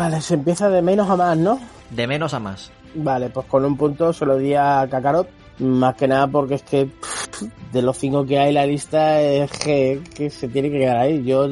Vale, 0.00 0.22
se 0.22 0.32
empieza 0.32 0.70
de 0.70 0.80
menos 0.80 1.10
a 1.10 1.16
más, 1.16 1.36
¿no? 1.36 1.60
De 1.90 2.06
menos 2.06 2.32
a 2.32 2.40
más. 2.40 2.72
Vale, 2.94 3.28
pues 3.28 3.44
con 3.44 3.66
un 3.66 3.76
punto 3.76 4.14
se 4.14 4.24
lo 4.24 4.38
di 4.38 4.54
a 4.54 4.88
Kakarot. 4.90 5.28
Más 5.58 5.94
que 5.94 6.08
nada 6.08 6.26
porque 6.26 6.54
es 6.54 6.62
que 6.62 6.86
pff, 6.86 7.42
de 7.70 7.82
los 7.82 7.98
cinco 7.98 8.24
que 8.24 8.38
hay 8.38 8.48
en 8.48 8.54
la 8.54 8.64
lista 8.64 9.20
es 9.20 9.50
que, 9.50 10.00
que 10.14 10.30
se 10.30 10.48
tiene 10.48 10.70
que 10.70 10.78
quedar 10.78 10.96
ahí. 10.96 11.22
Yo, 11.22 11.46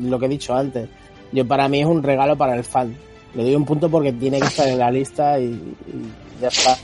lo 0.00 0.18
que 0.18 0.24
he 0.24 0.28
dicho 0.30 0.54
antes, 0.54 0.88
yo 1.32 1.46
para 1.46 1.68
mí 1.68 1.82
es 1.82 1.86
un 1.86 2.02
regalo 2.02 2.34
para 2.34 2.56
el 2.56 2.64
fan. 2.64 2.96
Le 3.34 3.42
doy 3.42 3.54
un 3.54 3.66
punto 3.66 3.90
porque 3.90 4.10
tiene 4.14 4.40
que 4.40 4.46
estar 4.46 4.66
en 4.66 4.78
la 4.78 4.90
lista 4.90 5.38
y, 5.38 5.48
y 5.48 6.40
ya 6.40 6.48
está. 6.48 6.78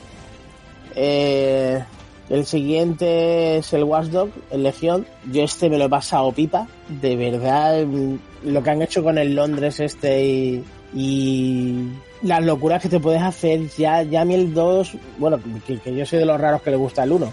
Eh, 0.94 1.82
el 2.28 2.44
siguiente 2.44 3.56
es 3.56 3.72
el 3.72 3.84
Watchdog, 3.84 4.28
el 4.50 4.62
Legión. 4.62 5.06
Yo 5.32 5.42
este 5.42 5.70
me 5.70 5.78
lo 5.78 5.86
he 5.86 5.88
pasado 5.88 6.32
pipa. 6.32 6.68
De 7.00 7.16
verdad, 7.16 7.86
lo 8.44 8.62
que 8.62 8.70
han 8.70 8.82
hecho 8.82 9.02
con 9.02 9.16
el 9.16 9.34
Londres 9.34 9.80
este 9.80 10.22
y, 10.26 10.64
y 10.94 11.88
las 12.22 12.44
locuras 12.44 12.82
que 12.82 12.88
te 12.88 13.00
puedes 13.00 13.22
hacer. 13.22 13.68
Ya, 13.76 14.02
ya 14.02 14.22
a 14.22 14.24
mí 14.24 14.34
el 14.34 14.54
2, 14.54 14.96
bueno, 15.18 15.40
que, 15.66 15.78
que 15.78 15.94
yo 15.94 16.06
soy 16.06 16.18
de 16.18 16.26
los 16.26 16.40
raros 16.40 16.62
que 16.62 16.70
le 16.70 16.76
gusta 16.76 17.04
el 17.04 17.12
1. 17.12 17.32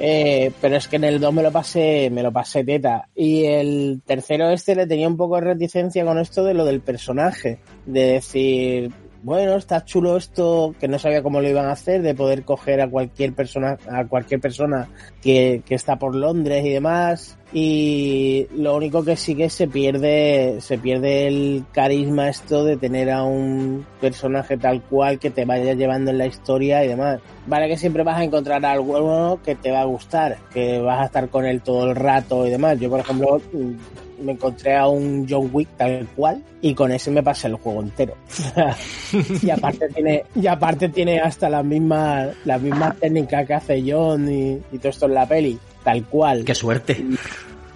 Eh, 0.00 0.52
pero 0.60 0.76
es 0.76 0.88
que 0.88 0.96
en 0.96 1.04
el 1.04 1.20
2 1.20 1.34
me 1.34 1.42
lo 1.42 1.52
pasé, 1.52 2.10
me 2.10 2.22
lo 2.22 2.32
pasé 2.32 2.64
teta. 2.64 3.08
Y 3.14 3.44
el 3.44 4.02
tercero 4.04 4.50
este 4.50 4.74
le 4.74 4.86
tenía 4.86 5.08
un 5.08 5.16
poco 5.16 5.36
de 5.36 5.42
reticencia 5.42 6.04
con 6.04 6.18
esto 6.18 6.44
de 6.44 6.54
lo 6.54 6.64
del 6.64 6.80
personaje. 6.80 7.58
De 7.86 8.04
decir, 8.04 8.90
bueno, 9.28 9.56
está 9.56 9.84
chulo 9.84 10.16
esto, 10.16 10.74
que 10.80 10.88
no 10.88 10.98
sabía 10.98 11.22
cómo 11.22 11.42
lo 11.42 11.48
iban 11.50 11.66
a 11.66 11.72
hacer, 11.72 12.00
de 12.00 12.14
poder 12.14 12.44
coger 12.44 12.80
a 12.80 12.88
cualquier 12.88 13.34
persona, 13.34 13.76
a 13.86 14.06
cualquier 14.06 14.40
persona 14.40 14.88
que, 15.20 15.62
que 15.66 15.74
está 15.74 15.98
por 15.98 16.14
Londres 16.14 16.64
y 16.64 16.70
demás. 16.70 17.36
Y 17.52 18.46
lo 18.56 18.74
único 18.74 19.04
que 19.04 19.16
sí 19.16 19.34
que 19.34 19.50
se 19.50 19.68
pierde, 19.68 20.56
se 20.60 20.78
pierde 20.78 21.28
el 21.28 21.64
carisma 21.72 22.30
esto 22.30 22.64
de 22.64 22.78
tener 22.78 23.10
a 23.10 23.22
un 23.22 23.84
personaje 24.00 24.56
tal 24.56 24.80
cual 24.82 25.18
que 25.18 25.30
te 25.30 25.44
vaya 25.44 25.74
llevando 25.74 26.10
en 26.10 26.16
la 26.16 26.26
historia 26.26 26.82
y 26.82 26.88
demás. 26.88 27.20
Vale 27.46 27.68
que 27.68 27.76
siempre 27.76 28.04
vas 28.04 28.18
a 28.18 28.24
encontrar 28.24 28.64
a 28.64 28.72
alguno 28.72 29.40
que 29.44 29.54
te 29.54 29.70
va 29.70 29.82
a 29.82 29.84
gustar, 29.84 30.38
que 30.54 30.78
vas 30.78 31.02
a 31.02 31.04
estar 31.04 31.28
con 31.28 31.44
él 31.44 31.60
todo 31.60 31.90
el 31.90 31.96
rato 31.96 32.46
y 32.46 32.50
demás. 32.50 32.80
Yo, 32.80 32.88
por 32.88 33.00
ejemplo, 33.00 33.42
me 34.20 34.32
encontré 34.32 34.76
a 34.76 34.88
un 34.88 35.26
John 35.28 35.50
Wick 35.52 35.68
tal 35.76 36.06
cual 36.14 36.42
y 36.60 36.74
con 36.74 36.90
ese 36.92 37.10
me 37.10 37.22
pasé 37.22 37.48
el 37.48 37.54
juego 37.54 37.82
entero. 37.82 38.14
y 39.42 39.50
aparte 39.50 39.88
tiene, 39.88 40.24
y 40.34 40.46
aparte 40.46 40.88
tiene 40.88 41.20
hasta 41.20 41.48
las 41.48 41.64
mismas, 41.64 42.28
las 42.44 42.60
mismas 42.60 42.96
técnicas 42.98 43.46
que 43.46 43.54
hace 43.54 43.84
John 43.86 44.30
y, 44.30 44.60
y 44.72 44.78
todo 44.78 44.90
esto 44.90 45.06
en 45.06 45.14
la 45.14 45.26
peli, 45.26 45.58
tal 45.84 46.04
cual. 46.04 46.44
Qué 46.44 46.54
suerte. 46.54 47.04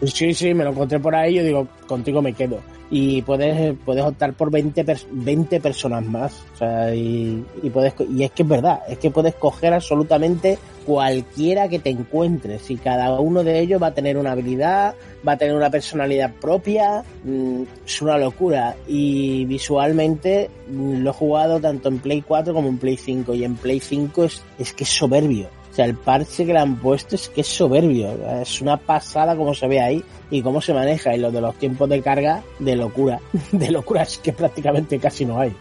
Sí, 0.05 0.35
sí, 0.35 0.53
me 0.53 0.65
lo 0.65 0.71
encontré 0.71 0.99
por 0.99 1.15
ahí 1.15 1.35
y 1.35 1.37
yo 1.37 1.45
digo, 1.45 1.69
contigo 1.87 2.21
me 2.21 2.33
quedo. 2.33 2.59
Y 2.91 3.23
puedes, 3.23 3.75
puedes 3.85 4.05
optar 4.05 4.35
por 4.35 4.51
20, 4.51 4.85
pers- 4.85 5.07
20 5.11 5.61
personas 5.61 6.05
más. 6.05 6.43
O 6.55 6.57
sea, 6.59 6.93
y, 6.95 7.43
y 7.63 7.71
puedes, 7.71 7.95
y 8.13 8.25
es 8.25 8.33
que 8.33 8.43
es 8.43 8.49
verdad, 8.49 8.81
es 8.89 8.99
que 8.99 9.11
puedes 9.13 9.35
coger 9.37 9.73
absolutamente 9.73 10.59
cualquiera 10.85 11.69
que 11.69 11.79
te 11.79 11.91
encuentres 11.91 12.69
y 12.71 12.77
cada 12.77 13.19
uno 13.21 13.45
de 13.45 13.61
ellos 13.61 13.81
va 13.81 13.87
a 13.89 13.95
tener 13.95 14.17
una 14.19 14.33
habilidad, 14.33 14.97
va 15.27 15.33
a 15.33 15.37
tener 15.39 15.55
una 15.55 15.71
personalidad 15.71 16.33
propia, 16.35 17.05
mm, 17.25 17.63
es 17.87 18.03
una 18.03 18.19
locura. 18.19 18.75
Y 18.89 19.45
visualmente 19.45 20.51
mm, 20.69 20.97
lo 21.03 21.11
he 21.11 21.15
jugado 21.15 21.61
tanto 21.61 21.89
en 21.89 22.01
Play 22.01 22.23
4 22.27 22.53
como 22.53 22.69
en 22.69 22.79
Play 22.79 22.97
5 22.97 23.35
y 23.37 23.45
en 23.45 23.55
Play 23.55 23.79
5 23.79 24.25
es, 24.25 24.43
es 24.59 24.73
que 24.73 24.83
es 24.83 24.91
soberbio. 24.91 25.49
O 25.73 25.75
sea, 25.75 25.87
el 25.87 25.95
parche 25.95 26.45
que 26.45 26.53
le 26.53 26.59
han 26.59 26.77
puesto 26.77 27.15
es 27.15 27.31
que 27.31 27.41
es 27.41 27.47
soberbio. 27.47 28.11
Es 28.43 28.61
una 28.61 28.77
pasada 28.77 29.35
como 29.35 29.55
se 29.55 29.67
ve 29.67 29.81
ahí 29.81 30.05
y 30.31 30.43
cómo 30.43 30.61
se 30.61 30.75
maneja. 30.75 31.17
Y 31.17 31.19
lo 31.19 31.31
de 31.31 31.41
los 31.41 31.55
tiempos 31.55 31.89
de 31.89 32.03
carga, 32.03 32.43
de 32.59 32.77
locura. 32.77 33.19
De 33.53 33.71
locura 33.71 34.03
es 34.03 34.19
que 34.19 34.35
prácticamente 34.35 34.99
casi 34.99 35.25
no 35.25 35.41
hay. 35.41 35.55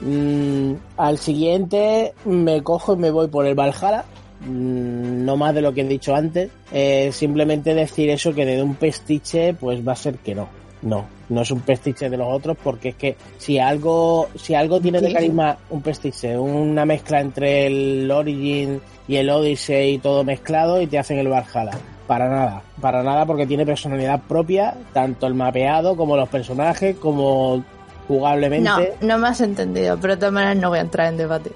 Mm, 0.00 0.74
al 0.96 1.16
siguiente 1.16 2.12
me 2.24 2.60
cojo 2.64 2.94
y 2.94 2.96
me 2.96 3.12
voy 3.12 3.28
por 3.28 3.46
el 3.46 3.54
Valhalla. 3.54 4.04
Mm, 4.40 5.24
no 5.24 5.36
más 5.36 5.54
de 5.54 5.62
lo 5.62 5.72
que 5.72 5.82
he 5.82 5.86
dicho 5.86 6.12
antes. 6.16 6.50
Eh, 6.72 7.10
simplemente 7.12 7.72
decir 7.72 8.10
eso 8.10 8.34
que 8.34 8.44
de 8.44 8.60
un 8.60 8.74
pestiche, 8.74 9.54
pues 9.54 9.86
va 9.86 9.92
a 9.92 9.96
ser 9.96 10.16
que 10.16 10.34
no. 10.34 10.61
No, 10.82 11.06
no 11.28 11.42
es 11.42 11.50
un 11.50 11.60
pestiche 11.60 12.10
de 12.10 12.16
los 12.16 12.28
otros 12.28 12.56
porque 12.62 12.90
es 12.90 12.94
que 12.96 13.16
si 13.38 13.58
algo, 13.58 14.28
si 14.34 14.54
algo 14.54 14.80
tiene 14.80 15.00
de 15.00 15.12
carisma 15.12 15.56
un 15.70 15.80
pestiche, 15.80 16.36
una 16.36 16.84
mezcla 16.84 17.20
entre 17.20 17.66
el 17.66 18.10
Origin 18.10 18.80
y 19.06 19.16
el 19.16 19.30
Odyssey 19.30 19.94
y 19.94 19.98
todo 19.98 20.24
mezclado 20.24 20.80
y 20.80 20.88
te 20.88 20.98
hacen 20.98 21.18
el 21.18 21.28
Valhalla. 21.28 21.78
Para 22.06 22.28
nada, 22.28 22.62
para 22.80 23.02
nada 23.02 23.24
porque 23.24 23.46
tiene 23.46 23.64
personalidad 23.64 24.20
propia, 24.22 24.74
tanto 24.92 25.28
el 25.28 25.34
mapeado 25.34 25.96
como 25.96 26.16
los 26.16 26.28
personajes, 26.28 26.96
como 26.96 27.64
jugablemente. 28.08 28.96
No, 29.00 29.06
no 29.06 29.18
me 29.18 29.28
has 29.28 29.40
entendido, 29.40 29.96
pero 30.00 30.14
de 30.14 30.18
todas 30.18 30.34
maneras 30.34 30.56
no 30.56 30.68
voy 30.68 30.78
a 30.78 30.82
entrar 30.82 31.08
en 31.08 31.16
debate. 31.16 31.52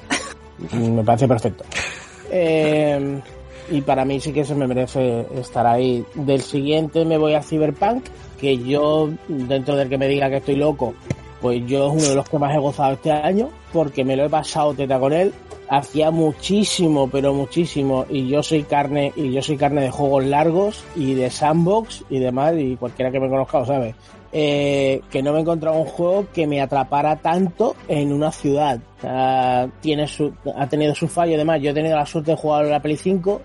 Me 0.72 1.03
parece 1.03 1.27
perfecto. 1.27 1.64
Eh, 2.31 3.20
y 3.70 3.81
para 3.81 4.05
mí 4.05 4.20
sí 4.20 4.33
que 4.33 4.45
se 4.45 4.55
me 4.55 4.66
merece 4.66 5.27
estar 5.35 5.66
ahí. 5.66 6.05
Del 6.14 6.41
siguiente 6.41 7.05
me 7.05 7.18
voy 7.18 7.35
a 7.35 7.43
Cyberpunk, 7.43 8.05
que 8.41 8.59
yo, 8.59 9.11
dentro 9.28 9.76
del 9.76 9.89
que 9.89 9.99
me 9.99 10.09
diga 10.09 10.28
que 10.28 10.37
estoy 10.37 10.57
loco, 10.57 10.95
pues 11.41 11.66
yo 11.66 11.89
es 11.89 11.93
uno 11.93 12.09
de 12.11 12.14
los 12.14 12.28
que 12.28 12.39
más 12.39 12.55
he 12.55 12.59
gozado 12.59 12.95
este 12.95 13.12
año, 13.12 13.51
porque 13.72 14.05
me 14.05 14.16
lo 14.16 14.24
he 14.24 14.28
pasado 14.28 14.74
teta 14.74 14.99
con 14.99 15.12
él. 15.12 15.32
Hacía 15.68 16.12
muchísimo, 16.12 17.09
pero 17.11 17.34
muchísimo, 17.34 18.07
y 18.09 18.28
yo 18.28 18.43
soy 18.43 18.62
carne, 18.62 19.12
y 19.16 19.32
yo 19.32 19.43
soy 19.43 19.57
carne 19.57 19.82
de 19.82 19.91
juegos 19.91 20.24
largos 20.24 20.84
y 20.95 21.14
de 21.14 21.28
sandbox 21.28 22.05
y 22.09 22.20
demás, 22.20 22.55
y 22.57 22.76
cualquiera 22.76 23.11
que 23.11 23.18
me 23.18 23.28
conozca 23.28 23.59
lo 23.59 23.66
sabe. 23.66 23.95
Eh, 24.32 25.01
que 25.11 25.22
no 25.22 25.32
me 25.32 25.39
he 25.39 25.43
encontrado 25.43 25.78
un 25.78 25.87
juego 25.87 26.26
que 26.32 26.47
me 26.47 26.61
atrapara 26.61 27.16
tanto 27.16 27.74
en 27.89 28.12
una 28.12 28.30
ciudad. 28.30 28.78
Sea, 29.01 29.68
tiene 29.80 30.07
su, 30.07 30.32
ha 30.55 30.68
tenido 30.68 30.95
su 30.95 31.09
fallo, 31.09 31.34
además 31.34 31.61
yo 31.62 31.70
he 31.70 31.74
tenido 31.74 31.97
la 31.97 32.07
suerte 32.07 32.32
de 32.32 32.37
jugar 32.37 32.66
la 32.66 32.80
Play 32.80 32.97
5 32.97 33.41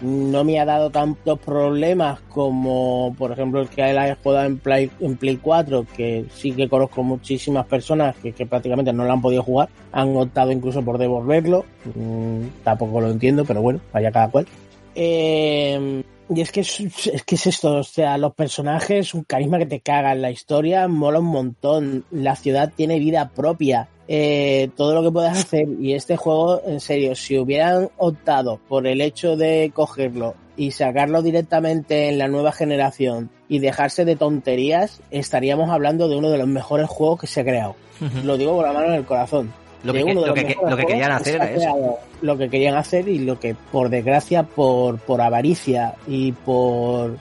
no 0.00 0.44
me 0.44 0.58
ha 0.58 0.64
dado 0.64 0.90
tantos 0.90 1.38
problemas 1.38 2.20
como, 2.28 3.14
por 3.16 3.32
ejemplo, 3.32 3.60
el 3.60 3.68
que 3.68 3.82
haya 3.82 4.16
jugado 4.22 4.46
en 4.46 4.58
Play, 4.58 4.90
en 5.00 5.16
Play 5.16 5.36
4, 5.36 5.86
que 5.96 6.26
sí 6.34 6.52
que 6.52 6.68
conozco 6.68 7.02
muchísimas 7.02 7.66
personas 7.66 8.16
que, 8.16 8.32
que 8.32 8.46
prácticamente 8.46 8.92
no 8.92 9.04
lo 9.04 9.12
han 9.12 9.22
podido 9.22 9.42
jugar, 9.42 9.68
han 9.92 10.16
optado 10.16 10.52
incluso 10.52 10.82
por 10.82 10.98
devolverlo, 10.98 11.64
mm, 11.94 12.62
tampoco 12.64 13.00
lo 13.00 13.10
entiendo, 13.10 13.44
pero 13.44 13.62
bueno, 13.62 13.80
vaya 13.92 14.10
cada 14.10 14.28
cual. 14.28 14.46
Eh, 14.94 16.02
y 16.28 16.40
es 16.40 16.52
que 16.52 16.60
es, 16.60 16.80
es 16.80 17.22
que 17.24 17.34
es 17.34 17.46
esto, 17.46 17.76
o 17.76 17.82
sea, 17.82 18.16
los 18.18 18.34
personajes, 18.34 19.14
un 19.14 19.24
carisma 19.24 19.58
que 19.58 19.66
te 19.66 19.80
caga, 19.80 20.14
la 20.14 20.30
historia 20.30 20.88
mola 20.88 21.18
un 21.18 21.26
montón, 21.26 22.04
la 22.10 22.36
ciudad 22.36 22.72
tiene 22.74 22.98
vida 22.98 23.30
propia, 23.30 23.88
eh, 24.08 24.70
todo 24.76 24.94
lo 24.94 25.02
que 25.02 25.12
puedas 25.12 25.38
hacer 25.38 25.66
y 25.80 25.94
este 25.94 26.16
juego, 26.16 26.62
en 26.66 26.80
serio, 26.80 27.14
si 27.14 27.38
hubieran 27.38 27.90
optado 27.96 28.60
por 28.68 28.86
el 28.86 29.00
hecho 29.00 29.36
de 29.36 29.70
cogerlo 29.74 30.34
y 30.56 30.70
sacarlo 30.70 31.22
directamente 31.22 32.08
en 32.08 32.18
la 32.18 32.28
nueva 32.28 32.52
generación 32.52 33.30
y 33.48 33.58
dejarse 33.58 34.04
de 34.04 34.16
tonterías, 34.16 35.00
estaríamos 35.10 35.70
hablando 35.70 36.08
de 36.08 36.16
uno 36.16 36.30
de 36.30 36.38
los 36.38 36.48
mejores 36.48 36.88
juegos 36.88 37.20
que 37.20 37.26
se 37.26 37.40
ha 37.40 37.44
creado. 37.44 37.76
Lo 38.24 38.36
digo 38.36 38.56
con 38.56 38.64
la 38.64 38.72
mano 38.72 38.86
en 38.86 38.94
el 38.94 39.04
corazón. 39.04 39.52
Lo 39.84 39.92
que, 39.92 40.02
uno 40.04 40.22
de 40.22 40.26
lo 40.28 40.34
que- 40.34 40.44
mejores 40.44 40.70
lo 40.70 40.76
que 40.76 40.86
querían 40.86 41.12
hacer 41.12 41.34
era 41.36 41.50
eso. 41.52 41.98
Lo 42.22 42.38
que 42.38 42.48
querían 42.48 42.74
hacer 42.76 43.08
y 43.08 43.18
lo 43.18 43.38
que, 43.38 43.54
por 43.54 43.90
desgracia, 43.90 44.42
por, 44.42 44.98
por 44.98 45.20
avaricia 45.20 45.94
y 46.06 46.32
por 46.32 47.18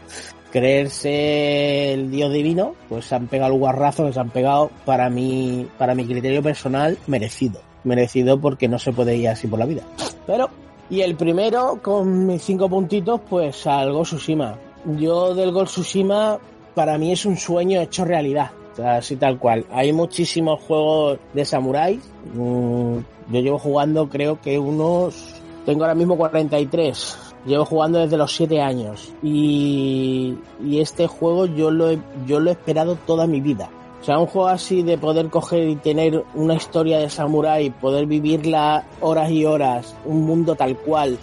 creerse 0.52 1.94
el 1.94 2.12
dios 2.12 2.32
divino, 2.32 2.76
pues 2.90 3.06
se 3.06 3.16
han 3.16 3.28
pegado 3.28 3.54
el 3.54 3.60
guarrazo 3.60 4.06
que 4.06 4.14
se 4.14 4.20
han 4.20 4.30
pegado 4.30 4.70
para 4.86 5.10
mi, 5.10 5.68
para 5.78 5.96
mi 5.96 6.06
criterio 6.06 6.42
personal 6.42 6.98
merecido. 7.08 7.60
Merecido 7.84 8.40
porque 8.40 8.68
no 8.68 8.80
se 8.80 8.94
puede 8.94 9.16
ir 9.18 9.28
así 9.28 9.48
por 9.48 9.60
la 9.60 9.66
vida. 9.66 9.82
Pero, 10.26 10.50
y 10.90 11.02
el 11.02 11.16
primero, 11.16 11.80
con 11.82 12.28
mis 12.28 12.42
cinco 12.44 12.70
puntitos, 12.70 13.20
pues 13.30 13.68
al 13.68 13.92
Ghost 13.92 14.14
Tsushima. 14.14 14.56
Yo 14.98 15.34
del 15.36 15.52
Ghost 15.52 15.74
Tsushima, 15.74 16.40
para 16.76 16.98
mí 16.98 17.12
es 17.12 17.26
un 17.26 17.36
sueño 17.36 17.82
hecho 17.82 18.06
realidad. 18.06 18.52
Así 18.82 19.16
tal 19.16 19.38
cual. 19.38 19.66
Hay 19.72 19.94
muchísimos 19.94 20.62
juegos 20.62 21.20
de 21.34 21.46
samuráis. 21.46 22.02
Mm, 22.34 22.98
yo 23.32 23.40
llevo 23.42 23.60
jugando, 23.60 24.10
creo 24.10 24.40
que 24.42 24.58
unos. 24.58 25.36
Tengo 25.66 25.84
ahora 25.84 25.96
mismo 25.96 26.18
43. 26.18 27.18
Llevo 27.46 27.66
jugando 27.66 28.00
desde 28.00 28.18
los 28.18 28.36
7 28.36 28.62
años. 28.62 29.14
Y, 29.22 30.38
y 30.64 30.80
este 30.80 31.08
juego 31.08 31.46
yo 31.46 31.72
lo, 31.72 31.90
he, 31.90 32.00
yo 32.26 32.40
lo 32.40 32.50
he 32.50 32.54
esperado 32.54 32.98
toda 33.06 33.28
mi 33.28 33.42
vida. 33.42 33.70
O 34.02 34.06
sea, 34.06 34.20
un 34.20 34.26
juego 34.26 34.50
así 34.50 34.84
de 34.84 34.98
poder 34.98 35.30
coger 35.30 35.70
y 35.70 35.78
tener 35.78 36.26
una 36.34 36.56
historia 36.56 37.00
de 37.00 37.10
samurái, 37.10 37.70
poder 37.70 38.06
vivirla 38.06 38.86
horas 39.00 39.32
y 39.32 39.46
horas, 39.46 39.96
un 40.04 40.26
mundo 40.26 40.56
tal 40.56 40.76
cual. 40.76 41.18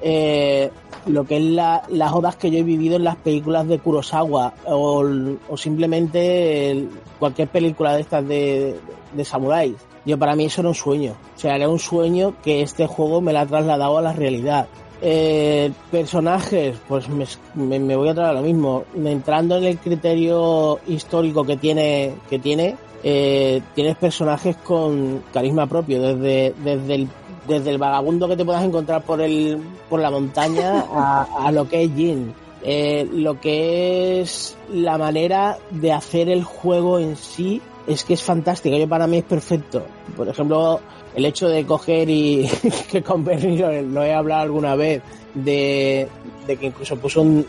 Eh, 0.00 0.70
lo 1.06 1.24
que 1.24 1.36
es 1.36 1.42
la- 1.44 1.82
las 1.88 2.12
odas 2.12 2.36
que 2.36 2.50
yo 2.50 2.58
he 2.58 2.62
vivido 2.62 2.96
en 2.96 3.04
las 3.04 3.16
películas 3.16 3.66
de 3.68 3.78
Kurosawa 3.78 4.54
o, 4.66 5.04
o 5.48 5.56
simplemente 5.56 6.88
cualquier 7.18 7.48
película 7.48 7.94
de 7.94 8.00
estas 8.00 8.26
de, 8.26 8.76
de 9.12 9.24
samuráis. 9.24 9.74
Yo 10.04 10.18
para 10.18 10.36
mí 10.36 10.44
eso 10.44 10.60
era 10.60 10.68
un 10.68 10.74
sueño. 10.74 11.14
O 11.36 11.38
sea, 11.38 11.56
era 11.56 11.68
un 11.68 11.78
sueño 11.78 12.34
que 12.42 12.62
este 12.62 12.86
juego 12.86 13.20
me 13.20 13.32
la 13.32 13.40
ha 13.42 13.46
trasladado 13.46 13.98
a 13.98 14.02
la 14.02 14.12
realidad. 14.12 14.66
Eh, 15.02 15.72
personajes, 15.90 16.76
pues 16.88 17.08
me, 17.08 17.26
me- 17.54 17.78
me 17.80 17.96
voy 17.96 18.08
a 18.08 18.14
traer 18.14 18.30
a 18.30 18.34
lo 18.34 18.42
mismo. 18.42 18.84
Entrando 18.96 19.56
en 19.58 19.64
el 19.64 19.78
criterio 19.78 20.78
histórico 20.86 21.44
que 21.44 21.56
tiene, 21.56 22.14
que 22.30 22.38
tiene, 22.38 22.76
eh, 23.02 23.60
tienes 23.74 23.96
personajes 23.96 24.56
con 24.56 25.22
carisma 25.32 25.66
propio, 25.66 26.00
desde, 26.00 26.54
desde 26.64 26.94
el 26.94 27.08
desde 27.48 27.70
el 27.70 27.78
vagabundo 27.78 28.28
que 28.28 28.36
te 28.36 28.44
puedas 28.44 28.64
encontrar 28.64 29.02
por 29.02 29.20
el 29.20 29.58
por 29.88 30.00
la 30.00 30.10
montaña 30.10 30.84
a, 30.92 31.50
lo 31.52 31.68
que 31.68 31.84
es 31.84 31.90
Jin. 31.94 32.32
Eh, 32.62 33.06
lo 33.12 33.38
que 33.40 34.20
es 34.20 34.56
la 34.72 34.98
manera 34.98 35.58
de 35.70 35.92
hacer 35.92 36.28
el 36.28 36.42
juego 36.42 36.98
en 36.98 37.16
sí 37.16 37.60
es 37.86 38.02
que 38.04 38.14
es 38.14 38.22
fantástica. 38.22 38.76
Yo 38.76 38.88
para 38.88 39.06
mí 39.06 39.18
es 39.18 39.24
perfecto. 39.24 39.84
Por 40.16 40.28
ejemplo, 40.28 40.80
el 41.14 41.24
hecho 41.24 41.48
de 41.48 41.64
coger 41.64 42.10
y 42.10 42.48
que 42.90 43.02
con 43.02 43.24
Bernie 43.24 43.82
lo, 43.82 44.02
he 44.02 44.12
hablado 44.12 44.42
alguna 44.42 44.74
vez 44.74 45.02
de, 45.34 46.08
de 46.46 46.56
que 46.56 46.66
incluso 46.66 46.96
puso 46.96 47.22
un, 47.22 47.46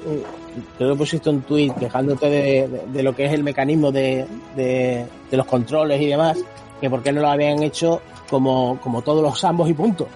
creo 0.77 0.91
que 0.91 0.97
pusiste 0.97 1.29
un 1.29 1.41
tweet 1.41 1.71
quejándote 1.79 2.29
de, 2.29 2.67
de- 2.67 2.81
de 2.93 3.03
lo 3.03 3.15
que 3.15 3.25
es 3.25 3.33
el 3.33 3.43
mecanismo 3.43 3.91
de, 3.91 4.25
de, 4.55 5.05
de 5.31 5.37
los 5.37 5.45
controles 5.47 5.99
y 6.01 6.05
demás, 6.07 6.37
que 6.79 6.89
por 6.89 7.01
qué 7.01 7.11
no 7.11 7.21
lo 7.21 7.29
habían 7.29 7.63
hecho 7.63 8.01
como, 8.29 8.79
como 8.81 9.01
todos 9.01 9.21
los 9.21 9.43
ambos 9.43 9.69
y 9.69 9.73
punto. 9.73 10.07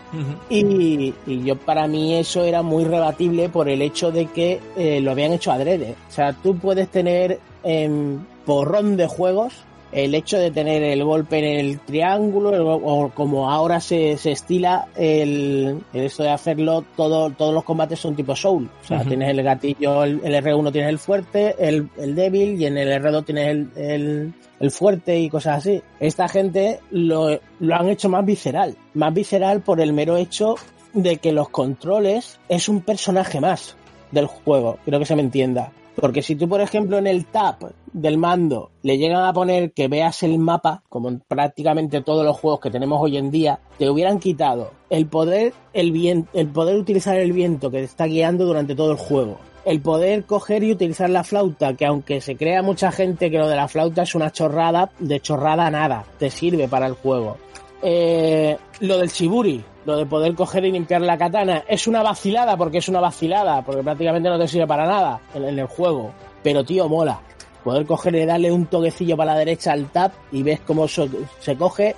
Y, 0.50 1.14
y 1.26 1.44
yo 1.44 1.58
para 1.58 1.88
mí 1.88 2.16
eso 2.18 2.44
era 2.44 2.62
muy 2.62 2.84
rebatible 2.84 3.50
por 3.50 3.70
el 3.70 3.82
hecho 3.82 4.12
de 4.12 4.28
que 4.28 4.60
eh, 4.76 5.02
lo 5.02 5.12
habían 5.12 5.34
hecho 5.34 5.52
adrede. 5.52 5.96
O 6.10 6.12
sea, 6.12 6.34
tú 6.34 6.58
puedes 6.58 6.90
tener 6.90 7.40
en 7.64 8.26
porrón 8.46 8.98
de 8.98 9.08
juegos 9.08 9.54
el 9.92 10.16
hecho 10.16 10.38
de 10.38 10.52
tener 10.52 10.84
el 10.84 11.04
golpe 11.04 11.40
en 11.40 11.60
el 11.60 11.80
triángulo 11.80 12.54
el 12.54 12.62
o 12.62 13.12
como 13.14 13.52
ahora 13.52 13.80
se, 13.80 14.18
se 14.18 14.32
estila 14.32 14.88
el, 14.96 15.82
el 15.94 16.06
esto 16.06 16.24
de 16.24 16.30
hacerlo 16.30 16.84
todo, 16.96 17.30
todos 17.32 17.54
los 17.54 17.64
combates 17.64 18.00
son 18.00 18.16
tipo 18.16 18.36
soul. 18.36 18.70
O 18.84 18.88
sea 18.88 19.04
tienes 19.04 19.30
el 19.30 19.44
gatillo 19.44 20.04
el, 20.04 20.22
el 20.24 20.44
R1 20.44 20.72
tienes 20.72 20.90
el 20.90 21.00
fuerte 21.00 21.56
el, 21.60 21.90
el 21.98 22.16
débil 22.16 22.62
y 22.62 22.66
en 22.66 22.78
el 22.78 22.90
R2 23.02 23.26
tienes 23.26 23.48
el, 23.48 23.70
el, 23.76 24.34
el 24.60 24.72
fuerte 24.72 25.20
y 25.20 25.30
cosas 25.30 25.58
así. 25.58 25.82
Esta 26.00 26.28
gente 26.28 26.80
lo, 26.92 27.40
lo 27.60 27.76
han 27.76 27.90
hecho 27.90 28.10
más 28.10 28.26
visceral. 28.26 28.76
Más 28.94 29.14
visceral 29.14 29.62
por 29.62 29.82
el 29.82 29.94
mero 29.94 30.18
hecho 30.18 30.56
de 30.94 31.18
que 31.18 31.32
los 31.32 31.50
controles 31.50 32.40
es 32.50 32.70
un 32.70 32.82
personaje 32.82 33.40
más 33.40 33.76
del 34.12 34.28
juego, 34.28 34.78
creo 34.86 35.00
que 35.00 35.06
se 35.06 35.16
me 35.16 35.22
entienda. 35.22 35.72
Porque 35.96 36.22
si 36.22 36.36
tú, 36.36 36.48
por 36.48 36.62
ejemplo, 36.62 36.98
en 36.98 37.08
el 37.08 37.26
tap 37.26 37.64
del 37.92 38.18
mando 38.18 38.72
le 38.82 38.98
llegan 38.98 39.24
a 39.24 39.34
poner 39.34 39.72
que 39.74 39.88
veas 39.88 40.24
el 40.24 40.40
mapa, 40.40 40.84
como 40.90 41.10
en 41.10 41.20
prácticamente 41.20 42.02
todos 42.02 42.26
los 42.26 42.38
juegos 42.38 42.62
que 42.62 42.72
tenemos 42.72 43.02
hoy 43.02 43.18
en 43.18 43.32
día, 43.32 43.60
te 43.78 43.90
hubieran 43.90 44.20
quitado 44.20 44.72
el 44.90 45.08
poder, 45.08 45.54
el 45.74 45.92
viento, 45.92 46.30
el 46.34 46.48
poder 46.48 46.78
utilizar 46.78 47.18
el 47.18 47.34
viento 47.34 47.72
que 47.72 47.80
te 47.80 47.84
está 47.84 48.06
guiando 48.06 48.46
durante 48.46 48.76
todo 48.76 48.92
el 48.92 48.98
juego. 48.98 49.38
El 49.64 49.80
poder 49.80 50.26
coger 50.26 50.64
y 50.64 50.72
utilizar 50.72 51.10
la 51.10 51.24
flauta, 51.24 51.76
que 51.76 51.86
aunque 51.86 52.20
se 52.20 52.36
crea 52.36 52.64
mucha 52.64 52.92
gente 52.92 53.30
que 53.30 53.38
lo 53.38 53.48
de 53.48 53.56
la 53.56 53.68
flauta 53.68 54.04
es 54.04 54.16
una 54.16 54.32
chorrada, 54.32 54.92
de 54.98 55.20
chorrada 55.20 55.70
nada, 55.70 56.04
te 56.18 56.32
sirve 56.32 56.68
para 56.68 56.88
el 56.88 56.94
juego. 56.94 57.38
Eh, 57.84 58.58
lo 58.80 58.98
del 58.98 59.10
Shiburi, 59.10 59.64
lo 59.86 59.98
de 59.98 60.06
poder 60.06 60.36
coger 60.36 60.66
y 60.66 60.72
limpiar 60.72 61.02
la 61.02 61.18
katana, 61.18 61.64
es 61.68 61.88
una 61.88 62.04
vacilada 62.04 62.58
porque 62.58 62.80
es 62.80 62.90
una 62.90 63.00
vacilada, 63.00 63.62
porque 63.64 63.84
prácticamente 63.84 64.30
no 64.30 64.40
te 64.40 64.48
sirve 64.48 64.68
para 64.68 64.86
nada 64.86 65.20
en, 65.34 65.44
el 65.44 65.66
juego. 65.68 66.12
Pero 66.44 66.64
tío, 66.64 66.88
mola. 66.88 67.20
Poder 67.64 67.86
coger 67.86 68.16
y 68.16 68.26
darle 68.26 68.52
un 68.52 68.66
toquecillo 68.66 69.16
para 69.16 69.34
la 69.34 69.40
derecha 69.40 69.72
al 69.74 69.86
tap 69.92 70.14
y 70.32 70.42
ves 70.42 70.62
cómo 70.62 70.88
se 70.88 71.56
coge 71.58 71.96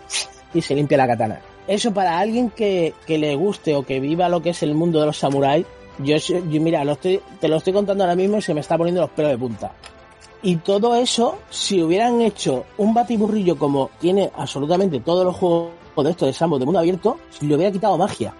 y 0.53 0.61
se 0.61 0.75
limpia 0.75 0.97
la 0.97 1.07
katana. 1.07 1.39
Eso 1.67 1.93
para 1.93 2.19
alguien 2.19 2.49
que, 2.49 2.93
que 3.07 3.17
le 3.17 3.35
guste 3.35 3.73
o 3.73 3.83
que 3.83 4.01
viva 4.01 4.27
lo 4.27 4.41
que 4.41 4.49
es 4.49 4.61
el 4.63 4.75
mundo 4.75 4.99
de 4.99 5.05
los 5.05 5.17
samuráis, 5.17 5.65
yo, 5.99 6.17
yo 6.17 6.61
mira, 6.61 6.83
te 6.95 7.47
lo 7.47 7.57
estoy 7.57 7.73
contando 7.73 8.03
ahora 8.03 8.15
mismo 8.15 8.37
y 8.37 8.41
se 8.41 8.53
me 8.53 8.59
está 8.59 8.77
poniendo 8.77 9.01
los 9.01 9.11
pelos 9.11 9.31
de 9.31 9.37
punta. 9.37 9.71
Y 10.41 10.57
todo 10.57 10.95
eso, 10.95 11.37
si 11.49 11.81
hubieran 11.81 12.19
hecho 12.19 12.65
un 12.77 12.93
batiburrillo 12.93 13.57
como 13.57 13.89
tiene 13.99 14.29
absolutamente 14.35 14.99
todos 14.99 15.23
los 15.23 15.35
juegos 15.37 15.69
de 16.01 16.11
estos 16.11 16.27
de 16.27 16.33
Sambo 16.33 16.57
de 16.57 16.65
mundo 16.65 16.79
abierto, 16.79 17.17
le 17.41 17.55
hubiera 17.55 17.71
quitado 17.71 17.97
magia. 17.97 18.33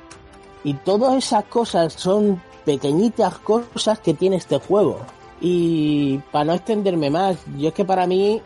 Y 0.63 0.73
todas 0.75 1.13
esas 1.15 1.43
cosas 1.45 1.93
son 1.93 2.41
pequeñitas 2.65 3.37
cosas 3.39 3.99
que 3.99 4.13
tiene 4.13 4.37
este 4.37 4.57
juego. 4.57 4.99
Y 5.41 6.19
para 6.31 6.45
no 6.45 6.53
extenderme 6.53 7.09
más, 7.09 7.37
yo 7.57 7.67
es 7.67 7.73
que 7.73 7.83
para 7.83 8.07
mí, 8.07 8.41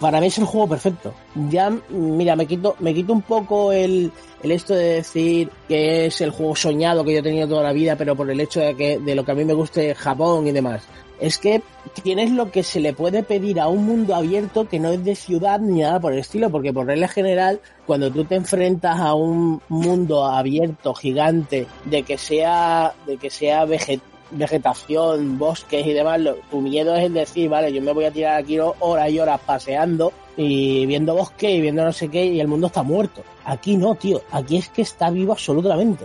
para 0.00 0.20
mí 0.20 0.28
es 0.28 0.38
el 0.38 0.46
juego 0.46 0.68
perfecto. 0.68 1.12
Ya, 1.50 1.70
mira, 1.90 2.34
me 2.34 2.46
quito, 2.46 2.74
me 2.78 2.94
quito 2.94 3.12
un 3.12 3.22
poco 3.22 3.72
el, 3.72 4.10
el 4.42 4.50
esto 4.50 4.74
de 4.74 4.94
decir 4.94 5.50
que 5.68 6.06
es 6.06 6.20
el 6.22 6.30
juego 6.30 6.56
soñado 6.56 7.04
que 7.04 7.12
yo 7.12 7.18
he 7.18 7.22
tenido 7.22 7.46
toda 7.46 7.62
la 7.62 7.72
vida, 7.72 7.96
pero 7.96 8.16
por 8.16 8.30
el 8.30 8.40
hecho 8.40 8.60
de 8.60 8.74
que, 8.74 8.98
de 8.98 9.14
lo 9.14 9.24
que 9.24 9.32
a 9.32 9.34
mí 9.34 9.44
me 9.44 9.52
guste 9.52 9.94
Japón 9.94 10.46
y 10.46 10.52
demás. 10.52 10.82
Es 11.20 11.38
que 11.38 11.62
tienes 12.02 12.30
lo 12.30 12.50
que 12.50 12.62
se 12.62 12.80
le 12.80 12.92
puede 12.94 13.22
pedir 13.22 13.60
a 13.60 13.68
un 13.68 13.84
mundo 13.84 14.14
abierto 14.14 14.66
que 14.68 14.78
no 14.78 14.90
es 14.90 15.04
de 15.04 15.14
ciudad 15.14 15.60
ni 15.60 15.80
nada 15.80 16.00
por 16.00 16.12
el 16.14 16.20
estilo, 16.20 16.48
porque 16.50 16.72
por 16.72 16.86
regla 16.86 17.08
general, 17.08 17.60
cuando 17.86 18.10
tú 18.10 18.24
te 18.24 18.36
enfrentas 18.36 18.98
a 18.98 19.14
un 19.14 19.60
mundo 19.68 20.24
abierto, 20.24 20.94
gigante, 20.94 21.66
de 21.84 22.02
que 22.02 22.16
sea, 22.16 22.94
de 23.06 23.18
que 23.18 23.28
sea 23.28 23.66
veget- 23.66 24.00
vegetación, 24.32 25.38
bosques 25.38 25.86
y 25.86 25.92
demás, 25.92 26.20
tu 26.50 26.60
miedo 26.60 26.94
es 26.94 27.04
el 27.04 27.14
decir, 27.14 27.48
vale, 27.48 27.72
yo 27.72 27.82
me 27.82 27.92
voy 27.92 28.04
a 28.04 28.10
tirar 28.10 28.40
aquí 28.40 28.58
horas 28.58 29.10
y 29.10 29.18
horas 29.20 29.40
paseando 29.44 30.12
y 30.36 30.86
viendo 30.86 31.14
bosque 31.14 31.50
y 31.50 31.60
viendo 31.60 31.84
no 31.84 31.92
sé 31.92 32.08
qué 32.08 32.24
y 32.24 32.40
el 32.40 32.48
mundo 32.48 32.68
está 32.68 32.82
muerto. 32.82 33.22
Aquí 33.44 33.76
no, 33.76 33.94
tío, 33.94 34.22
aquí 34.30 34.56
es 34.56 34.68
que 34.68 34.82
está 34.82 35.10
vivo 35.10 35.32
absolutamente. 35.32 36.04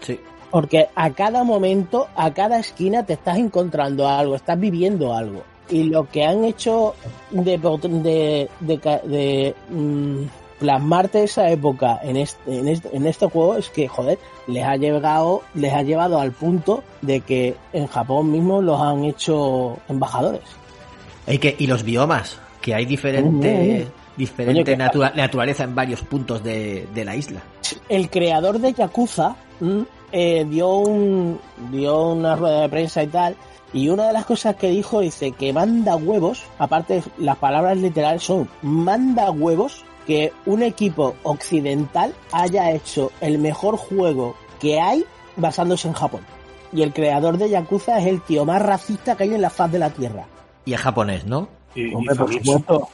Sí. 0.00 0.18
Porque 0.50 0.88
a 0.94 1.10
cada 1.10 1.44
momento, 1.44 2.08
a 2.16 2.32
cada 2.32 2.58
esquina 2.58 3.04
te 3.06 3.12
estás 3.14 3.38
encontrando 3.38 4.08
algo, 4.08 4.34
estás 4.34 4.58
viviendo 4.58 5.14
algo. 5.14 5.42
Y 5.68 5.84
lo 5.84 6.08
que 6.08 6.24
han 6.24 6.44
hecho 6.44 6.94
de, 7.30 7.56
de, 7.58 8.48
de, 8.60 8.78
de, 9.04 9.54
mm, 9.70 10.22
plasmarte 10.58 11.22
esa 11.22 11.48
época 11.50 12.00
en 12.02 12.16
este, 12.16 12.58
en 12.58 12.68
este, 12.68 12.94
en 12.96 13.06
este 13.06 13.26
juego 13.26 13.56
es 13.56 13.70
que, 13.70 13.86
joder, 13.86 14.18
les 14.48 14.64
ha 14.64 14.76
llegado, 14.76 15.42
les 15.54 15.72
ha 15.72 15.82
llevado 15.82 16.18
al 16.20 16.32
punto 16.32 16.82
de 17.00 17.20
que 17.20 17.54
en 17.72 17.86
Japón 17.86 18.32
mismo 18.32 18.60
los 18.60 18.80
han 18.80 19.04
hecho 19.04 19.78
embajadores. 19.88 20.42
Y, 21.28 21.38
que, 21.38 21.54
y 21.58 21.66
los 21.68 21.84
biomas, 21.84 22.38
que 22.60 22.74
hay 22.74 22.84
diferente, 22.84 23.86
diferente 24.16 24.76
natura- 24.76 25.12
naturaleza 25.14 25.62
en 25.64 25.74
varios 25.76 26.02
puntos 26.02 26.42
de, 26.42 26.88
de 26.92 27.04
la 27.04 27.14
isla. 27.14 27.40
El 27.88 28.10
creador 28.10 28.58
de 28.58 28.72
Yakuza 28.72 29.36
mm, 29.60 29.82
eh, 30.12 30.44
dio, 30.48 30.68
un, 30.76 31.40
dio 31.70 32.08
una 32.08 32.36
rueda 32.36 32.62
de 32.62 32.68
prensa 32.68 33.02
y 33.02 33.06
tal, 33.08 33.36
y 33.72 33.88
una 33.88 34.08
de 34.08 34.12
las 34.12 34.26
cosas 34.26 34.56
que 34.56 34.68
dijo 34.68 35.00
dice 35.00 35.32
que 35.32 35.52
manda 35.52 35.96
huevos, 35.96 36.42
aparte 36.58 37.02
las 37.18 37.36
palabras 37.36 37.76
literales 37.78 38.22
son 38.22 38.48
manda 38.62 39.30
huevos 39.30 39.84
que 40.06 40.32
un 40.46 40.62
equipo 40.62 41.14
occidental 41.22 42.14
haya 42.32 42.72
hecho 42.72 43.12
el 43.20 43.38
mejor 43.38 43.76
juego 43.76 44.34
que 44.60 44.80
hay 44.80 45.04
basándose 45.36 45.88
en 45.88 45.94
Japón. 45.94 46.22
Y 46.72 46.82
el 46.82 46.92
creador 46.92 47.38
de 47.38 47.50
Yakuza 47.50 47.98
es 47.98 48.06
el 48.06 48.20
tío 48.22 48.44
más 48.44 48.62
racista 48.62 49.16
que 49.16 49.24
hay 49.24 49.34
en 49.34 49.42
la 49.42 49.50
faz 49.50 49.70
de 49.70 49.78
la 49.78 49.90
Tierra. 49.90 50.26
Y 50.64 50.74
es 50.74 50.80
japonés, 50.80 51.24
¿no? 51.26 51.48
Y, 51.74 51.94
Hombre, 51.94 52.14
y 52.14 52.18
por 52.18 52.32
supuesto. 52.32 52.88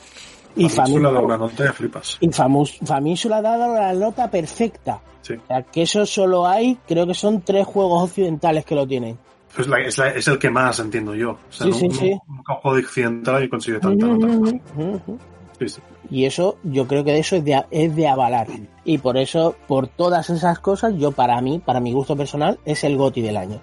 Y 0.56 0.68
Famitsu 0.68 0.98
le 0.98 1.08
ha 1.08 1.10
dado 1.12 1.22
Famitsu- 1.22 1.24
una 1.26 1.36
nota 1.38 1.62
de 1.64 1.72
flipas. 1.72 2.18
y 2.20 3.28
le 3.28 3.34
ha 3.34 3.42
dado 3.42 3.74
la 3.74 3.92
nota 3.94 4.30
perfecta. 4.30 5.00
Sí. 5.22 5.34
O 5.34 5.46
sea, 5.46 5.62
que 5.62 5.82
eso 5.82 6.06
solo 6.06 6.46
hay, 6.46 6.78
creo 6.86 7.06
que 7.06 7.14
son 7.14 7.42
tres 7.42 7.66
juegos 7.66 8.04
occidentales 8.04 8.64
que 8.64 8.74
lo 8.74 8.86
tienen. 8.86 9.18
Es, 9.58 9.66
la- 9.68 9.80
es 9.80 9.98
la- 9.98 10.10
es 10.10 10.28
el 10.28 10.38
que 10.38 10.50
más 10.50 10.78
entiendo 10.78 11.14
yo. 11.14 11.30
O 11.32 11.38
sea, 11.50 11.66
Sí, 11.66 11.70
no- 11.72 11.76
sí, 11.78 11.88
no- 11.88 11.94
sí. 11.94 12.18
Nunca 12.28 12.54
un 12.54 12.60
juego 12.60 12.76
de 12.76 12.82
occidental 12.84 13.44
y 13.44 13.48
consigue 13.48 13.78
tanta 13.80 14.06
nota. 14.06 14.26
Ujú. 14.26 15.18
Sí, 15.58 15.68
sí. 15.68 15.80
Y 16.10 16.24
eso, 16.26 16.58
yo 16.62 16.86
creo 16.86 17.02
que 17.02 17.12
de 17.12 17.18
eso 17.20 17.36
es 17.36 17.44
de, 17.44 17.64
es 17.70 17.96
de 17.96 18.06
avalar. 18.06 18.46
Y 18.84 18.98
por 18.98 19.16
eso, 19.16 19.56
por 19.66 19.88
todas 19.88 20.28
esas 20.30 20.58
cosas, 20.60 20.94
yo 20.96 21.10
para 21.12 21.40
mí, 21.40 21.60
para 21.64 21.80
mi 21.80 21.92
gusto 21.92 22.14
personal, 22.16 22.58
es 22.64 22.84
el 22.84 22.96
GOTI 22.96 23.22
del 23.22 23.36
año. 23.38 23.58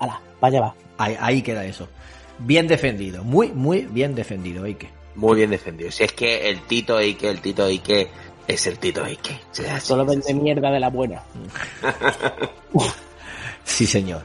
Hala, 0.00 0.20
vaya 0.40 0.60
va. 0.60 0.74
Ahí, 0.98 1.16
ahí 1.20 1.42
queda 1.42 1.64
eso. 1.64 1.86
Bien 2.38 2.66
defendido, 2.66 3.22
muy, 3.22 3.52
muy 3.52 3.82
bien 3.82 4.14
defendido, 4.14 4.64
Ike. 4.64 4.88
Muy 5.16 5.36
bien 5.36 5.50
defendido. 5.50 5.90
Si 5.90 6.04
es 6.04 6.12
que 6.12 6.48
el 6.48 6.60
Tito 6.62 6.96
Ike, 6.98 7.28
el 7.28 7.40
Tito 7.40 7.64
Ike, 7.64 8.10
es 8.46 8.66
el 8.66 8.78
Tito 8.78 9.02
Ike. 9.04 9.40
O 9.50 9.54
sea, 9.54 9.80
sí, 9.80 9.86
Solo 9.86 10.04
vende 10.04 10.26
sí. 10.26 10.34
mierda 10.34 10.70
de 10.70 10.80
la 10.80 10.90
buena. 10.90 11.22
Sí, 13.64 13.84
señor. 13.84 14.22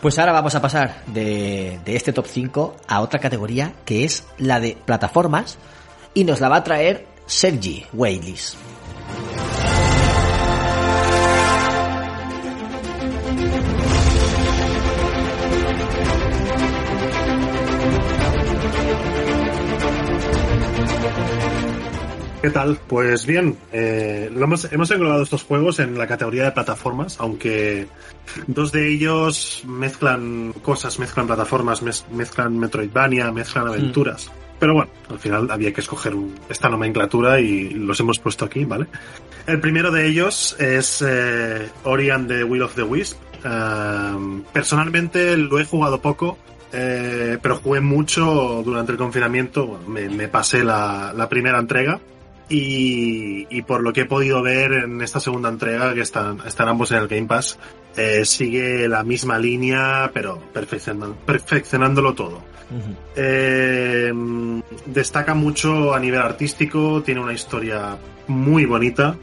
Pues 0.00 0.16
ahora 0.18 0.30
vamos 0.32 0.54
a 0.54 0.62
pasar 0.62 1.02
de, 1.06 1.80
de 1.84 1.96
este 1.96 2.12
top 2.12 2.26
5 2.28 2.76
a 2.86 3.00
otra 3.00 3.18
categoría 3.18 3.72
que 3.84 4.04
es 4.04 4.24
la 4.38 4.60
de 4.60 4.76
plataformas 4.84 5.58
y 6.14 6.22
nos 6.22 6.40
la 6.40 6.48
va 6.48 6.56
a 6.58 6.64
traer 6.64 7.04
Sergi 7.26 7.84
Wailis. 7.92 8.56
¿Qué 22.44 22.50
tal? 22.50 22.78
Pues 22.88 23.24
bien, 23.24 23.56
eh, 23.72 24.30
lo 24.30 24.44
hemos, 24.44 24.70
hemos 24.70 24.90
englobado 24.90 25.22
estos 25.22 25.42
juegos 25.44 25.78
en 25.78 25.96
la 25.96 26.06
categoría 26.06 26.44
de 26.44 26.52
plataformas, 26.52 27.16
aunque 27.18 27.86
dos 28.48 28.70
de 28.70 28.86
ellos 28.92 29.62
mezclan 29.66 30.52
cosas, 30.60 30.98
mezclan 30.98 31.26
plataformas, 31.26 31.82
mez- 31.82 32.04
mezclan 32.12 32.58
Metroidvania, 32.58 33.32
mezclan 33.32 33.68
aventuras. 33.68 34.30
Pero 34.60 34.74
bueno, 34.74 34.90
al 35.08 35.18
final 35.18 35.50
había 35.50 35.72
que 35.72 35.80
escoger 35.80 36.14
un- 36.14 36.34
esta 36.50 36.68
nomenclatura 36.68 37.40
y 37.40 37.70
los 37.70 37.98
hemos 38.00 38.18
puesto 38.18 38.44
aquí, 38.44 38.66
¿vale? 38.66 38.88
El 39.46 39.58
primero 39.62 39.90
de 39.90 40.06
ellos 40.06 40.54
es 40.60 41.02
eh, 41.06 41.66
Ori 41.84 42.10
and 42.10 42.28
the 42.28 42.44
Will 42.44 42.60
of 42.60 42.74
the 42.74 42.82
Wisp. 42.82 43.16
Personalmente 44.52 45.34
lo 45.38 45.58
he 45.58 45.64
jugado 45.64 45.98
poco, 46.02 46.36
eh, 46.74 47.38
pero 47.40 47.56
jugué 47.56 47.80
mucho 47.80 48.60
durante 48.62 48.92
el 48.92 48.98
confinamiento. 48.98 49.66
Bueno, 49.66 49.88
me, 49.88 50.10
me 50.10 50.28
pasé 50.28 50.62
la, 50.62 51.14
la 51.16 51.26
primera 51.26 51.58
entrega 51.58 51.98
y, 52.48 53.46
y 53.50 53.62
por 53.62 53.82
lo 53.82 53.92
que 53.92 54.02
he 54.02 54.06
podido 54.06 54.42
ver 54.42 54.72
en 54.72 55.00
esta 55.00 55.20
segunda 55.20 55.48
entrega, 55.48 55.94
que 55.94 56.00
están, 56.02 56.38
están 56.46 56.68
ambos 56.68 56.90
en 56.92 56.98
el 56.98 57.08
Game 57.08 57.26
Pass, 57.26 57.58
eh, 57.96 58.24
sigue 58.24 58.88
la 58.88 59.02
misma 59.02 59.38
línea, 59.38 60.10
pero 60.12 60.40
perfeccionando- 60.52 61.16
perfeccionándolo 61.24 62.14
todo. 62.14 62.42
Eh, 63.16 64.12
destaca 64.86 65.34
mucho 65.34 65.94
a 65.94 66.00
nivel 66.00 66.20
artístico, 66.20 67.02
tiene 67.02 67.20
una 67.20 67.32
historia 67.32 67.96
muy 68.26 68.64
bonita. 68.64 69.16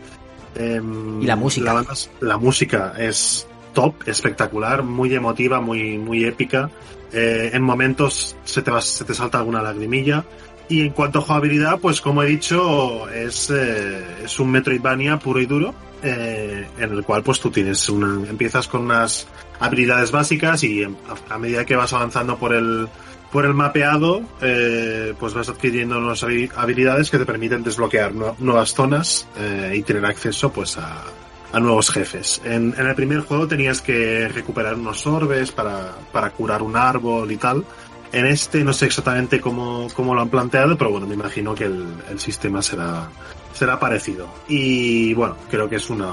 Eh, 0.56 0.82
Y 1.22 1.26
la 1.26 1.36
música. 1.36 1.74
banda- 1.74 1.94
la 2.22 2.38
música 2.38 2.94
es 2.98 3.48
top, 3.74 3.96
espectacular, 4.08 4.84
muy 4.84 5.14
emotiva, 5.14 5.62
muy, 5.62 5.98
muy 5.98 6.26
épica. 6.26 6.70
Eh, 7.14 7.52
en 7.54 7.62
momentos 7.62 8.36
se 8.46 8.62
te, 8.62 8.72
va, 8.72 8.82
se 8.82 9.04
te 9.04 9.14
salta 9.14 9.38
alguna 9.40 9.62
lagrimilla. 9.62 10.24
Y 10.72 10.82
en 10.84 10.92
cuanto 10.94 11.20
a 11.20 11.22
jugabilidad, 11.22 11.80
pues 11.80 12.00
como 12.00 12.24
he 12.24 12.28
dicho, 12.28 13.10
es, 13.10 13.50
eh, 13.50 14.06
es 14.24 14.40
un 14.40 14.52
Metroidvania 14.52 15.20
puro 15.20 15.42
y 15.42 15.46
duro, 15.46 15.74
eh, 16.02 16.66
en 16.80 16.92
el 16.94 17.04
cual 17.04 17.24
pues 17.24 17.42
tú 17.42 17.52
tienes 17.52 17.90
una, 17.90 18.26
empiezas 18.30 18.70
con 18.70 18.82
unas 18.86 19.28
habilidades 19.60 20.12
básicas 20.12 20.64
y 20.64 20.84
a, 21.30 21.38
medida 21.38 21.66
que 21.66 21.76
vas 21.76 21.92
avanzando 21.92 22.38
por 22.38 22.54
el, 22.54 22.88
por 23.34 23.44
el 23.46 23.54
mapeado, 23.54 24.22
eh, 24.42 25.14
pues 25.20 25.34
vas 25.34 25.50
adquiriendo 25.50 26.00
habi- 26.00 26.50
habilidades 26.56 27.12
que 27.12 27.18
te 27.18 27.26
permiten 27.26 27.64
desbloquear 27.64 28.14
nue- 28.14 28.36
nuevas 28.40 28.74
zonas 28.74 29.28
y 29.74 29.82
tener 29.84 30.06
acceso 30.06 30.54
pues 30.54 30.78
a, 30.78 31.04
a 31.52 31.60
nuevos 31.60 31.90
jefes. 31.92 32.42
En, 32.46 32.74
en 32.78 32.88
el 32.88 32.96
primer 32.96 33.20
juego 33.22 33.46
tenías 33.46 33.82
que 33.82 34.30
recuperar 34.30 34.76
unos 34.76 35.06
orbes 35.06 35.52
para, 35.52 35.96
para 36.14 36.30
curar 36.30 36.62
un 36.62 36.78
árbol 36.78 37.30
y 37.30 37.36
tal. 37.36 37.66
En 38.14 38.26
este 38.26 38.64
no 38.64 38.74
sé 38.74 38.86
exactamente 38.88 39.40
cómo, 39.40 39.88
cómo 39.96 40.14
lo 40.14 40.22
han 40.22 40.30
planteado, 40.30 40.78
pero 40.78 40.92
bueno, 40.92 41.08
me 41.08 41.14
imagino 41.16 41.56
que 41.56 41.64
el, 41.66 41.86
el 42.10 42.20
sistema 42.20 42.62
será, 42.62 43.10
será 43.54 43.80
parecido. 43.80 44.28
Y 44.50 45.14
bueno, 45.14 45.38
creo 45.50 45.70
que 45.70 45.78
es 45.78 45.90
una... 45.90 46.12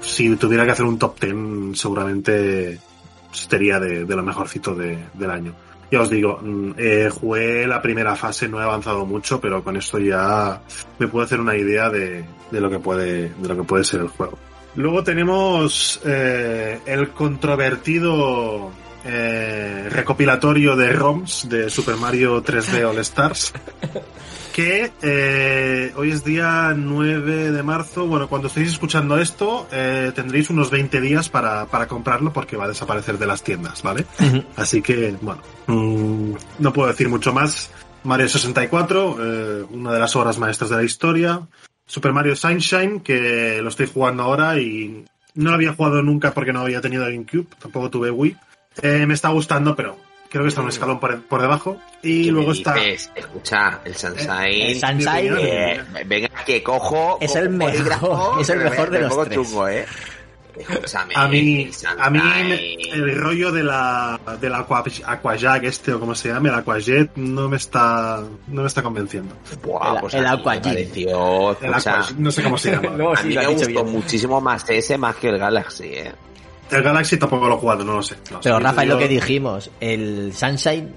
Si 0.00 0.36
tuviera 0.36 0.64
que 0.64 0.70
hacer 0.70 0.84
un 0.86 0.98
top 0.98 1.18
10, 1.20 1.76
seguramente 1.78 2.78
sería 3.32 3.80
de, 3.80 4.04
de 4.04 4.16
lo 4.16 4.22
mejorcito 4.22 4.74
de- 4.74 4.98
del 5.14 5.30
año. 5.30 5.54
Ya 5.90 6.02
os 6.02 6.10
digo, 6.10 6.38
mm, 6.42 6.70
eh, 6.76 7.08
jugué 7.10 7.66
la 7.66 7.82
primera 7.82 8.14
fase, 8.14 8.48
no 8.48 8.60
he 8.60 8.62
avanzado 8.62 9.04
mucho, 9.04 9.40
pero 9.40 9.64
con 9.64 9.76
esto 9.76 9.98
ya 9.98 10.60
me 10.98 11.08
puedo 11.08 11.24
hacer 11.24 11.40
una 11.40 11.56
idea 11.56 11.90
de, 11.90 12.24
de 12.50 12.60
lo 12.60 12.70
que 12.70 12.78
puede, 12.78 13.30
de 13.30 13.48
lo 13.48 13.56
que 13.56 13.62
puede 13.64 13.84
ser 13.84 14.00
el 14.02 14.08
juego. 14.08 14.38
Luego 14.76 15.02
tenemos 15.02 16.00
eh, 16.04 16.78
el 16.86 17.08
controvertido 17.10 18.70
eh, 19.08 19.88
recopilatorio 19.90 20.76
de 20.76 20.92
ROMs 20.92 21.48
de 21.48 21.70
Super 21.70 21.96
Mario 21.96 22.44
3D 22.44 22.84
All 22.84 22.98
Stars. 22.98 23.52
Que 24.58 24.90
eh, 25.02 25.92
hoy 25.94 26.10
es 26.10 26.24
día 26.24 26.74
9 26.76 27.52
de 27.52 27.62
marzo. 27.62 28.08
Bueno, 28.08 28.28
cuando 28.28 28.48
estéis 28.48 28.70
escuchando 28.70 29.16
esto, 29.16 29.68
eh, 29.70 30.10
tendréis 30.16 30.50
unos 30.50 30.68
20 30.72 31.00
días 31.00 31.28
para, 31.28 31.66
para 31.66 31.86
comprarlo 31.86 32.32
porque 32.32 32.56
va 32.56 32.64
a 32.64 32.68
desaparecer 32.68 33.18
de 33.18 33.26
las 33.28 33.44
tiendas, 33.44 33.84
¿vale? 33.84 34.04
Así 34.56 34.82
que, 34.82 35.16
bueno, 35.20 35.42
mm, 35.68 36.32
no 36.58 36.72
puedo 36.72 36.88
decir 36.88 37.08
mucho 37.08 37.32
más. 37.32 37.70
Mario 38.02 38.28
64, 38.28 39.16
eh, 39.20 39.64
una 39.70 39.92
de 39.92 40.00
las 40.00 40.16
obras 40.16 40.40
maestras 40.40 40.70
de 40.70 40.76
la 40.76 40.82
historia. 40.82 41.46
Super 41.86 42.12
Mario 42.12 42.34
Sunshine, 42.34 42.98
que 42.98 43.60
lo 43.62 43.68
estoy 43.68 43.86
jugando 43.86 44.24
ahora 44.24 44.58
y 44.58 45.04
no 45.34 45.50
lo 45.50 45.54
había 45.54 45.74
jugado 45.74 46.02
nunca 46.02 46.34
porque 46.34 46.52
no 46.52 46.62
había 46.62 46.80
tenido 46.80 47.04
GameCube, 47.04 47.46
tampoco 47.60 47.90
tuve 47.90 48.10
Wii. 48.10 48.36
Eh, 48.82 49.06
me 49.06 49.14
está 49.14 49.28
gustando, 49.30 49.74
pero 49.76 49.96
creo 50.30 50.42
que 50.44 50.48
está 50.50 50.60
un 50.60 50.68
escalón 50.68 51.00
por, 51.00 51.22
por 51.22 51.40
debajo. 51.40 51.78
Y 52.02 52.24
¿Qué 52.26 52.30
luego 52.32 52.48
me 52.50 52.54
está... 52.56 52.76
Escucha, 52.78 53.80
el 53.84 53.94
Sunshine. 53.94 54.62
El 54.70 54.80
Sunshine, 54.80 55.34
eh, 55.40 55.80
venga, 56.06 56.28
que 56.46 56.62
cojo. 56.62 57.18
Es 57.20 57.32
cojo 57.32 57.38
el 57.44 57.50
mejor, 57.50 58.36
es 58.40 58.48
el 58.50 58.58
me- 58.58 58.64
mejor 58.70 58.90
de 58.90 58.98
me 59.00 59.04
los 59.06 59.24
tres. 59.24 59.34
chungo, 59.38 59.68
¿eh? 59.68 59.86
Escúchame. 60.56 61.14
A 61.14 61.28
mí, 61.28 61.70
a 62.00 62.10
mí 62.10 62.20
el 62.92 63.16
rollo 63.16 63.52
de 63.52 63.62
la 63.62 64.18
del 64.40 64.52
aqua, 64.54 64.82
Aquajack 65.06 65.62
este 65.62 65.92
o 65.92 66.00
como 66.00 66.16
se 66.16 66.30
llama, 66.30 66.48
el 66.48 66.54
Aquajet, 66.56 67.14
no 67.14 67.48
me 67.48 67.56
está 67.58 68.24
no 68.48 68.62
me 68.62 68.66
está 68.66 68.82
convenciendo. 68.82 69.36
Buah, 69.62 69.94
el- 69.94 70.00
pues 70.00 70.14
el 70.14 70.26
a 70.26 70.30
mí 70.32 70.36
me 70.36 70.40
Aqua 70.40 70.54
Gym. 70.54 70.62
pareció, 70.62 71.50
El 71.60 71.70
escucha, 71.70 72.00
Aqua- 72.00 72.14
no 72.18 72.30
sé 72.32 72.42
cómo 72.42 72.58
se 72.58 72.70
llama. 72.72 72.90
No, 72.90 73.12
a 73.12 73.16
sí, 73.18 73.28
mí 73.28 73.34
lo 73.34 73.40
me 73.42 73.46
gustó 73.48 73.68
bien. 73.68 73.86
muchísimo 73.92 74.40
más 74.40 74.68
ese 74.68 74.98
más 74.98 75.14
que 75.14 75.28
el 75.28 75.38
Galaxy, 75.38 75.84
¿eh? 75.92 76.12
El 76.70 76.82
Galaxy 76.82 77.16
tampoco 77.16 77.48
lo 77.48 77.54
he 77.54 77.58
jugado, 77.58 77.84
no 77.84 77.94
lo 77.94 78.02
sé. 78.02 78.16
No 78.30 78.40
Pero 78.42 78.56
sé, 78.58 78.62
Rafa, 78.62 78.82
es 78.82 78.88
lo 78.88 78.98
que 78.98 79.08
dijimos, 79.08 79.70
el 79.80 80.32
Sunshine 80.34 80.92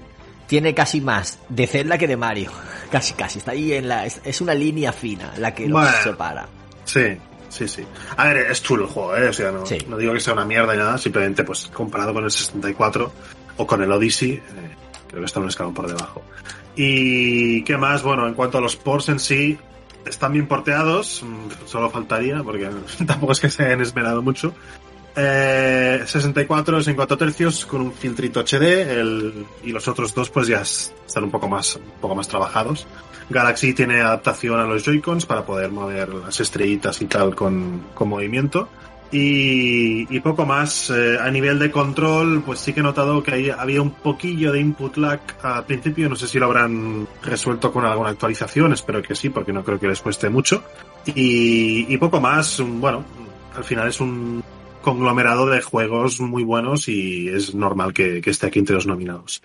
tiene 0.46 0.74
casi 0.74 1.00
más 1.00 1.38
de 1.48 1.66
Zelda 1.66 1.96
que 1.98 2.06
de 2.06 2.16
Mario. 2.16 2.50
Casi, 2.92 3.14
casi. 3.14 3.38
Está 3.38 3.52
ahí 3.52 3.72
en 3.72 3.88
la... 3.88 4.04
Es, 4.04 4.40
una 4.42 4.52
línea 4.52 4.92
fina 4.92 5.32
la 5.38 5.54
que 5.54 5.66
los 5.66 5.80
Bueno. 5.80 5.96
separa. 6.04 6.46
Sí, 6.84 7.16
sí, 7.48 7.66
sí. 7.66 7.82
A 8.18 8.24
ver, 8.26 8.36
es 8.50 8.62
chulo 8.62 8.84
el 8.84 8.90
juego, 8.90 9.16
¿eh? 9.16 9.28
O 9.28 9.32
sea, 9.32 9.50
no, 9.50 9.64
Sí. 9.64 9.78
no 9.88 9.96
digo 9.96 10.12
que 10.12 10.20
sea 10.20 10.34
una 10.34 10.44
mierda 10.44 10.74
ni 10.74 10.78
nada, 10.78 10.98
simplemente 10.98 11.42
pues 11.42 11.70
comparado 11.72 12.12
con 12.12 12.22
el 12.24 12.30
64 12.30 13.10
o 13.56 13.66
con 13.66 13.82
el 13.82 13.90
Odyssey, 13.90 14.32
eh, 14.32 14.42
creo 15.08 15.20
que 15.22 15.24
está 15.26 15.40
un 15.40 15.48
escalón 15.48 15.72
por 15.72 15.86
debajo. 15.86 16.22
Y 16.76 17.64
qué 17.64 17.78
más, 17.78 18.02
bueno, 18.02 18.26
en 18.28 18.34
cuanto 18.34 18.58
a 18.58 18.60
los 18.60 18.76
ports 18.76 19.08
en 19.08 19.18
sí, 19.20 19.58
están 20.04 20.34
bien 20.34 20.46
porteados, 20.46 21.22
mm, 21.22 21.66
solo 21.66 21.88
faltaría, 21.88 22.42
porque 22.42 22.68
tampoco 23.06 23.32
es 23.32 23.40
que 23.40 23.48
se 23.48 23.64
hayan 23.64 23.80
esmerado 23.80 24.20
mucho. 24.20 24.52
Eh, 25.14 26.02
64 26.06 26.80
en 26.86 26.94
4 26.96 27.16
tercios 27.18 27.66
con 27.66 27.82
un 27.82 27.92
filtrito 27.92 28.40
HD 28.40 28.98
el, 28.98 29.44
y 29.62 29.70
los 29.70 29.86
otros 29.86 30.14
dos 30.14 30.30
pues 30.30 30.46
ya 30.46 30.62
es- 30.62 30.94
están 31.06 31.24
un 31.24 31.30
poco 31.30 31.48
más 31.48 31.76
un 31.76 31.82
poco 32.00 32.14
más 32.14 32.28
trabajados. 32.28 32.86
Galaxy 33.28 33.74
tiene 33.74 34.00
adaptación 34.00 34.58
a 34.58 34.64
los 34.64 34.82
Joy-Cons 34.84 35.26
para 35.26 35.44
poder 35.44 35.70
mover 35.70 36.08
las 36.14 36.40
estrellitas 36.40 37.00
y 37.02 37.06
tal 37.06 37.34
con, 37.34 37.82
con 37.94 38.08
movimiento. 38.08 38.68
Y, 39.14 40.18
poco 40.20 40.46
más. 40.46 40.88
Eh, 40.90 41.18
a 41.20 41.30
nivel 41.30 41.58
de 41.58 41.70
control, 41.70 42.42
pues 42.44 42.60
sí 42.60 42.72
que 42.72 42.80
he 42.80 42.82
notado 42.82 43.22
que 43.22 43.52
había 43.52 43.82
un 43.82 43.90
poquillo 43.90 44.50
de 44.52 44.60
input 44.60 44.96
lag 44.96 45.20
al 45.42 45.66
principio. 45.66 46.08
No 46.08 46.16
sé 46.16 46.26
si 46.26 46.38
lo 46.38 46.46
habrán 46.46 47.06
resuelto 47.22 47.70
con 47.72 47.84
alguna 47.84 48.08
actualización. 48.10 48.72
Espero 48.72 49.02
que 49.02 49.14
sí, 49.14 49.28
porque 49.28 49.52
no 49.52 49.62
creo 49.62 49.78
que 49.78 49.86
les 49.88 50.00
cueste 50.00 50.30
mucho. 50.30 50.64
Y, 51.06 51.92
y 51.92 51.96
poco 51.98 52.20
más. 52.22 52.62
Bueno, 52.66 53.04
al 53.54 53.64
final 53.64 53.88
es 53.88 54.00
un 54.00 54.42
conglomerado 54.82 55.46
de 55.46 55.62
juegos 55.62 56.20
muy 56.20 56.44
buenos 56.44 56.88
y 56.88 57.28
es 57.28 57.54
normal 57.54 57.92
que, 57.92 58.20
esté 58.24 58.48
aquí 58.48 58.58
entre 58.58 58.74
los 58.74 58.86
nominados. 58.86 59.42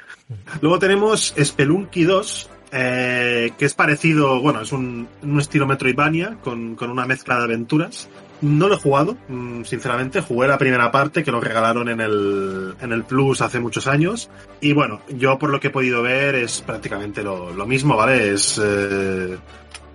Luego 0.62 0.80
tenemos 0.80 1.34
Spelunky 1.40 2.04
2, 2.04 2.50
eh, 2.72 3.52
que 3.58 3.66
es 3.66 3.74
parecido, 3.74 4.42
bueno, 4.42 4.62
es 4.62 4.72
un, 4.72 5.08
un 5.22 5.40
estilo 5.40 5.66
Metroidvania 5.68 6.38
con, 6.44 6.76
con 6.76 6.90
una 6.90 7.06
mezcla 7.06 7.38
de 7.38 7.46
aventuras. 7.46 8.10
No 8.42 8.68
lo 8.68 8.76
he 8.76 8.80
jugado, 8.80 9.18
mm, 9.30 9.64
sinceramente. 9.64 10.22
Jugué 10.22 10.48
la 10.48 10.60
primera 10.60 10.92
parte 10.92 11.24
que 11.24 11.32
lo 11.32 11.40
regalaron 11.40 11.90
en 11.90 12.02
el, 12.02 12.76
en 12.80 12.92
el 12.92 13.04
Plus 13.04 13.42
hace 13.42 13.60
muchos 13.60 13.88
años. 13.88 14.30
Y 14.62 14.74
bueno, 14.74 15.02
yo 15.10 15.40
por 15.40 15.50
lo 15.50 15.60
que 15.60 15.68
he 15.68 15.72
podido 15.72 16.04
ver 16.04 16.36
es 16.36 16.62
prácticamente 16.62 17.24
lo, 17.24 17.52
lo 17.52 17.66
mismo, 17.66 17.98
¿vale? 17.98 18.34
Es, 18.34 18.62
eh, 18.64 19.38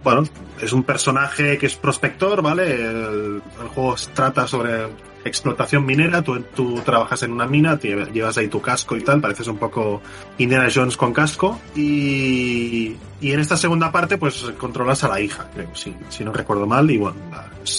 bueno, 0.03 0.25
es 0.61 0.73
un 0.73 0.83
personaje 0.83 1.57
que 1.57 1.67
es 1.67 1.77
prospector, 1.77 2.43
¿vale? 2.43 2.75
El, 2.75 3.43
el 3.61 3.69
juego 3.69 3.95
trata 4.13 4.49
sobre 4.49 4.89
explotación 5.25 5.85
minera, 5.85 6.23
tú, 6.23 6.81
trabajas 6.85 7.23
en 7.23 7.33
una 7.33 7.47
mina, 7.47 7.79
te 7.79 7.95
llevas 8.13 8.39
ahí 8.39 8.49
tu 8.49 8.61
casco 8.61 8.97
y 8.97 9.03
tal, 9.03 9.21
pareces 9.21 9.47
un 9.47 9.59
poco 9.59 10.03
Indiana 10.39 10.69
Jones 10.73 10.97
con 10.97 11.13
casco 11.13 11.61
y, 11.75 12.97
y 13.21 13.33
en 13.33 13.41
esta 13.41 13.57
segunda 13.57 13.93
parte 13.93 14.19
pues 14.19 14.45
controlas 14.59 15.05
a 15.05 15.09
la 15.09 15.21
hija, 15.21 15.49
creo, 15.55 15.71
si, 15.75 16.25
no 16.25 16.33
recuerdo 16.33 16.67
mal, 16.67 16.91
y 16.91 16.99
bueno, 16.99 17.17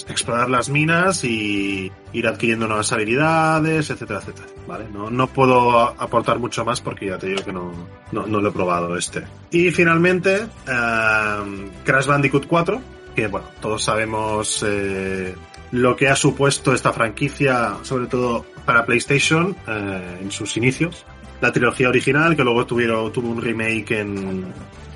explorar 0.08 0.50
las 0.50 0.70
minas 0.70 1.24
y 1.24 1.92
ir 2.14 2.28
adquiriendo 2.28 2.68
nuevas 2.68 2.92
habilidades, 2.94 3.90
etcétera, 3.90 4.20
etcétera, 4.20 4.48
¿vale? 4.68 4.86
No, 4.92 5.28
puedo 5.28 5.80
aportar 5.80 6.40
mucho 6.40 6.64
más 6.64 6.80
porque 6.80 7.08
ya 7.08 7.18
te 7.18 7.28
digo 7.28 7.44
que 7.44 7.52
no, 7.52 7.74
no, 8.12 8.26
lo 8.26 8.50
he 8.50 8.52
probado 8.52 8.98
este. 8.98 9.24
Y 9.52 9.72
finalmente, 9.72 10.48
ehm, 10.68 11.70
Crash 11.84 12.08
Bandicoot 12.08 12.48
4, 12.48 12.82
que 13.16 13.28
bueno, 13.28 13.48
todos 13.60 13.84
sabemos 13.84 14.64
eh, 14.66 15.36
lo 15.74 15.96
que 15.96 16.08
ha 16.08 16.16
supuesto 16.16 16.72
esta 16.72 16.94
franquicia, 16.94 17.78
sobre 17.82 18.06
todo 18.06 18.46
para 18.64 18.86
PlayStation, 18.86 19.56
eh, 19.68 20.20
en 20.22 20.32
sus 20.32 20.56
inicios. 20.56 21.04
La 21.42 21.52
trilogía 21.52 21.90
original, 21.90 22.36
que 22.36 22.44
luego 22.44 22.64
tuvieron, 22.68 23.12
tuvo 23.12 23.30
un 23.30 23.42
remake 23.42 24.00
en, 24.00 24.46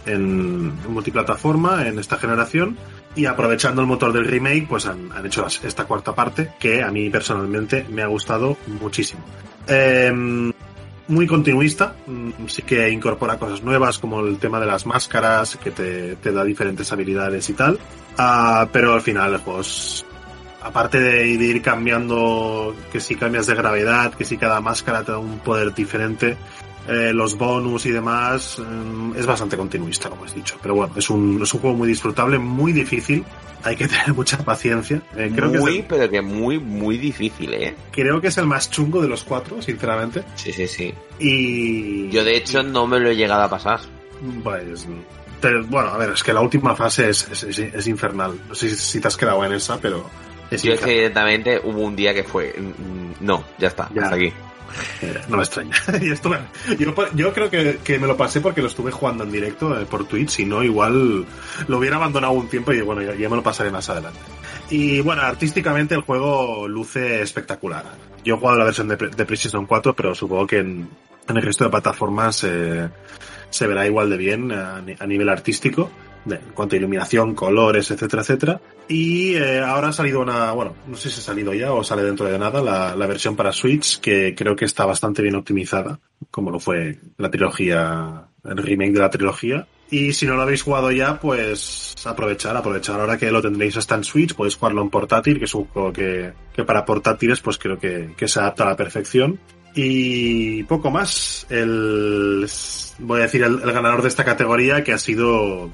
en 0.06 0.92
multiplataforma 0.94 1.88
en 1.88 1.98
esta 1.98 2.18
generación. 2.18 2.78
Y 3.16 3.26
aprovechando 3.26 3.82
el 3.82 3.88
motor 3.88 4.14
del 4.14 4.26
remake, 4.26 4.68
pues 4.70 4.86
han, 4.86 5.12
han 5.12 5.26
hecho 5.26 5.48
esta 5.48 5.86
cuarta 5.86 6.14
parte, 6.14 6.52
que 6.60 6.84
a 6.84 6.92
mí 6.92 7.10
personalmente 7.10 7.84
me 7.90 8.04
ha 8.04 8.08
gustado 8.08 8.56
muchísimo. 8.80 9.24
Em, 9.66 10.54
muy 11.08 11.26
continuista, 11.26 11.96
mm, 12.06 12.46
sí 12.46 12.62
que 12.62 12.88
incorpora 12.92 13.40
cosas 13.40 13.64
nuevas 13.64 13.98
como 13.98 14.20
el 14.20 14.38
tema 14.38 14.60
de 14.60 14.68
las 14.68 14.86
máscaras, 14.86 15.58
que 15.58 15.72
te, 15.72 16.18
te 16.18 16.32
da 16.32 16.44
diferentes 16.44 16.92
habilidades 16.92 17.50
y 17.50 17.54
tal. 17.54 17.80
Ah, 18.16 18.68
pero 18.72 18.94
al 18.94 19.02
final 19.02 19.34
el 19.34 19.40
juego 19.40 19.62
es, 19.62 20.06
aparte 20.68 21.00
de, 21.00 21.38
de 21.38 21.46
ir 21.46 21.62
cambiando, 21.62 22.76
que 22.92 23.00
si 23.00 23.16
cambias 23.16 23.48
de 23.48 23.56
gravedad, 23.56 24.14
que 24.14 24.26
si 24.26 24.38
cada 24.38 24.62
máscara 24.62 25.04
te 25.04 25.12
da 25.12 25.20
un 25.20 25.40
poder 25.40 25.74
diferente, 25.74 26.38
eh, 26.88 27.12
los 27.14 27.38
bonus 27.38 27.86
y 27.86 27.92
demás, 27.92 28.60
mm, 28.60 29.18
es 29.18 29.26
bastante 29.26 29.58
continuista, 29.58 30.10
como 30.10 30.24
has 30.24 30.34
dicho. 30.34 30.58
Pero 30.62 30.76
bueno, 30.76 30.94
es 30.96 31.10
un, 31.10 31.42
es 31.44 31.54
un 31.54 31.60
juego 31.60 31.76
muy 31.76 31.88
disfrutable, 31.90 32.40
muy 32.40 32.72
difícil, 32.72 33.26
hay 33.64 33.76
que 33.76 33.88
tener 33.90 34.14
mucha 34.14 34.38
paciencia. 34.38 35.02
Eh, 35.18 35.30
creo, 35.36 35.52
que 35.52 35.58
es 35.58 35.64
muy, 35.64 35.78
el, 35.80 35.86
pero 35.86 36.10
que 36.10 36.22
muy, 36.22 36.60
muy 36.60 36.98
difícil, 36.98 37.54
¿eh? 37.54 37.76
creo 37.92 38.22
que 38.22 38.28
es 38.28 38.38
el 38.38 38.46
más 38.46 38.72
chungo 38.72 39.02
de 39.02 39.10
los 39.10 39.26
cuatro, 39.26 39.62
sinceramente. 39.62 40.24
Sí, 40.36 40.54
sí, 40.54 40.68
sí. 40.68 40.94
Y... 41.20 42.10
Yo, 42.10 42.24
de 42.24 42.38
hecho, 42.38 42.64
no 42.64 42.88
me 42.88 43.00
lo 43.00 43.10
he 43.10 43.16
llegado 43.16 43.44
a 43.44 43.50
pasar. 43.50 43.82
Pues, 44.44 44.88
pero, 45.42 45.64
bueno, 45.66 45.90
a 45.90 45.98
ver, 45.98 46.12
es 46.12 46.24
que 46.24 46.34
la 46.34 46.42
última 46.42 46.76
fase 46.76 47.10
es, 47.10 47.44
es, 47.44 47.88
infernal. 47.88 48.40
No 48.48 48.56
sé 48.56 48.70
si, 48.76 49.00
te 49.00 49.08
has 49.08 49.18
quedado 49.18 49.44
en 49.46 49.54
esa, 49.54 49.78
pero 49.80 50.10
Yo 50.52 50.56
es 50.56 50.62
que 50.62 50.72
infernal. 50.72 50.96
directamente 50.96 51.62
hubo 51.64 51.82
un 51.82 51.96
día 51.96 52.14
que 52.14 52.24
fue... 52.24 52.54
mm, 52.58 53.26
No, 53.26 53.44
ya 53.58 53.68
está, 53.68 53.90
Ya. 53.94 54.04
hasta 54.04 54.16
aquí. 54.16 54.34
No 55.30 55.38
me 55.38 55.44
extraña. 55.44 55.76
Y 56.02 56.12
esto 56.12 56.30
me- 56.30 56.38
yo, 56.78 56.94
yo 57.16 57.34
creo 57.34 57.50
que, 57.50 57.80
que 57.84 57.98
me 58.00 58.06
lo 58.08 58.18
pasé 58.18 58.42
porque 58.42 58.62
lo 58.62 58.68
estuve 58.68 58.92
jugando 58.92 59.24
en 59.24 59.32
directo 59.32 59.80
eh, 59.80 59.86
por 59.86 60.06
Twitch, 60.06 60.30
si 60.30 60.46
no, 60.46 60.62
igual 60.64 61.26
lo 61.68 61.78
hubiera 61.78 61.96
abandonado 61.96 62.34
un 62.34 62.48
tiempo 62.48 62.74
y 62.74 62.82
bueno, 62.82 63.02
ya, 63.02 63.16
ya 63.16 63.30
me 63.30 63.38
lo 63.38 63.44
pasaré 63.44 63.72
más 63.72 63.90
adelante. 63.90 64.20
Y 64.70 65.00
bueno, 65.02 65.22
artísticamente 65.22 65.96
el 65.96 66.02
juego 66.02 66.68
luce 66.68 67.22
espectacular. 67.22 67.86
Yo 68.26 68.36
he 68.36 68.38
jugado 68.38 68.58
la 68.60 68.66
versión 68.66 68.90
de, 68.90 68.98
de 68.98 69.26
PlayStation 69.26 69.66
4, 69.66 69.96
pero 69.96 70.14
supongo 70.14 70.46
que 70.46 70.58
en, 70.58 70.90
en 71.30 71.38
el 71.38 71.42
resto 71.44 71.64
de 71.64 71.70
plataformas 71.70 72.44
eh, 72.44 72.90
se 73.50 73.68
verá 73.68 73.88
igual 73.88 74.10
de 74.10 74.18
bien 74.18 74.52
a, 74.52 74.82
ni- 74.82 74.96
a 75.00 75.08
nivel 75.08 75.30
artístico, 75.30 75.90
en 76.36 76.54
cuanto 76.54 76.76
a 76.76 76.78
iluminación, 76.78 77.36
colores, 77.36 77.90
etcétera, 77.92 78.22
etcétera. 78.22 78.62
Y 78.88 79.36
eh, 79.36 79.60
ahora 79.60 79.90
ha 79.90 79.94
salido 79.94 80.22
una, 80.22 80.52
bueno, 80.52 80.76
no 80.88 80.96
sé 80.96 81.10
si 81.10 81.20
ha 81.20 81.24
salido 81.24 81.54
ya 81.54 81.74
o 81.74 81.84
sale 81.84 82.04
dentro 82.04 82.26
de 82.26 82.38
nada, 82.40 82.62
la, 82.62 82.96
la 82.96 83.08
versión 83.08 83.36
para 83.36 83.52
Switch, 83.52 84.00
que 84.00 84.34
creo 84.36 84.56
que 84.56 84.66
está 84.66 84.86
bastante 84.86 85.22
bien 85.22 85.36
optimizada, 85.36 86.00
como 86.32 86.52
lo 86.52 86.60
fue 86.60 87.00
la 87.18 87.30
trilogía, 87.30 88.28
el 88.46 88.58
remake 88.58 88.94
de 88.94 89.00
la 89.00 89.10
trilogía. 89.10 89.68
Y 89.90 90.12
si 90.14 90.26
no 90.26 90.36
lo 90.36 90.42
habéis 90.42 90.64
jugado 90.64 90.92
ya, 90.92 91.20
pues 91.20 91.96
aprovechar, 92.06 92.56
aprovechar 92.58 93.00
ahora 93.00 93.18
que 93.18 93.32
lo 93.32 93.42
tendréis 93.42 93.78
hasta 93.78 93.96
en 93.96 94.04
Switch, 94.04 94.36
podéis 94.36 94.56
jugarlo 94.56 94.82
en 94.82 94.90
portátil, 94.90 95.40
que 95.40 95.46
es 95.46 95.56
un 95.56 95.66
juego 95.66 95.94
que, 95.94 96.34
que 96.54 96.64
para 96.66 96.84
portátiles 96.84 97.40
pues 97.40 97.58
creo 97.58 97.80
que, 97.80 98.14
que 98.18 98.28
se 98.28 98.40
adapta 98.40 98.64
a 98.64 98.68
la 98.68 98.76
perfección. 98.76 99.40
Y 99.76 100.64
poco 100.64 100.90
más. 100.90 101.46
El, 101.50 102.48
voy 103.00 103.20
a 103.20 103.24
decir 103.24 103.44
el, 103.44 103.62
el 103.62 103.72
ganador 103.72 104.02
de 104.02 104.08
esta 104.08 104.26
categoría 104.26 104.84
que 104.84 104.92
ha 104.92 104.98
sido 104.98 105.70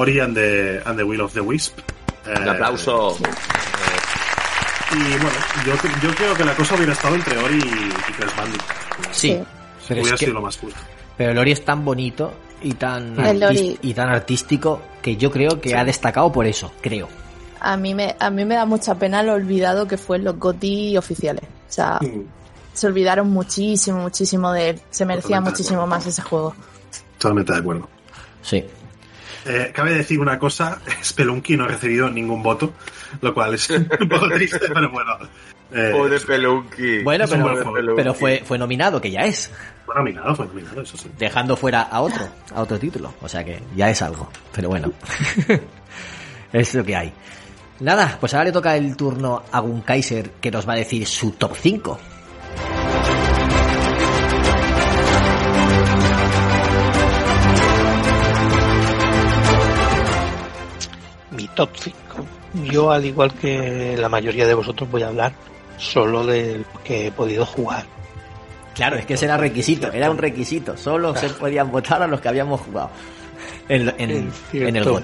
Ori 0.00 0.20
and 0.20 0.34
the, 0.34 0.80
and 0.84 0.96
the 0.98 1.04
Will 1.04 1.20
of 1.20 1.32
the 1.34 1.40
Wisp. 1.40 1.78
Un 2.26 2.46
Eh, 2.46 2.50
aplauso. 2.50 3.16
Y 4.92 4.98
bueno, 4.98 5.38
yo, 5.66 5.74
yo 6.02 6.14
creo 6.14 6.34
que 6.34 6.44
la 6.44 6.54
cosa 6.54 6.74
hubiera 6.74 6.92
estado 6.92 7.14
entre 7.14 7.38
Ori 7.38 7.58
y, 7.58 7.58
y 7.58 8.12
Crash 8.14 8.36
Bandicoot. 8.36 8.68
Sí. 9.12 9.38
Pero, 9.88 10.02
hubiera 10.02 10.16
sido 10.16 10.32
lo 10.34 10.42
más 10.42 10.56
justo. 10.56 10.78
pero 11.16 11.30
el 11.32 11.38
Ori 11.38 11.52
es 11.52 11.64
tan 11.64 11.84
bonito 11.84 12.32
y 12.62 12.74
tan, 12.74 13.14
y 13.82 13.94
tan 13.94 14.08
artístico 14.08 14.82
que 15.02 15.16
yo 15.16 15.30
creo 15.30 15.60
que 15.60 15.76
ha 15.76 15.84
destacado 15.84 16.30
por 16.32 16.46
eso, 16.46 16.72
creo. 16.80 17.08
A 17.60 17.76
mí 17.76 17.94
me, 17.94 18.16
a 18.18 18.30
mí 18.30 18.44
me 18.44 18.54
da 18.54 18.64
mucha 18.66 18.94
pena 18.96 19.22
lo 19.22 19.34
olvidado 19.34 19.86
que 19.86 19.96
fue 19.96 20.16
en 20.16 20.24
los 20.24 20.38
GOTY 20.38 20.96
oficiales. 20.96 21.44
O 21.44 21.72
sea, 21.72 21.98
Mm, 22.00 22.22
se 22.74 22.86
olvidaron 22.86 23.30
muchísimo, 23.30 23.98
muchísimo 24.00 24.52
de 24.52 24.70
él. 24.70 24.80
Se 24.90 25.04
merecía 25.04 25.36
Totalmente 25.36 25.50
muchísimo 25.50 25.86
más 25.86 26.06
ese 26.06 26.22
juego. 26.22 26.54
Totalmente 27.18 27.52
de 27.52 27.58
acuerdo. 27.58 27.88
Sí. 28.42 28.64
Eh, 29.46 29.70
cabe 29.74 29.94
decir 29.94 30.20
una 30.20 30.38
cosa, 30.38 30.80
Spelunky 31.02 31.56
no 31.56 31.64
ha 31.64 31.68
recibido 31.68 32.10
ningún 32.10 32.42
voto, 32.42 32.74
lo 33.20 33.32
cual 33.32 33.54
es 33.54 33.70
un 34.00 34.08
poco 34.08 34.28
triste, 34.28 34.60
pero 34.72 34.90
bueno. 34.90 35.18
Eh, 35.72 35.90
Pobre 35.92 36.18
Pelunky. 36.18 37.02
Bueno, 37.04 37.26
buen 37.28 37.94
pero 37.94 38.12
fue, 38.12 38.42
fue 38.44 38.58
nominado, 38.58 39.00
que 39.00 39.10
ya 39.10 39.20
es. 39.20 39.52
fue 39.86 39.94
nominado, 39.94 40.34
fue 40.34 40.46
nominado, 40.46 40.82
eso 40.82 40.96
sí. 40.96 41.08
Dejando 41.16 41.56
fuera 41.56 41.82
a 41.82 42.00
otro, 42.00 42.28
a 42.52 42.60
otro 42.60 42.76
título. 42.78 43.14
O 43.20 43.28
sea 43.28 43.44
que 43.44 43.62
ya 43.76 43.88
es 43.88 44.02
algo. 44.02 44.28
Pero 44.52 44.68
bueno. 44.68 44.92
es 46.52 46.74
lo 46.74 46.84
que 46.84 46.96
hay. 46.96 47.12
Nada, 47.78 48.16
pues 48.18 48.34
ahora 48.34 48.46
le 48.46 48.52
toca 48.52 48.76
el 48.76 48.96
turno 48.96 49.44
a 49.50 49.60
Gun 49.60 49.82
Kaiser 49.82 50.32
que 50.32 50.50
nos 50.50 50.68
va 50.68 50.72
a 50.74 50.76
decir 50.76 51.06
su 51.06 51.32
top 51.32 51.54
5. 51.56 52.00
Top 61.66 61.76
5. 61.76 61.96
Yo, 62.72 62.90
al 62.90 63.04
igual 63.04 63.32
que 63.34 63.96
la 63.98 64.08
mayoría 64.08 64.46
de 64.46 64.54
vosotros, 64.54 64.90
voy 64.90 65.02
a 65.02 65.08
hablar 65.08 65.32
solo 65.76 66.24
de 66.26 66.58
lo 66.58 66.82
que 66.82 67.06
he 67.08 67.12
podido 67.12 67.44
jugar. 67.46 67.84
Claro, 68.74 68.96
es 68.96 69.04
que 69.06 69.14
ese 69.14 69.26
era 69.26 69.36
requisito, 69.36 69.92
era 69.92 70.10
un 70.10 70.16
requisito. 70.18 70.76
Solo 70.76 71.14
se 71.16 71.28
podían 71.30 71.70
votar 71.70 72.02
a 72.02 72.06
los 72.06 72.20
que 72.20 72.28
habíamos 72.28 72.60
jugado 72.62 72.90
en, 73.68 73.88
en- 73.98 74.32
En 74.52 74.68
en 74.68 74.76
el 74.76 74.84
modo. 74.84 75.00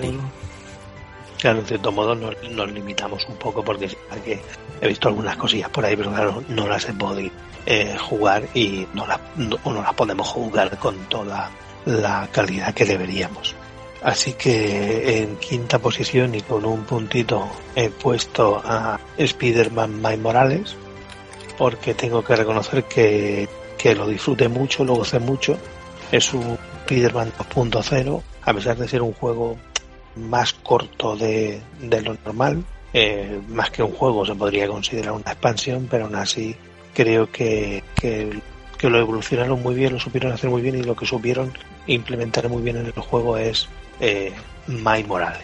Claro, 1.39 1.59
en 1.61 1.67
cierto 1.67 1.93
modo 1.93 2.15
nos, 2.15 2.35
nos 2.51 2.73
limitamos 2.73 3.27
un 3.29 3.37
poco 3.37 3.63
porque 3.63 3.89
que 4.25 4.41
he 4.81 4.89
visto 4.89 5.09
algunas 5.09 5.37
cosillas 5.37 5.69
por 5.69 5.85
ahí, 5.85 5.95
pero 5.97 6.11
claro, 6.11 6.43
no 6.49 6.67
las 6.67 6.89
he 6.89 6.95
podido 6.95 7.31
eh, 7.67 7.97
jugar 8.01 8.45
y 8.55 8.87
no 8.95 9.07
las, 9.07 9.21
no, 9.37 9.57
no 9.65 9.83
las 9.83 9.93
podemos 9.95 10.27
jugar 10.29 10.77
con 10.79 10.97
toda 11.11 11.51
la 11.85 12.27
calidad 12.33 12.73
que 12.73 12.87
deberíamos. 12.87 13.55
Así 14.03 14.34
que 14.34 15.22
en 15.22 15.36
quinta 15.36 15.78
posición 15.78 16.34
y 16.34 16.40
con 16.42 16.64
un 16.64 16.84
puntito 16.84 17.49
he 17.74 17.88
puesto 17.88 18.61
a 18.64 19.01
Spider-Man 19.16 20.01
Morales 20.22 20.76
porque 21.59 21.94
tengo 21.94 22.22
que 22.22 22.36
reconocer 22.36 22.84
que, 22.84 23.49
que 23.78 23.94
lo 23.94 24.07
disfruté 24.07 24.49
mucho, 24.49 24.84
lo 24.84 24.97
gocé 24.97 25.18
mucho. 25.18 25.57
Es 26.12 26.32
un 26.34 26.59
Spider-Man 26.86 27.32
2.0, 27.38 28.22
a 28.42 28.55
pesar 28.55 28.76
de 28.76 28.88
ser 28.88 29.03
un 29.03 29.12
juego 29.14 29.57
más 30.14 30.53
corto 30.53 31.16
de, 31.16 31.61
de 31.80 32.01
lo 32.01 32.16
normal, 32.24 32.64
eh, 32.92 33.40
más 33.49 33.70
que 33.70 33.82
un 33.82 33.92
juego 33.92 34.24
se 34.24 34.34
podría 34.34 34.68
considerar 34.68 35.12
una 35.12 35.32
expansión, 35.32 35.86
pero 35.90 36.07
aún 36.07 36.14
así 36.14 36.57
creo 36.94 37.30
que, 37.30 37.82
que, 37.94 38.40
que, 38.78 38.88
lo 38.88 38.99
evolucionaron 38.99 39.62
muy 39.62 39.74
bien, 39.74 39.92
lo 39.92 40.01
supieron 40.01 40.32
hacer 40.32 40.49
muy 40.49 40.62
bien 40.62 40.76
y 40.78 40.82
lo 40.82 40.97
que 40.97 41.05
supieron 41.05 41.53
implementar 41.86 42.49
muy 42.49 42.62
bien 42.62 42.76
en 42.76 42.86
el 42.86 42.92
juego 42.92 43.36
es 43.36 43.68
eh, 44.01 44.32
Morales. 44.68 45.42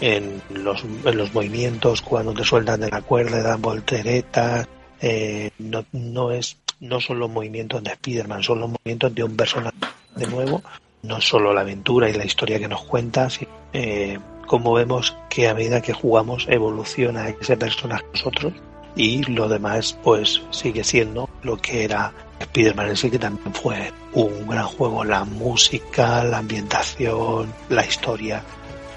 En 0.00 0.40
los, 0.48 0.82
en 0.82 1.16
los 1.16 1.34
movimientos, 1.34 2.00
cuando 2.00 2.32
te 2.32 2.42
sueltan 2.42 2.80
de 2.80 2.90
la 2.90 3.02
cuerda, 3.02 3.42
dan 3.42 3.60
volteretas, 3.60 4.66
eh, 5.00 5.50
no, 5.58 5.84
no 5.92 6.30
es 6.30 6.56
no 6.82 7.00
son 7.00 7.20
los 7.20 7.30
movimientos 7.30 7.82
de 7.82 7.90
Spider-Man, 7.92 8.42
son 8.42 8.60
los 8.60 8.70
movimientos 8.70 9.14
de 9.14 9.22
un 9.22 9.36
personaje 9.36 9.76
de 10.16 10.26
nuevo, 10.26 10.62
no 11.02 11.20
solo 11.20 11.54
la 11.54 11.60
aventura 11.60 12.10
y 12.10 12.12
la 12.12 12.24
historia 12.24 12.58
que 12.58 12.68
nos 12.68 12.82
cuenta, 12.82 13.30
sino 13.30 13.50
eh, 13.72 14.18
como 14.46 14.74
vemos 14.74 15.16
que 15.30 15.48
a 15.48 15.54
medida 15.54 15.80
que 15.80 15.92
jugamos 15.92 16.46
evoluciona 16.48 17.28
ese 17.28 17.56
personaje 17.56 18.04
nosotros 18.12 18.52
y 18.96 19.22
lo 19.24 19.48
demás 19.48 19.96
pues 20.02 20.42
sigue 20.50 20.84
siendo 20.84 21.30
lo 21.42 21.56
que 21.56 21.84
era 21.84 22.12
Spider-Man 22.42 22.88
en 22.88 22.96
sí, 22.96 23.10
que 23.10 23.18
también 23.18 23.54
fue 23.54 23.92
un 24.12 24.46
gran 24.46 24.66
juego, 24.66 25.04
la 25.04 25.24
música, 25.24 26.24
la 26.24 26.38
ambientación, 26.38 27.52
la 27.68 27.84
historia. 27.84 28.42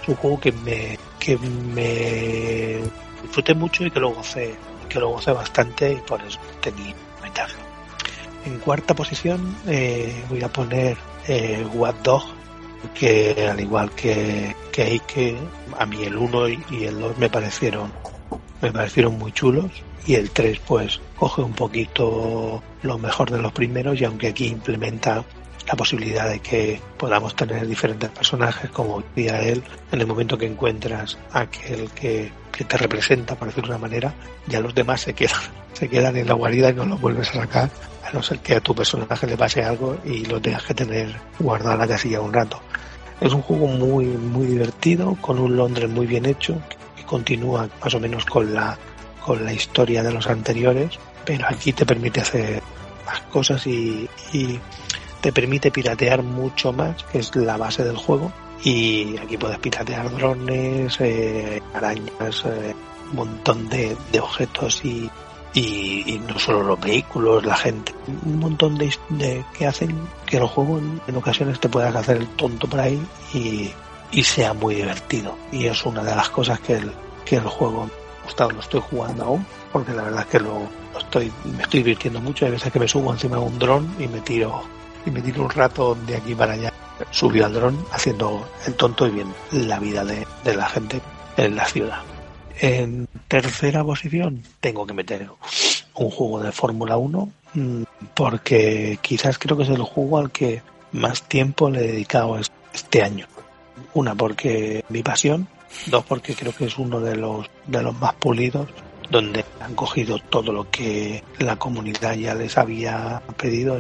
Es 0.02 0.10
un 0.10 0.16
juego 0.16 0.40
que 0.40 0.52
me, 0.52 0.98
que 1.20 1.38
me 1.38 2.80
disfruté 3.22 3.54
mucho 3.54 3.86
y 3.86 3.92
que 3.92 4.00
lo 4.00 4.14
gocé, 4.14 4.56
que 4.90 5.00
lo 5.00 5.10
gocé 5.10 5.32
bastante 5.32 5.94
y 5.94 5.96
por 5.98 6.22
eso 6.22 6.40
tenía 6.62 6.94
ventaja. 7.22 7.56
En 8.46 8.60
cuarta 8.60 8.94
posición 8.94 9.56
eh, 9.68 10.24
voy 10.30 10.44
a 10.44 10.50
poner 10.50 10.98
eh, 11.28 11.66
What 11.74 11.96
Dog, 12.04 12.24
que 12.94 13.48
al 13.50 13.60
igual 13.60 13.90
que, 13.92 14.56
que 14.72 14.84
Ike, 14.84 15.38
a 15.80 15.86
mí 15.86 16.04
el 16.04 16.16
1 16.16 16.50
y 16.50 16.84
el 16.84 17.00
2 17.00 17.18
me 17.18 17.30
parecieron 17.30 17.92
me 18.62 18.72
parecieron 18.72 19.18
muy 19.18 19.32
chulos 19.32 19.72
y 20.06 20.16
el 20.16 20.32
3 20.32 20.60
pues 20.68 21.00
coge 21.18 21.42
un 21.42 21.54
poquito 21.54 22.62
lo 22.84 22.98
mejor 22.98 23.32
de 23.32 23.40
los 23.40 23.52
primeros 23.52 24.00
y 24.00 24.06
aunque 24.06 24.28
aquí 24.28 24.48
implementa 24.48 25.24
la 25.68 25.74
posibilidad 25.74 26.30
de 26.30 26.40
que 26.40 26.80
podamos 26.98 27.36
tener 27.36 27.68
diferentes 27.68 28.10
personajes 28.10 28.70
como 28.70 29.02
decía 29.02 29.42
él 29.42 29.64
en 29.92 30.02
el 30.02 30.08
momento 30.08 30.38
que 30.38 30.46
encuentras 30.46 31.18
aquel 31.32 31.90
que, 31.92 32.32
que 32.52 32.64
te 32.64 32.78
representa 32.78 33.36
por 33.36 33.48
decirlo 33.48 33.70
de 33.70 33.76
una 33.76 33.88
manera 33.88 34.14
ya 34.48 34.60
los 34.60 34.76
demás 34.76 35.02
se 35.02 35.14
quedan 35.14 35.42
se 35.74 35.90
quedan 35.90 36.16
en 36.18 36.28
la 36.28 36.34
guarida 36.34 36.70
y 36.70 36.74
no 36.74 36.86
los 36.86 37.02
vuelves 37.02 37.30
a 37.30 37.42
sacar 37.42 37.70
a 38.06 38.12
no 38.14 38.22
ser 38.22 38.40
que 38.40 38.56
a 38.56 38.62
tu 38.62 38.76
personaje 38.76 39.26
le 39.26 39.36
pase 39.36 39.64
algo 39.64 39.98
y 40.06 40.26
lo 40.26 40.40
tengas 40.40 40.64
que 40.64 40.74
tener 40.74 41.16
guardado 41.40 41.74
en 41.74 41.80
la 41.80 41.88
casilla 41.88 42.22
un 42.22 42.34
rato. 42.34 42.62
Es 43.20 43.34
un 43.34 43.42
juego 43.42 43.68
muy 43.68 44.06
muy 44.06 44.46
divertido 44.46 45.18
con 45.22 45.40
un 45.40 45.56
Londres 45.56 45.90
muy 45.90 46.06
bien 46.06 46.26
hecho 46.26 46.62
que 46.96 47.04
continúa 47.04 47.68
más 47.84 47.94
o 47.96 48.00
menos 48.00 48.26
con 48.26 48.54
la 48.54 48.78
con 49.26 49.44
la 49.44 49.52
historia 49.52 50.04
de 50.04 50.14
los 50.14 50.28
anteriores 50.28 51.00
pero 51.26 51.48
aquí 51.50 51.74
te 51.74 51.86
permite 51.86 52.22
hacer 52.22 52.62
más 53.06 53.22
cosas 53.22 53.66
y, 53.68 54.08
te 55.22 55.32
permite 55.34 55.72
piratear 55.72 56.22
mucho 56.22 56.72
más 56.72 57.04
que 57.06 57.18
es 57.18 57.36
la 57.36 57.58
base 57.58 57.84
del 57.84 57.98
juego 57.98 58.32
y 58.64 59.18
aquí 59.18 59.38
puedes 59.38 59.58
piratear 59.58 60.12
drones 60.16 60.96
eh, 61.00 61.62
arañas 61.74 62.44
eh, 62.46 62.76
un 63.10 63.16
montón 63.16 63.68
de, 63.70 63.98
objetos 64.20 64.86
y, 64.86 65.10
y, 65.54 66.22
no 66.28 66.38
solo 66.38 66.64
los 66.64 66.80
vehículos, 66.80 67.46
la 67.46 67.56
gente, 67.56 67.94
un 68.26 68.40
montón 68.40 68.78
de, 68.78 68.94
de 69.10 69.44
que 69.58 69.66
hacen 69.66 69.96
que 70.26 70.38
el 70.38 70.46
juego 70.46 70.80
en, 70.80 71.16
ocasiones 71.16 71.60
te 71.60 71.70
puedas 71.70 71.96
hacer 71.96 72.18
el 72.18 72.28
tonto 72.30 72.68
por 72.68 72.80
ahí 72.80 73.02
y, 73.34 73.72
y 74.12 74.24
sea 74.24 74.54
muy 74.54 74.76
divertido. 74.76 75.38
Y 75.52 75.66
es 75.66 75.86
una 75.86 76.04
de 76.04 76.16
las 76.16 76.30
cosas 76.30 76.60
que 76.60 76.74
el, 76.74 76.92
que 77.26 77.36
el 77.38 77.48
juego 77.48 77.90
gustado, 78.26 78.52
lo 78.52 78.60
estoy 78.60 78.82
jugando 78.82 79.24
aún, 79.26 79.46
porque 79.72 79.94
la 79.94 80.04
verdad 80.04 80.22
es 80.22 80.28
que 80.28 80.40
lo, 80.40 80.60
estoy, 80.98 81.32
me 81.46 81.64
estoy 81.64 81.80
divirtiendo 81.82 82.20
mucho. 82.20 82.46
Hay 82.46 82.52
veces 82.52 82.72
que 82.72 82.80
me 82.80 82.88
subo 82.88 83.12
encima 83.14 83.38
de 83.38 83.44
un 83.44 83.58
dron 83.60 83.96
y 84.00 84.08
me 84.08 84.20
tiro, 84.22 84.62
y 85.06 85.12
me 85.12 85.22
tiro 85.22 85.44
un 85.44 85.50
rato 85.50 85.96
de 86.08 86.18
aquí 86.18 86.36
para 86.36 86.54
allá. 86.54 86.72
Subió 87.12 87.46
al 87.46 87.54
dron 87.54 87.78
haciendo 87.92 88.48
el 88.68 88.74
tonto 88.76 89.06
y 89.08 89.12
viendo 89.12 89.36
la 89.52 89.80
vida 89.80 90.04
de, 90.06 90.26
de 90.44 90.56
la 90.56 90.68
gente 90.70 91.02
en 91.38 91.56
la 91.56 91.66
ciudad. 91.66 92.00
En 92.62 93.08
tercera 93.28 93.84
posición 93.84 94.42
tengo 94.62 94.86
que 94.88 94.94
meter 94.94 95.30
un 95.96 96.10
juego 96.12 96.40
de 96.42 96.52
Fórmula 96.54 96.96
1 96.98 97.30
mm, 97.54 97.84
porque 98.14 98.98
quizás 99.02 99.38
creo 99.38 99.58
que 99.58 99.64
es 99.64 99.70
el 99.70 99.82
juego 99.82 100.18
al 100.20 100.32
que 100.32 100.62
más 100.94 101.24
tiempo 101.24 101.70
le 101.70 101.80
he 101.84 101.88
dedicado 101.92 102.38
es- 102.40 102.50
este 102.74 103.04
año. 103.04 103.28
Una 103.94 104.16
porque 104.16 104.84
mi 104.90 105.04
pasión, 105.04 105.48
dos 105.88 106.04
porque 106.06 106.36
creo 106.36 106.54
que 106.54 106.66
es 106.66 106.78
uno 106.78 107.00
de 107.00 107.16
los 107.16 107.50
de 107.68 107.82
los 107.82 107.98
más 108.00 108.14
pulidos 108.16 108.68
donde 109.10 109.46
han 109.60 109.76
cogido 109.76 110.18
todo 110.20 110.52
lo 110.52 110.70
que 110.70 111.24
la 111.40 111.56
comunidad 111.58 112.16
ya 112.16 112.34
les 112.34 112.58
había 112.58 113.22
pedido, 113.38 113.80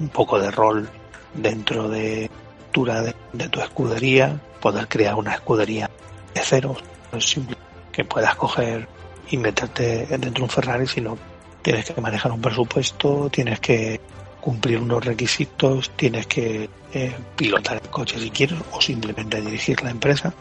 un 0.00 0.08
poco 0.08 0.38
de 0.38 0.50
rol 0.50 0.88
dentro 1.34 1.88
de 1.88 2.30
de, 2.72 3.14
de 3.34 3.48
tu 3.50 3.60
escudería, 3.60 4.40
poder 4.60 4.88
crear 4.88 5.14
una 5.14 5.34
escudería 5.34 5.90
de 6.34 6.40
cero, 6.42 6.74
no 7.12 7.18
es 7.18 7.28
simple 7.28 7.54
que 7.92 8.02
puedas 8.02 8.34
coger 8.36 8.88
y 9.30 9.36
meterte 9.36 10.06
dentro 10.06 10.30
de 10.30 10.42
un 10.42 10.48
Ferrari, 10.48 10.86
sino 10.86 11.18
tienes 11.60 11.90
que 11.90 12.00
manejar 12.00 12.32
un 12.32 12.40
presupuesto, 12.40 13.28
tienes 13.30 13.60
que 13.60 14.00
cumplir 14.40 14.78
unos 14.78 15.04
requisitos, 15.04 15.90
tienes 15.90 16.26
que 16.26 16.70
eh, 16.94 17.14
pilotar 17.36 17.78
el 17.82 17.90
coche 17.90 18.18
si 18.18 18.30
quieres 18.30 18.58
o 18.72 18.80
simplemente 18.80 19.40
dirigir 19.42 19.82
la 19.82 19.90
empresa 19.90 20.32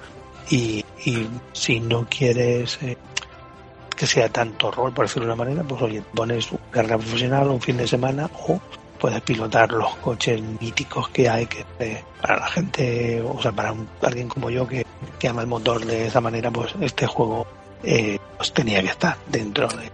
y, 0.50 0.84
y 1.06 1.28
si 1.54 1.80
no 1.80 2.06
quieres 2.10 2.78
eh, 2.82 2.98
que 3.96 4.08
sea 4.08 4.30
tanto 4.30 4.72
rol, 4.72 4.94
por 4.94 5.06
decirlo 5.06 5.28
de 5.28 5.34
una 5.34 5.44
manera, 5.44 5.64
pues 5.64 5.82
oye, 5.82 6.02
pones 6.14 6.50
carrera 6.72 6.98
profesional 6.98 7.48
un 7.50 7.62
fin 7.62 7.78
de 7.78 7.88
semana 7.88 8.30
o 8.48 8.60
puedes 9.00 9.22
pilotar 9.22 9.72
los 9.72 9.96
coches 9.98 10.42
míticos 10.60 11.10
que 11.10 11.28
hay 11.30 11.46
que 11.48 11.66
eh, 11.80 12.04
para 12.22 12.38
la 12.38 12.48
gente, 12.48 13.22
o 13.22 13.42
sea, 13.42 13.52
para 13.52 13.72
un- 13.72 13.88
alguien 14.02 14.28
como 14.28 14.50
yo 14.50 14.68
que, 14.68 14.86
que 15.20 15.28
ama 15.28 15.42
el 15.42 15.48
motor 15.48 15.84
de 15.86 16.08
esa 16.08 16.22
manera, 16.22 16.52
pues 16.52 16.74
este 16.82 17.08
juego 17.08 17.48
eh, 17.84 18.18
pues 18.38 18.52
tenía 18.54 18.82
que 18.82 18.90
estar 18.90 19.18
dentro 19.28 19.68
de... 19.68 19.90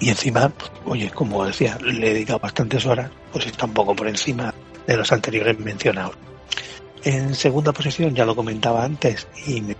Y 0.00 0.10
encima, 0.10 0.48
pues, 0.48 0.70
oye, 0.86 1.10
como 1.10 1.44
decía, 1.44 1.76
le 1.82 2.10
he 2.10 2.14
dedicado 2.14 2.38
bastantes 2.40 2.84
horas, 2.86 3.10
pues 3.32 3.46
está 3.46 3.64
un 3.66 3.74
poco 3.74 3.94
por 3.96 4.06
encima 4.08 4.52
de 4.86 4.96
los 4.96 5.10
anteriores 5.12 5.58
mencionados. 5.58 6.14
En 7.04 7.34
segunda 7.34 7.72
posición, 7.72 8.14
ya 8.14 8.24
lo 8.24 8.34
comentaba 8.34 8.84
antes, 8.84 9.26
y 9.46 9.60
me 9.60 9.76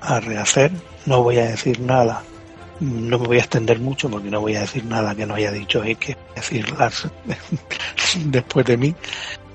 a 0.00 0.20
rehacer, 0.20 0.70
no 1.06 1.22
voy 1.22 1.38
a 1.38 1.46
decir 1.46 1.80
nada, 1.80 2.22
no 2.80 3.18
me 3.18 3.26
voy 3.26 3.36
a 3.38 3.40
extender 3.40 3.78
mucho 3.80 4.10
porque 4.10 4.28
no 4.30 4.40
voy 4.42 4.54
a 4.56 4.60
decir 4.60 4.84
nada 4.84 5.14
que 5.14 5.24
no 5.24 5.34
haya 5.34 5.50
dicho 5.50 5.80
hay 5.80 5.94
que 5.94 6.14
decir 6.36 6.70
Lars 6.78 7.08
después 8.26 8.66
de 8.66 8.76
mí, 8.76 8.94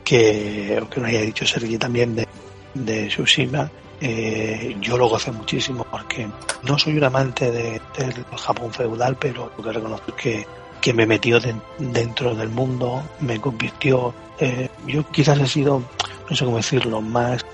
que, 0.03 0.81
que 0.89 0.99
no 0.99 1.05
haya 1.07 1.21
dicho 1.21 1.45
Sergi 1.45 1.77
también 1.77 2.15
de, 2.15 2.27
de 2.73 3.07
Tsushima. 3.07 3.69
Eh, 4.01 4.75
yo 4.79 4.97
lo 4.97 5.07
gocé 5.09 5.31
muchísimo 5.31 5.85
porque 5.91 6.27
no 6.63 6.79
soy 6.79 6.97
un 6.97 7.03
amante 7.03 7.51
de- 7.51 7.81
del 7.97 8.13
Japón 8.37 8.73
feudal, 8.73 9.17
pero 9.19 9.51
lo 9.55 9.63
que 9.63 9.71
reconozco 9.73 10.11
es 10.15 10.15
que, 10.23 10.47
que 10.81 10.93
me 10.93 11.05
metió 11.05 11.39
den- 11.39 11.61
dentro 11.77 12.35
del 12.35 12.49
mundo, 12.49 13.03
me 13.19 13.39
convirtió. 13.39 14.13
eh, 14.39 14.69
yo 14.87 15.05
quizás 15.11 15.37
he 15.39 15.47
sido, 15.47 15.83
no 16.29 16.35
sé 16.35 16.45
cómo 16.45 16.57
decirlo, 16.57 17.01
más 17.01 17.45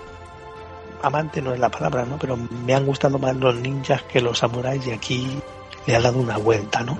amante 1.01 1.41
no 1.41 1.53
es 1.53 1.59
la 1.59 1.69
palabra, 1.69 2.05
¿no? 2.05 2.17
Pero 2.17 2.37
me 2.37 2.73
han 2.73 2.85
gustado 2.85 3.19
más 3.19 3.35
los 3.35 3.55
ninjas 3.55 4.01
que 4.03 4.21
los 4.21 4.39
samuráis 4.39 4.85
y 4.87 4.91
aquí 4.91 5.39
le 5.85 5.95
ha 5.95 6.01
dado 6.01 6.19
una 6.19 6.37
vuelta, 6.37 6.81
¿no? 6.83 6.97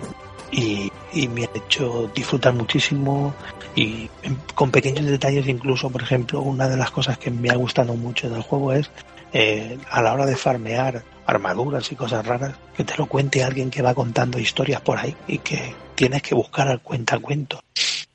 Y, 0.51 0.91
y 1.11 1.27
me 1.27 1.43
ha 1.45 1.49
hecho 1.53 2.09
disfrutar 2.13 2.53
muchísimo 2.53 3.33
y 3.75 4.09
con 4.53 4.71
pequeños 4.71 5.05
detalles 5.05 5.47
incluso, 5.47 5.89
por 5.89 6.03
ejemplo, 6.03 6.41
una 6.41 6.67
de 6.67 6.77
las 6.77 6.91
cosas 6.91 7.17
que 7.17 7.31
me 7.31 7.49
ha 7.49 7.55
gustado 7.55 7.95
mucho 7.95 8.29
del 8.29 8.41
juego 8.41 8.73
es 8.73 8.89
eh, 9.33 9.77
a 9.89 10.01
la 10.01 10.13
hora 10.13 10.25
de 10.25 10.35
farmear 10.35 11.03
armaduras 11.25 11.91
y 11.91 11.95
cosas 11.95 12.25
raras, 12.25 12.55
que 12.75 12.83
te 12.83 12.95
lo 12.97 13.05
cuente 13.07 13.43
alguien 13.43 13.69
que 13.69 13.81
va 13.81 13.93
contando 13.93 14.39
historias 14.39 14.81
por 14.81 14.97
ahí 14.97 15.15
y 15.27 15.39
que 15.39 15.73
tienes 15.95 16.21
que 16.21 16.35
buscar 16.35 16.67
al 16.67 16.81
cuentacuento 16.81 17.61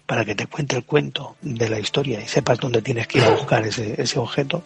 para 0.06 0.24
que 0.24 0.34
te 0.34 0.46
cuente 0.46 0.76
el 0.76 0.84
cuento 0.84 1.36
de 1.40 1.68
la 1.68 1.78
historia 1.78 2.20
y 2.20 2.26
sepas 2.26 2.58
dónde 2.58 2.82
tienes 2.82 3.06
que 3.06 3.18
ir 3.18 3.24
a 3.24 3.30
buscar 3.30 3.64
ese, 3.64 4.00
ese 4.00 4.18
objeto. 4.18 4.62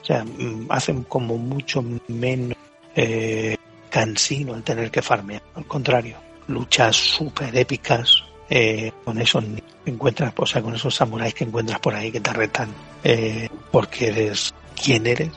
O 0.00 0.04
sea, 0.04 0.24
mm, 0.24 0.66
hacen 0.68 1.02
como 1.02 1.36
mucho 1.36 1.84
menos 2.08 2.56
eh, 2.94 3.56
cansino 3.90 4.54
el 4.54 4.62
tener 4.62 4.90
que 4.90 5.02
farmear. 5.02 5.42
Al 5.56 5.64
contrario, 5.66 6.16
luchas 6.46 6.94
súper 6.94 7.56
épicas, 7.56 8.22
eh, 8.48 8.92
con 9.04 9.20
esos 9.20 9.44
encuentras, 9.86 10.32
o 10.36 10.46
sea, 10.46 10.62
con 10.62 10.74
esos 10.74 10.94
samuráis 10.94 11.34
que 11.34 11.44
encuentras 11.44 11.80
por 11.80 11.94
ahí 11.94 12.12
que 12.12 12.20
te 12.20 12.32
retan 12.32 12.68
eh, 13.02 13.48
porque 13.72 14.08
eres 14.08 14.54
quien 14.80 15.06
eres. 15.06 15.30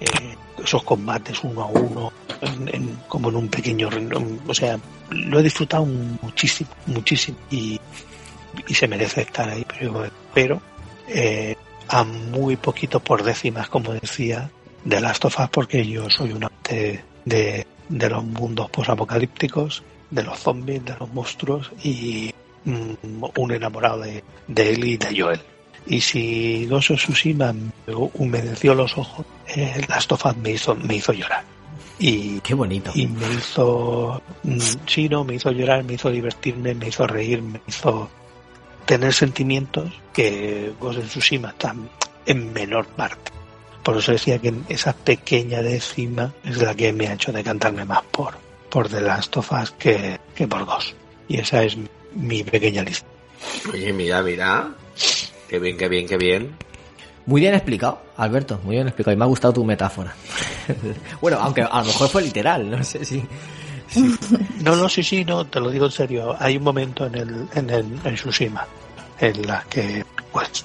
Eh, 0.00 0.36
esos 0.62 0.82
combates 0.82 1.38
uno 1.44 1.62
a 1.62 1.66
uno, 1.66 2.12
en- 2.66 2.98
como 3.08 3.28
en 3.30 3.36
un 3.36 3.48
pequeño 3.48 3.90
reino. 3.90 4.22
O 4.46 4.54
sea, 4.54 4.78
lo 5.10 5.38
he 5.38 5.42
disfrutado 5.42 5.84
muchísimo, 5.86 6.70
muchísimo. 6.86 7.38
Y, 7.50 7.80
y 8.66 8.74
se 8.74 8.88
merece 8.88 9.22
estar 9.22 9.48
ahí. 9.48 9.64
Pero, 9.78 10.04
pero 10.34 10.60
eh, 11.06 11.54
a 11.88 12.04
muy 12.04 12.56
poquito 12.56 13.00
por 13.00 13.22
décimas, 13.22 13.68
como 13.68 13.92
decía, 13.92 14.50
de 14.84 15.00
Last 15.00 15.24
of 15.24 15.38
Us, 15.40 15.48
porque 15.50 15.86
yo 15.86 16.08
soy 16.10 16.32
un 16.32 16.44
amante 16.44 17.04
de, 17.24 17.66
de 17.88 18.10
los 18.10 18.24
mundos 18.24 18.68
posapocalípticos, 18.70 19.82
de 20.10 20.22
los 20.22 20.38
zombies, 20.38 20.84
de 20.84 20.94
los 20.98 21.12
monstruos 21.12 21.70
y 21.82 22.32
mm, 22.64 23.24
un 23.36 23.52
enamorado 23.52 24.00
de, 24.00 24.22
de 24.46 24.70
él 24.70 24.84
y 24.84 24.96
de 24.96 25.20
Joel. 25.20 25.40
Y 25.86 26.00
si 26.02 26.66
of 26.70 26.84
Tsushima 26.84 27.52
me 27.52 27.70
humedeció 28.14 28.74
los 28.74 28.96
ojos, 28.98 29.24
eh, 29.48 29.84
Last 29.88 30.12
of 30.12 30.24
Us 30.24 30.36
me 30.36 30.52
hizo, 30.52 30.74
me 30.74 30.96
hizo 30.96 31.12
llorar. 31.12 31.44
Y, 31.98 32.38
Qué 32.40 32.54
bonito. 32.54 32.92
y 32.94 33.06
me 33.08 33.32
hizo, 33.34 34.22
mm, 34.44 34.58
sí, 34.86 35.08
no, 35.08 35.24
me 35.24 35.34
hizo 35.34 35.50
llorar, 35.50 35.82
me 35.84 35.94
hizo 35.94 36.10
divertirme, 36.10 36.74
me 36.74 36.88
hizo 36.88 37.06
reír, 37.06 37.42
me 37.42 37.60
hizo 37.66 38.08
tener 38.86 39.12
sentimientos 39.12 39.90
que 40.12 40.72
Ghost 40.80 40.98
of 41.00 41.06
Tsushima 41.08 41.50
está 41.50 41.74
en 42.26 42.52
menor 42.52 42.86
parte. 42.86 43.32
Por 43.82 43.96
eso 43.96 44.12
decía 44.12 44.38
que 44.38 44.52
esa 44.68 44.92
pequeña 44.92 45.60
décima 45.62 46.32
es 46.44 46.58
la 46.58 46.74
que 46.74 46.92
me 46.92 47.08
ha 47.08 47.14
hecho 47.14 47.32
decantarme 47.32 47.84
más 47.84 48.02
por, 48.10 48.34
por 48.70 48.88
The 48.88 49.00
Last 49.00 49.36
of 49.36 49.50
Us 49.52 49.70
que, 49.72 50.18
que 50.34 50.46
por 50.46 50.64
Ghost. 50.64 50.92
Y 51.26 51.38
esa 51.38 51.62
es 51.64 51.76
mi 52.14 52.42
pequeña 52.44 52.82
lista. 52.82 53.06
Oye, 53.72 53.92
mira, 53.92 54.22
mira. 54.22 54.70
Qué 55.48 55.58
bien, 55.58 55.76
qué 55.76 55.88
bien, 55.88 56.06
qué 56.06 56.16
bien. 56.16 56.56
Muy 57.28 57.42
bien 57.42 57.52
explicado, 57.52 58.00
Alberto, 58.16 58.58
muy 58.64 58.76
bien 58.76 58.86
explicado. 58.86 59.12
Y 59.12 59.18
me 59.18 59.24
ha 59.24 59.28
gustado 59.28 59.52
tu 59.52 59.62
metáfora. 59.62 60.14
bueno, 61.20 61.36
aunque 61.38 61.60
a 61.60 61.80
lo 61.80 61.84
mejor 61.84 62.08
fue 62.08 62.22
literal, 62.22 62.70
no 62.70 62.82
sé 62.82 63.04
si. 63.04 63.22
No, 64.60 64.74
no, 64.76 64.88
sí, 64.88 65.02
sí, 65.02 65.26
no, 65.26 65.46
te 65.46 65.60
lo 65.60 65.70
digo 65.70 65.86
en 65.86 65.92
serio. 65.92 66.34
Hay 66.38 66.56
un 66.56 66.62
momento 66.62 67.04
en 67.04 67.14
el, 67.16 67.48
en 67.54 67.68
el, 67.68 67.86
en 68.02 68.14
Tsushima 68.14 68.66
en 69.20 69.46
la 69.46 69.62
que, 69.68 70.06
pues, 70.32 70.64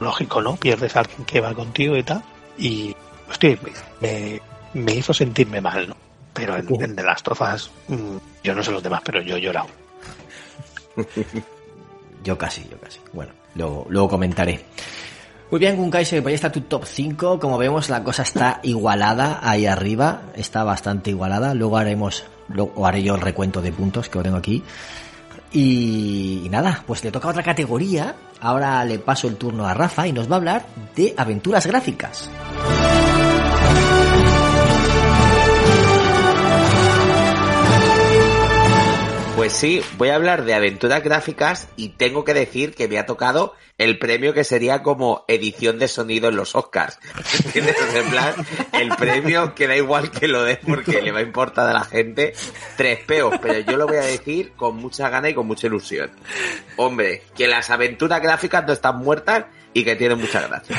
lógico, 0.00 0.42
¿no? 0.42 0.56
Pierdes 0.56 0.94
a 0.96 1.00
alguien 1.00 1.24
que 1.24 1.40
va 1.40 1.54
contigo 1.54 1.96
y 1.96 2.02
tal. 2.02 2.22
Y, 2.58 2.94
hostia, 3.30 3.56
me, 4.00 4.40
me 4.74 4.94
hizo 4.94 5.14
sentirme 5.14 5.62
mal, 5.62 5.88
¿no? 5.88 5.96
Pero 6.34 6.56
en, 6.56 6.82
en 6.82 6.94
The 6.94 7.02
Last 7.02 7.28
of 7.28 7.40
Us, 7.40 7.70
mm, 7.88 8.16
yo 8.44 8.54
no 8.54 8.62
sé 8.62 8.70
los 8.70 8.82
demás, 8.82 9.00
pero 9.02 9.22
yo 9.22 9.36
he 9.36 9.40
llorado. 9.40 9.68
Yo 12.22 12.38
casi, 12.38 12.62
yo 12.70 12.78
casi. 12.78 13.00
Bueno, 13.12 13.32
luego, 13.56 13.84
luego 13.88 14.10
comentaré. 14.10 14.64
Muy 15.52 15.58
bien, 15.58 15.76
Gunkaiser, 15.76 16.22
pues 16.22 16.32
ahí 16.32 16.34
está 16.36 16.50
tu 16.50 16.62
top 16.62 16.86
5. 16.86 17.38
Como 17.38 17.58
vemos, 17.58 17.90
la 17.90 18.02
cosa 18.02 18.22
está 18.22 18.60
igualada 18.62 19.38
ahí 19.42 19.66
arriba. 19.66 20.22
Está 20.34 20.64
bastante 20.64 21.10
igualada. 21.10 21.52
Luego 21.52 21.76
haremos, 21.76 22.24
luego 22.48 22.86
haré 22.86 23.02
yo 23.02 23.16
el 23.16 23.20
recuento 23.20 23.60
de 23.60 23.70
puntos 23.70 24.08
que 24.08 24.16
lo 24.16 24.24
tengo 24.24 24.38
aquí. 24.38 24.62
Y, 25.52 26.40
y 26.42 26.48
nada, 26.48 26.82
pues 26.86 27.04
le 27.04 27.12
toca 27.12 27.28
otra 27.28 27.42
categoría. 27.42 28.16
Ahora 28.40 28.82
le 28.86 28.98
paso 28.98 29.28
el 29.28 29.36
turno 29.36 29.66
a 29.66 29.74
Rafa 29.74 30.06
y 30.06 30.12
nos 30.12 30.26
va 30.26 30.36
a 30.36 30.38
hablar 30.38 30.66
de 30.96 31.12
aventuras 31.18 31.66
gráficas. 31.66 32.30
Pues 39.36 39.54
sí, 39.54 39.82
voy 39.96 40.10
a 40.10 40.16
hablar 40.16 40.44
de 40.44 40.52
aventuras 40.52 41.02
gráficas 41.02 41.68
y 41.76 41.90
tengo 41.90 42.22
que 42.22 42.34
decir 42.34 42.74
que 42.74 42.86
me 42.86 42.98
ha 42.98 43.06
tocado 43.06 43.54
el 43.78 43.98
premio 43.98 44.34
que 44.34 44.44
sería 44.44 44.82
como 44.82 45.24
edición 45.26 45.78
de 45.78 45.88
sonido 45.88 46.28
en 46.28 46.36
los 46.36 46.54
Oscars. 46.54 46.98
¿Entiendes? 47.46 47.76
En 47.94 48.10
plan, 48.10 48.34
el 48.72 48.90
premio 48.90 49.54
que 49.54 49.66
da 49.66 49.76
igual 49.76 50.10
que 50.10 50.28
lo 50.28 50.44
dé 50.44 50.56
porque 50.56 51.00
le 51.00 51.12
va 51.12 51.20
a 51.20 51.22
importar 51.22 51.66
a 51.68 51.72
la 51.72 51.84
gente 51.84 52.34
tres 52.76 53.00
peos, 53.00 53.34
pero 53.40 53.58
yo 53.60 53.78
lo 53.78 53.86
voy 53.86 53.96
a 53.96 54.02
decir 54.02 54.52
con 54.52 54.76
mucha 54.76 55.08
gana 55.08 55.30
y 55.30 55.34
con 55.34 55.46
mucha 55.46 55.66
ilusión. 55.66 56.10
Hombre, 56.76 57.22
que 57.34 57.48
las 57.48 57.70
aventuras 57.70 58.20
gráficas 58.20 58.66
no 58.66 58.74
están 58.74 58.98
muertas 58.98 59.46
y 59.72 59.82
que 59.82 59.96
tienen 59.96 60.20
mucha 60.20 60.46
gracia. 60.46 60.78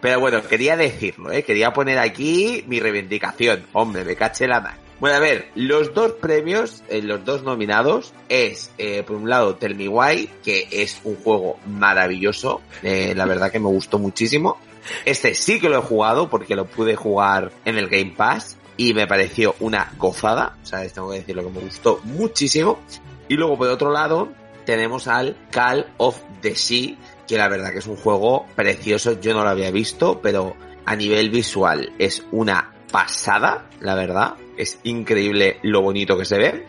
Pero 0.00 0.20
bueno, 0.20 0.40
quería 0.46 0.76
decirlo, 0.76 1.32
¿eh? 1.32 1.42
Quería 1.42 1.72
poner 1.72 1.98
aquí 1.98 2.64
mi 2.68 2.78
reivindicación. 2.78 3.66
Hombre, 3.72 4.04
me 4.04 4.14
caché 4.14 4.46
la 4.46 4.60
mano. 4.60 4.87
Bueno, 5.00 5.16
a 5.16 5.20
ver, 5.20 5.50
los 5.54 5.94
dos 5.94 6.12
premios, 6.14 6.82
eh, 6.88 7.00
los 7.02 7.24
dos 7.24 7.44
nominados, 7.44 8.12
es, 8.28 8.72
eh, 8.78 9.04
por 9.04 9.14
un 9.14 9.30
lado, 9.30 9.54
Tell 9.54 9.76
Me 9.76 9.86
Why, 9.86 10.28
que 10.42 10.66
es 10.72 11.00
un 11.04 11.14
juego 11.16 11.56
maravilloso, 11.66 12.62
eh, 12.82 13.14
la 13.14 13.24
verdad 13.24 13.52
que 13.52 13.60
me 13.60 13.68
gustó 13.68 14.00
muchísimo. 14.00 14.58
Este 15.04 15.34
sí 15.34 15.60
que 15.60 15.68
lo 15.68 15.78
he 15.78 15.82
jugado 15.82 16.28
porque 16.28 16.56
lo 16.56 16.66
pude 16.66 16.96
jugar 16.96 17.52
en 17.64 17.78
el 17.78 17.88
Game 17.88 18.14
Pass 18.16 18.56
y 18.76 18.92
me 18.92 19.06
pareció 19.06 19.54
una 19.60 19.92
gozada, 19.98 20.56
o 20.62 20.66
sea, 20.66 20.88
tengo 20.88 21.10
que 21.10 21.18
decir 21.18 21.36
lo 21.36 21.44
que 21.44 21.50
me 21.50 21.60
gustó 21.60 22.00
muchísimo. 22.02 22.80
Y 23.28 23.34
luego, 23.34 23.56
por 23.56 23.68
otro 23.68 23.92
lado, 23.92 24.30
tenemos 24.64 25.06
al 25.06 25.36
Call 25.50 25.86
of 25.98 26.20
the 26.40 26.56
Sea, 26.56 26.96
que 27.28 27.36
la 27.36 27.48
verdad 27.48 27.70
que 27.70 27.78
es 27.78 27.86
un 27.86 27.96
juego 27.96 28.46
precioso, 28.56 29.20
yo 29.20 29.32
no 29.32 29.44
lo 29.44 29.50
había 29.50 29.70
visto, 29.70 30.20
pero 30.20 30.56
a 30.86 30.96
nivel 30.96 31.30
visual 31.30 31.92
es 31.98 32.24
una 32.32 32.72
pasada, 32.90 33.68
la 33.80 33.94
verdad. 33.94 34.34
Es 34.58 34.78
increíble 34.82 35.58
lo 35.62 35.80
bonito 35.80 36.18
que 36.18 36.24
se 36.24 36.36
ve. 36.36 36.66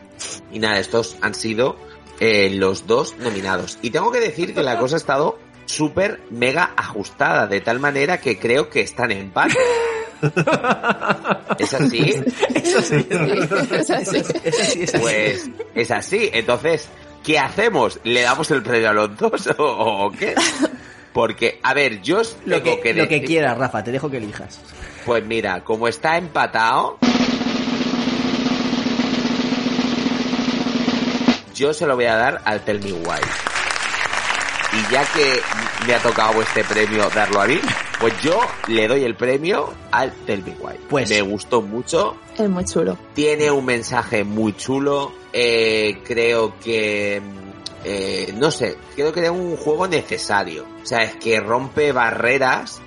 Y 0.51 0.59
nada, 0.59 0.79
estos 0.79 1.17
han 1.21 1.33
sido 1.33 1.75
eh, 2.19 2.51
los 2.51 2.85
dos 2.85 3.17
nominados. 3.17 3.79
Y 3.81 3.89
tengo 3.89 4.11
que 4.11 4.19
decir 4.19 4.53
que 4.53 4.61
la 4.61 4.77
cosa 4.77 4.95
ha 4.95 4.97
estado 4.97 5.39
súper 5.65 6.21
mega 6.29 6.71
ajustada, 6.77 7.47
de 7.47 7.61
tal 7.61 7.79
manera 7.79 8.21
que 8.21 8.37
creo 8.37 8.69
que 8.69 8.81
están 8.81 9.11
en 9.11 9.17
empate. 9.19 9.57
¿Es 11.59 11.73
así? 11.73 12.23
Es 12.53 12.75
así. 12.75 13.07
es. 13.09 14.91
Pues 14.99 15.49
es 15.73 15.91
así. 15.91 16.29
Entonces, 16.31 16.89
¿qué 17.23 17.39
hacemos? 17.39 17.99
¿Le 18.03 18.21
damos 18.21 18.51
el 18.51 18.61
premio 18.61 18.89
a 18.89 18.93
los 18.93 19.17
dos 19.17 19.47
o, 19.57 20.05
o 20.05 20.11
qué? 20.11 20.35
Porque, 21.13 21.59
a 21.63 21.73
ver, 21.73 22.01
yo 22.01 22.19
os 22.19 22.37
Lo 22.45 22.61
tengo 22.61 22.79
que, 22.81 22.93
lo 22.93 23.07
que 23.07 23.23
quieras, 23.23 23.57
Rafa, 23.57 23.83
te 23.83 23.91
dejo 23.91 24.11
que 24.11 24.17
elijas. 24.17 24.59
Pues 25.05 25.25
mira, 25.25 25.63
como 25.63 25.87
está 25.87 26.17
empatado, 26.17 26.99
yo 31.59 31.73
se 31.73 31.85
lo 31.85 31.95
voy 31.95 32.05
a 32.05 32.15
dar 32.15 32.41
al 32.45 32.61
Tell 32.63 32.79
Me 32.81 32.93
Why. 32.93 33.19
Y 34.71 34.93
ya 34.93 35.03
que 35.13 35.41
me 35.85 35.93
ha 35.93 35.99
tocado 35.99 36.41
este 36.41 36.63
premio 36.63 37.09
darlo 37.09 37.41
a 37.41 37.47
mí, 37.47 37.59
pues 37.99 38.13
yo 38.21 38.39
le 38.67 38.87
doy 38.87 39.03
el 39.03 39.15
premio 39.15 39.73
al 39.91 40.13
Tell 40.25 40.41
Me 40.43 40.55
Why. 40.57 40.75
Pues- 40.89 41.09
me 41.09 41.21
gustó 41.21 41.61
mucho, 41.61 42.15
Es 42.37 42.47
muy 42.47 42.63
chulo. 42.63 42.97
tiene 43.13 43.51
un 43.51 43.65
mensaje 43.65 44.23
muy 44.23 44.55
chulo, 44.55 45.11
eh, 45.33 46.01
creo 46.05 46.57
que, 46.59 47.21
eh, 47.83 48.33
no 48.37 48.51
sé, 48.51 48.77
creo 48.95 49.11
que 49.11 49.23
es 49.25 49.29
un 49.29 49.57
juego 49.57 49.85
necesario. 49.87 50.65
O 50.81 50.85
sea, 50.85 50.99
es 50.99 51.15
que 51.15 51.41
rompe 51.41 51.91
barreras, 51.91 52.79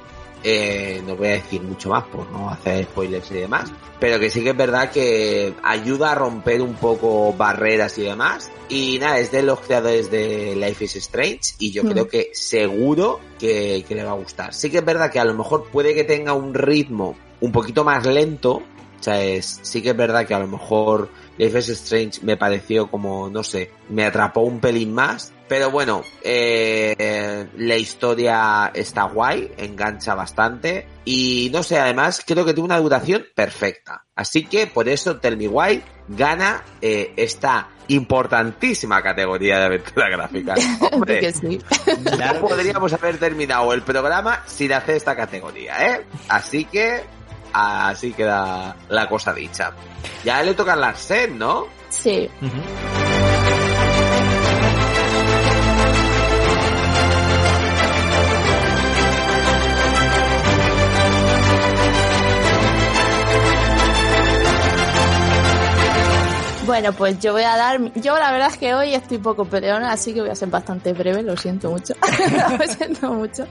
eh, 0.44 1.02
no 1.06 1.14
voy 1.16 1.28
a 1.28 1.32
decir 1.32 1.60
mucho 1.62 1.90
más 1.90 2.04
por 2.04 2.30
no 2.30 2.48
hacer 2.48 2.84
spoilers 2.84 3.30
y 3.32 3.34
demás, 3.34 3.70
pero 4.02 4.18
que 4.18 4.30
sí 4.30 4.42
que 4.42 4.50
es 4.50 4.56
verdad 4.56 4.90
que 4.90 5.54
ayuda 5.62 6.10
a 6.10 6.16
romper 6.16 6.60
un 6.60 6.74
poco 6.74 7.32
barreras 7.34 7.96
y 7.98 8.02
demás. 8.02 8.50
Y 8.68 8.98
nada, 8.98 9.20
es 9.20 9.30
de 9.30 9.44
los 9.44 9.60
creadores 9.60 10.10
de 10.10 10.56
Life 10.56 10.86
is 10.86 10.96
Strange 10.96 11.54
y 11.60 11.70
yo 11.70 11.84
Mm. 11.84 11.88
creo 11.88 12.08
que 12.08 12.30
seguro 12.32 13.20
que, 13.38 13.84
que 13.86 13.94
le 13.94 14.02
va 14.02 14.10
a 14.10 14.14
gustar. 14.14 14.54
Sí 14.54 14.70
que 14.70 14.78
es 14.78 14.84
verdad 14.84 15.08
que 15.08 15.20
a 15.20 15.24
lo 15.24 15.34
mejor 15.34 15.68
puede 15.70 15.94
que 15.94 16.02
tenga 16.02 16.32
un 16.32 16.52
ritmo 16.52 17.14
un 17.40 17.52
poquito 17.52 17.84
más 17.84 18.04
lento, 18.04 18.54
o 18.54 19.02
sea, 19.04 19.22
es, 19.22 19.60
sí 19.62 19.80
que 19.80 19.90
es 19.90 19.96
verdad 19.96 20.26
que 20.26 20.34
a 20.34 20.40
lo 20.40 20.48
mejor 20.48 21.08
Life 21.38 21.60
is 21.60 21.68
Strange 21.68 22.20
me 22.22 22.36
pareció 22.36 22.90
como, 22.90 23.30
no 23.30 23.44
sé, 23.44 23.70
me 23.88 24.04
atrapó 24.04 24.40
un 24.40 24.58
pelín 24.58 24.92
más. 24.92 25.32
Pero 25.52 25.70
bueno, 25.70 26.02
eh, 26.22 27.46
la 27.58 27.76
historia 27.76 28.70
está 28.72 29.02
guay, 29.02 29.52
engancha 29.58 30.14
bastante. 30.14 30.88
Y 31.04 31.50
no 31.52 31.62
sé, 31.62 31.78
además 31.78 32.22
creo 32.26 32.46
que 32.46 32.54
tiene 32.54 32.64
una 32.64 32.78
duración 32.78 33.26
perfecta. 33.34 34.06
Así 34.16 34.46
que 34.46 34.66
por 34.66 34.88
eso 34.88 35.18
Tell 35.18 35.36
Me 35.36 35.48
Why 35.48 35.82
gana 36.08 36.64
eh, 36.80 37.12
esta 37.18 37.68
importantísima 37.88 39.02
categoría 39.02 39.58
de 39.58 39.64
aventura 39.66 40.08
gráfica. 40.08 40.54
Hombre, 40.90 41.20
Que 41.20 41.32
sí. 41.34 41.60
no 41.86 42.40
podríamos 42.40 42.90
haber 42.94 43.18
terminado 43.18 43.74
el 43.74 43.82
programa 43.82 44.42
sin 44.46 44.72
hacer 44.72 44.96
esta 44.96 45.14
categoría, 45.14 45.86
¿eh? 45.86 46.06
Así 46.30 46.64
que 46.64 47.02
así 47.52 48.14
queda 48.14 48.74
la 48.88 49.06
cosa 49.06 49.34
dicha. 49.34 49.72
Ya 50.24 50.42
le 50.42 50.54
tocan 50.54 50.80
las 50.80 50.98
SEM, 50.98 51.36
¿no? 51.36 51.66
Sí. 51.90 52.30
Bueno, 66.64 66.92
pues 66.92 67.18
yo 67.18 67.32
voy 67.32 67.42
a 67.42 67.56
dar. 67.56 67.92
Yo 67.94 68.16
la 68.16 68.30
verdad 68.30 68.48
es 68.52 68.56
que 68.56 68.72
hoy 68.74 68.94
estoy 68.94 69.18
poco 69.18 69.44
peleona, 69.44 69.90
así 69.90 70.14
que 70.14 70.20
voy 70.20 70.30
a 70.30 70.34
ser 70.36 70.48
bastante 70.48 70.92
breve, 70.92 71.22
lo 71.22 71.36
siento 71.36 71.70
mucho. 71.70 71.94
lo 72.58 72.66
siento 72.66 73.12
mucho. 73.12 73.46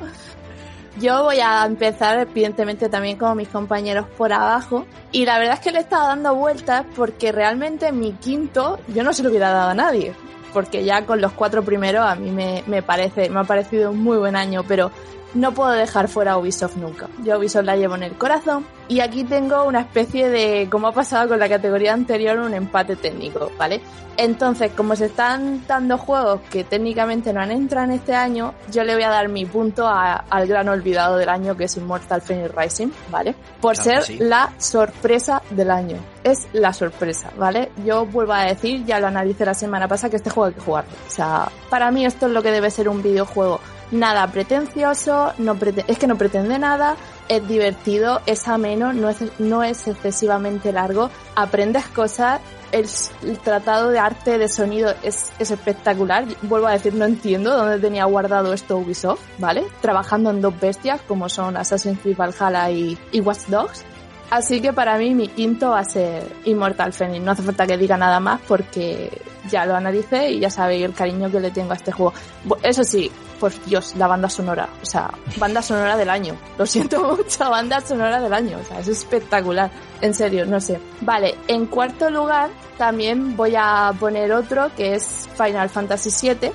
Yo 0.98 1.24
voy 1.24 1.40
a 1.40 1.66
empezar, 1.66 2.20
evidentemente, 2.20 2.88
también 2.88 3.18
como 3.18 3.36
mis 3.36 3.50
compañeros 3.50 4.06
por 4.18 4.32
abajo. 4.32 4.86
Y 5.12 5.26
la 5.26 5.40
verdad 5.40 5.56
es 5.56 5.60
que 5.60 5.72
le 5.72 5.80
he 5.80 5.82
estado 5.82 6.08
dando 6.08 6.36
vueltas 6.36 6.86
porque 6.96 7.34
realmente 7.34 7.92
mi 7.92 8.14
quinto 8.14 8.80
yo 8.88 9.04
no 9.04 9.12
se 9.12 9.24
lo 9.24 9.30
hubiera 9.30 9.52
dado 9.52 9.72
a 9.72 9.74
nadie. 9.74 10.14
Porque 10.54 10.86
ya 10.86 11.06
con 11.06 11.20
los 11.20 11.34
cuatro 11.34 11.64
primeros 11.64 12.06
a 12.06 12.16
mí 12.16 12.32
me, 12.32 12.64
me 12.68 12.82
parece, 12.82 13.30
me 13.30 13.42
ha 13.42 13.44
parecido 13.44 13.92
un 13.92 14.02
muy 14.02 14.18
buen 14.18 14.38
año, 14.38 14.64
pero 14.66 14.92
no 15.34 15.54
puedo 15.54 15.72
dejar 15.72 16.08
fuera 16.08 16.34
a 16.34 16.38
Ubisoft 16.38 16.76
nunca. 16.78 17.08
Yo 17.24 17.36
a 17.36 17.38
Ubisoft 17.38 17.64
la 17.66 17.76
llevo 17.76 17.96
en 17.96 18.04
el 18.04 18.14
corazón 18.18 18.66
y 18.88 19.00
aquí 19.00 19.24
tengo 19.24 19.64
una 19.64 19.82
especie 19.82 20.30
de, 20.30 20.68
como 20.70 20.88
ha 20.88 20.92
pasado 20.92 21.30
con 21.30 21.40
la 21.40 21.48
categoría 21.48 21.94
anterior, 21.94 22.38
un 22.40 22.54
empate 22.54 22.96
técnico, 22.96 23.52
¿vale? 23.58 23.82
Entonces, 24.18 24.72
como 24.76 24.96
se 24.98 25.06
están 25.06 25.66
dando 25.68 25.98
juegos 25.98 26.42
que 26.52 26.66
técnicamente 26.66 27.32
no 27.32 27.40
han 27.42 27.50
entrado 27.52 27.86
en 27.86 27.92
este 27.94 28.14
año, 28.14 28.54
yo 28.70 28.84
le 28.84 28.94
voy 28.94 29.04
a 29.04 29.10
dar 29.10 29.30
mi 29.30 29.46
punto 29.46 29.88
a- 29.88 30.26
al 30.30 30.48
gran 30.48 30.68
olvidado 30.68 31.16
del 31.18 31.30
año 31.30 31.56
que 31.56 31.64
es 31.64 31.78
Immortal 31.78 32.22
Phoenix 32.22 32.54
Rising, 32.54 32.90
¿vale? 33.10 33.34
Por 33.62 33.76
Claro 33.76 34.02
ser 34.02 34.04
sí. 34.04 34.18
la 34.20 34.52
sorpresa 34.58 35.42
del 35.52 35.72
año. 35.72 35.98
Es 36.24 36.48
la 36.54 36.74
sorpresa, 36.74 37.32
¿vale? 37.38 37.72
Yo 37.86 38.06
vuelvo 38.06 38.34
a 38.34 38.44
decir, 38.44 38.86
ya 38.86 39.00
lo 39.00 39.08
analicé 39.08 39.46
la 39.46 39.54
semana 39.54 39.88
pasada, 39.88 40.10
que 40.12 40.18
este 40.18 40.30
juego 40.30 40.48
hay 40.48 40.54
que 40.54 40.62
jugarlo. 40.62 40.92
O 41.08 41.10
sea, 41.12 41.50
para 41.70 41.90
mí 41.90 42.06
esto 42.06 42.28
es 42.28 42.34
lo 42.34 42.44
que 42.44 42.52
debe 42.52 42.70
ser 42.70 42.90
un 42.90 43.02
videojuego. 43.02 43.60
Nada 43.92 44.26
pretencioso, 44.28 45.34
no 45.38 45.56
prete- 45.56 45.84
es 45.88 45.98
que 46.00 46.08
no 46.08 46.18
pretende 46.18 46.58
nada, 46.58 46.96
es 47.28 47.46
divertido, 47.48 48.22
es 48.26 48.48
ameno, 48.48 48.94
no 48.94 49.64
es, 49.64 49.88
excesivamente 49.88 50.72
largo, 50.72 51.10
aprendes 51.36 51.86
cosas, 51.88 52.40
el, 52.72 52.88
tratado 53.44 53.90
de 53.90 54.00
arte 54.00 54.38
de 54.38 54.48
sonido 54.48 54.94
es, 55.04 55.34
es 55.40 55.52
espectacular. 55.52 56.26
Vuelvo 56.44 56.68
a 56.68 56.72
decir, 56.72 56.94
no 56.94 57.04
entiendo 57.04 57.54
dónde 57.54 57.80
tenía 57.80 58.06
guardado 58.06 58.54
esto 58.54 58.78
Ubisoft, 58.78 59.20
¿vale? 59.40 59.66
Trabajando 59.82 60.30
en 60.30 60.40
dos 60.40 60.58
bestias 60.58 61.02
como 61.02 61.28
son 61.28 61.58
Assassin's 61.58 62.00
Creed 62.00 62.16
Valhalla 62.16 62.72
y, 62.72 62.98
y 63.12 63.20
Watch 63.20 63.48
Dogs. 63.48 63.84
Así 64.32 64.62
que 64.62 64.72
para 64.72 64.98
mí 64.98 65.14
mi 65.14 65.28
quinto 65.28 65.72
va 65.72 65.80
a 65.80 65.84
ser 65.84 66.24
Immortal 66.46 66.94
Phoenix. 66.94 67.22
No 67.22 67.32
hace 67.32 67.44
falta 67.44 67.68
que 67.68 67.78
diga 67.78 67.98
nada 67.98 68.22
más 68.22 68.40
porque 68.48 69.22
ya 69.50 69.66
lo 69.66 69.76
analicé 69.76 70.32
y 70.32 70.40
ya 70.40 70.50
sabéis 70.50 70.86
el 70.86 70.94
cariño 70.94 71.30
que 71.30 71.42
le 71.42 71.52
tengo 71.52 71.74
a 71.74 71.76
este 71.76 71.92
juego. 71.92 72.14
Eso 72.64 72.82
sí, 72.86 73.12
por 73.42 73.52
Dios, 73.66 73.94
la 73.98 74.08
banda 74.08 74.30
sonora. 74.30 74.70
O 74.82 74.86
sea, 74.86 75.12
banda 75.36 75.62
sonora 75.62 75.98
del 75.98 76.10
año. 76.10 76.38
Lo 76.58 76.66
siento 76.66 77.04
mucho, 77.18 77.50
banda 77.50 77.82
sonora 77.82 78.22
del 78.22 78.34
año. 78.34 78.58
O 78.62 78.64
sea, 78.64 78.80
es 78.80 78.88
espectacular. 78.88 79.70
En 80.00 80.14
serio, 80.14 80.46
no 80.46 80.62
sé. 80.62 80.80
Vale, 81.02 81.36
en 81.50 81.66
cuarto 81.66 82.10
lugar 82.10 82.52
también 82.78 83.36
voy 83.36 83.56
a 83.58 83.92
poner 84.00 84.32
otro 84.32 84.72
que 84.78 84.96
es 84.96 85.28
Final 85.36 85.70
Fantasy 85.70 86.10
VII. 86.30 86.52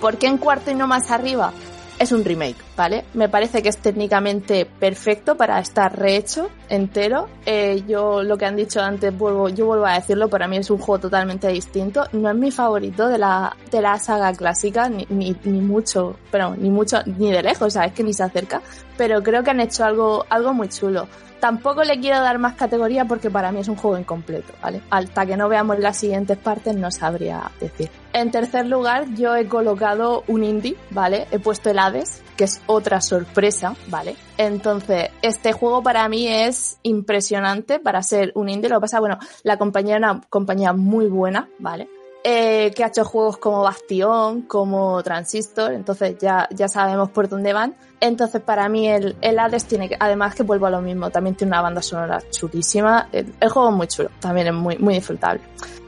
¿Por 0.00 0.16
qué 0.16 0.26
en 0.26 0.38
cuarto 0.38 0.72
y 0.72 0.74
no 0.74 0.88
más 0.88 1.12
arriba? 1.12 1.52
Es 2.00 2.12
un 2.12 2.24
remake, 2.24 2.56
¿vale? 2.78 3.04
Me 3.12 3.28
parece 3.28 3.62
que 3.62 3.68
es 3.68 3.76
técnicamente 3.76 4.64
perfecto 4.64 5.36
para 5.36 5.60
estar 5.60 5.96
rehecho 5.98 6.48
entero. 6.70 7.28
Eh, 7.44 7.84
yo 7.86 8.22
lo 8.22 8.38
que 8.38 8.46
han 8.46 8.56
dicho 8.56 8.80
antes, 8.80 9.16
vuelvo, 9.16 9.50
yo 9.50 9.66
vuelvo 9.66 9.84
a 9.84 9.92
decirlo, 9.94 10.30
para 10.30 10.48
mí 10.48 10.56
es 10.56 10.70
un 10.70 10.78
juego 10.78 10.98
totalmente 10.98 11.48
distinto. 11.48 12.04
No 12.12 12.30
es 12.30 12.36
mi 12.36 12.50
favorito 12.50 13.06
de 13.06 13.18
la, 13.18 13.54
de 13.70 13.82
la 13.82 13.98
saga 13.98 14.32
clásica, 14.32 14.88
ni, 14.88 15.06
ni, 15.10 15.36
ni 15.44 15.60
mucho, 15.60 16.16
pero 16.30 16.56
ni 16.56 16.70
mucho, 16.70 17.02
ni 17.04 17.30
de 17.30 17.42
lejos, 17.42 17.66
o 17.66 17.70
sea, 17.70 17.84
es 17.84 17.92
que 17.92 18.02
ni 18.02 18.14
se 18.14 18.22
acerca. 18.22 18.62
Pero 18.96 19.22
creo 19.22 19.44
que 19.44 19.50
han 19.50 19.60
hecho 19.60 19.84
algo, 19.84 20.24
algo 20.30 20.54
muy 20.54 20.70
chulo. 20.70 21.06
Tampoco 21.40 21.82
le 21.84 21.98
quiero 21.98 22.20
dar 22.20 22.38
más 22.38 22.54
categoría 22.54 23.06
porque 23.06 23.30
para 23.30 23.50
mí 23.50 23.60
es 23.60 23.68
un 23.68 23.76
juego 23.76 23.98
incompleto, 23.98 24.52
¿vale? 24.62 24.82
Hasta 24.90 25.24
que 25.24 25.36
no 25.36 25.48
veamos 25.48 25.78
las 25.78 25.96
siguientes 25.96 26.36
partes 26.36 26.76
no 26.76 26.90
sabría 26.90 27.50
decir. 27.58 27.90
En 28.12 28.30
tercer 28.30 28.66
lugar, 28.66 29.06
yo 29.14 29.34
he 29.34 29.46
colocado 29.46 30.22
un 30.26 30.44
indie, 30.44 30.76
¿vale? 30.90 31.26
He 31.30 31.38
puesto 31.38 31.70
el 31.70 31.78
Hades, 31.78 32.22
que 32.36 32.44
es 32.44 32.60
otra 32.66 33.00
sorpresa, 33.00 33.74
¿vale? 33.88 34.16
Entonces, 34.36 35.08
este 35.22 35.52
juego 35.52 35.82
para 35.82 36.08
mí 36.08 36.28
es 36.28 36.78
impresionante 36.82 37.78
para 37.78 38.02
ser 38.02 38.32
un 38.34 38.48
indie. 38.48 38.68
Lo 38.68 38.76
que 38.76 38.82
pasa, 38.82 39.00
bueno, 39.00 39.18
la 39.42 39.56
compañía 39.56 39.94
es 39.94 39.98
una 39.98 40.20
compañía 40.28 40.72
muy 40.74 41.06
buena, 41.06 41.48
¿vale? 41.58 41.88
Eh, 42.22 42.70
que 42.76 42.84
ha 42.84 42.88
hecho 42.88 43.04
juegos 43.04 43.38
como 43.38 43.62
Bastión, 43.62 44.42
como 44.42 45.02
Transistor, 45.02 45.72
entonces 45.72 46.18
ya, 46.18 46.48
ya 46.50 46.68
sabemos 46.68 47.08
por 47.10 47.30
dónde 47.30 47.54
van. 47.54 47.74
Entonces 48.00 48.40
para 48.40 48.68
mí 48.68 48.88
el, 48.88 49.16
el 49.20 49.38
Hades 49.38 49.66
tiene 49.66 49.94
además 50.00 50.34
que 50.34 50.42
vuelvo 50.42 50.66
a 50.66 50.70
lo 50.70 50.80
mismo, 50.80 51.10
también 51.10 51.36
tiene 51.36 51.50
una 51.50 51.60
banda 51.60 51.82
sonora 51.82 52.22
chulísima. 52.30 53.08
El, 53.12 53.26
juego 53.50 53.68
es 53.68 53.76
muy 53.76 53.86
chulo, 53.86 54.10
también 54.20 54.46
es 54.48 54.54
muy, 54.54 54.78
muy 54.78 54.94
disfrutable. 54.94 55.42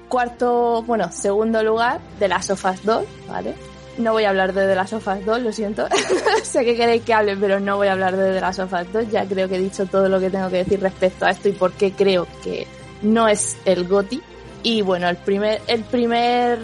Cuarto, 0.08 0.82
bueno, 0.82 1.10
segundo 1.10 1.62
lugar, 1.62 2.00
de 2.20 2.28
las 2.28 2.46
Sofas 2.46 2.84
2, 2.84 3.04
¿vale? 3.28 3.54
No 3.96 4.12
voy 4.12 4.24
a 4.24 4.30
hablar 4.30 4.52
de 4.52 4.66
The 4.66 4.74
Last 4.74 4.92
of 4.94 5.06
Us 5.06 5.24
2, 5.24 5.42
lo 5.42 5.52
siento. 5.52 5.86
sé 6.42 6.64
que 6.64 6.76
queréis 6.76 7.02
que 7.02 7.14
hable, 7.14 7.36
pero 7.36 7.60
no 7.60 7.76
voy 7.76 7.88
a 7.88 7.92
hablar 7.92 8.16
de 8.16 8.34
The 8.34 8.40
Last 8.40 8.60
of 8.60 8.72
Us 8.72 8.92
2. 8.92 9.10
Ya 9.10 9.26
creo 9.26 9.48
que 9.48 9.56
he 9.56 9.60
dicho 9.60 9.86
todo 9.86 10.08
lo 10.08 10.18
que 10.20 10.30
tengo 10.30 10.48
que 10.48 10.58
decir 10.58 10.80
respecto 10.80 11.26
a 11.26 11.30
esto 11.30 11.48
y 11.48 11.52
por 11.52 11.72
qué 11.72 11.92
creo 11.92 12.26
que 12.42 12.66
no 13.02 13.28
es 13.28 13.56
el 13.64 13.86
GOTI. 13.86 14.22
Y 14.62 14.82
bueno, 14.82 15.08
el 15.08 15.16
primer, 15.16 15.60
el 15.66 15.82
primer 15.82 16.58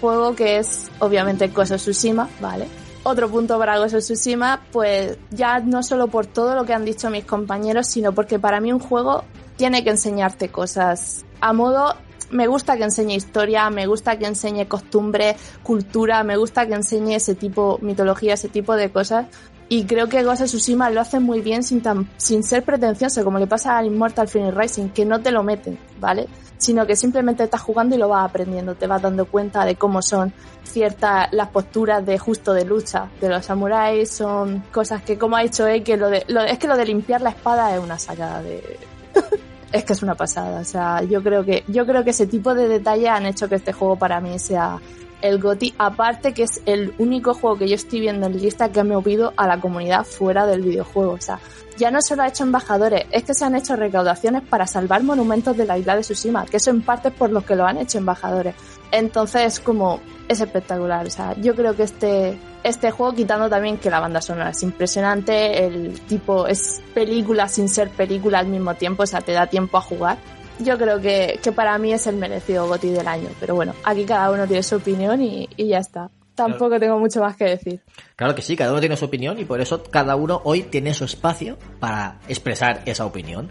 juego 0.00 0.34
que 0.34 0.58
es 0.58 0.90
obviamente 0.98 1.50
of 1.54 1.70
Tsushima, 1.70 2.28
¿vale? 2.40 2.66
Otro 3.04 3.28
punto 3.28 3.58
para 3.58 3.78
Ghost 3.78 3.94
of 3.94 4.02
Tsushima, 4.02 4.60
pues 4.70 5.18
ya 5.30 5.58
no 5.58 5.82
solo 5.82 6.06
por 6.08 6.26
todo 6.26 6.54
lo 6.54 6.64
que 6.64 6.72
han 6.72 6.84
dicho 6.84 7.10
mis 7.10 7.24
compañeros, 7.24 7.88
sino 7.88 8.12
porque 8.12 8.38
para 8.38 8.60
mí 8.60 8.72
un 8.72 8.78
juego 8.78 9.24
tiene 9.56 9.82
que 9.82 9.90
enseñarte 9.90 10.50
cosas 10.50 11.24
a 11.42 11.52
modo 11.52 11.94
me 12.30 12.46
gusta 12.46 12.78
que 12.78 12.84
enseñe 12.84 13.14
historia, 13.14 13.68
me 13.68 13.86
gusta 13.86 14.16
que 14.16 14.26
enseñe 14.26 14.66
costumbre, 14.66 15.36
cultura, 15.62 16.24
me 16.24 16.36
gusta 16.36 16.66
que 16.66 16.74
enseñe 16.74 17.16
ese 17.16 17.34
tipo, 17.34 17.78
mitología, 17.82 18.34
ese 18.34 18.48
tipo 18.48 18.74
de 18.74 18.90
cosas. 18.90 19.26
Y 19.72 19.86
creo 19.86 20.06
que 20.06 20.22
Ghost 20.22 20.42
of 20.42 20.48
Tsushima 20.48 20.90
lo 20.90 21.00
hace 21.00 21.18
muy 21.18 21.40
bien 21.40 21.62
sin, 21.62 21.80
tan, 21.80 22.06
sin 22.18 22.42
ser 22.42 22.62
pretencioso, 22.62 23.24
como 23.24 23.38
le 23.38 23.46
pasa 23.46 23.78
a 23.78 23.82
Immortal 23.82 24.28
Phoenix 24.28 24.54
Rising, 24.54 24.88
que 24.90 25.06
no 25.06 25.22
te 25.22 25.30
lo 25.30 25.42
meten, 25.42 25.78
¿vale? 25.98 26.28
Sino 26.58 26.86
que 26.86 26.94
simplemente 26.94 27.44
estás 27.44 27.62
jugando 27.62 27.96
y 27.96 27.98
lo 27.98 28.06
vas 28.06 28.28
aprendiendo, 28.28 28.74
te 28.74 28.86
vas 28.86 29.00
dando 29.00 29.24
cuenta 29.24 29.64
de 29.64 29.76
cómo 29.76 30.02
son 30.02 30.30
ciertas 30.62 31.32
las 31.32 31.48
posturas 31.48 32.04
de 32.04 32.18
justo 32.18 32.52
de 32.52 32.66
lucha 32.66 33.08
de 33.18 33.30
los 33.30 33.46
samuráis, 33.46 34.10
son 34.10 34.62
cosas 34.70 35.02
que 35.04 35.16
como 35.16 35.38
ha 35.38 35.42
dicho 35.42 35.66
él, 35.66 35.82
que 35.82 35.96
lo 35.96 36.10
de, 36.10 36.22
lo, 36.28 36.42
es 36.42 36.58
que 36.58 36.68
lo 36.68 36.76
de 36.76 36.84
limpiar 36.84 37.22
la 37.22 37.30
espada 37.30 37.74
es 37.74 37.82
una 37.82 37.98
sacada 37.98 38.42
de, 38.42 38.78
es 39.72 39.84
que 39.84 39.94
es 39.94 40.02
una 40.02 40.14
pasada. 40.14 40.60
O 40.60 40.64
sea, 40.64 41.02
yo 41.02 41.22
creo 41.22 41.46
que, 41.46 41.64
yo 41.68 41.86
creo 41.86 42.04
que 42.04 42.10
ese 42.10 42.26
tipo 42.26 42.54
de 42.54 42.68
detalles 42.68 43.08
han 43.08 43.24
hecho 43.24 43.48
que 43.48 43.54
este 43.54 43.72
juego 43.72 43.96
para 43.96 44.20
mí 44.20 44.38
sea 44.38 44.78
el 45.22 45.38
GOTI. 45.38 45.74
Aparte 45.78 46.34
que 46.34 46.42
es 46.42 46.60
el 46.66 46.94
único 46.98 47.34
juego 47.34 47.58
que 47.58 47.68
yo 47.68 47.74
estoy 47.74 48.00
viendo 48.00 48.26
en 48.26 48.40
lista 48.40 48.70
que 48.70 48.80
ha 48.80 48.84
movido 48.84 49.32
a 49.36 49.46
la 49.46 49.60
comunidad 49.60 50.04
fuera 50.04 50.46
del 50.46 50.62
videojuego. 50.62 51.12
O 51.12 51.20
sea, 51.20 51.38
ya 51.78 51.90
no 51.90 52.02
se 52.02 52.16
lo 52.16 52.22
ha 52.22 52.28
hecho 52.28 52.44
embajadores, 52.44 53.06
es 53.10 53.24
que 53.24 53.34
se 53.34 53.44
han 53.44 53.56
hecho 53.56 53.76
recaudaciones 53.76 54.42
para 54.42 54.66
salvar 54.66 55.02
monumentos 55.02 55.56
de 55.56 55.64
la 55.64 55.78
isla 55.78 55.96
de 55.96 56.02
Tsushima, 56.02 56.44
que 56.44 56.58
eso 56.58 56.70
en 56.70 56.82
parte 56.82 57.08
es 57.08 57.14
por 57.14 57.30
los 57.30 57.44
que 57.44 57.56
lo 57.56 57.66
han 57.66 57.78
hecho 57.78 57.98
embajadores. 57.98 58.54
Entonces, 58.90 59.58
como, 59.58 60.00
es 60.28 60.40
espectacular. 60.40 61.06
O 61.06 61.10
sea, 61.10 61.34
yo 61.40 61.54
creo 61.54 61.74
que 61.74 61.84
este, 61.84 62.38
este 62.62 62.90
juego, 62.90 63.14
quitando 63.14 63.48
también 63.48 63.78
que 63.78 63.90
la 63.90 64.00
banda 64.00 64.20
sonora 64.20 64.50
es 64.50 64.62
impresionante, 64.62 65.64
el 65.64 66.00
tipo 66.02 66.46
es 66.46 66.82
película 66.94 67.48
sin 67.48 67.68
ser 67.68 67.90
película 67.90 68.38
al 68.40 68.46
mismo 68.46 68.74
tiempo, 68.74 69.04
o 69.04 69.06
sea, 69.06 69.20
te 69.20 69.32
da 69.32 69.46
tiempo 69.46 69.78
a 69.78 69.80
jugar. 69.80 70.18
Yo 70.64 70.78
creo 70.78 71.00
que, 71.00 71.38
que 71.42 71.52
para 71.52 71.76
mí 71.78 71.92
es 71.92 72.06
el 72.06 72.16
merecido 72.16 72.66
GOTI 72.66 72.90
del 72.90 73.08
año, 73.08 73.28
pero 73.40 73.54
bueno, 73.54 73.74
aquí 73.84 74.04
cada 74.04 74.30
uno 74.30 74.46
tiene 74.46 74.62
su 74.62 74.76
opinión 74.76 75.20
y, 75.20 75.48
y 75.56 75.68
ya 75.68 75.78
está. 75.78 76.10
Tampoco 76.34 76.68
claro. 76.68 76.80
tengo 76.80 76.98
mucho 76.98 77.20
más 77.20 77.36
que 77.36 77.44
decir. 77.44 77.80
Claro 78.16 78.34
que 78.34 78.42
sí, 78.42 78.56
cada 78.56 78.70
uno 78.72 78.80
tiene 78.80 78.96
su 78.96 79.04
opinión 79.04 79.38
y 79.38 79.44
por 79.44 79.60
eso 79.60 79.82
cada 79.82 80.16
uno 80.16 80.40
hoy 80.44 80.62
tiene 80.62 80.94
su 80.94 81.04
espacio 81.04 81.58
para 81.78 82.18
expresar 82.28 82.82
esa 82.86 83.04
opinión. 83.04 83.50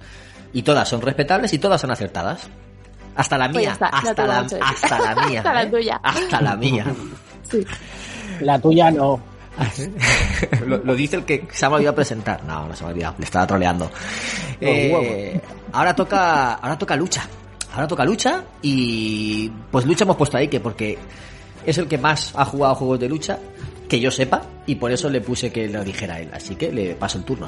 Y 0.54 0.64
todas 0.64 0.90
son 0.90 1.02
respetables 1.02 1.54
y 1.54 1.60
todas 1.60 1.80
son 1.80 1.92
acertadas. 1.92 2.50
Hasta 3.16 3.38
la 3.38 3.48
mía, 3.50 3.54
pues 3.54 3.68
está, 3.74 3.88
hasta, 3.88 4.26
la, 4.26 4.40
hasta 4.40 5.00
la 5.00 5.28
mía. 5.28 5.40
hasta 5.40 5.54
la 5.54 5.64
¿eh? 5.64 5.68
tuya. 5.68 6.00
Hasta 6.04 6.42
la 6.42 6.56
mía. 6.56 6.86
Sí. 7.52 7.66
La 8.40 8.58
tuya 8.60 8.90
no. 8.92 9.20
lo, 10.66 10.78
lo, 10.78 10.96
dice 10.96 11.18
el 11.18 11.26
que 11.26 11.48
se 11.52 11.66
ha 11.66 11.70
olvidado 11.70 11.96
presentar. 11.96 12.44
No, 12.44 12.68
no 12.68 12.76
se 12.76 12.84
me 12.84 12.90
ha 12.90 12.94
olvidado, 12.94 13.16
le 13.18 13.26
estaba 13.26 13.48
troleando. 13.48 13.92
Eh, 14.60 15.40
ahora 15.72 15.96
toca, 15.96 16.54
ahora 16.54 16.78
toca 16.78 16.96
lucha. 16.96 17.28
Ahora 17.74 17.88
toca 17.88 18.04
lucha 18.04 18.44
y 18.62 19.50
pues 19.72 19.86
lucha 19.86 20.04
hemos 20.04 20.18
puesto 20.18 20.38
ahí 20.38 20.50
que 20.50 20.60
porque 20.60 20.98
es 21.66 21.78
el 21.78 21.88
que 21.88 21.98
más 21.98 22.34
ha 22.36 22.44
jugado 22.44 22.76
juegos 22.76 23.00
de 23.00 23.08
lucha 23.08 23.40
que 23.88 24.00
yo 24.00 24.12
sepa 24.12 24.42
y 24.66 24.76
por 24.76 24.92
eso 24.92 25.10
le 25.10 25.22
puse 25.22 25.52
que 25.52 25.68
lo 25.68 25.84
dijera 25.84 26.20
él. 26.20 26.30
Así 26.34 26.56
que 26.56 26.72
le 26.72 26.96
paso 26.96 27.18
el 27.18 27.24
turno. 27.24 27.48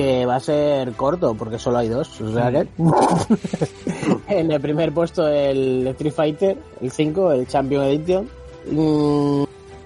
Que 0.00 0.24
va 0.24 0.36
a 0.36 0.40
ser 0.40 0.92
corto 0.92 1.34
porque 1.34 1.58
solo 1.58 1.78
hay 1.78 1.88
dos. 1.88 2.20
O 2.22 2.32
sea 2.32 2.50
que 2.50 2.66
en 4.28 4.50
el 4.50 4.60
primer 4.60 4.92
puesto 4.92 5.28
el 5.28 5.86
Street 5.88 6.12
Fighter, 6.12 6.58
el 6.80 6.90
5, 6.90 7.32
el 7.32 7.46
Champion 7.46 7.84
Edition. 7.84 8.28
Mm, 8.70 9.44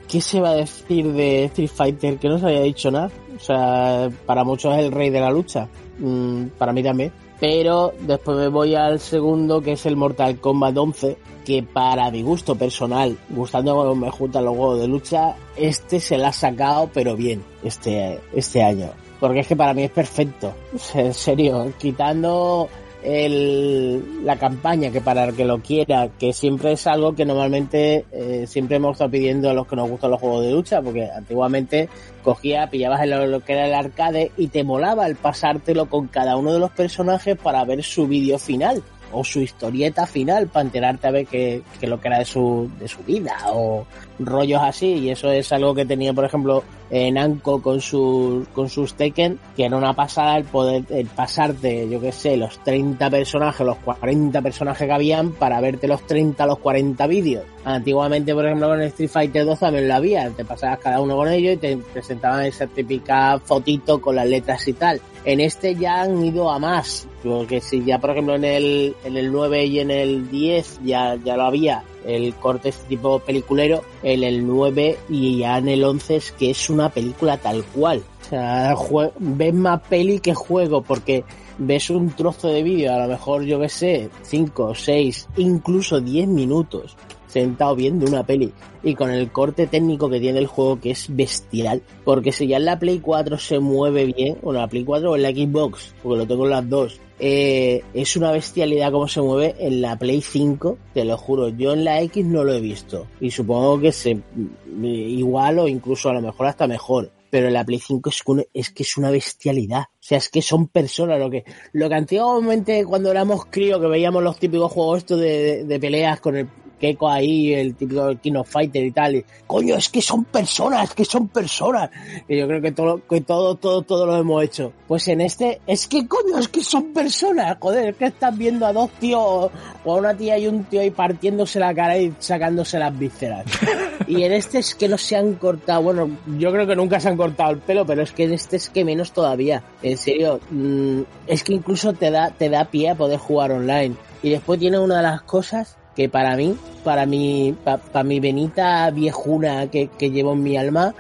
¿qué 0.09 0.21
se 0.21 0.41
va 0.41 0.51
a 0.51 0.55
decir 0.55 1.13
de 1.13 1.45
Street 1.47 1.71
Fighter 1.75 2.19
que 2.19 2.29
no 2.29 2.39
se 2.39 2.47
había 2.47 2.61
dicho 2.63 2.91
nada? 2.93 3.11
O 3.37 3.41
sea, 3.41 4.09
para 4.25 4.45
muchos 4.45 4.73
es 4.75 4.85
el 4.85 4.93
rey 4.93 5.11
de 5.11 5.21
la 5.21 5.31
lucha. 5.31 5.69
Mm, 5.99 6.47
para 6.59 6.73
mí 6.73 6.83
también. 6.83 7.13
Pero 7.41 7.93
después 8.01 8.39
me 8.39 8.49
voy 8.49 8.77
al 8.77 9.01
segundo, 9.01 9.61
que 9.61 9.73
es 9.73 9.85
el 9.87 9.97
Mortal 9.97 10.39
Kombat 10.39 10.77
11, 10.77 11.19
que 11.45 11.65
para 11.65 12.11
mi 12.13 12.23
gusto 12.23 12.55
personal, 12.55 13.19
gustando 13.31 13.75
cuando 13.75 13.97
me 13.97 14.11
juntan 14.11 14.45
los 14.45 14.57
juegos 14.57 14.81
de 14.81 14.87
lucha, 14.87 15.35
este 15.57 15.99
se 15.99 16.17
la 16.17 16.29
ha 16.29 16.33
sacado, 16.33 16.89
pero 16.95 17.17
bien, 17.17 17.43
este, 17.65 18.21
este 18.33 18.63
año. 18.63 18.91
Porque 19.21 19.41
es 19.41 19.47
que 19.47 19.57
para 19.57 19.75
mí 19.75 19.85
es 19.85 19.91
perfecto. 19.91 20.55
En 20.95 21.15
serio, 21.15 21.73
quitando 21.79 22.69
el, 23.03 24.25
la 24.25 24.37
campaña, 24.37 24.91
que 24.91 25.01
para 25.01 25.25
el 25.25 25.35
que 25.37 25.45
lo 25.45 25.59
quiera, 25.61 26.09
que 26.19 26.33
siempre 26.33 26.73
es 26.73 26.87
algo 26.87 27.15
que 27.15 27.25
normalmente 27.25 28.07
eh, 28.13 28.47
siempre 28.47 28.77
hemos 28.77 28.93
estado 28.93 29.11
pidiendo 29.11 29.51
a 29.51 29.55
los 29.55 29.67
que 29.67 29.77
nos 29.77 29.89
gustan 29.91 30.11
los 30.11 30.21
juegos 30.21 30.45
de 30.45 30.53
lucha, 30.53 30.81
porque 30.83 31.09
antiguamente 31.11 31.89
cogía, 32.23 32.69
pillabas 32.71 33.03
el- 33.03 33.31
lo 33.31 33.41
que 33.41 33.53
era 33.53 33.67
el 33.67 33.75
arcade 33.75 34.33
y 34.37 34.49
te 34.49 34.65
molaba 34.65 35.07
el 35.07 35.17
pasártelo 35.17 35.87
con 35.91 36.07
cada 36.09 36.37
uno 36.37 36.53
de 36.53 36.59
los 36.59 36.71
personajes 36.71 37.37
para 37.37 37.65
ver 37.65 37.83
su 37.83 38.07
vídeo 38.07 38.39
final 38.39 38.83
o 39.13 39.23
su 39.23 39.41
historieta 39.43 40.07
final 40.07 40.49
para 40.49 40.65
enterarte 40.65 41.07
a 41.07 41.11
ver 41.13 41.27
qué, 41.27 41.63
qué 41.79 41.87
lo 41.87 42.01
que 42.01 42.09
era 42.09 42.19
de 42.19 42.25
su, 42.25 42.69
de 42.81 42.89
su 42.89 43.03
vida 43.05 43.37
o 43.53 43.87
rollos 44.19 44.61
así 44.63 44.95
y 44.95 45.11
eso 45.11 45.31
es 45.31 45.53
algo 45.53 45.75
que 45.75 45.85
tenía 45.85 46.13
por 46.13 46.25
ejemplo 46.25 46.63
en 46.91 47.19
Anko 47.19 47.61
con 47.61 47.81
sus 47.81 48.47
con 48.49 48.69
sus 48.69 48.95
Tekken 48.95 49.39
que 49.57 49.65
era 49.65 49.77
una 49.77 49.95
pasada 49.95 50.37
el 50.37 50.45
poder 50.45 50.85
el 50.91 51.07
pasarte 51.07 51.89
yo 51.89 52.01
que 52.01 52.13
sé 52.13 52.37
los 52.37 52.59
30 52.63 53.11
personajes 53.11 53.67
los 53.67 53.79
40 53.79 54.41
personajes 54.43 54.87
que 54.87 54.93
habían 54.93 55.33
para 55.33 55.61
verte 55.61 55.89
los 55.89 56.07
30 56.07 56.47
los 56.47 56.59
40 56.59 57.07
vídeos. 57.07 57.45
Antiguamente 57.65 58.35
por 58.35 58.45
ejemplo 58.45 58.69
con 58.69 58.83
Street 58.83 59.11
Fighter 59.11 59.45
2 59.45 59.59
también 59.59 59.89
lo 59.89 59.95
había 59.95 60.31
te 60.31 60.45
pasabas 60.45 60.79
cada 60.79 61.01
uno 61.01 61.17
con 61.17 61.29
ellos 61.29 61.55
y 61.55 61.57
te 61.57 61.77
presentaban 61.77 62.45
esa 62.45 62.67
típica 62.67 63.39
fotito 63.39 64.01
con 64.01 64.17
las 64.17 64.29
letras 64.29 64.67
y 64.69 64.75
tal 64.75 65.01
en 65.25 65.41
este 65.41 65.75
ya 65.75 66.03
han 66.03 66.25
ido 66.25 66.51
a 66.51 66.59
más. 66.59 67.07
Porque 67.23 67.61
si 67.61 67.85
ya 67.85 67.99
por 67.99 68.11
ejemplo 68.11 68.35
en 68.35 68.45
el 68.45 68.97
en 69.05 69.17
el 69.17 69.33
9 69.33 69.67
y 69.67 69.81
en 69.81 69.91
el 69.91 70.31
10 70.31 70.81
ya 70.85 71.17
ya 71.17 71.37
lo 71.37 71.45
había. 71.45 71.85
El 72.07 72.35
corte 72.35 72.69
este 72.69 72.87
tipo 72.87 73.19
peliculero, 73.21 73.83
en 74.03 74.25
el 74.25 74.47
9 74.47 74.99
y 75.09 75.39
ya 75.39 75.57
en 75.57 75.69
el 75.69 75.85
11 75.85 76.17
es 76.17 76.33
que 76.33 76.51
es 76.51 76.69
una 76.69 76.91
película 76.91 77.39
tal 77.39 77.65
cual. 77.65 78.03
O 78.21 78.29
sea, 78.29 78.75
ves 79.19 79.55
más 79.55 79.81
peli 79.89 80.19
que 80.19 80.35
juego 80.35 80.83
porque 80.83 81.25
ves 81.57 81.89
un 81.91 82.11
trozo 82.11 82.49
de 82.49 82.63
vídeo, 82.63 82.93
a 82.93 82.99
lo 82.99 83.09
mejor 83.09 83.45
yo 83.45 83.61
que 83.61 83.69
sé, 83.69 84.11
5, 84.23 84.75
6, 84.75 85.29
incluso 85.37 86.01
10 86.01 86.29
minutos 86.29 86.97
sentado 87.43 87.75
viendo 87.77 88.07
una 88.07 88.25
peli 88.25 88.53
y 88.83 88.95
con 88.95 89.11
el 89.11 89.31
corte 89.33 89.67
técnico 89.67 90.09
que 90.09 90.21
tiene 90.21 90.39
el 90.39 90.47
juego 90.47 90.81
que 90.81 90.91
es 90.93 91.07
bestial 91.15 91.83
porque 92.05 92.33
si 92.33 92.47
ya 92.47 92.57
en 92.59 92.65
la 92.65 92.79
Play 92.79 93.01
4 93.01 93.37
se 93.39 93.59
mueve 93.59 94.07
bien 94.07 94.39
o 94.43 94.53
en 94.53 94.59
la 94.61 94.69
Play 94.69 94.85
4 94.85 95.11
o 95.11 95.17
en 95.17 95.23
la 95.23 95.31
Xbox 95.31 95.95
porque 96.03 96.19
lo 96.19 96.27
tengo 96.27 96.45
en 96.45 96.51
las 96.51 96.69
dos 96.69 97.01
eh, 97.19 97.83
es 97.95 98.17
una 98.17 98.33
bestialidad 98.33 98.91
como 98.93 99.07
se 99.09 99.21
mueve 99.21 99.55
en 99.59 99.81
la 99.83 99.99
Play 99.99 100.21
5 100.21 100.79
te 100.95 101.05
lo 101.05 101.17
juro 101.17 101.49
yo 101.51 101.73
en 101.73 101.85
la 101.85 102.01
X 102.03 102.25
no 102.25 102.45
lo 102.45 102.55
he 102.55 102.61
visto 102.61 103.07
y 103.21 103.31
supongo 103.31 103.81
que 103.81 103.93
se 103.93 104.15
mm, 104.17 104.85
igual 104.85 105.59
o 105.59 105.69
incluso 105.69 106.09
a 106.09 106.15
lo 106.15 106.21
mejor 106.23 106.47
hasta 106.47 106.67
mejor 106.67 107.11
pero 107.31 107.51
la 107.51 107.65
Play 107.65 107.81
5 107.81 108.11
es, 108.55 108.71
que- 108.71 108.83
es 108.85 108.97
una 108.97 109.11
bestialidad. 109.11 109.81
O 109.81 109.97
sea, 109.99 110.19
es 110.19 110.29
que 110.29 110.41
son 110.41 110.69
personas. 110.69 111.19
Lo 111.19 111.29
que, 111.29 111.43
lo 111.73 111.89
que 111.89 111.95
antiguamente 111.97 112.85
cuando 112.85 113.11
éramos 113.11 113.47
crío, 113.47 113.81
que 113.81 113.89
veíamos 113.89 114.23
los 114.23 114.39
típicos 114.39 114.71
juegos 114.71 114.99
estos 114.99 115.19
de- 115.19 115.65
de 115.65 115.81
peleas 115.81 116.21
con 116.21 116.37
el 116.37 116.47
Keiko 116.79 117.09
ahí, 117.09 117.55
el 117.55 117.75
típico 117.75 118.13
King 118.21 118.35
of 118.35 118.49
Fighter 118.49 118.85
y 118.85 118.91
tal. 118.91 119.17
y, 119.17 119.25
Coño, 119.47 119.77
es 119.77 119.89
que 119.89 120.01
son 120.01 120.25
personas, 120.25 120.91
es 120.91 120.95
que 120.95 121.05
son 121.05 121.29
personas. 121.29 121.91
Y 122.29 122.39
yo 122.39 122.47
creo 122.47 122.61
que 122.61 122.73
todo, 122.73 123.01
que 123.07 123.21
todo, 123.21 123.55
todo, 123.55 123.83
todo 123.83 124.07
lo 124.07 124.17
hemos 124.17 124.43
hecho. 124.43 124.73
Pues 124.87 125.09
en 125.09 125.21
este, 125.21 125.61
es 125.67 125.87
que 125.87 126.07
coño, 126.07 126.39
es 126.39 126.49
que 126.49 126.63
son 126.63 126.93
personas. 126.93 127.57
Joder, 127.61 127.91
es 127.91 127.97
que 127.97 128.07
estás 128.07 128.37
viendo 128.37 128.67
a 128.67 128.73
dos 128.73 128.91
tíos 128.93 129.51
o 129.85 129.93
a 129.93 129.97
una 129.97 130.17
tía 130.17 130.39
y 130.39 130.47
un 130.47 130.65
tío 130.65 130.81
ahí 130.81 130.91
partiéndose 130.91 131.59
la 131.59 131.75
cara 131.75 131.99
y 131.99 132.13
sacándose 132.19 132.79
las 132.79 132.97
vísceras. 132.99 133.45
Y 134.07 134.23
en 134.25 134.33
este 134.33 134.59
es 134.59 134.75
que 134.75 134.89
no 134.89 134.99
se 134.99 135.17
han 135.17 135.35
cortado, 135.35 135.83
bueno, 135.83 136.11
yo 136.39 136.53
creo 136.53 136.67
que 136.67 136.77
nunca 136.77 137.01
se 137.01 137.09
han 137.09 137.17
cortado 137.17 137.53
el 137.53 137.59
pelo, 137.59 137.87
pero 137.87 138.03
es 138.03 138.13
que 138.13 138.25
en 138.25 138.35
este 138.35 138.57
es 138.57 138.69
que 138.69 138.85
menos 138.85 139.13
todavía. 139.13 139.63
En 139.83 139.97
serio, 139.97 140.41
mm, 140.51 141.03
es 141.27 141.43
que 141.43 141.55
incluso 141.55 141.93
te 141.95 142.11
da, 142.11 142.31
te 142.31 142.51
da 142.51 142.67
pie 142.67 142.91
a 142.91 142.95
poder 142.97 143.19
jugar 143.19 143.53
online. 143.53 143.95
Y 144.23 144.31
después 144.31 144.61
tiene 144.61 144.79
una 144.79 144.99
de 144.99 145.03
las 145.05 145.23
cosas 145.23 145.77
que 145.97 146.09
para 146.09 146.37
mí, 146.37 146.57
para 146.83 147.07
mi, 147.07 147.55
para 147.65 148.05
mi 148.05 148.21
venita 148.21 148.91
viejuna 148.91 149.69
que, 149.71 149.89
que 149.89 150.11
llevo 150.11 150.33
en 150.33 150.43
mi 150.43 150.57
alma, 150.57 150.95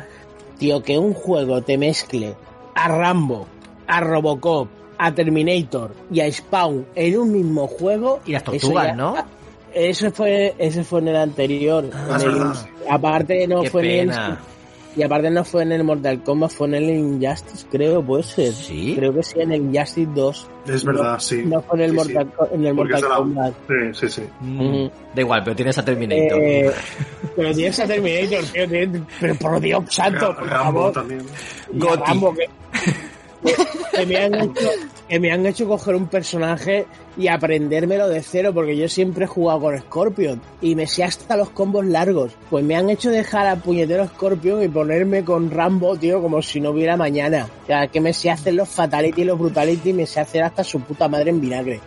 tío, 0.59 0.83
que 0.83 0.99
un 0.99 1.15
juego 1.15 1.63
te 1.63 1.77
mezcle 1.79 2.35
a 2.75 2.89
Rambo, 2.89 3.47
a 3.87 4.01
Robocop, 4.01 4.69
a 4.99 5.13
Terminator 5.13 5.93
y 6.13 6.21
a 6.21 6.31
Spawn 6.33 6.87
en 6.95 7.19
un 7.19 7.33
mismo 7.33 7.67
juego. 7.67 8.21
Y 8.25 8.33
las 8.33 8.43
eso 8.43 8.53
tortugas, 8.53 8.87
ya- 8.89 8.95
¿no? 8.95 9.15
Ese 9.75 10.13
fue, 10.13 10.55
ese 10.59 10.85
fue 10.85 11.01
en 11.01 11.09
el 11.09 11.17
anterior. 11.17 11.91
Ah, 11.93 12.17
en 12.21 12.31
el- 12.31 12.53
aparte 12.89 13.49
no 13.49 13.63
Qué 13.63 13.71
fue 13.71 13.81
en 14.03 14.09
pena. 14.09 14.27
el, 14.29 14.54
y 14.97 15.03
aparte 15.03 15.31
no 15.31 15.45
fue 15.45 15.63
en 15.63 15.73
el 15.73 15.85
Mortal 15.85 16.23
Kombat, 16.23 16.51
fue 16.53 16.69
en 16.69 16.75
el 16.75 16.91
Injustice, 16.91 17.67
creo, 17.71 18.03
puede 18.05 18.23
ser. 18.23 18.53
Sí. 18.53 18.95
Creo 18.97 19.13
que 19.15 19.23
sí, 19.23 19.41
en 19.41 19.53
el 19.53 19.63
Injustice 19.63 20.11
2. 20.15 20.51
Es 20.69 20.85
verdad, 20.85 21.19
sí. 21.19 21.43
No 21.45 21.61
fue 21.63 21.79
en 21.79 21.85
el 21.85 21.91
Sí, 21.91 21.97
Mortal, 21.97 22.33
sí. 22.39 22.55
En 22.55 22.67
el 22.67 22.75
Mortal 22.75 23.01
la- 23.03 23.17
Kombat. 23.17 23.55
Sí, 23.69 23.75
sí, 23.95 24.09
sí. 24.09 24.23
Ujú. 24.59 24.91
Da 25.15 25.21
igual, 25.21 25.43
pero 25.45 25.57
tienes 25.57 25.79
a 25.79 25.85
Terminator. 25.85 26.39
Eh, 26.43 26.71
pero 27.37 27.53
tienes 27.55 27.81
a 27.81 27.87
Terminator, 27.87 28.45
tío, 28.45 28.69
tienes- 28.69 29.03
pero 29.21 29.35
por 29.37 29.61
Dios 29.61 29.85
santo, 29.89 30.35
por 30.35 30.47
Rambo 30.49 30.73
favor. 30.81 30.93
también. 30.93 31.21
Rambo, 32.07 32.35
que, 32.35 32.49
que- 33.45 34.07
me 34.07 34.17
han 34.17 34.35
hecho, 34.41 34.69
que 35.09 35.21
me 35.21 35.31
han 35.33 35.47
hecho 35.47 35.69
coger 35.69 35.95
un 35.95 36.07
personaje 36.09 36.87
y 37.17 37.29
aprendérmelo 37.29 38.09
de 38.09 38.23
cero, 38.23 38.53
porque 38.53 38.77
yo 38.77 38.89
siempre 38.89 39.25
he 39.25 39.29
jugado 39.29 39.61
con 39.61 39.79
Scorpion 39.79 40.41
y 40.61 40.75
me 40.75 40.87
sé 40.87 41.05
hasta 41.05 41.37
los 41.37 41.51
combos 41.51 41.87
largos. 41.87 42.33
Pues 42.51 42.65
me 42.65 42.75
han 42.77 42.91
hecho 42.91 43.11
dejar 43.11 43.47
a 43.47 43.57
puñetero 43.57 44.07
Scorpion 44.09 44.63
y 44.63 44.69
ponerme 44.69 45.25
con 45.25 45.51
Rambo, 45.51 45.97
tío, 45.97 46.21
como 46.21 46.43
si 46.43 46.61
no 46.61 46.71
hubiera 46.71 46.97
mañana. 46.97 47.49
O 47.63 47.67
sea, 47.67 47.87
que 47.87 48.01
me 48.01 48.13
sé 48.13 48.31
hacer 48.31 48.55
los 48.55 48.69
Fatality 48.69 49.23
y 49.23 49.25
los 49.27 49.39
Brutality 49.39 49.91
y 49.91 49.93
me 49.93 50.07
sé 50.07 50.21
hacer 50.21 50.43
hasta 50.43 50.65
su 50.65 50.81
puta 50.81 51.07
madre 51.09 51.31
en 51.31 51.41
vinagre. 51.41 51.81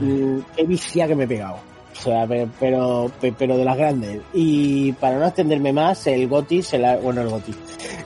Mm, 0.00 0.38
qué 0.56 0.64
vicia 0.64 1.06
que 1.06 1.14
me 1.14 1.24
he 1.24 1.28
pegado. 1.28 1.58
O 1.96 2.00
sea, 2.04 2.26
pe- 2.26 2.48
pero, 2.60 3.10
pe- 3.20 3.32
pero 3.38 3.56
de 3.56 3.64
las 3.64 3.76
grandes. 3.76 4.20
Y 4.34 4.92
para 4.92 5.16
no 5.18 5.26
extenderme 5.26 5.72
más, 5.72 6.06
el 6.06 6.26
Goti 6.28 6.62
se 6.62 6.78
la, 6.78 6.96
bueno, 6.96 7.20
el 7.22 7.28
Goti. 7.28 7.52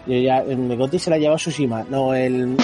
Yo 0.07 0.19
ya, 0.19 0.39
el 0.39 0.77
Goti 0.77 0.99
se 0.99 1.11
la 1.11 1.19
lleva 1.19 1.37
Tsushima. 1.37 1.85
No, 1.89 2.15
el, 2.15 2.57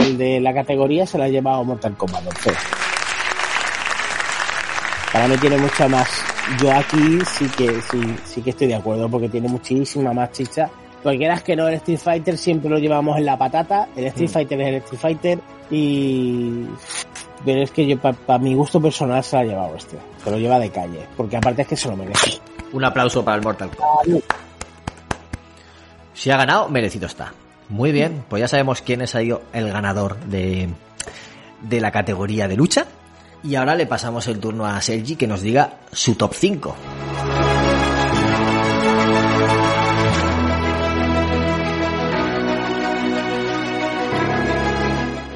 el 0.00 0.18
de 0.18 0.40
la 0.40 0.52
categoría 0.54 1.06
se 1.06 1.18
la 1.18 1.24
ha 1.24 1.28
llevado 1.28 1.62
Mortal 1.64 1.96
Kombat 1.96 2.26
11. 2.26 2.52
Para 5.12 5.28
mí 5.28 5.36
tiene 5.36 5.58
mucha 5.58 5.86
más. 5.88 6.08
Yo 6.60 6.72
aquí 6.72 7.18
sí 7.26 7.46
que, 7.56 7.68
sí, 7.90 8.00
sí 8.24 8.42
que 8.42 8.50
estoy 8.50 8.66
de 8.66 8.74
acuerdo 8.74 9.08
porque 9.08 9.28
tiene 9.28 9.48
muchísima 9.48 10.12
más 10.12 10.32
chicha. 10.32 10.68
Porque 11.02 11.18
quieras 11.18 11.42
que 11.42 11.54
no, 11.54 11.68
el 11.68 11.74
Street 11.74 11.98
Fighter 11.98 12.38
siempre 12.38 12.68
lo 12.70 12.78
llevamos 12.78 13.16
en 13.18 13.26
la 13.26 13.36
patata. 13.38 13.88
El 13.94 14.06
Street 14.06 14.28
Fighter 14.30 14.60
es 14.62 14.68
el 14.68 14.74
Street 14.76 15.00
Fighter 15.00 15.38
y 15.70 16.66
pero 17.44 17.62
es 17.62 17.70
que 17.70 17.86
yo 17.86 17.98
para 17.98 18.38
mi 18.38 18.54
gusto 18.54 18.80
personal 18.80 19.22
se 19.22 19.36
lo 19.36 19.42
ha 19.42 19.44
llevado 19.44 19.76
este. 19.76 19.98
Se 20.22 20.30
lo 20.30 20.38
lleva 20.38 20.58
de 20.58 20.70
calle. 20.70 21.06
Porque 21.16 21.36
aparte 21.36 21.62
es 21.62 21.68
que 21.68 21.76
se 21.76 21.88
lo 21.88 21.96
merece. 21.96 22.40
Un 22.72 22.84
aplauso 22.84 23.24
para 23.24 23.36
el 23.36 23.42
Mortal 23.42 23.70
Kombat. 23.70 24.24
Si 26.14 26.30
ha 26.30 26.36
ganado, 26.36 26.68
merecido 26.68 27.06
está. 27.06 27.32
Muy 27.68 27.92
bien, 27.92 28.24
pues 28.28 28.40
ya 28.40 28.48
sabemos 28.48 28.82
quién 28.82 29.02
ha 29.02 29.06
sido 29.06 29.42
el 29.52 29.70
ganador 29.70 30.18
de, 30.20 30.68
de 31.62 31.80
la 31.80 31.90
categoría 31.90 32.48
de 32.48 32.56
lucha. 32.56 32.86
Y 33.42 33.56
ahora 33.56 33.74
le 33.74 33.86
pasamos 33.86 34.26
el 34.28 34.40
turno 34.40 34.64
a 34.64 34.80
Sergi 34.80 35.16
que 35.16 35.26
nos 35.26 35.42
diga 35.42 35.74
su 35.92 36.14
top 36.14 36.32
5. 36.34 36.76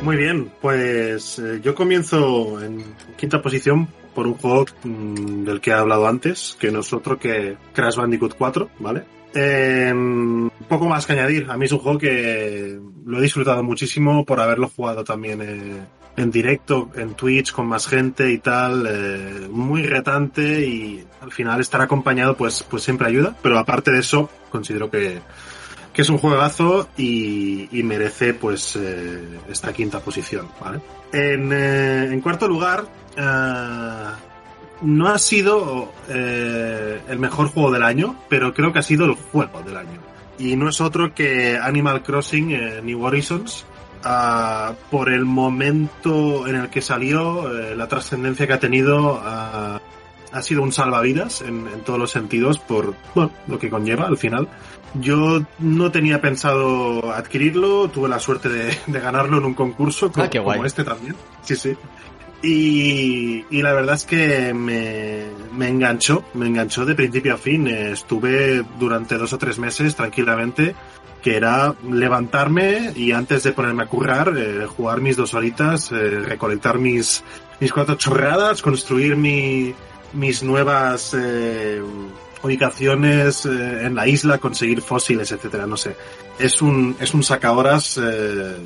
Muy 0.08 0.16
bien, 0.16 0.50
pues 0.62 1.38
eh, 1.38 1.60
yo 1.62 1.74
comienzo 1.74 2.62
en 2.62 2.82
quinta 3.18 3.42
posición 3.42 3.86
por 4.14 4.26
un 4.26 4.36
juego 4.36 4.64
mm, 4.82 5.44
del 5.44 5.60
que 5.60 5.68
he 5.68 5.74
hablado 5.74 6.08
antes, 6.08 6.56
que 6.58 6.70
no 6.70 6.80
es 6.80 6.90
otro 6.94 7.18
que 7.18 7.58
Crash 7.74 7.96
Bandicoot 7.96 8.34
4, 8.38 8.70
¿vale? 8.78 9.02
Eh, 9.34 9.92
poco 10.66 10.86
más 10.86 11.04
que 11.04 11.12
añadir. 11.12 11.50
A 11.50 11.58
mí 11.58 11.66
es 11.66 11.72
un 11.72 11.80
juego 11.80 11.98
que 11.98 12.80
lo 13.04 13.18
he 13.18 13.20
disfrutado 13.20 13.62
muchísimo 13.62 14.24
por 14.24 14.40
haberlo 14.40 14.70
jugado 14.74 15.04
también 15.04 15.42
eh, 15.42 15.86
en 16.16 16.30
directo, 16.30 16.90
en 16.94 17.12
Twitch, 17.12 17.52
con 17.52 17.66
más 17.66 17.86
gente 17.86 18.32
y 18.32 18.38
tal. 18.38 18.86
eh, 18.88 19.46
muy 19.50 19.82
retante 19.82 20.66
y 20.66 21.04
al 21.20 21.32
final 21.32 21.60
estar 21.60 21.82
acompañado 21.82 22.34
pues, 22.34 22.62
pues 22.62 22.82
siempre 22.82 23.08
ayuda. 23.08 23.36
Pero 23.42 23.58
aparte 23.58 23.92
de 23.92 23.98
eso, 23.98 24.30
considero 24.48 24.90
que, 24.90 25.20
que 25.98 26.02
es 26.02 26.10
un 26.10 26.18
juegazo 26.18 26.88
y, 26.96 27.68
merece 27.82 28.32
pues 28.32 28.76
eh, 28.76 29.20
esta 29.50 29.72
quinta 29.72 29.98
posición, 29.98 30.46
eh, 31.12 32.08
en 32.12 32.20
cuarto 32.20 32.46
lugar, 32.46 32.84
eh, 33.16 33.22
no 34.82 35.08
ha 35.08 35.18
sido 35.18 35.92
el 36.08 37.18
mejor 37.18 37.48
juego 37.48 37.72
del 37.72 37.82
año, 37.82 38.14
pero 38.28 38.54
creo 38.54 38.72
que 38.72 38.78
ha 38.78 38.82
sido 38.82 39.06
el 39.06 39.14
juego 39.14 39.60
del 39.62 39.76
año. 39.76 39.98
Y 40.38 40.54
no 40.54 40.68
es 40.68 40.80
otro 40.80 41.12
que 41.12 41.58
Animal 41.58 42.04
Crossing 42.04 42.84
New 42.84 43.02
Horizons. 43.02 43.66
Ah, 44.04 44.74
por 44.92 45.08
el 45.08 45.24
momento 45.24 46.46
en 46.46 46.54
el 46.54 46.70
que 46.70 46.80
salió, 46.80 47.52
la 47.74 47.88
trascendencia 47.88 48.46
que 48.46 48.52
ha 48.52 48.60
tenido 48.60 49.20
ah, 49.20 49.80
ha 50.30 50.42
sido 50.42 50.62
un 50.62 50.70
salvavidas 50.70 51.42
en, 51.42 51.66
todos 51.84 51.98
los 51.98 52.12
sentidos 52.12 52.60
por 52.60 52.94
lo 53.16 53.58
que 53.58 53.68
conlleva 53.68 54.06
al 54.06 54.16
final. 54.16 54.48
Yo 54.94 55.42
no 55.58 55.90
tenía 55.92 56.20
pensado 56.20 57.12
adquirirlo, 57.12 57.88
tuve 57.88 58.08
la 58.08 58.18
suerte 58.18 58.48
de, 58.48 58.76
de 58.86 59.00
ganarlo 59.00 59.38
en 59.38 59.44
un 59.44 59.54
concurso 59.54 60.10
como, 60.10 60.24
Ah, 60.24 60.30
como 60.30 60.64
este 60.64 60.84
también. 60.84 61.14
Sí, 61.42 61.56
sí. 61.56 61.76
Y, 62.42 63.44
y 63.50 63.62
la 63.62 63.72
verdad 63.72 63.96
es 63.96 64.04
que 64.04 64.54
me, 64.54 65.24
me 65.52 65.68
enganchó, 65.68 66.24
me 66.34 66.46
enganchó 66.46 66.86
de 66.86 66.94
principio 66.94 67.34
a 67.34 67.36
fin. 67.36 67.66
Estuve 67.66 68.64
durante 68.78 69.18
dos 69.18 69.32
o 69.32 69.38
tres 69.38 69.58
meses 69.58 69.96
tranquilamente, 69.96 70.74
que 71.20 71.36
era 71.36 71.74
levantarme 71.90 72.92
y 72.94 73.10
antes 73.10 73.42
de 73.42 73.52
ponerme 73.52 73.82
a 73.82 73.86
currar, 73.86 74.34
eh, 74.36 74.66
jugar 74.66 75.00
mis 75.00 75.16
dos 75.16 75.34
horitas, 75.34 75.90
eh, 75.90 76.20
recolectar 76.20 76.78
mis, 76.78 77.24
mis 77.58 77.72
cuatro 77.72 77.96
chorradas, 77.96 78.62
construir 78.62 79.16
mi, 79.16 79.74
mis 80.12 80.44
nuevas 80.44 81.14
eh, 81.18 81.82
ubicaciones 82.42 83.46
eh, 83.46 83.86
en 83.86 83.94
la 83.94 84.06
isla, 84.06 84.38
conseguir 84.38 84.80
fósiles, 84.82 85.30
etcétera, 85.32 85.66
no 85.66 85.76
sé. 85.76 85.96
Es 86.38 86.62
un, 86.62 86.96
es 87.00 87.14
un 87.14 87.22
sacahoras, 87.22 87.98
eh, 87.98 88.56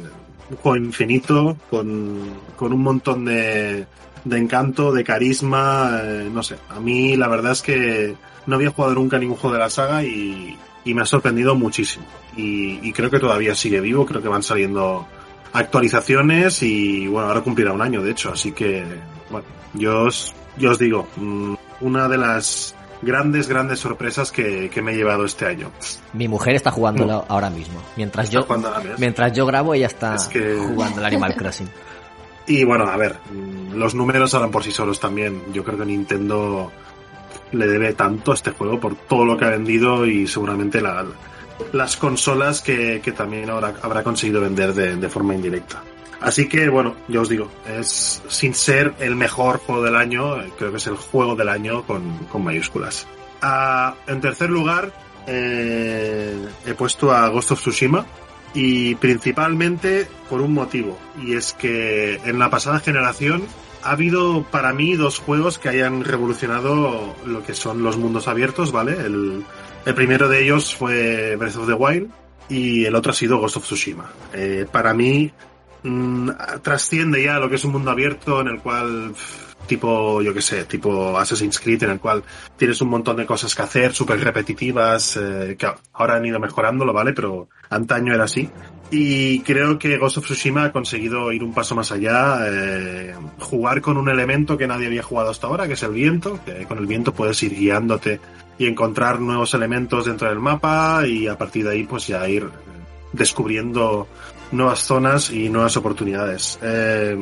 un 0.50 0.56
juego 0.56 0.76
infinito, 0.76 1.56
con, 1.70 2.20
con 2.56 2.72
un 2.72 2.82
montón 2.82 3.24
de, 3.24 3.86
de 4.24 4.38
encanto, 4.38 4.92
de 4.92 5.04
carisma, 5.04 6.00
eh, 6.02 6.28
no 6.32 6.42
sé. 6.42 6.56
A 6.68 6.80
mí 6.80 7.16
la 7.16 7.28
verdad 7.28 7.52
es 7.52 7.62
que 7.62 8.14
no 8.46 8.56
había 8.56 8.70
jugado 8.70 8.94
nunca 8.94 9.18
ningún 9.18 9.36
juego 9.36 9.54
de 9.54 9.60
la 9.60 9.70
saga 9.70 10.02
y, 10.04 10.56
y 10.84 10.94
me 10.94 11.02
ha 11.02 11.06
sorprendido 11.06 11.54
muchísimo. 11.54 12.04
Y, 12.36 12.86
y 12.86 12.92
creo 12.92 13.10
que 13.10 13.18
todavía 13.18 13.54
sigue 13.54 13.80
vivo, 13.80 14.06
creo 14.06 14.22
que 14.22 14.28
van 14.28 14.42
saliendo 14.42 15.06
actualizaciones 15.52 16.62
y 16.62 17.06
bueno, 17.06 17.28
ahora 17.28 17.42
cumplirá 17.42 17.72
un 17.72 17.82
año 17.82 18.02
de 18.02 18.10
hecho, 18.12 18.32
así 18.32 18.52
que 18.52 18.82
bueno, 19.30 19.46
yo 19.74 20.04
os, 20.04 20.34
yo 20.56 20.70
os 20.70 20.78
digo, 20.78 21.06
mm, 21.16 21.54
una 21.82 22.08
de 22.08 22.16
las 22.18 22.74
grandes, 23.02 23.48
grandes 23.48 23.80
sorpresas 23.80 24.30
que, 24.32 24.70
que 24.70 24.80
me 24.82 24.92
he 24.92 24.96
llevado 24.96 25.24
este 25.24 25.46
año. 25.46 25.70
Mi 26.12 26.28
mujer 26.28 26.54
está 26.54 26.70
jugándolo 26.70 27.24
ahora 27.28 27.50
mismo. 27.50 27.80
Mientras 27.96 28.26
Está 28.26 28.38
yo, 28.40 28.42
jugando 28.44 28.72
mientras 28.98 29.32
yo 29.32 29.44
grabo, 29.46 29.74
ella 29.74 29.86
está 29.86 30.14
Es 30.14 30.26
que- 30.28 30.54
jugando 30.56 31.00
al 31.00 31.06
Animal 31.06 31.34
Crossing. 31.36 31.68
Y 32.46 32.64
bueno, 32.64 32.84
a 32.88 32.96
ver, 32.96 33.16
los 33.74 33.94
números 33.94 34.34
hablan 34.34 34.50
por 34.50 34.64
sí 34.64 34.72
solos 34.72 34.98
también. 34.98 35.42
Yo 35.52 35.62
creo 35.62 35.78
que 35.78 35.84
Nintendo 35.84 36.72
le 37.52 37.66
debe 37.66 37.92
tanto 37.92 38.32
a 38.32 38.34
este 38.34 38.50
juego 38.50 38.80
por 38.80 38.94
todo 38.96 39.24
lo 39.24 39.36
que 39.36 39.44
ha 39.44 39.50
vendido 39.50 40.06
y 40.06 40.26
seguramente 40.26 40.80
la- 40.80 41.04
las 41.72 41.96
consolas 41.96 42.60
que, 42.60 43.00
que 43.00 43.12
también 43.12 43.48
habrá, 43.50 43.74
habrá 43.82 44.02
conseguido 44.02 44.40
vender 44.40 44.72
de, 44.74 44.96
de 44.96 45.08
forma 45.08 45.34
indirecta. 45.34 45.82
Así 46.22 46.48
que 46.48 46.68
bueno, 46.68 46.94
ya 47.08 47.20
os 47.20 47.28
digo, 47.28 47.50
es 47.66 48.22
sin 48.28 48.54
ser 48.54 48.94
el 49.00 49.16
mejor 49.16 49.58
juego 49.58 49.82
del 49.82 49.96
año, 49.96 50.40
eh, 50.40 50.50
creo 50.56 50.70
que 50.70 50.76
es 50.76 50.86
el 50.86 50.96
juego 50.96 51.34
del 51.34 51.48
año 51.48 51.82
con, 51.84 52.44
mayúsculas. 52.44 53.06
Ah, 53.40 53.94
en 54.06 54.20
tercer 54.20 54.48
lugar, 54.48 54.92
eh, 55.26 56.46
he 56.64 56.74
puesto 56.74 57.12
a 57.12 57.28
Ghost 57.28 57.50
of 57.52 57.60
Tsushima, 57.60 58.06
y 58.54 58.94
principalmente 58.96 60.06
por 60.28 60.40
un 60.40 60.52
motivo 60.52 60.98
y 61.22 61.34
es 61.34 61.54
que 61.54 62.16
en 62.24 62.38
la 62.38 62.50
pasada 62.50 62.80
generación 62.80 63.44
ha 63.82 63.92
habido 63.92 64.44
para 64.44 64.72
mí 64.72 64.94
dos 64.94 65.18
juegos 65.18 65.58
que 65.58 65.70
hayan 65.70 66.04
revolucionado 66.04 67.16
lo 67.26 67.42
que 67.42 67.54
son 67.54 67.82
los 67.82 67.96
mundos 67.96 68.28
abiertos, 68.28 68.70
¿vale? 68.70 68.92
El, 68.92 69.44
el 69.84 69.94
primero 69.94 70.28
de 70.28 70.44
ellos 70.44 70.74
fue 70.74 71.34
Breath 71.36 71.56
of 71.56 71.66
the 71.66 71.72
Wild 71.72 72.10
y 72.48 72.84
el 72.84 72.94
otro 72.94 73.10
ha 73.10 73.14
sido 73.14 73.38
Ghost 73.38 73.56
of 73.56 73.64
Tsushima. 73.64 74.10
Eh, 74.32 74.66
para 74.70 74.94
mí 74.94 75.32
mm, 75.82 76.30
trasciende 76.62 77.22
ya 77.22 77.38
lo 77.38 77.48
que 77.48 77.56
es 77.56 77.64
un 77.64 77.72
mundo 77.72 77.90
abierto 77.90 78.40
en 78.40 78.48
el 78.48 78.60
cual 78.60 79.14
tipo, 79.66 80.22
yo 80.22 80.34
que 80.34 80.42
sé, 80.42 80.64
tipo 80.64 81.16
Assassin's 81.18 81.58
Creed 81.58 81.84
en 81.84 81.90
el 81.90 82.00
cual 82.00 82.22
tienes 82.56 82.80
un 82.80 82.88
montón 82.88 83.16
de 83.16 83.26
cosas 83.26 83.54
que 83.54 83.62
hacer, 83.62 83.94
súper 83.94 84.22
repetitivas, 84.22 85.16
eh, 85.16 85.56
que 85.58 85.68
ahora 85.92 86.16
han 86.16 86.26
ido 86.26 86.38
mejorándolo, 86.40 86.92
¿vale? 86.92 87.12
Pero 87.12 87.48
antaño 87.70 88.14
era 88.14 88.24
así. 88.24 88.50
Y 88.90 89.40
creo 89.40 89.78
que 89.78 89.96
Ghost 89.96 90.18
of 90.18 90.24
Tsushima 90.24 90.64
ha 90.64 90.72
conseguido 90.72 91.32
ir 91.32 91.42
un 91.42 91.54
paso 91.54 91.74
más 91.74 91.92
allá, 91.92 92.40
eh, 92.46 93.14
jugar 93.38 93.80
con 93.80 93.96
un 93.96 94.08
elemento 94.08 94.58
que 94.58 94.66
nadie 94.66 94.86
había 94.86 95.02
jugado 95.02 95.30
hasta 95.30 95.46
ahora, 95.46 95.66
que 95.66 95.74
es 95.74 95.82
el 95.82 95.92
viento, 95.92 96.38
que 96.44 96.66
con 96.66 96.78
el 96.78 96.86
viento 96.86 97.14
puedes 97.14 97.42
ir 97.42 97.54
guiándote 97.54 98.20
y 98.58 98.66
encontrar 98.66 99.20
nuevos 99.20 99.54
elementos 99.54 100.04
dentro 100.04 100.28
del 100.28 100.40
mapa 100.40 101.06
y 101.06 101.26
a 101.26 101.38
partir 101.38 101.64
de 101.64 101.70
ahí 101.70 101.84
pues 101.84 102.06
ya 102.06 102.28
ir 102.28 102.50
descubriendo 103.12 104.08
nuevas 104.52 104.80
zonas 104.80 105.30
y 105.30 105.48
nuevas 105.48 105.76
oportunidades. 105.76 106.58
Eh, 106.62 107.16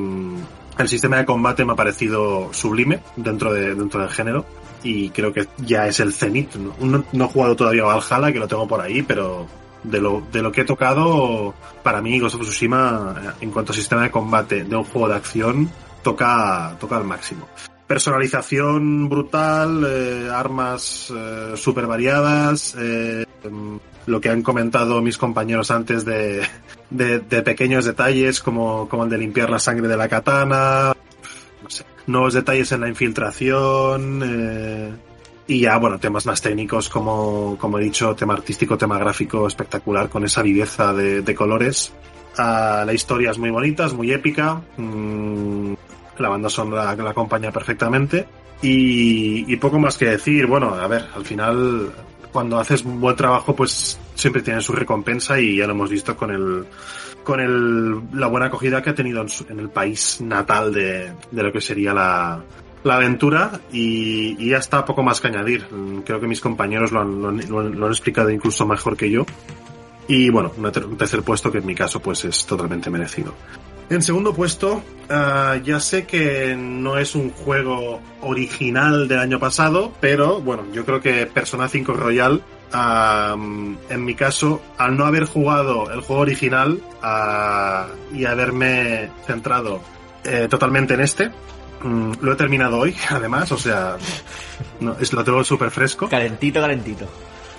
el 0.78 0.88
sistema 0.88 1.18
de 1.18 1.24
combate 1.24 1.64
me 1.64 1.72
ha 1.72 1.76
parecido 1.76 2.52
sublime 2.52 3.00
dentro, 3.16 3.52
de, 3.52 3.74
dentro 3.74 4.00
del 4.00 4.10
género 4.10 4.44
y 4.82 5.10
creo 5.10 5.32
que 5.32 5.48
ya 5.58 5.86
es 5.86 6.00
el 6.00 6.12
cenit. 6.12 6.54
No, 6.56 7.04
no, 7.12 7.24
he 7.24 7.28
jugado 7.28 7.56
todavía 7.56 7.84
Valhalla, 7.84 8.32
que 8.32 8.38
lo 8.38 8.48
tengo 8.48 8.66
por 8.66 8.80
ahí, 8.80 9.02
pero 9.02 9.46
de 9.82 10.00
lo, 10.00 10.22
de 10.32 10.42
lo 10.42 10.52
que 10.52 10.62
he 10.62 10.64
tocado, 10.64 11.54
para 11.82 12.00
mí 12.00 12.18
Ghost 12.18 12.36
of 12.36 12.42
Tsushima, 12.42 13.14
eh, 13.22 13.30
en 13.42 13.50
cuanto 13.50 13.72
a 13.72 13.74
sistema 13.74 14.02
de 14.02 14.10
combate 14.10 14.64
de 14.64 14.76
un 14.76 14.84
juego 14.84 15.08
de 15.08 15.16
acción, 15.16 15.70
toca, 16.02 16.76
toca 16.78 16.96
al 16.96 17.04
máximo. 17.04 17.46
Personalización 17.86 19.08
brutal, 19.08 19.84
eh, 19.86 20.30
armas 20.32 21.12
eh, 21.14 21.54
súper 21.56 21.86
variadas, 21.86 22.76
eh, 22.78 23.26
lo 24.10 24.20
que 24.20 24.28
han 24.28 24.42
comentado 24.42 25.00
mis 25.00 25.16
compañeros 25.16 25.70
antes 25.70 26.04
de, 26.04 26.42
pequeños 27.44 27.84
detalles 27.84 28.40
como, 28.40 28.88
como 28.88 29.04
el 29.04 29.10
de 29.10 29.18
limpiar 29.18 29.50
la 29.50 29.58
sangre 29.58 29.88
de 29.88 29.96
la 29.96 30.08
katana, 30.08 30.92
no 31.62 31.70
sé, 31.70 31.84
nuevos 32.06 32.34
detalles 32.34 32.72
en 32.72 32.80
la 32.80 32.88
infiltración, 32.88 34.22
eh, 34.24 34.92
y 35.46 35.60
ya, 35.60 35.78
bueno, 35.78 35.98
temas 35.98 36.26
más 36.26 36.40
técnicos 36.40 36.88
como, 36.88 37.56
como 37.58 37.78
he 37.78 37.82
dicho, 37.82 38.14
tema 38.14 38.34
artístico, 38.34 38.78
tema 38.78 38.98
gráfico 38.98 39.46
espectacular 39.46 40.08
con 40.08 40.24
esa 40.24 40.42
viveza 40.42 40.92
de, 40.92 41.22
de 41.22 41.34
colores. 41.34 41.92
Ah, 42.38 42.84
la 42.86 42.92
historia 42.92 43.32
es 43.32 43.38
muy 43.38 43.50
bonita, 43.50 43.86
es 43.86 43.92
muy 43.92 44.12
épica. 44.12 44.60
mm, 44.76 45.72
la 46.18 46.28
banda 46.28 46.48
sonora 46.48 46.94
la 46.94 47.10
acompaña 47.10 47.50
perfectamente. 47.50 48.26
Y, 48.62 49.52
y 49.52 49.56
poco 49.56 49.78
más 49.78 49.96
que 49.96 50.06
decir. 50.06 50.46
Bueno, 50.46 50.74
a 50.74 50.86
ver, 50.86 51.06
al 51.16 51.24
final, 51.24 51.90
cuando 52.32 52.58
haces 52.58 52.84
un 52.84 53.00
buen 53.00 53.16
trabajo, 53.16 53.54
pues 53.54 53.98
siempre 54.14 54.42
tiene 54.42 54.60
su 54.60 54.72
recompensa 54.72 55.40
y 55.40 55.56
ya 55.56 55.66
lo 55.66 55.72
hemos 55.72 55.90
visto 55.90 56.16
con 56.16 56.30
el, 56.30 56.64
con 57.24 57.40
el, 57.40 58.00
la 58.18 58.26
buena 58.28 58.46
acogida 58.46 58.82
que 58.82 58.90
ha 58.90 58.94
tenido 58.94 59.20
en, 59.22 59.28
su- 59.28 59.46
en 59.48 59.58
el 59.60 59.68
país 59.70 60.20
natal 60.20 60.72
de, 60.72 61.12
de 61.30 61.42
lo 61.42 61.52
que 61.52 61.60
sería 61.60 61.92
la, 61.94 62.42
la 62.84 62.96
aventura 62.96 63.60
y, 63.72 64.36
y 64.38 64.50
ya 64.50 64.58
está 64.58 64.84
poco 64.84 65.02
más 65.02 65.20
que 65.20 65.28
añadir. 65.28 65.66
Mm, 65.70 66.00
Creo 66.00 66.20
que 66.20 66.26
mis 66.26 66.40
compañeros 66.40 66.92
lo 66.92 67.00
han, 67.00 67.20
lo 67.22 67.28
han- 67.28 67.78
lo 67.78 67.86
han- 67.86 67.92
explicado 67.92 68.30
incluso 68.30 68.66
mejor 68.66 68.96
que 68.96 69.10
yo. 69.10 69.24
Y 70.08 70.28
bueno, 70.30 70.50
un 70.58 70.96
tercer 70.96 71.22
puesto 71.22 71.52
que 71.52 71.58
en 71.58 71.66
mi 71.66 71.74
caso 71.74 72.00
pues 72.00 72.24
es 72.24 72.44
totalmente 72.44 72.90
merecido. 72.90 73.32
En 73.90 74.02
segundo 74.02 74.32
puesto, 74.32 74.84
ah, 75.08 75.56
ya 75.64 75.80
sé 75.80 76.06
que 76.06 76.54
no 76.56 76.96
es 76.96 77.16
un 77.16 77.32
juego 77.32 78.00
original 78.20 79.08
del 79.08 79.18
año 79.18 79.40
pasado, 79.40 79.92
pero 80.00 80.40
bueno, 80.40 80.62
yo 80.72 80.84
creo 80.84 81.00
que 81.00 81.26
Persona 81.26 81.68
5 81.68 81.92
Royal, 81.94 82.40
ah, 82.72 83.34
en 83.34 84.04
mi 84.04 84.14
caso, 84.14 84.62
al 84.78 84.96
no 84.96 85.06
haber 85.06 85.24
jugado 85.24 85.90
el 85.90 86.02
juego 86.02 86.22
original 86.22 86.80
ah, 87.02 87.88
y 88.14 88.26
haberme 88.26 89.10
centrado 89.26 89.80
eh, 90.22 90.46
totalmente 90.48 90.94
en 90.94 91.00
este, 91.00 91.30
mm, 91.82 92.12
lo 92.20 92.34
he 92.34 92.36
terminado 92.36 92.78
hoy, 92.78 92.94
además, 93.10 93.50
o 93.50 93.58
sea, 93.58 93.96
lo 94.80 95.24
tengo 95.24 95.42
súper 95.42 95.72
fresco. 95.72 96.08
Calentito, 96.08 96.60
calentito. 96.60 97.08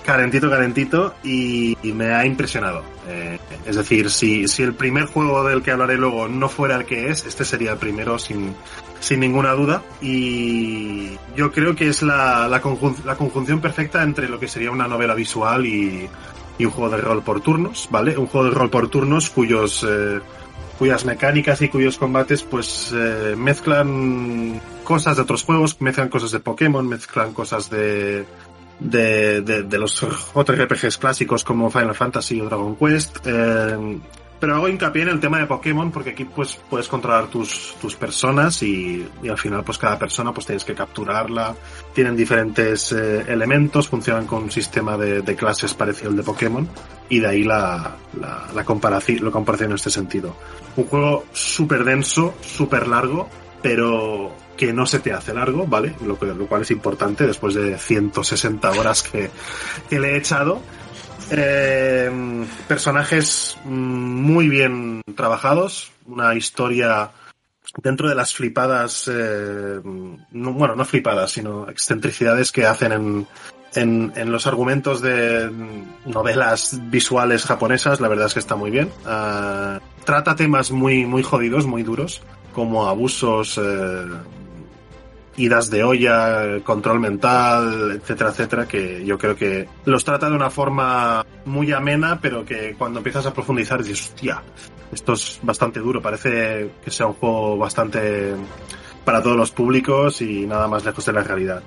Calentito, 0.05 0.49
calentito 0.49 1.13
y, 1.23 1.77
me 1.83 2.11
ha 2.13 2.25
impresionado. 2.25 2.83
Eh, 3.07 3.37
es 3.65 3.75
decir, 3.75 4.09
si, 4.09 4.47
si 4.47 4.63
el 4.63 4.73
primer 4.73 5.05
juego 5.05 5.43
del 5.43 5.61
que 5.61 5.71
hablaré 5.71 5.95
luego 5.97 6.27
no 6.27 6.49
fuera 6.49 6.75
el 6.75 6.85
que 6.85 7.09
es, 7.09 7.25
este 7.25 7.45
sería 7.45 7.73
el 7.73 7.77
primero 7.77 8.17
sin, 8.17 8.55
sin 8.99 9.19
ninguna 9.19 9.51
duda. 9.51 9.83
Y 10.01 11.11
yo 11.35 11.51
creo 11.51 11.75
que 11.75 11.87
es 11.87 12.01
la, 12.01 12.47
la, 12.47 12.61
conjun- 12.61 13.03
la 13.05 13.15
conjunción 13.15 13.61
perfecta 13.61 14.01
entre 14.01 14.27
lo 14.27 14.39
que 14.39 14.47
sería 14.47 14.71
una 14.71 14.87
novela 14.87 15.13
visual 15.13 15.65
y, 15.67 16.09
y 16.57 16.65
un 16.65 16.71
juego 16.71 16.95
de 16.95 17.01
rol 17.01 17.21
por 17.21 17.41
turnos, 17.41 17.87
¿vale? 17.91 18.17
Un 18.17 18.25
juego 18.25 18.47
de 18.49 18.55
rol 18.55 18.69
por 18.69 18.87
turnos 18.89 19.29
cuyos... 19.29 19.85
eh, 19.87 20.19
cuyas 20.79 21.05
mecánicas 21.05 21.61
y 21.61 21.69
cuyos 21.69 21.99
combates 21.99 22.41
pues 22.41 22.91
eh, 22.91 23.35
mezclan 23.37 24.59
cosas 24.83 25.15
de 25.15 25.21
otros 25.21 25.43
juegos, 25.43 25.79
mezclan 25.79 26.09
cosas 26.09 26.31
de 26.31 26.39
Pokémon, 26.39 26.87
mezclan 26.87 27.33
cosas 27.33 27.69
de, 27.69 28.25
de, 28.81 29.41
de, 29.41 29.63
de 29.63 29.77
los 29.77 29.99
JRPGs 30.01 30.97
clásicos 30.97 31.43
como 31.43 31.69
Final 31.69 31.95
Fantasy 31.95 32.41
o 32.41 32.45
Dragon 32.45 32.75
Quest. 32.75 33.19
Eh, 33.25 33.99
Pero 34.39 34.55
hago 34.55 34.67
hincapié 34.67 35.03
en 35.03 35.09
el 35.09 35.19
tema 35.19 35.37
de 35.37 35.45
Pokémon 35.45 35.91
porque 35.91 36.09
aquí 36.09 36.25
pues 36.25 36.59
puedes 36.67 36.87
controlar 36.87 37.27
tus, 37.27 37.75
tus 37.79 37.95
personas 37.95 38.63
y, 38.63 39.07
y 39.21 39.29
al 39.29 39.37
final 39.37 39.63
pues 39.63 39.77
cada 39.77 39.99
persona 39.99 40.33
pues 40.33 40.47
tienes 40.47 40.65
que 40.65 40.73
capturarla. 40.73 41.55
Tienen 41.93 42.15
diferentes 42.15 42.91
eh, 42.91 43.23
elementos, 43.27 43.87
funcionan 43.87 44.25
con 44.25 44.41
un 44.43 44.51
sistema 44.51 44.97
de, 44.97 45.21
de 45.21 45.35
clases 45.35 45.75
parecido 45.75 46.09
al 46.09 46.15
de 46.17 46.23
Pokémon 46.23 46.67
y 47.07 47.19
de 47.19 47.27
ahí 47.27 47.43
la, 47.43 47.97
la, 48.19 48.47
la 48.55 48.63
comparación, 48.65 49.23
la 49.23 49.29
comparación 49.29 49.69
en 49.69 49.75
este 49.75 49.91
sentido. 49.91 50.35
Un 50.75 50.85
juego 50.85 51.25
súper 51.33 51.83
denso, 51.83 52.33
súper 52.41 52.87
largo, 52.87 53.29
pero 53.61 54.33
que 54.61 54.73
no 54.73 54.85
se 54.85 54.99
te 54.99 55.11
hace 55.11 55.33
largo, 55.33 55.65
¿vale? 55.65 55.95
Lo, 56.05 56.17
cual 56.17 56.61
es 56.61 56.69
importante 56.69 57.25
después 57.25 57.55
de 57.55 57.79
160 57.79 58.69
horas 58.69 59.01
que, 59.01 59.31
que 59.89 59.99
le 59.99 60.11
he 60.11 60.17
echado. 60.17 60.61
Eh, 61.31 62.45
personajes 62.67 63.57
mm, 63.65 63.71
muy 63.71 64.49
bien 64.49 65.01
trabajados, 65.15 65.91
una 66.05 66.35
historia 66.35 67.09
dentro 67.81 68.07
de 68.07 68.13
las 68.13 68.35
flipadas, 68.35 69.09
eh, 69.11 69.79
no- 69.83 70.53
bueno, 70.53 70.75
no 70.75 70.85
flipadas, 70.85 71.31
sino 71.31 71.67
excentricidades 71.67 72.51
que 72.51 72.67
hacen 72.67 72.91
en, 72.91 73.27
en, 73.73 74.13
en 74.15 74.31
los 74.31 74.45
argumentos 74.45 75.01
de 75.01 75.49
novelas 76.05 76.79
visuales 76.91 77.45
japonesas, 77.45 77.99
la 77.99 78.09
verdad 78.09 78.27
es 78.27 78.33
que 78.35 78.39
está 78.41 78.55
muy 78.55 78.69
bien. 78.69 78.91
Ah, 79.07 79.79
trata 80.05 80.35
temas 80.35 80.69
muy, 80.69 81.07
muy 81.07 81.23
jodidos, 81.23 81.65
muy 81.65 81.81
duros, 81.81 82.21
como 82.53 82.85
abusos, 82.87 83.57
eh, 83.57 84.05
idas 85.37 85.69
de 85.69 85.83
olla, 85.83 86.59
control 86.63 86.99
mental, 86.99 87.99
etcétera, 88.01 88.31
etcétera, 88.31 88.67
que 88.67 89.05
yo 89.05 89.17
creo 89.17 89.35
que 89.35 89.67
los 89.85 90.03
trata 90.03 90.29
de 90.29 90.35
una 90.35 90.49
forma 90.49 91.25
muy 91.45 91.71
amena, 91.71 92.19
pero 92.21 92.45
que 92.45 92.75
cuando 92.77 92.99
empiezas 92.99 93.25
a 93.25 93.33
profundizar 93.33 93.83
dices, 93.83 94.09
hostia, 94.09 94.43
esto 94.91 95.13
es 95.13 95.39
bastante 95.41 95.79
duro, 95.79 96.01
parece 96.01 96.71
que 96.83 96.91
sea 96.91 97.07
un 97.07 97.13
juego 97.13 97.57
bastante 97.57 98.35
para 99.05 99.21
todos 99.21 99.37
los 99.37 99.51
públicos 99.51 100.21
y 100.21 100.45
nada 100.45 100.67
más 100.67 100.85
lejos 100.85 101.05
de 101.05 101.13
la 101.13 101.23
realidad. 101.23 101.63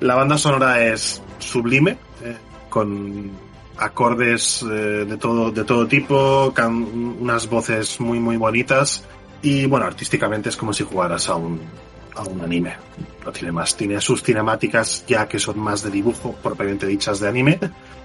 La 0.00 0.14
banda 0.14 0.38
sonora 0.38 0.84
es 0.84 1.22
sublime, 1.38 1.98
eh, 2.22 2.36
con 2.68 3.30
acordes 3.76 4.62
eh, 4.62 5.04
de 5.04 5.16
todo 5.16 5.50
de 5.50 5.64
todo 5.64 5.86
tipo, 5.86 6.52
unas 7.20 7.48
voces 7.48 8.00
muy 8.00 8.18
muy 8.18 8.36
bonitas 8.36 9.04
y 9.42 9.66
bueno, 9.66 9.86
artísticamente 9.86 10.48
es 10.48 10.56
como 10.56 10.72
si 10.72 10.84
jugaras 10.84 11.28
a 11.28 11.36
un 11.36 11.60
a 12.18 12.22
un 12.22 12.40
anime. 12.40 12.74
No 13.24 13.32
tiene 13.32 13.52
más, 13.52 13.76
tiene 13.76 14.00
sus 14.00 14.22
cinemáticas 14.22 15.04
ya 15.06 15.28
que 15.28 15.38
son 15.38 15.58
más 15.58 15.82
de 15.82 15.90
dibujo 15.90 16.34
propiamente 16.42 16.86
dichas 16.86 17.20
de 17.20 17.28
anime 17.28 17.58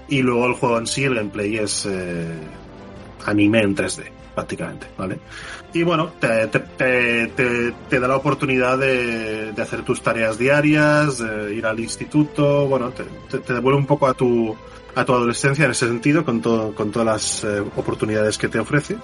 y 0.08 0.22
luego 0.22 0.46
el 0.46 0.54
juego 0.54 0.78
en 0.78 0.86
sí, 0.86 1.04
el 1.04 1.14
gameplay 1.14 1.56
es 1.56 1.86
eh, 1.86 2.26
anime 3.26 3.60
en 3.62 3.74
3D 3.76 4.04
prácticamente, 4.34 4.88
¿vale? 4.98 5.18
Y 5.72 5.84
bueno, 5.84 6.08
te, 6.20 6.48
te, 6.48 6.58
te, 6.58 7.72
te- 7.88 8.00
da 8.00 8.08
la 8.08 8.16
oportunidad 8.16 8.76
de, 8.78 9.52
de 9.52 9.62
hacer 9.62 9.82
tus 9.82 10.02
tareas 10.02 10.36
diarias, 10.38 11.18
de 11.18 11.54
ir 11.54 11.64
al 11.64 11.78
instituto, 11.78 12.66
bueno, 12.66 12.90
te 12.90 13.52
devuelve 13.54 13.78
un 13.78 13.86
poco 13.86 14.08
a 14.08 14.14
tu, 14.14 14.54
a 14.96 15.04
tu 15.04 15.12
adolescencia 15.12 15.64
en 15.66 15.70
ese 15.70 15.86
sentido, 15.86 16.24
con, 16.24 16.40
todo, 16.42 16.74
con 16.74 16.90
todas 16.90 17.06
las 17.06 17.44
eh, 17.44 17.60
oportunidades 17.76 18.36
que 18.36 18.48
te 18.48 18.58
ofrece. 18.58 18.96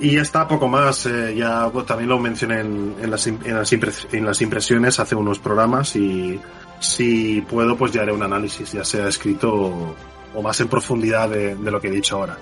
Y 0.00 0.16
ya 0.16 0.22
está, 0.22 0.46
poco 0.48 0.68
más. 0.68 1.06
eh, 1.06 1.34
ya 1.36 1.66
bueno, 1.66 1.84
también 1.84 2.08
lo 2.08 2.18
mencioné 2.18 2.60
en, 2.60 2.96
en, 3.00 3.10
las, 3.10 3.26
en, 3.26 3.40
las 3.44 3.72
en 3.72 4.26
las 4.26 4.42
impresiones 4.42 4.98
hace 4.98 5.14
unos 5.14 5.38
programas 5.38 5.94
y 5.96 6.40
si 6.80 7.40
puedo, 7.42 7.76
pues 7.76 7.92
ya 7.92 8.02
haré 8.02 8.12
un 8.12 8.22
análisis, 8.22 8.72
ya 8.72 8.84
sea 8.84 9.08
escrito 9.08 9.54
o, 9.54 9.94
o 10.34 10.42
más 10.42 10.60
en 10.60 10.68
profundidad 10.68 11.28
de, 11.28 11.54
de 11.54 11.70
lo 11.70 11.80
que 11.80 11.88
he 11.88 11.92
dicho 11.92 12.16
ahora. 12.16 12.36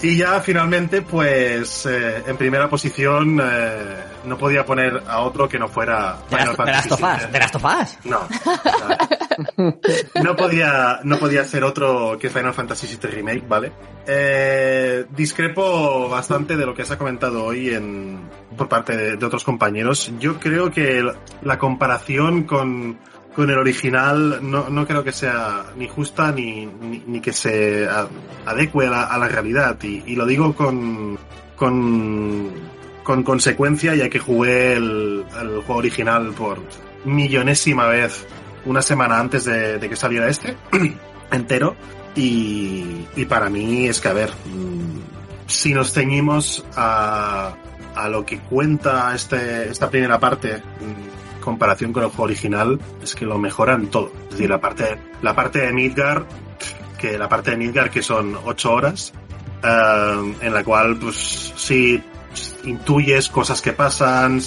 Y 0.00 0.16
ya 0.16 0.40
finalmente, 0.40 1.02
pues 1.02 1.86
eh, 1.86 2.24
en 2.26 2.36
primera 2.36 2.68
posición 2.68 3.38
eh, 3.40 3.96
no 4.24 4.36
podía 4.36 4.66
poner 4.66 5.00
a 5.06 5.20
otro 5.20 5.48
que 5.48 5.60
no 5.60 5.68
fuera 5.68 6.16
De 6.28 6.36
Final 6.36 6.46
las, 6.46 6.46
de 6.46 6.46
las 6.46 6.56
Fantasy 6.56 6.88
tofás, 6.88 7.32
de 7.32 7.38
las 7.38 7.52
tofás. 7.52 7.98
No. 8.02 8.20
No 10.22 10.36
podía, 10.36 11.00
no 11.04 11.18
podía 11.18 11.44
ser 11.44 11.64
otro 11.64 12.18
que 12.18 12.30
Final 12.30 12.54
Fantasy 12.54 12.86
VII 12.86 13.10
Remake, 13.10 13.44
¿vale? 13.48 13.72
Eh, 14.06 15.04
discrepo 15.10 16.08
bastante 16.08 16.56
de 16.56 16.66
lo 16.66 16.74
que 16.74 16.84
se 16.84 16.94
ha 16.94 16.98
comentado 16.98 17.44
hoy 17.44 17.70
en, 17.70 18.20
por 18.56 18.68
parte 18.68 19.16
de, 19.16 19.24
otros 19.24 19.44
compañeros. 19.44 20.12
Yo 20.18 20.38
creo 20.38 20.70
que 20.70 21.04
la 21.42 21.58
comparación 21.58 22.44
con, 22.44 22.98
con 23.34 23.50
el 23.50 23.58
original 23.58 24.38
no, 24.42 24.68
no 24.68 24.86
creo 24.86 25.04
que 25.04 25.12
sea 25.12 25.66
ni 25.76 25.88
justa 25.88 26.32
ni, 26.32 26.66
ni, 26.66 27.20
que 27.20 27.32
se 27.32 27.88
adecue 28.44 28.86
a 28.86 29.18
la, 29.18 29.28
realidad. 29.28 29.76
Y, 29.82 30.02
y 30.06 30.16
lo 30.16 30.26
digo 30.26 30.54
con, 30.54 31.18
con, 31.56 32.50
con 33.02 33.22
consecuencia, 33.22 33.94
ya 33.94 34.08
que 34.08 34.18
jugué 34.18 34.74
el, 34.74 35.24
el 35.40 35.48
juego 35.62 35.76
original 35.76 36.32
por 36.36 36.58
millonésima 37.04 37.86
vez 37.86 38.26
una 38.64 38.82
semana 38.82 39.18
antes 39.18 39.44
de, 39.44 39.78
que 39.80 39.96
saliera 39.96 40.28
este, 40.28 40.56
entero. 41.30 41.76
Y, 42.14 43.06
para 43.28 43.48
mí 43.48 43.86
es 43.86 44.00
que, 44.00 44.08
a 44.08 44.12
ver, 44.12 44.30
mm, 44.30 45.46
si 45.46 45.72
nos 45.72 45.92
ceñimos 45.92 46.64
a, 46.76 47.54
lo 48.10 48.24
que 48.24 48.40
cuenta 48.40 49.14
este, 49.14 49.70
esta 49.70 49.88
primera 49.88 50.18
parte, 50.18 50.54
en 50.54 51.40
comparación 51.40 51.92
con 51.92 52.04
el 52.04 52.08
juego 52.10 52.24
original, 52.24 52.80
es 53.02 53.14
que 53.14 53.24
lo 53.24 53.38
mejoran 53.38 53.86
todo. 53.88 54.12
Es 54.24 54.30
decir, 54.32 54.50
la 54.50 54.60
parte, 54.60 54.98
la 55.22 55.34
parte 55.34 55.60
de 55.60 55.72
Midgar, 55.72 56.26
que 56.98 57.18
la 57.18 57.28
parte 57.28 57.52
de 57.52 57.56
Midgar 57.56 57.90
que 57.90 58.02
son 58.02 58.36
ocho 58.44 58.72
horas, 58.72 59.12
eh, 59.62 60.34
en 60.40 60.54
la 60.54 60.64
cual, 60.64 60.96
pues, 60.96 61.52
sí, 61.56 62.02
intuyes 62.64 63.28
cosas 63.28 63.60
que 63.60 63.72
pasan, 63.72 64.40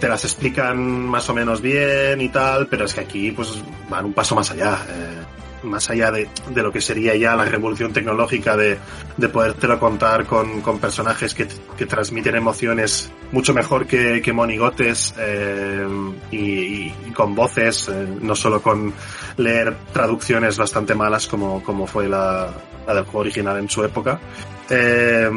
te 0.00 0.08
las 0.08 0.24
explican 0.24 1.06
más 1.06 1.28
o 1.28 1.34
menos 1.34 1.60
bien 1.60 2.20
y 2.20 2.30
tal, 2.30 2.66
pero 2.66 2.86
es 2.86 2.94
que 2.94 3.00
aquí 3.00 3.30
pues 3.30 3.62
van 3.88 4.06
un 4.06 4.12
paso 4.14 4.34
más 4.34 4.50
allá, 4.50 4.78
eh, 4.88 5.66
más 5.66 5.90
allá 5.90 6.10
de, 6.10 6.26
de 6.48 6.62
lo 6.62 6.72
que 6.72 6.80
sería 6.80 7.14
ya 7.16 7.36
la 7.36 7.44
revolución 7.44 7.92
tecnológica 7.92 8.56
de, 8.56 8.78
de 9.16 9.28
podértelo 9.28 9.78
contar 9.78 10.24
con, 10.24 10.62
con 10.62 10.78
personajes 10.78 11.34
que, 11.34 11.46
que 11.76 11.86
transmiten 11.86 12.34
emociones 12.34 13.12
mucho 13.30 13.52
mejor 13.52 13.86
que, 13.86 14.22
que 14.22 14.32
monigotes 14.32 15.14
eh, 15.18 15.86
y, 16.30 16.90
con 17.12 17.34
voces, 17.34 17.88
eh, 17.88 18.06
no 18.22 18.34
solo 18.34 18.62
con 18.62 18.94
leer 19.36 19.76
traducciones 19.92 20.56
bastante 20.56 20.94
malas 20.94 21.26
como, 21.26 21.62
como 21.62 21.86
fue 21.86 22.08
la, 22.08 22.48
la 22.86 22.94
del 22.94 23.04
juego 23.04 23.20
original 23.20 23.58
en 23.58 23.68
su 23.68 23.84
época. 23.84 24.18
Eh, 24.70 25.28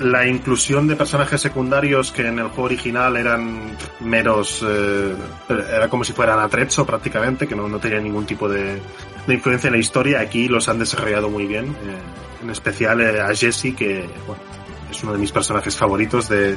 la 0.00 0.26
inclusión 0.26 0.86
de 0.86 0.96
personajes 0.96 1.40
secundarios 1.40 2.12
que 2.12 2.26
en 2.26 2.38
el 2.38 2.46
juego 2.48 2.64
original 2.64 3.16
eran 3.16 3.76
meros 4.00 4.64
eh, 4.66 5.14
era 5.48 5.88
como 5.88 6.04
si 6.04 6.12
fueran 6.12 6.38
atrezzo 6.38 6.86
prácticamente 6.86 7.48
que 7.48 7.56
no, 7.56 7.68
no 7.68 7.78
tenían 7.78 8.04
ningún 8.04 8.24
tipo 8.24 8.48
de, 8.48 8.80
de 9.26 9.34
influencia 9.34 9.68
en 9.68 9.74
la 9.74 9.80
historia 9.80 10.20
aquí 10.20 10.46
los 10.46 10.68
han 10.68 10.78
desarrollado 10.78 11.28
muy 11.28 11.46
bien 11.46 11.66
eh, 11.66 12.42
en 12.42 12.50
especial 12.50 13.00
eh, 13.00 13.20
a 13.20 13.34
Jesse 13.34 13.74
que 13.76 14.08
es 14.90 15.02
uno 15.02 15.12
de 15.12 15.18
mis 15.18 15.32
personajes 15.32 15.76
favoritos 15.76 16.28
de, 16.28 16.56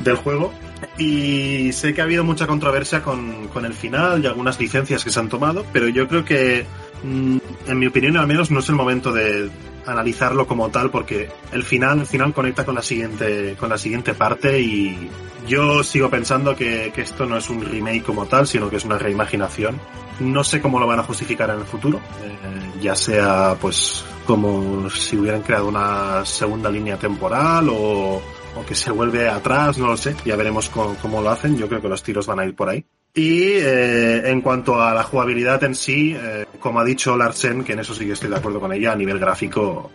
del 0.00 0.16
juego. 0.16 0.52
Y 0.98 1.72
sé 1.72 1.94
que 1.94 2.00
ha 2.00 2.04
habido 2.04 2.24
mucha 2.24 2.46
controversia 2.46 3.02
con, 3.02 3.48
con 3.48 3.64
el 3.64 3.72
final 3.72 4.22
y 4.22 4.26
algunas 4.26 4.58
licencias 4.60 5.04
que 5.04 5.10
se 5.10 5.18
han 5.18 5.28
tomado 5.28 5.64
pero 5.72 5.88
yo 5.88 6.06
creo 6.08 6.24
que 6.24 6.66
mm, 7.02 7.38
en 7.68 7.78
mi 7.78 7.86
opinión 7.86 8.16
al 8.16 8.26
menos 8.26 8.50
no 8.50 8.60
es 8.60 8.68
el 8.68 8.74
momento 8.74 9.12
de 9.12 9.48
analizarlo 9.86 10.46
como 10.46 10.70
tal 10.70 10.90
porque 10.90 11.28
el 11.52 11.62
final 11.62 12.00
el 12.00 12.06
final 12.06 12.32
conecta 12.32 12.64
con 12.64 12.74
la 12.74 12.82
siguiente 12.82 13.56
con 13.58 13.68
la 13.68 13.78
siguiente 13.78 14.14
parte 14.14 14.60
y 14.60 15.10
yo 15.46 15.82
sigo 15.82 16.08
pensando 16.08 16.54
que, 16.54 16.92
que 16.94 17.02
esto 17.02 17.26
no 17.26 17.36
es 17.36 17.50
un 17.50 17.62
remake 17.64 18.02
como 18.02 18.26
tal 18.26 18.46
sino 18.46 18.70
que 18.70 18.76
es 18.76 18.84
una 18.84 18.98
reimaginación. 18.98 19.80
No 20.20 20.44
sé 20.44 20.60
cómo 20.60 20.78
lo 20.78 20.86
van 20.86 21.00
a 21.00 21.02
justificar 21.02 21.50
en 21.50 21.58
el 21.60 21.64
futuro. 21.64 21.98
Eh, 21.98 22.80
ya 22.80 22.94
sea 22.94 23.56
pues 23.60 24.04
como 24.26 24.88
si 24.90 25.16
hubieran 25.16 25.42
creado 25.42 25.68
una 25.68 26.24
segunda 26.24 26.70
línea 26.70 26.96
temporal 26.96 27.68
o, 27.70 28.22
o 28.56 28.66
que 28.66 28.74
se 28.74 28.92
vuelve 28.92 29.28
atrás 29.28 29.78
no 29.78 29.88
lo 29.88 29.96
sé. 29.96 30.14
Ya 30.24 30.36
veremos 30.36 30.68
cómo, 30.68 30.96
cómo 31.02 31.22
lo 31.22 31.30
hacen. 31.30 31.56
Yo 31.56 31.68
creo 31.68 31.82
que 31.82 31.88
los 31.88 32.02
tiros 32.02 32.26
van 32.26 32.40
a 32.40 32.44
ir 32.44 32.54
por 32.54 32.68
ahí 32.68 32.84
y 33.14 33.42
eh, 33.42 34.30
en 34.30 34.40
cuanto 34.40 34.80
a 34.80 34.94
la 34.94 35.02
jugabilidad 35.02 35.62
en 35.64 35.74
sí, 35.74 36.16
eh, 36.18 36.46
como 36.58 36.80
ha 36.80 36.84
dicho 36.84 37.16
Larsen, 37.16 37.62
que 37.64 37.74
en 37.74 37.80
eso 37.80 37.94
sí 37.94 38.06
que 38.06 38.12
estoy 38.12 38.30
de 38.30 38.36
acuerdo 38.36 38.60
con 38.60 38.72
ella, 38.72 38.92
a 38.92 38.96
nivel 38.96 39.18
gráfico 39.18 39.90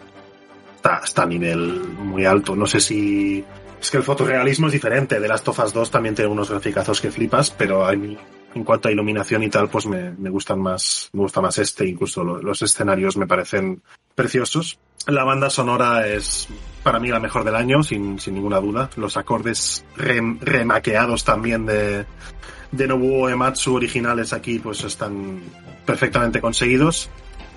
está, 0.75 1.01
está 1.03 1.23
a 1.23 1.25
nivel 1.25 1.81
muy 1.99 2.25
alto. 2.25 2.55
No 2.55 2.65
sé 2.67 2.79
si... 2.79 3.43
Es 3.81 3.91
que 3.91 3.97
el 3.97 4.03
fotorrealismo 4.03 4.67
es 4.67 4.73
diferente. 4.73 5.19
De 5.19 5.27
las 5.27 5.43
Tofas 5.43 5.71
2 5.73 5.91
también 5.91 6.15
tiene 6.15 6.31
unos 6.31 6.49
graficazos 6.49 6.99
que 7.01 7.11
flipas, 7.11 7.51
pero 7.51 7.85
hay- 7.85 8.17
en 8.55 8.63
cuanto 8.63 8.87
a 8.87 8.91
iluminación 8.91 9.43
y 9.43 9.49
tal, 9.49 9.69
pues 9.69 9.85
me, 9.85 10.11
me 10.11 10.29
gustan 10.31 10.59
más, 10.59 11.09
me 11.13 11.21
gusta 11.21 11.41
más 11.41 11.57
este. 11.59 11.85
Incluso 11.87 12.23
lo- 12.23 12.41
los 12.41 12.61
escenarios 12.63 13.17
me 13.17 13.27
parecen 13.27 13.81
preciosos. 14.15 14.79
La 15.05 15.23
banda 15.23 15.49
sonora 15.51 16.07
es 16.07 16.47
para 16.83 16.99
mí 16.99 17.09
la 17.09 17.19
mejor 17.19 17.43
del 17.43 17.55
año, 17.55 17.83
sin, 17.83 18.19
sin 18.19 18.33
ninguna 18.33 18.59
duda. 18.59 18.89
Los 18.95 19.15
acordes 19.15 19.85
rem- 19.95 20.39
remaqueados 20.41 21.23
también 21.23 21.65
de, 21.67 22.05
de 22.71 22.87
Nobuo 22.87 23.29
Ematsu 23.29 23.75
originales 23.75 24.33
aquí 24.33 24.59
pues 24.59 24.83
están 24.83 25.41
perfectamente 25.85 26.41
conseguidos. 26.41 27.09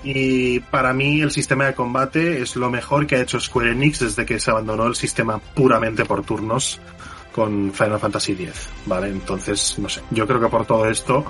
Y 0.03 0.61
para 0.61 0.95
mí 0.95 1.21
el 1.21 1.31
sistema 1.31 1.67
de 1.67 1.75
combate 1.75 2.41
es 2.41 2.57
lo 2.57 2.71
mejor 2.71 3.07
que 3.07 3.17
ha 3.17 3.21
hecho 3.21 3.39
Square 3.39 3.73
Enix 3.73 4.01
desde 4.01 4.25
que 4.25 4.41
se 4.41 4.51
abandonó 4.51 4.87
el 4.87 4.95
sistema 4.95 5.39
puramente 5.39 6.07
por 6.07 6.23
turnos 6.25 6.81
con 7.33 7.73
Final 7.73 8.01
Fantasy 8.01 8.33
X, 8.33 8.69
¿vale? 8.87 9.09
Entonces, 9.09 9.77
no 9.79 9.89
sé, 9.89 10.01
yo 10.11 10.27
creo 10.27 10.41
que 10.41 10.49
por 10.49 10.65
todo 10.67 10.87
esto, 10.89 11.25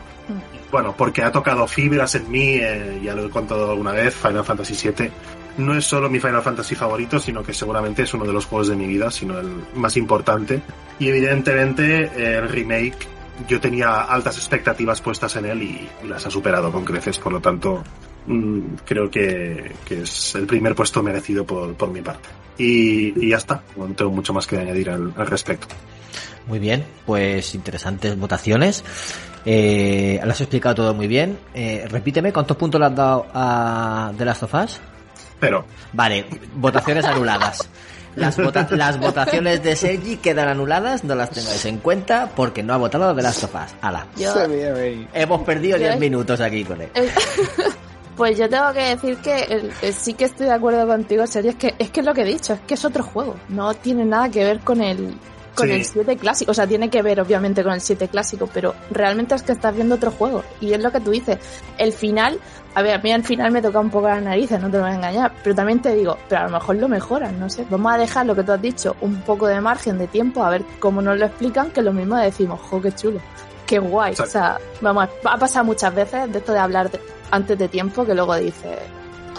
bueno, 0.71 0.95
porque 0.97 1.23
ha 1.23 1.33
tocado 1.33 1.67
fibras 1.67 2.15
en 2.15 2.31
mí, 2.31 2.55
eh, 2.55 3.01
ya 3.03 3.15
lo 3.15 3.27
he 3.27 3.31
contado 3.31 3.71
alguna 3.71 3.93
vez, 3.93 4.15
Final 4.15 4.45
Fantasy 4.45 4.89
VII 4.89 5.11
no 5.59 5.77
es 5.77 5.85
solo 5.85 6.09
mi 6.09 6.19
Final 6.21 6.43
Fantasy 6.43 6.75
favorito, 6.75 7.19
sino 7.19 7.43
que 7.43 7.53
seguramente 7.53 8.03
es 8.03 8.15
uno 8.15 8.25
de 8.25 8.33
los 8.33 8.47
juegos 8.47 8.69
de 8.69 8.77
mi 8.77 8.87
vida, 8.87 9.11
sino 9.11 9.39
el 9.39 9.49
más 9.75 9.97
importante. 9.97 10.61
Y 10.99 11.09
evidentemente 11.09 12.37
el 12.37 12.49
remake, 12.49 12.97
yo 13.49 13.61
tenía 13.61 14.03
altas 14.03 14.37
expectativas 14.37 15.01
puestas 15.01 15.37
en 15.37 15.47
él 15.47 15.63
y, 15.63 15.89
y 16.05 16.09
las 16.09 16.27
ha 16.27 16.31
superado 16.31 16.71
con 16.73 16.85
creces, 16.85 17.19
por 17.19 17.33
lo 17.33 17.41
tanto 17.41 17.83
mm, 18.27 18.61
creo 18.85 19.11
que, 19.11 19.73
que, 19.85 20.03
es 20.03 20.35
el 20.35 20.47
primer 20.47 20.75
puesto 20.75 21.03
merecido 21.03 21.45
por, 21.45 21.75
por 21.75 21.91
mi 21.91 22.01
parte. 22.01 22.29
Y, 22.59 23.27
y, 23.27 23.31
ya 23.31 23.39
está, 23.39 23.63
no 23.77 23.87
tengo 23.95 24.11
mucho 24.11 24.33
más 24.33 24.47
que 24.47 24.59
añadir 24.59 24.91
al, 24.91 25.13
al 25.17 25.27
respecto. 25.27 25.75
Muy 26.47 26.59
bien, 26.59 26.85
pues 27.07 27.55
interesantes 27.55 28.19
votaciones. 28.19 28.85
Eh, 29.45 30.21
lo 30.23 30.31
has 30.31 30.41
explicado 30.41 30.75
todo 30.75 30.95
muy 30.95 31.07
bien. 31.07 31.39
Eh, 31.55 31.87
repíteme, 31.89 32.33
¿cuántos 32.33 32.57
puntos 32.57 32.81
le 32.81 32.87
has 32.87 32.95
dado 32.95 33.27
a 33.33 34.13
The 34.17 34.25
Last 34.25 34.43
of 34.43 34.55
Us? 34.55 34.81
Pero. 35.39 35.65
Vale, 35.93 36.27
votaciones 36.55 37.05
anuladas. 37.05 37.69
Las, 38.17 38.37
vota 38.37 38.67
las 38.77 38.99
votaciones 38.99 39.63
de 39.63 39.77
Sergi 39.77 40.17
quedan 40.17 40.49
anuladas, 40.49 41.05
no 41.05 41.15
las 41.15 41.31
tengáis 41.31 41.65
en 41.65 41.79
cuenta 41.79 42.31
porque 42.35 42.63
no 42.63 42.75
ha 42.75 42.77
votado 42.77 43.15
de 43.15 43.23
Last 43.23 43.45
of 43.45 43.55
Us. 43.55 43.75
Ala. 43.81 44.07
Yo, 44.17 44.35
Hemos 45.13 45.43
perdido 45.43 45.79
10 45.79 45.99
minutos 45.99 46.41
aquí 46.41 46.65
con 46.65 46.81
él. 46.81 46.91
Pues 48.17 48.37
yo 48.37 48.51
tengo 48.51 48.71
que 48.75 48.81
decir 48.81 49.17
que 49.17 49.45
el, 49.45 49.95
sí 49.95 50.13
que 50.13 50.27
estoy 50.27 50.45
de 50.45 50.53
acuerdo 50.53 50.87
contigo, 50.87 51.27
Sergio, 51.27 51.53
es 51.53 51.57
que 51.57 51.75
es 51.79 51.89
que 51.89 52.01
es 52.01 52.07
lo 52.07 52.13
que 52.13 52.21
he 52.21 52.27
dicho, 52.27 52.53
es 52.53 52.61
que 52.61 52.75
es 52.75 52.85
otro 52.85 53.03
juego, 53.03 53.37
no 53.49 53.73
tiene 53.73 54.05
nada 54.05 54.29
que 54.29 54.45
ver 54.45 54.61
con 54.61 54.83
el 54.83 55.15
con 55.55 55.69
sí. 55.69 55.73
el 55.73 55.85
7 55.87 56.17
clásico, 56.19 56.51
o 56.51 56.55
sea, 56.55 56.67
tiene 56.67 56.91
que 56.91 57.01
ver 57.01 57.19
obviamente 57.19 57.63
con 57.63 57.73
el 57.73 57.81
7 57.81 58.09
clásico, 58.09 58.47
pero 58.53 58.75
realmente 58.91 59.35
es 59.35 59.43
que 59.43 59.53
estás 59.53 59.75
viendo 59.75 59.95
otro 59.95 60.11
juego 60.11 60.45
y 60.61 60.75
es 60.75 60.83
lo 60.83 60.93
que 60.93 61.01
tú 61.01 61.13
dices, 61.13 61.39
el 61.79 61.95
final, 61.95 62.39
a 62.75 62.83
ver, 62.83 62.95
a 62.95 62.99
mí 62.99 63.13
al 63.13 63.25
final 63.25 63.51
me 63.51 63.61
toca 63.61 63.81
un 63.81 63.91
poco 63.91 64.09
las 64.09 64.23
narices, 64.23 64.61
no 64.61 64.71
te 64.71 64.77
lo 64.77 64.85
voy 64.85 64.93
a 64.93 64.95
engañar, 64.95 65.33
pero 65.43 65.55
también 65.55 65.81
te 65.81 65.95
digo, 65.95 66.17
pero 66.29 66.43
a 66.43 66.45
lo 66.45 66.51
mejor 66.51 66.77
lo 66.77 66.89
mejoran, 66.89 67.39
no 67.39 67.49
sé, 67.51 67.67
vamos 67.69 67.93
a 67.93 67.99
dejar 67.99 68.27
lo 68.27 68.35
que 68.35 68.45
tú 68.45 68.53
has 68.53 68.63
dicho, 68.63 68.97
un 69.01 69.21
poco 69.23 69.47
de 69.47 69.61
margen 69.61 69.99
de 69.99 70.07
tiempo, 70.07 70.45
a 70.45 70.51
ver 70.51 70.63
cómo 70.79 71.03
nos 71.03 71.19
lo 71.19 71.27
explican, 71.27 71.71
que 71.71 71.83
lo 71.83 71.93
mismo 71.93 72.17
decimos, 72.17 72.61
jo, 72.61 72.81
qué 72.81 72.93
chulo, 72.93 73.21
qué 73.67 73.79
guay, 73.79 74.15
o 74.21 74.27
sea, 74.27 74.59
vamos, 74.81 75.09
ha 75.25 75.37
pasado 75.37 75.65
muchas 75.65 75.95
veces 75.95 76.33
de 76.33 76.39
esto 76.39 76.53
de 76.53 76.59
hablar 76.59 76.91
de, 76.91 77.01
antes 77.31 77.59
de 77.59 77.69
tiempo 77.69 78.05
que 78.05 78.15
luego 78.15 78.37
dices, 78.37 78.79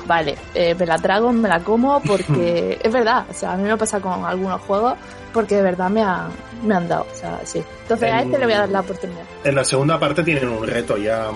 vale, 0.05 0.35
eh, 0.53 0.75
me 0.75 0.85
la 0.85 0.97
trago, 0.97 1.31
me 1.31 1.47
la 1.47 1.61
como 1.61 2.01
porque 2.01 2.79
es 2.83 2.91
verdad, 2.91 3.25
o 3.29 3.33
sea, 3.33 3.53
a 3.53 3.57
mí 3.57 3.63
me 3.63 3.77
pasa 3.77 3.99
con 4.01 4.25
algunos 4.25 4.61
juegos 4.61 4.95
porque 5.33 5.55
de 5.55 5.61
verdad 5.61 5.89
me, 5.89 6.03
ha, 6.03 6.27
me 6.63 6.75
han 6.75 6.87
dado, 6.87 7.07
o 7.11 7.15
sea, 7.15 7.39
sí. 7.45 7.63
Entonces 7.83 8.09
en, 8.09 8.15
a 8.15 8.21
este 8.21 8.37
le 8.37 8.45
voy 8.45 8.53
a 8.53 8.59
dar 8.59 8.69
la 8.69 8.81
oportunidad. 8.81 9.23
En 9.43 9.55
la 9.55 9.63
segunda 9.63 9.99
parte 9.99 10.23
tienen 10.23 10.49
un 10.49 10.67
reto 10.67 10.97
ya 10.97 11.27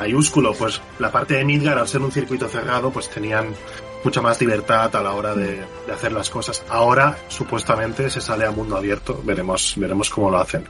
mayúsculo, 0.00 0.54
pues 0.54 0.80
la 0.98 1.12
parte 1.12 1.34
de 1.34 1.44
Midgar 1.44 1.78
al 1.78 1.86
ser 1.86 2.00
un 2.00 2.10
circuito 2.10 2.48
cerrado, 2.48 2.90
pues 2.90 3.10
tenían 3.10 3.54
mucha 4.02 4.22
más 4.22 4.40
libertad 4.40 4.94
a 4.96 5.02
la 5.02 5.12
hora 5.12 5.34
de, 5.34 5.62
de, 5.86 5.92
hacer 5.92 6.12
las 6.12 6.30
cosas. 6.30 6.64
Ahora, 6.70 7.18
supuestamente, 7.28 8.08
se 8.08 8.22
sale 8.22 8.46
a 8.46 8.50
mundo 8.50 8.76
abierto. 8.76 9.20
Veremos, 9.24 9.74
veremos 9.76 10.08
cómo 10.08 10.30
lo 10.30 10.38
hacen. 10.38 10.64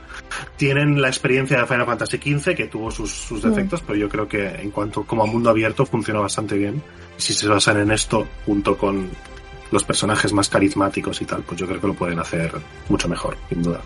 Tienen 0.57 1.01
la 1.01 1.07
experiencia 1.07 1.59
de 1.59 1.65
Final 1.65 1.85
Fantasy 1.85 2.17
XV, 2.17 2.55
que 2.55 2.67
tuvo 2.67 2.91
sus, 2.91 3.09
sus 3.09 3.41
defectos, 3.41 3.81
mm. 3.81 3.85
pero 3.87 3.99
yo 3.99 4.09
creo 4.09 4.27
que 4.27 4.47
en 4.47 4.69
cuanto 4.71 5.03
como 5.03 5.23
a 5.23 5.25
mundo 5.25 5.49
abierto 5.49 5.85
funciona 5.85 6.19
bastante 6.19 6.57
bien. 6.57 6.83
Si 7.15 7.33
se 7.33 7.47
basan 7.47 7.79
en 7.79 7.91
esto, 7.91 8.27
junto 8.45 8.77
con 8.77 9.09
los 9.71 9.83
personajes 9.85 10.33
más 10.33 10.49
carismáticos 10.49 11.21
y 11.21 11.25
tal, 11.25 11.43
pues 11.43 11.57
yo 11.57 11.67
creo 11.67 11.79
que 11.79 11.87
lo 11.87 11.93
pueden 11.93 12.19
hacer 12.19 12.51
mucho 12.89 13.07
mejor, 13.07 13.37
sin 13.47 13.63
duda. 13.63 13.79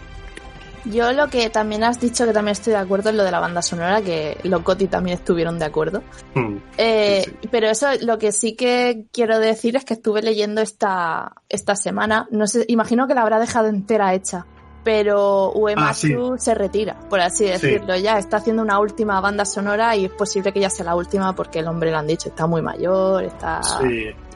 Yo 0.92 1.12
lo 1.12 1.28
que 1.28 1.50
también 1.50 1.84
has 1.84 2.00
dicho, 2.00 2.26
que 2.26 2.34
también 2.34 2.54
estoy 2.54 2.74
de 2.74 2.80
acuerdo 2.80 3.10
en 3.10 3.18
lo 3.18 3.24
de 3.24 3.32
la 3.32 3.40
banda 3.40 3.62
sonora, 3.62 4.02
que 4.02 4.38
los 4.44 4.64
también 4.90 5.18
estuvieron 5.18 5.58
de 5.58 5.66
acuerdo. 5.66 6.04
Mm, 6.36 6.58
eh, 6.78 7.22
sí, 7.26 7.32
sí. 7.42 7.48
Pero 7.52 7.70
eso, 7.70 7.88
lo 8.02 8.18
que 8.18 8.32
sí 8.32 8.56
que 8.56 9.06
quiero 9.12 9.40
decir 9.40 9.76
es 9.76 9.86
que 9.86 9.96
estuve 9.96 10.22
leyendo 10.22 10.62
esta, 10.62 11.34
esta 11.50 11.76
semana, 11.76 12.28
no 12.32 12.48
sé, 12.48 12.66
imagino 12.68 13.08
que 13.08 13.14
la 13.14 13.22
habrá 13.22 13.40
dejado 13.40 13.68
entera 13.68 14.14
hecha, 14.14 14.46
pero 14.86 15.52
Uematsu 15.54 16.34
ah, 16.34 16.38
sí. 16.38 16.44
se 16.46 16.54
retira, 16.54 16.96
por 17.10 17.20
así 17.20 17.46
decirlo. 17.46 17.98
Ya 17.98 18.20
está 18.20 18.38
haciendo 18.38 18.62
una 18.62 18.80
última 18.80 19.20
banda 19.20 19.44
sonora 19.44 19.96
y 19.96 20.06
es 20.06 20.12
posible 20.12 20.54
que 20.54 20.60
ya 20.60 20.70
sea 20.70 20.86
la 20.86 20.96
última 20.96 21.34
porque 21.34 21.60
el 21.60 21.68
hombre 21.68 21.90
lo 21.90 21.98
han 21.98 22.06
dicho, 22.06 22.30
está 22.30 22.46
muy 22.46 22.62
mayor, 22.62 23.24
está... 23.24 23.62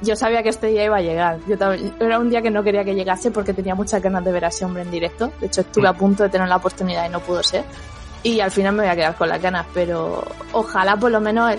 Yo 0.02 0.16
sabía 0.16 0.42
que 0.42 0.50
este 0.50 0.68
día 0.68 0.86
iba 0.86 0.98
a 0.98 1.02
llegar. 1.02 1.40
Yo 1.48 1.56
era 2.00 2.18
un 2.18 2.32
día 2.32 2.42
que 2.42 2.50
no 2.50 2.64
quería 2.64 2.84
que 2.84 2.96
llegase 2.96 3.30
porque 3.30 3.54
tenía 3.54 3.76
muchas 3.76 4.02
ganas 4.02 4.26
de 4.26 4.32
ver 4.32 4.46
a 4.46 4.48
ese 4.48 4.66
hombre 4.66 4.82
en 4.82 4.90
directo. 4.90 5.32
De 5.40 5.46
hecho, 5.48 5.62
estuve 5.62 5.88
a 5.88 5.94
punto 5.94 6.24
de 6.24 6.30
tener 6.30 6.48
la 6.48 6.56
oportunidad 6.56 7.06
y 7.06 7.10
no 7.10 7.20
pudo 7.20 7.44
ser. 7.44 7.64
Y 8.24 8.40
al 8.40 8.50
final 8.50 8.74
me 8.74 8.84
voy 8.84 8.92
a 8.92 8.96
quedar 8.96 9.16
con 9.16 9.30
las 9.30 9.40
ganas, 9.40 9.68
pero 9.72 10.26
ojalá 10.54 10.96
por 10.98 11.12
lo 11.12 11.22
menos 11.22 11.54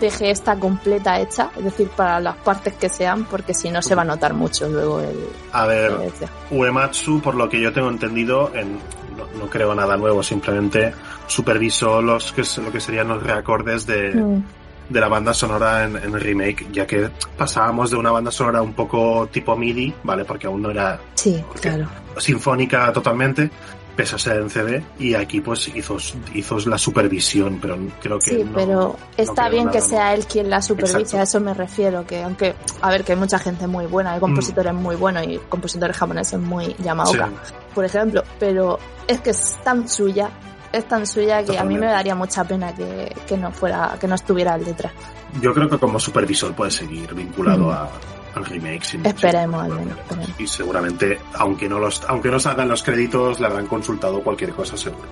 deje 0.00 0.30
esta 0.30 0.56
completa 0.56 1.20
hecha, 1.20 1.50
es 1.56 1.64
decir, 1.64 1.88
para 1.88 2.20
las 2.20 2.36
partes 2.36 2.74
que 2.74 2.88
sean, 2.88 3.24
porque 3.24 3.54
si 3.54 3.70
no 3.70 3.82
se 3.82 3.94
va 3.94 4.02
a 4.02 4.04
notar 4.04 4.34
mucho 4.34 4.68
luego 4.68 5.00
el... 5.00 5.28
A 5.52 5.66
ver, 5.66 5.92
el 5.92 6.56
Uematsu, 6.56 7.20
por 7.20 7.34
lo 7.34 7.48
que 7.48 7.60
yo 7.60 7.72
tengo 7.72 7.88
entendido, 7.88 8.50
en, 8.54 8.78
no, 9.16 9.26
no, 9.38 9.46
creo 9.48 9.74
nada 9.74 9.96
nuevo, 9.96 10.22
simplemente 10.22 10.92
supervisó 11.26 12.02
los 12.02 12.32
que, 12.32 12.42
lo 12.60 12.72
que 12.72 12.80
serían 12.80 13.08
los 13.08 13.22
reacordes 13.22 13.86
de, 13.86 14.14
mm. 14.14 14.44
de 14.88 15.00
la 15.00 15.08
banda 15.08 15.32
sonora 15.32 15.84
en, 15.84 15.96
en, 15.96 16.12
remake, 16.18 16.66
ya 16.72 16.86
que 16.86 17.10
pasábamos 17.36 17.90
de 17.90 17.96
una 17.96 18.10
banda 18.10 18.30
sonora 18.30 18.62
un 18.62 18.74
poco 18.74 19.28
tipo 19.30 19.56
MIDI, 19.56 19.94
¿vale? 20.02 20.24
Porque 20.24 20.46
aún 20.46 20.62
no 20.62 20.70
era 20.70 20.98
sí, 21.14 21.42
claro. 21.60 21.86
sinfónica 22.18 22.92
totalmente, 22.92 23.50
pese 23.96 24.16
a 24.16 24.18
ser 24.18 24.36
en 24.38 24.50
CD 24.50 24.84
y 24.98 25.14
aquí 25.14 25.40
pues 25.40 25.68
hizo, 25.74 25.96
hizo 26.34 26.58
la 26.66 26.78
supervisión 26.78 27.58
pero 27.60 27.78
creo 28.00 28.18
que 28.18 28.30
sí 28.30 28.44
no, 28.44 28.52
pero 28.54 28.96
está 29.16 29.48
bien 29.48 29.68
que 29.70 29.80
sea 29.80 30.14
él 30.14 30.26
quien 30.26 30.50
la 30.50 30.60
supervise 30.60 30.98
Exacto. 30.98 31.18
a 31.18 31.22
eso 31.22 31.40
me 31.40 31.54
refiero 31.54 32.06
que 32.06 32.22
aunque 32.22 32.54
a 32.80 32.90
ver 32.90 33.04
que 33.04 33.12
hay 33.12 33.18
mucha 33.18 33.38
gente 33.38 33.66
muy 33.66 33.86
buena 33.86 34.12
hay 34.12 34.20
compositores 34.20 34.72
mm. 34.72 34.76
muy 34.76 34.96
buenos 34.96 35.26
y 35.26 35.38
compositores 35.48 35.96
japoneses 35.96 36.40
muy 36.40 36.74
Yamaoka 36.78 37.30
sí. 37.44 37.54
por 37.74 37.84
ejemplo 37.84 38.22
pero 38.38 38.78
es 39.06 39.20
que 39.20 39.30
es 39.30 39.56
tan 39.62 39.88
suya 39.88 40.30
es 40.72 40.86
tan 40.88 41.06
suya 41.06 41.38
que 41.38 41.46
Totalmente. 41.46 41.60
a 41.60 41.78
mí 41.78 41.86
me 41.86 41.92
daría 41.92 42.14
mucha 42.14 42.42
pena 42.44 42.74
que, 42.74 43.14
que 43.26 43.36
no 43.36 43.52
fuera 43.52 43.96
que 44.00 44.08
no 44.08 44.16
estuviera 44.16 44.56
él 44.56 44.64
detrás 44.64 44.92
yo 45.40 45.54
creo 45.54 45.68
que 45.68 45.78
como 45.78 46.00
supervisor 46.00 46.52
puede 46.54 46.70
seguir 46.70 47.14
vinculado 47.14 47.66
mm. 47.66 47.70
a 47.70 47.88
al 48.34 48.44
remake. 48.44 48.84
Sin, 48.84 49.06
esperemos 49.06 49.62
al 49.62 49.72
menos. 49.72 49.98
Esperemos. 49.98 50.40
Y 50.40 50.46
seguramente, 50.46 51.20
aunque 51.34 51.68
no 51.68 51.78
los, 51.78 52.02
aunque 52.08 52.30
no 52.30 52.38
salgan 52.40 52.68
los 52.68 52.82
créditos, 52.82 53.40
le 53.40 53.46
habrán 53.46 53.66
consultado 53.66 54.22
cualquier 54.22 54.52
cosa 54.52 54.76
seguro. 54.76 55.08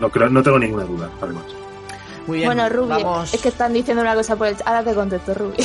No 0.00 0.08
creo, 0.10 0.28
no 0.28 0.42
tengo 0.42 0.58
ninguna 0.58 0.84
duda, 0.84 1.08
además. 1.20 1.44
Muy 2.26 2.38
bien, 2.38 2.48
bueno, 2.48 2.68
Ruby, 2.68 2.88
vamos... 2.88 3.34
es 3.34 3.40
que 3.40 3.48
están 3.48 3.72
diciendo 3.72 4.02
una 4.02 4.14
cosa 4.14 4.34
por 4.34 4.46
el 4.46 4.56
Ahora 4.64 4.82
te 4.82 4.94
contesto, 4.94 5.34
Ruby. 5.34 5.56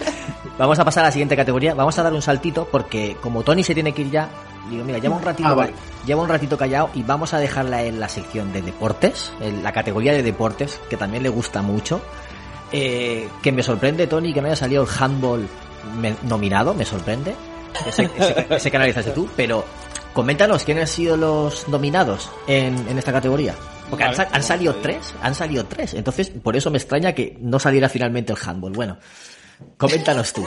vamos 0.58 0.78
a 0.78 0.84
pasar 0.84 1.04
a 1.04 1.06
la 1.08 1.12
siguiente 1.12 1.36
categoría. 1.36 1.74
Vamos 1.74 1.98
a 1.98 2.02
dar 2.02 2.12
un 2.12 2.22
saltito 2.22 2.68
porque 2.70 3.16
como 3.20 3.42
Tony 3.42 3.64
se 3.64 3.74
tiene 3.74 3.92
que 3.92 4.02
ir 4.02 4.10
ya, 4.10 4.28
digo, 4.68 4.84
mira, 4.84 4.98
lleva 4.98 5.16
un 5.16 5.22
ratito, 5.22 5.48
ah, 5.48 5.54
vale. 5.54 5.72
lleva 6.06 6.22
un 6.22 6.28
ratito 6.28 6.58
callado 6.58 6.90
y 6.94 7.02
vamos 7.02 7.32
a 7.32 7.38
dejarla 7.38 7.82
en 7.82 7.98
la 7.98 8.08
sección 8.08 8.52
de 8.52 8.60
deportes, 8.60 9.32
en 9.40 9.62
la 9.62 9.72
categoría 9.72 10.12
de 10.12 10.22
deportes, 10.22 10.80
que 10.90 10.96
también 10.96 11.22
le 11.22 11.30
gusta 11.30 11.62
mucho. 11.62 12.02
Eh, 12.72 13.28
que 13.42 13.52
me 13.52 13.62
sorprende, 13.62 14.06
Tony, 14.06 14.32
que 14.32 14.40
me 14.40 14.48
haya 14.48 14.56
salido 14.56 14.82
el 14.82 14.88
handball 14.98 15.46
me, 15.96 16.14
nominado, 16.22 16.74
me 16.74 16.84
sorprende. 16.84 17.34
Ese, 17.86 18.10
ese, 18.16 18.46
ese 18.50 18.70
que 18.70 18.76
analizaste 18.76 19.12
tú, 19.12 19.28
pero 19.36 19.64
coméntanos 20.12 20.64
quiénes 20.64 20.82
han 20.82 20.88
sido 20.88 21.16
los 21.16 21.68
nominados 21.68 22.30
en, 22.46 22.76
en 22.88 22.98
esta 22.98 23.12
categoría. 23.12 23.54
Porque 23.88 24.04
han, 24.04 24.14
han, 24.32 24.42
salido 24.42 24.74
tres, 24.76 25.14
han 25.22 25.34
salido 25.34 25.64
tres. 25.66 25.94
Entonces, 25.94 26.30
por 26.30 26.56
eso 26.56 26.70
me 26.70 26.78
extraña 26.78 27.12
que 27.12 27.36
no 27.40 27.58
saliera 27.58 27.88
finalmente 27.88 28.32
el 28.32 28.38
handball. 28.42 28.72
Bueno, 28.72 28.98
coméntanos 29.76 30.32
tú. 30.32 30.46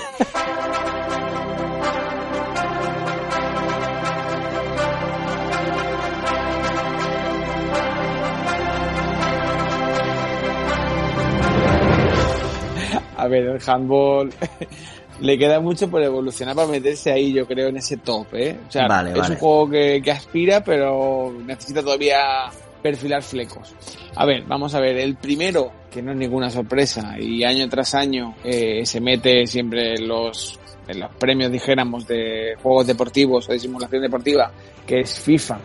A 13.17 13.27
ver, 13.27 13.43
el 13.43 13.61
handball 13.65 14.31
le 15.19 15.37
queda 15.37 15.59
mucho 15.59 15.89
por 15.89 16.01
evolucionar 16.01 16.55
para 16.55 16.67
meterse 16.67 17.11
ahí, 17.11 17.33
yo 17.33 17.45
creo, 17.47 17.69
en 17.69 17.77
ese 17.77 17.97
top, 17.97 18.27
¿eh? 18.33 18.57
O 18.67 18.71
sea, 18.71 18.87
vale, 18.87 19.11
es 19.11 19.17
vale. 19.17 19.33
un 19.33 19.39
juego 19.39 19.69
que, 19.69 20.01
que, 20.03 20.11
aspira, 20.11 20.63
pero 20.63 21.33
necesita 21.45 21.81
todavía 21.81 22.49
perfilar 22.81 23.23
flecos. 23.23 23.73
A 24.15 24.25
ver, 24.25 24.43
vamos 24.43 24.75
a 24.75 24.79
ver, 24.79 24.97
el 24.97 25.15
primero, 25.15 25.71
que 25.91 26.01
no 26.01 26.11
es 26.11 26.17
ninguna 26.17 26.49
sorpresa, 26.49 27.15
y 27.19 27.43
año 27.43 27.67
tras 27.69 27.95
año 27.95 28.35
eh, 28.43 28.85
se 28.85 28.99
mete 29.01 29.47
siempre 29.47 29.95
en 29.95 30.07
los, 30.07 30.59
en 30.87 30.99
los 30.99 31.15
premios, 31.15 31.51
dijéramos, 31.51 32.05
de 32.07 32.55
juegos 32.61 32.87
deportivos 32.87 33.49
o 33.49 33.51
de 33.53 33.59
simulación 33.59 34.01
deportiva, 34.01 34.51
que 34.85 34.99
es 34.99 35.19
FIFA, 35.19 35.59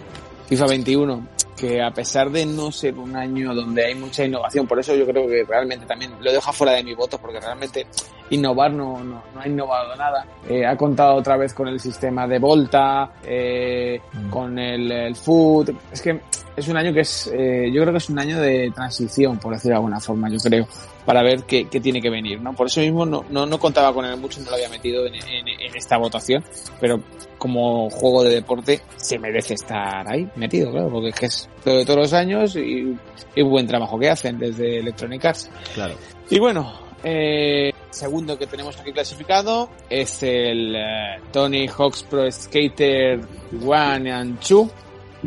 FIFA 0.48 0.66
21 0.66 1.28
que 1.60 1.82
a 1.82 1.90
pesar 1.90 2.30
de 2.30 2.46
no 2.46 2.72
ser 2.72 2.94
un 2.94 3.14
año 3.14 3.54
donde 3.54 3.84
hay 3.84 3.94
mucha 3.94 4.24
innovación, 4.24 4.66
por 4.66 4.80
eso 4.80 4.94
yo 4.96 5.04
creo 5.04 5.28
que 5.28 5.44
realmente 5.44 5.84
también 5.84 6.12
lo 6.18 6.32
dejo 6.32 6.52
fuera 6.54 6.72
de 6.72 6.82
mi 6.82 6.94
voto, 6.94 7.18
porque 7.18 7.38
realmente 7.38 7.86
innovar 8.30 8.72
no, 8.72 9.02
no, 9.02 9.22
no 9.34 9.40
ha 9.40 9.46
innovado 9.46 9.94
nada. 9.96 10.26
Eh, 10.48 10.64
ha 10.64 10.76
contado 10.76 11.16
otra 11.16 11.36
vez 11.36 11.52
con 11.52 11.68
el 11.68 11.78
sistema 11.78 12.26
de 12.26 12.38
Volta, 12.38 13.12
eh, 13.24 14.00
con 14.30 14.58
el, 14.58 14.90
el 14.90 15.16
Food. 15.16 15.70
Es 15.92 16.00
que 16.00 16.20
es 16.56 16.68
un 16.68 16.76
año 16.76 16.92
que 16.92 17.00
es, 17.00 17.30
eh, 17.32 17.70
yo 17.72 17.80
creo 17.82 17.92
que 17.92 17.98
es 17.98 18.10
un 18.10 18.18
año 18.18 18.40
de 18.40 18.70
transición, 18.74 19.38
por 19.38 19.52
decirlo 19.52 19.74
de 19.74 19.76
alguna 19.76 20.00
forma, 20.00 20.28
yo 20.28 20.38
creo, 20.38 20.66
para 21.06 21.22
ver 21.22 21.44
qué, 21.44 21.68
qué 21.68 21.80
tiene 21.80 22.02
que 22.02 22.10
venir, 22.10 22.40
¿no? 22.40 22.52
Por 22.52 22.66
eso 22.66 22.80
mismo 22.80 23.06
no, 23.06 23.24
no, 23.30 23.46
no 23.46 23.58
contaba 23.58 23.94
con 23.94 24.04
él 24.04 24.16
mucho, 24.18 24.40
no 24.40 24.50
lo 24.50 24.56
había 24.56 24.68
metido 24.68 25.06
en, 25.06 25.14
en, 25.14 25.48
en 25.48 25.76
esta 25.76 25.96
votación, 25.96 26.44
pero 26.80 27.00
como 27.38 27.88
juego 27.88 28.24
de 28.24 28.34
deporte 28.34 28.82
se 28.96 29.18
merece 29.18 29.54
estar 29.54 30.06
ahí 30.06 30.28
metido, 30.36 30.70
claro, 30.70 30.90
porque 30.90 31.08
es 31.08 31.14
que 31.14 31.26
es 31.26 31.48
de 31.64 31.84
todos 31.86 32.00
los 32.00 32.12
años 32.12 32.54
y, 32.56 32.94
y 33.34 33.42
buen 33.42 33.66
trabajo 33.66 33.98
que 33.98 34.10
hacen 34.10 34.38
desde 34.38 34.80
Electronic 34.80 35.24
Arts. 35.24 35.50
Claro. 35.74 35.94
Y 36.28 36.38
bueno, 36.38 36.72
eh, 37.02 37.72
segundo 37.90 38.38
que 38.38 38.46
tenemos 38.46 38.78
aquí 38.78 38.92
clasificado 38.92 39.68
es 39.88 40.22
el 40.22 40.74
eh, 40.76 41.20
Tony 41.32 41.68
Hawk's 41.68 42.02
Pro 42.04 42.30
Skater 42.30 43.20
One 43.64 44.12
and 44.12 44.40
Two. 44.40 44.70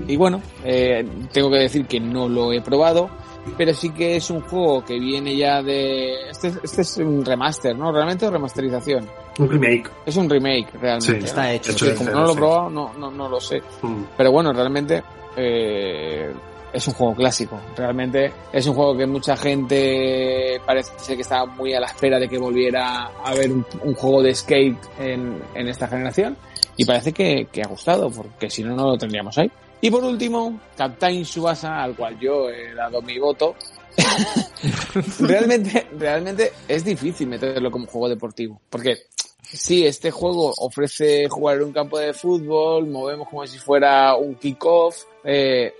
Y 0.07 0.15
bueno, 0.15 0.41
eh, 0.64 1.06
tengo 1.31 1.52
que 1.52 1.57
decir 1.57 1.85
que 1.85 1.99
no 1.99 2.27
lo 2.27 2.52
he 2.52 2.61
probado, 2.61 3.10
pero 3.57 3.73
sí 3.73 3.91
que 3.91 4.15
es 4.15 4.30
un 4.31 4.41
juego 4.41 4.84
que 4.84 4.99
viene 4.99 5.35
ya 5.38 5.61
de... 5.61 6.30
Este, 6.31 6.52
este 6.64 6.81
es 6.81 6.98
un 6.98 7.23
remaster, 7.23 7.77
¿no? 7.77 7.91
Realmente 7.91 8.26
o 8.26 8.31
remasterización. 8.31 9.07
Un 9.38 9.49
remake. 9.49 9.91
Es 10.06 10.15
un 10.18 10.30
remake, 10.30 10.72
realmente. 10.73 11.19
Sí, 11.19 11.26
está 11.26 11.53
hecho, 11.53 11.73
Sí, 11.73 11.85
sí, 11.85 11.95
como 11.95 12.10
no 12.10 12.23
lo 12.23 12.31
he 12.34 12.35
probado, 12.35 12.69
no, 12.69 12.94
no, 12.94 13.11
no 13.11 13.30
lo 13.30 13.40
sé. 13.40 13.61
Mm. 13.84 14.03
Pero 14.18 14.31
bueno, 14.31 14.52
realmente 14.52 15.03
eh, 15.35 16.34
es 16.74 16.88
un 16.88 16.94
juego 16.94 17.16
clásico. 17.16 17.62
Realmente 17.78 18.32
es 18.52 18.66
un 18.68 18.74
juego 18.74 18.98
que 18.98 19.06
mucha 19.06 19.38
gente 19.38 20.60
parece 20.66 21.16
que 21.16 21.22
estaba 21.22 21.45
muy 21.45 21.74
a 21.74 21.80
la 21.80 21.88
espera 21.88 22.20
de 22.20 22.28
que 22.28 22.38
volviera 22.38 23.06
a 23.06 23.30
haber 23.30 23.52
un, 23.52 23.94
juego 23.94 24.24
de 24.24 24.34
skate 24.36 24.78
en, 25.00 25.41
en 25.54 25.68
esta 25.68 25.88
generación. 25.88 26.36
Y 26.76 26.86
parece 26.86 27.14
que 27.14 27.48
ha 27.64 27.68
gustado, 27.68 28.10
porque 28.10 28.50
si 28.50 28.64
no, 28.64 28.76
no 28.76 28.88
lo 28.88 28.98
tendríamos 28.98 29.38
ahí. 29.38 29.52
Y 29.84 29.91
por 29.91 30.02
último, 30.02 30.62
Captain 30.78 31.26
Subasa, 31.26 31.84
al 31.84 31.94
cual 31.94 32.18
yo 32.18 32.50
he 32.50 32.74
dado 32.74 33.02
mi 33.02 33.20
voto. 33.20 33.54
realmente, 35.20 35.88
realmente 36.00 36.54
es 36.70 36.86
difícil 36.86 37.28
meterlo 37.28 37.70
como 37.70 37.86
juego 37.88 38.08
deportivo. 38.08 38.62
Porque 38.70 39.08
Sí, 39.55 39.85
este 39.85 40.09
juego 40.09 40.51
ofrece 40.57 41.30
jugar 41.30 41.57
en 41.57 41.63
un 41.65 41.71
campo 41.73 41.99
de 41.99 42.11
fútbol, 42.13 42.88
movemos 42.88 43.30
como 43.30 43.45
si 43.45 43.59
fuera 43.59 44.15
un 44.15 44.34
kickoff, 44.35 45.03
eh, 45.23 45.73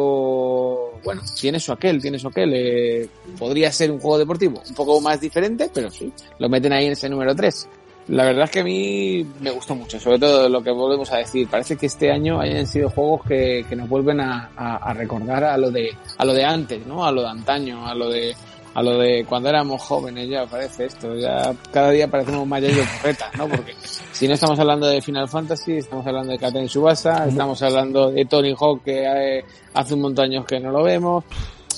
pero 0.00 0.92
bueno, 1.02 1.22
tiene 1.40 1.58
su 1.58 1.72
aquel, 1.72 2.00
tiene 2.00 2.18
su 2.18 2.28
aquel. 2.28 2.52
Eh, 2.54 3.08
podría 3.38 3.72
ser 3.72 3.90
un 3.90 3.98
juego 4.00 4.18
deportivo, 4.18 4.62
un 4.68 4.74
poco 4.74 5.00
más 5.00 5.20
diferente, 5.20 5.70
pero 5.72 5.90
sí, 5.90 6.12
lo 6.38 6.48
meten 6.48 6.72
ahí 6.72 6.86
en 6.86 6.92
ese 6.92 7.08
número 7.08 7.34
3. 7.34 7.68
La 8.08 8.24
verdad 8.24 8.44
es 8.44 8.50
que 8.52 8.60
a 8.60 8.64
mí 8.64 9.26
me 9.40 9.50
gustó 9.50 9.74
mucho, 9.74 9.98
sobre 9.98 10.18
todo 10.20 10.48
lo 10.48 10.62
que 10.62 10.70
volvemos 10.70 11.10
a 11.10 11.16
decir. 11.16 11.48
Parece 11.48 11.76
que 11.76 11.86
este 11.86 12.12
año 12.12 12.38
hayan 12.38 12.64
sido 12.66 12.88
juegos 12.88 13.22
que, 13.26 13.64
que 13.68 13.74
nos 13.74 13.88
vuelven 13.88 14.20
a, 14.20 14.50
a- 14.56 14.92
recordar 14.94 15.42
a 15.42 15.56
lo 15.56 15.72
de 15.72 15.90
a 16.16 16.24
lo 16.24 16.32
de 16.32 16.44
antes, 16.44 16.86
¿no? 16.86 17.04
A 17.04 17.10
lo 17.10 17.22
de 17.22 17.28
antaño, 17.28 17.84
a 17.84 17.94
lo 17.96 18.08
de 18.08 18.36
a 18.78 18.82
lo 18.82 18.98
de 18.98 19.24
cuando 19.26 19.48
éramos 19.48 19.80
jóvenes 19.80 20.28
ya 20.28 20.44
parece 20.44 20.84
esto, 20.84 21.14
ya 21.16 21.54
cada 21.72 21.90
día 21.92 22.08
parecemos 22.08 22.46
mayores 22.46 22.76
de 22.76 22.82
porretas, 23.00 23.34
¿no? 23.38 23.48
Porque 23.48 23.74
si 24.12 24.28
no 24.28 24.34
estamos 24.34 24.58
hablando 24.58 24.86
de 24.86 25.00
Final 25.00 25.28
Fantasy, 25.28 25.78
estamos 25.78 26.06
hablando 26.06 26.32
de 26.32 26.38
Captain 26.38 26.68
Subasa, 26.68 27.26
estamos 27.26 27.62
hablando 27.62 28.10
de 28.10 28.26
Tony 28.26 28.54
Hawk 28.58 28.84
que 28.84 29.38
eh, 29.38 29.44
hace 29.72 29.94
un 29.94 30.02
montón 30.02 30.28
de 30.28 30.36
años 30.36 30.46
que 30.46 30.60
no 30.60 30.70
lo 30.70 30.82
vemos. 30.82 31.24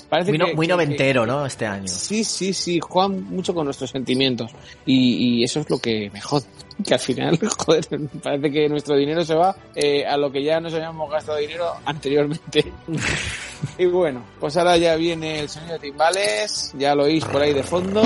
Parece 0.08 0.30
Muy, 0.32 0.38
no- 0.38 0.46
que- 0.46 0.54
muy 0.56 0.66
que- 0.66 0.72
noventero, 0.72 1.24
¿no? 1.26 1.46
Este 1.46 1.66
año. 1.66 1.86
Sí, 1.86 2.24
sí, 2.24 2.52
sí, 2.52 2.80
juegan 2.80 3.24
mucho 3.30 3.54
con 3.54 3.64
nuestros 3.66 3.90
sentimientos 3.90 4.50
y, 4.84 5.38
y 5.40 5.44
eso 5.44 5.60
es 5.60 5.70
lo 5.70 5.78
que 5.78 6.10
me 6.12 6.20
jode. 6.20 6.46
Que 6.86 6.94
al 6.94 7.00
final, 7.00 7.38
joder, 7.58 7.86
parece 8.22 8.50
que 8.50 8.68
nuestro 8.68 8.96
dinero 8.96 9.24
se 9.24 9.34
va 9.34 9.54
eh, 9.74 10.06
a 10.06 10.16
lo 10.16 10.30
que 10.30 10.42
ya 10.42 10.60
nos 10.60 10.72
habíamos 10.74 11.10
gastado 11.10 11.38
dinero 11.38 11.72
anteriormente. 11.84 12.72
y 13.78 13.86
bueno, 13.86 14.24
pues 14.38 14.56
ahora 14.56 14.76
ya 14.76 14.94
viene 14.96 15.40
el 15.40 15.48
sonido 15.48 15.74
de 15.74 15.80
timbales, 15.80 16.72
ya 16.78 16.94
lo 16.94 17.04
oís 17.04 17.24
por 17.24 17.42
ahí 17.42 17.52
de 17.52 17.62
fondo. 17.62 18.02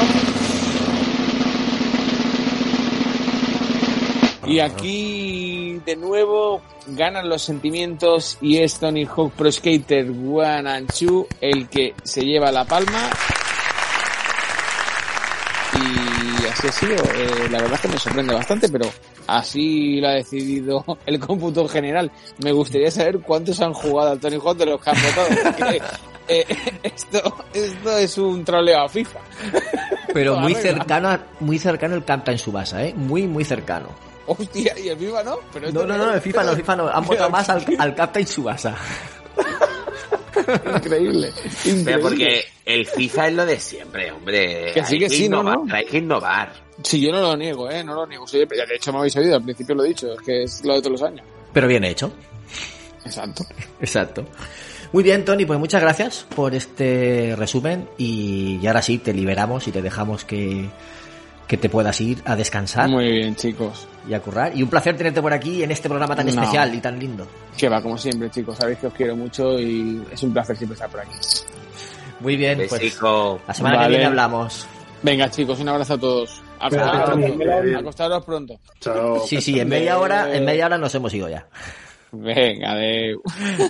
Y 4.46 4.58
aquí 4.58 5.80
de 5.86 5.96
nuevo 5.96 6.60
ganan 6.88 7.28
los 7.28 7.42
sentimientos 7.42 8.38
y 8.40 8.58
es 8.58 8.78
Tony 8.78 9.04
Hawk 9.06 9.32
Pro 9.32 9.50
Skater 9.50 10.10
One 10.10 10.68
and 10.68 10.92
Two 10.92 11.26
el 11.40 11.68
que 11.68 11.94
se 12.02 12.22
lleva 12.22 12.50
la 12.50 12.64
palma. 12.64 13.10
Y 15.74 16.01
así 16.52 16.68
ha 16.68 16.72
sido. 16.72 16.94
Eh, 16.96 17.48
la 17.50 17.58
verdad 17.58 17.74
es 17.74 17.80
que 17.80 17.88
me 17.88 17.98
sorprende 17.98 18.34
bastante, 18.34 18.68
pero 18.68 18.88
así 19.26 20.00
lo 20.00 20.08
ha 20.08 20.12
decidido 20.12 20.84
el 21.06 21.18
cómputo 21.20 21.66
general. 21.68 22.10
Me 22.42 22.52
gustaría 22.52 22.90
saber 22.90 23.20
cuántos 23.20 23.60
han 23.60 23.72
jugado 23.72 24.12
al 24.12 24.20
Tony 24.20 24.36
Hawk 24.36 24.56
de 24.56 24.66
los 24.66 24.80
que 24.80 24.90
han 24.90 24.96
votado. 25.02 25.28
porque, 25.58 25.82
eh, 26.28 26.46
esto, 26.82 27.36
esto 27.52 27.98
es 27.98 28.18
un 28.18 28.44
troleo 28.44 28.80
a 28.82 28.88
FIFA. 28.88 29.18
Pero 30.14 30.36
muy 30.36 30.54
cercano, 30.54 31.08
a- 31.08 31.20
muy 31.40 31.58
cercano 31.58 31.94
el 31.94 32.04
Captain 32.04 32.38
Subasa, 32.38 32.84
¿eh? 32.84 32.92
Muy, 32.94 33.26
muy 33.26 33.44
cercano. 33.44 33.88
Hostia, 34.26 34.78
y 34.78 34.88
el 34.88 34.96
FIFA 34.98 35.22
no. 35.24 35.36
Pero 35.52 35.72
No, 35.72 35.84
no, 35.86 35.96
no, 35.96 36.14
el 36.14 36.20
FIFA 36.20 36.44
no, 36.44 36.50
el 36.50 36.56
FIFA 36.58 36.76
no. 36.76 36.88
Han 36.88 37.04
votado 37.04 37.30
más 37.30 37.48
al, 37.48 37.64
al 37.78 37.94
Captain 37.94 38.26
Subasa. 38.26 38.76
Increíble. 40.76 41.32
Pero 41.84 42.00
porque 42.00 42.44
el 42.64 42.86
FIFA 42.86 43.28
es 43.28 43.34
lo 43.34 43.46
de 43.46 43.58
siempre, 43.58 44.10
hombre. 44.10 44.72
Que 44.74 44.84
sí, 44.84 44.94
Hay 44.94 45.00
que 45.00 45.10
sí, 45.10 45.28
¿no, 45.28 45.40
innovar, 45.40 45.58
no? 45.66 45.74
Hay 45.74 45.84
que 45.84 45.98
innovar. 45.98 46.52
Sí, 46.82 47.00
yo 47.00 47.12
no 47.12 47.20
lo 47.20 47.36
niego, 47.36 47.70
¿eh? 47.70 47.84
No 47.84 47.94
lo 47.94 48.06
niego. 48.06 48.26
Sí, 48.26 48.38
de 48.38 48.74
hecho, 48.74 48.92
me 48.92 48.98
habéis 48.98 49.16
oído, 49.16 49.36
al 49.36 49.42
principio 49.42 49.74
lo 49.74 49.84
he 49.84 49.88
dicho, 49.88 50.12
es 50.12 50.20
que 50.20 50.42
es 50.44 50.64
lo 50.64 50.74
de 50.74 50.80
todos 50.80 51.00
los 51.00 51.02
años. 51.02 51.26
Pero 51.52 51.68
bien 51.68 51.84
hecho. 51.84 52.12
Exacto. 53.04 53.44
Exacto. 53.80 54.24
Muy 54.92 55.02
bien, 55.02 55.24
Tony, 55.24 55.44
pues 55.44 55.58
muchas 55.58 55.80
gracias 55.80 56.26
por 56.34 56.54
este 56.54 57.34
resumen 57.36 57.88
y, 57.96 58.58
y 58.62 58.66
ahora 58.66 58.82
sí 58.82 58.98
te 58.98 59.14
liberamos 59.14 59.66
y 59.66 59.72
te 59.72 59.80
dejamos 59.80 60.24
que, 60.24 60.68
que 61.52 61.58
te 61.58 61.68
puedas 61.68 62.00
ir 62.00 62.22
a 62.24 62.34
descansar 62.34 62.88
Muy 62.88 63.10
bien, 63.12 63.36
chicos. 63.36 63.86
y 64.08 64.14
a 64.14 64.20
currar. 64.20 64.56
Y 64.56 64.62
un 64.62 64.70
placer 64.70 64.96
tenerte 64.96 65.20
por 65.20 65.34
aquí 65.34 65.62
en 65.62 65.70
este 65.70 65.86
programa 65.86 66.16
tan 66.16 66.24
No. 66.24 66.32
especial 66.32 66.74
y 66.74 66.80
tan 66.80 66.98
lindo. 66.98 67.26
Que 67.58 67.68
va, 67.68 67.82
como 67.82 67.98
siempre, 67.98 68.30
chicos. 68.30 68.56
Sabéis 68.56 68.78
que 68.78 68.86
os 68.86 68.94
quiero 68.94 69.14
mucho 69.16 69.60
y 69.60 70.02
es 70.10 70.22
un 70.22 70.32
placer 70.32 70.56
siempre 70.56 70.76
estar 70.76 70.88
por 70.88 71.00
aquí. 71.00 71.12
Muy 72.20 72.36
bien, 72.36 72.56
pues 72.70 72.72
la 72.82 73.52
semana 73.52 73.76
Vale. 73.76 73.84
que 73.84 73.88
viene 73.90 74.06
hablamos. 74.06 74.66
Venga, 75.02 75.28
chicos, 75.28 75.60
un 75.60 75.68
abrazo 75.68 75.92
a 75.92 75.98
todos. 75.98 76.40
Acostaros 76.58 77.10
pronto. 77.10 77.78
Acostaros 77.78 78.24
pronto. 78.24 78.60
Chao. 78.80 79.26
Sí, 79.26 79.42
sí, 79.42 79.60
en 79.60 79.68
media 79.68 79.98
hora, 79.98 80.34
en 80.34 80.46
media 80.46 80.64
hora 80.64 80.78
nos 80.78 80.94
hemos 80.94 81.12
ido 81.12 81.28
ya. 81.28 81.46
Venga, 82.12 82.74
de... 82.76 83.14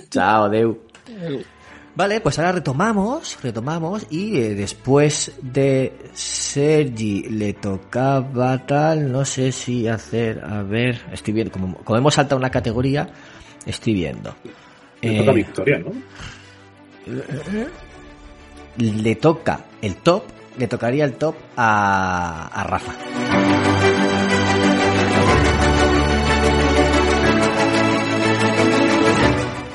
Chao, 0.09 0.47
Deu. 0.47 0.79
Vale, 1.95 2.21
pues 2.21 2.39
ahora 2.39 2.53
retomamos, 2.53 3.37
retomamos 3.43 4.07
y 4.09 4.37
eh, 4.37 4.55
después 4.55 5.31
de 5.41 5.93
Sergi 6.13 7.23
le 7.29 7.53
tocaba 7.53 8.65
tal, 8.65 9.11
no 9.11 9.23
sé 9.25 9.51
si 9.51 9.87
hacer, 9.87 10.43
a 10.43 10.63
ver, 10.63 10.99
estoy 11.11 11.35
viendo, 11.35 11.51
como, 11.51 11.75
como 11.77 11.97
hemos 11.97 12.15
saltado 12.15 12.39
una 12.39 12.49
categoría, 12.49 13.07
estoy 13.65 13.93
viendo. 13.93 14.35
Eh, 15.03 15.19
toca 15.19 15.31
Victoria, 15.33 15.79
¿no? 15.79 15.91
le 18.77 19.15
toca 19.15 19.65
el 19.81 19.97
top, 19.97 20.23
le 20.57 20.67
tocaría 20.67 21.05
el 21.05 21.13
top 21.13 21.35
a, 21.55 22.47
a 22.47 22.63
Rafa. 22.63 23.72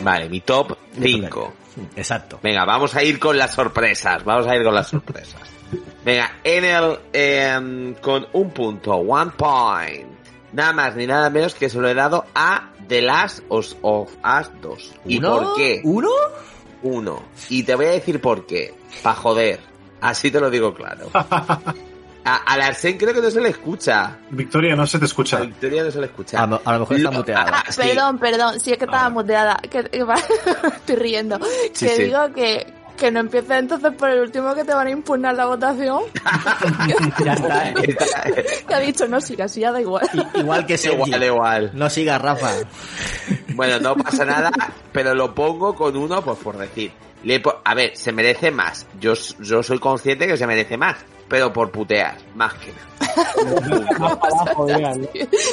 Vale, 0.09 0.31
mi 0.31 0.41
top 0.41 0.75
5. 0.99 1.53
Exacto. 1.95 2.41
Venga, 2.43 2.65
vamos 2.65 2.95
a 2.95 3.03
ir 3.03 3.19
con 3.19 3.37
las 3.37 3.53
sorpresas. 3.53 4.25
Vamos 4.25 4.47
a 4.47 4.57
ir 4.57 4.65
con 4.65 4.75
las 4.75 4.89
sorpresas. 4.89 5.43
Venga, 6.05 6.33
en 6.43 6.65
el 6.65 6.99
em, 7.13 7.95
con 7.97 8.27
un 8.33 8.51
punto, 8.51 8.95
one 8.95 9.33
point. 9.37 10.09
Nada 10.55 10.73
más 10.73 10.97
ni 10.97 11.07
nada 11.07 11.29
menos 11.29 11.55
que 11.55 11.69
se 11.69 11.79
lo 11.79 11.87
he 11.91 11.95
dado 11.95 12.25
a 12.35 12.71
The 12.89 13.03
Last 13.03 13.41
of 13.51 13.75
of 13.83 14.11
Us 14.25 14.51
2. 14.63 14.95
¿Y 15.05 15.19
¿Uno? 15.19 15.31
por 15.31 15.57
qué? 15.57 15.83
¿Uno? 15.85 16.11
Uno. 16.85 17.23
Y 17.51 17.65
te 17.65 17.75
voy 17.75 17.85
a 17.85 17.91
decir 17.91 18.19
por 18.19 18.47
qué. 18.47 18.75
Pa' 19.03 19.15
joder. 19.15 19.61
Así 20.01 20.31
te 20.31 20.41
lo 20.41 20.49
digo 20.49 20.73
claro. 20.73 21.11
A, 22.29 22.37
al 22.37 22.61
Arsén 22.63 22.99
creo 22.99 23.15
que 23.15 23.21
no 23.23 23.31
se 23.31 23.41
le 23.41 23.49
escucha. 23.51 24.19
Victoria, 24.31 24.77
no 24.77 24.87
se 24.87 24.99
te 24.99 25.05
A 25.05 25.07
escucha. 25.07 25.41
Victoria 25.41 25.83
no 25.85 25.91
se 25.91 26.01
le 26.01 26.07
escucha. 26.07 26.43
A, 26.43 26.47
lo- 26.47 26.61
a 26.65 26.73
lo 26.75 26.81
mejor 26.81 26.97
está 26.97 27.11
muteada. 27.11 27.51
Ah, 27.67 27.73
sí. 27.73 27.81
Perdón, 27.81 28.19
perdón, 28.19 28.61
sí 28.61 28.73
es 28.73 28.79
que 28.79 28.85
estaba 28.85 29.05
Ahora. 29.05 29.15
muteada. 29.15 29.57
Que, 29.71 29.85
que 29.85 30.03
va- 30.03 30.17
estoy 30.77 30.97
riendo. 30.97 31.39
Sí, 31.73 31.87
que 31.87 31.97
sí. 31.97 32.03
digo 32.05 32.33
que, 32.35 32.73
que 32.97 33.11
no 33.11 33.21
empieces 33.21 33.51
entonces 33.53 33.93
por 33.95 34.11
el 34.11 34.21
último 34.21 34.55
que 34.55 34.65
te 34.65 34.75
van 34.75 34.87
a 34.89 34.91
impugnar 34.91 35.35
la 35.37 35.47
votación. 35.47 36.03
ya 37.25 37.33
está, 37.33 37.69
¿eh? 37.71 37.75
que 38.67 38.75
ha 38.75 38.81
dicho, 38.81 39.07
no 39.09 39.21
sigas, 39.21 39.53
sí, 39.53 39.61
ya 39.61 39.73
da 39.73 39.81
igual. 39.81 40.09
Igual 40.35 40.67
que 40.67 40.77
Sergi. 40.77 40.97
Igual, 41.09 41.23
igual. 41.25 41.71
No 41.75 41.89
sigas, 41.89 42.21
Rafa. 42.21 42.51
Bueno, 43.55 43.79
no 43.81 43.97
pasa 43.97 44.25
nada, 44.25 44.51
pero 44.93 45.15
lo 45.15 45.35
pongo 45.35 45.75
con 45.75 45.97
uno, 45.97 46.23
pues 46.23 46.39
por 46.39 46.57
decir. 46.59 46.93
Le 47.25 47.41
po- 47.41 47.61
a 47.65 47.75
ver, 47.75 47.97
se 47.97 48.13
merece 48.13 48.51
más. 48.51 48.87
Yo, 49.01 49.15
yo 49.41 49.63
soy 49.63 49.79
consciente 49.79 50.27
que 50.27 50.37
se 50.37 50.47
merece 50.47 50.77
más, 50.77 50.97
pero 51.29 51.53
por 51.53 51.71
putear, 51.71 52.17
más 52.35 52.55
que 52.55 52.73
nada. 52.73 54.19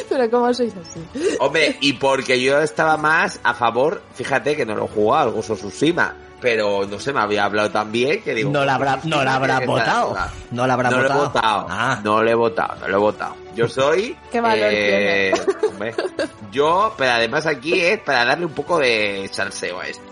Pero 0.09 0.29
¿cómo 0.29 0.53
sois 0.53 0.73
así? 0.75 0.99
Hombre, 1.39 1.77
y 1.81 1.93
porque 1.93 2.39
yo 2.41 2.59
estaba 2.61 2.97
más 2.97 3.39
a 3.43 3.53
favor, 3.53 4.01
fíjate 4.13 4.55
que 4.55 4.65
no 4.65 4.75
lo 4.75 4.85
he 4.85 4.87
jugado, 4.87 5.29
algo 5.29 5.41
Tsushima, 5.41 6.15
pero 6.41 6.85
no 6.85 6.99
sé, 6.99 7.11
me 7.13 7.21
había 7.21 7.45
hablado 7.45 7.71
tan 7.71 7.91
bien 7.91 8.21
que 8.21 8.33
digo... 8.35 8.51
No 8.51 8.63
la 8.65 8.75
habrá, 8.75 8.99
no 9.03 9.23
la 9.23 9.35
habrá 9.35 9.59
votado. 9.61 10.15
No 10.51 10.67
la 10.67 10.73
habrá 10.75 10.89
no 10.91 10.97
lo 10.99 11.05
he 11.05 11.07
votado. 11.09 11.25
votado, 11.27 11.67
Ah. 11.69 11.99
no 12.03 12.21
lo 12.23 12.29
he 12.29 12.35
votado, 12.35 12.75
no 12.81 12.87
lo 12.87 12.97
he 12.97 12.99
votado. 12.99 13.35
Yo 13.55 13.67
soy... 13.67 14.15
Qué 14.31 14.41
valor 14.41 14.67
eh, 14.71 15.33
hombre, 15.69 15.95
yo, 16.51 16.93
pero 16.97 17.11
además 17.13 17.45
aquí 17.47 17.79
es 17.81 17.99
para 17.99 18.25
darle 18.25 18.45
un 18.45 18.53
poco 18.53 18.77
de 18.79 19.27
salseo 19.31 19.79
a 19.79 19.87
esto. 19.87 20.03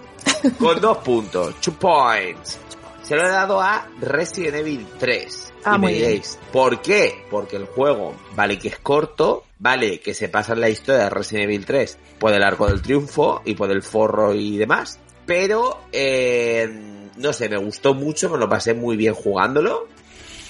Con 0.60 0.80
dos 0.80 0.98
puntos, 1.00 1.56
two 1.62 1.74
points. 1.74 2.60
Se 3.04 3.16
lo 3.16 3.26
he 3.26 3.30
dado 3.30 3.60
a 3.60 3.88
Resident 4.00 4.56
Evil 4.56 4.88
3. 4.98 5.54
Ah, 5.66 5.76
y 5.76 5.80
me 5.80 5.94
diréis, 5.94 6.40
¿por 6.52 6.82
qué? 6.82 7.26
Porque 7.30 7.58
el 7.58 7.66
juego, 7.66 8.16
vale 8.36 8.58
que 8.58 8.70
es 8.70 8.80
corto, 8.80 9.44
vale 9.60 10.00
que 10.00 10.14
se 10.14 10.30
pasa 10.30 10.54
en 10.54 10.62
la 10.62 10.70
historia 10.70 11.04
de 11.04 11.10
Resident 11.10 11.46
Evil 11.46 11.66
3 11.66 11.98
por 12.20 12.34
el 12.34 12.44
arco 12.44 12.68
del 12.68 12.82
triunfo 12.82 13.42
y 13.46 13.56
por 13.56 13.72
el 13.72 13.82
forro 13.82 14.34
y 14.34 14.58
demás, 14.58 15.00
pero 15.26 15.82
eh, 15.92 16.70
no 17.18 17.34
sé, 17.34 17.50
me 17.50 17.58
gustó 17.58 17.94
mucho, 17.94 18.30
me 18.30 18.38
lo 18.38 18.48
pasé 18.48 18.74
muy 18.74 18.96
bien 18.96 19.14
jugándolo 19.14 19.88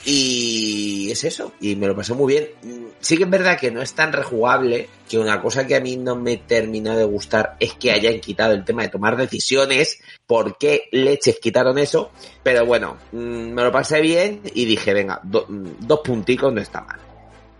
y 0.05 1.09
es 1.11 1.23
eso, 1.23 1.53
y 1.61 1.75
me 1.75 1.87
lo 1.87 1.95
pasé 1.95 2.13
muy 2.13 2.33
bien. 2.33 2.49
Sí 2.99 3.17
que 3.17 3.23
es 3.23 3.29
verdad 3.29 3.59
que 3.59 3.71
no 3.71 3.81
es 3.81 3.93
tan 3.93 4.11
rejugable, 4.11 4.89
que 5.09 5.17
una 5.17 5.41
cosa 5.41 5.65
que 5.65 5.75
a 5.75 5.79
mí 5.79 5.95
no 5.97 6.15
me 6.15 6.37
terminó 6.37 6.95
de 6.95 7.05
gustar 7.05 7.55
es 7.59 7.73
que 7.73 7.91
hayan 7.91 8.19
quitado 8.19 8.53
el 8.53 8.65
tema 8.65 8.83
de 8.83 8.89
tomar 8.89 9.15
decisiones, 9.15 9.99
¿por 10.27 10.57
qué 10.57 10.89
leches 10.91 11.39
quitaron 11.39 11.77
eso? 11.77 12.11
Pero 12.43 12.65
bueno, 12.65 12.97
mm, 13.11 13.17
me 13.17 13.63
lo 13.63 13.71
pasé 13.71 14.01
bien 14.01 14.41
y 14.53 14.65
dije, 14.65 14.93
venga, 14.93 15.21
mm, 15.23 15.87
dos 15.87 15.99
punticos 16.01 16.53
no 16.53 16.61
está 16.61 16.81
mal. 16.81 16.99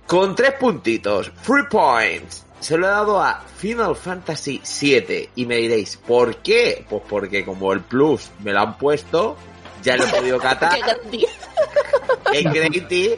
Con 0.05 0.35
tres 0.35 0.53
puntitos, 0.59 1.31
three 1.45 1.63
points, 1.69 2.45
se 2.59 2.77
lo 2.77 2.87
he 2.87 2.89
dado 2.89 3.21
a 3.21 3.41
Final 3.57 3.95
Fantasy 3.95 4.61
VII 4.81 5.29
y 5.35 5.45
me 5.45 5.57
diréis, 5.57 5.97
¿por 5.97 6.37
qué? 6.37 6.85
Pues 6.89 7.03
porque 7.09 7.45
como 7.45 7.71
el 7.71 7.81
plus 7.81 8.29
me 8.43 8.51
lo 8.51 8.59
han 8.59 8.77
puesto, 8.77 9.37
ya 9.83 9.97
lo 9.97 10.05
he 10.05 10.07
podido 10.07 10.39
catar 10.39 10.77
en 12.33 12.51
Gravity, 12.51 13.11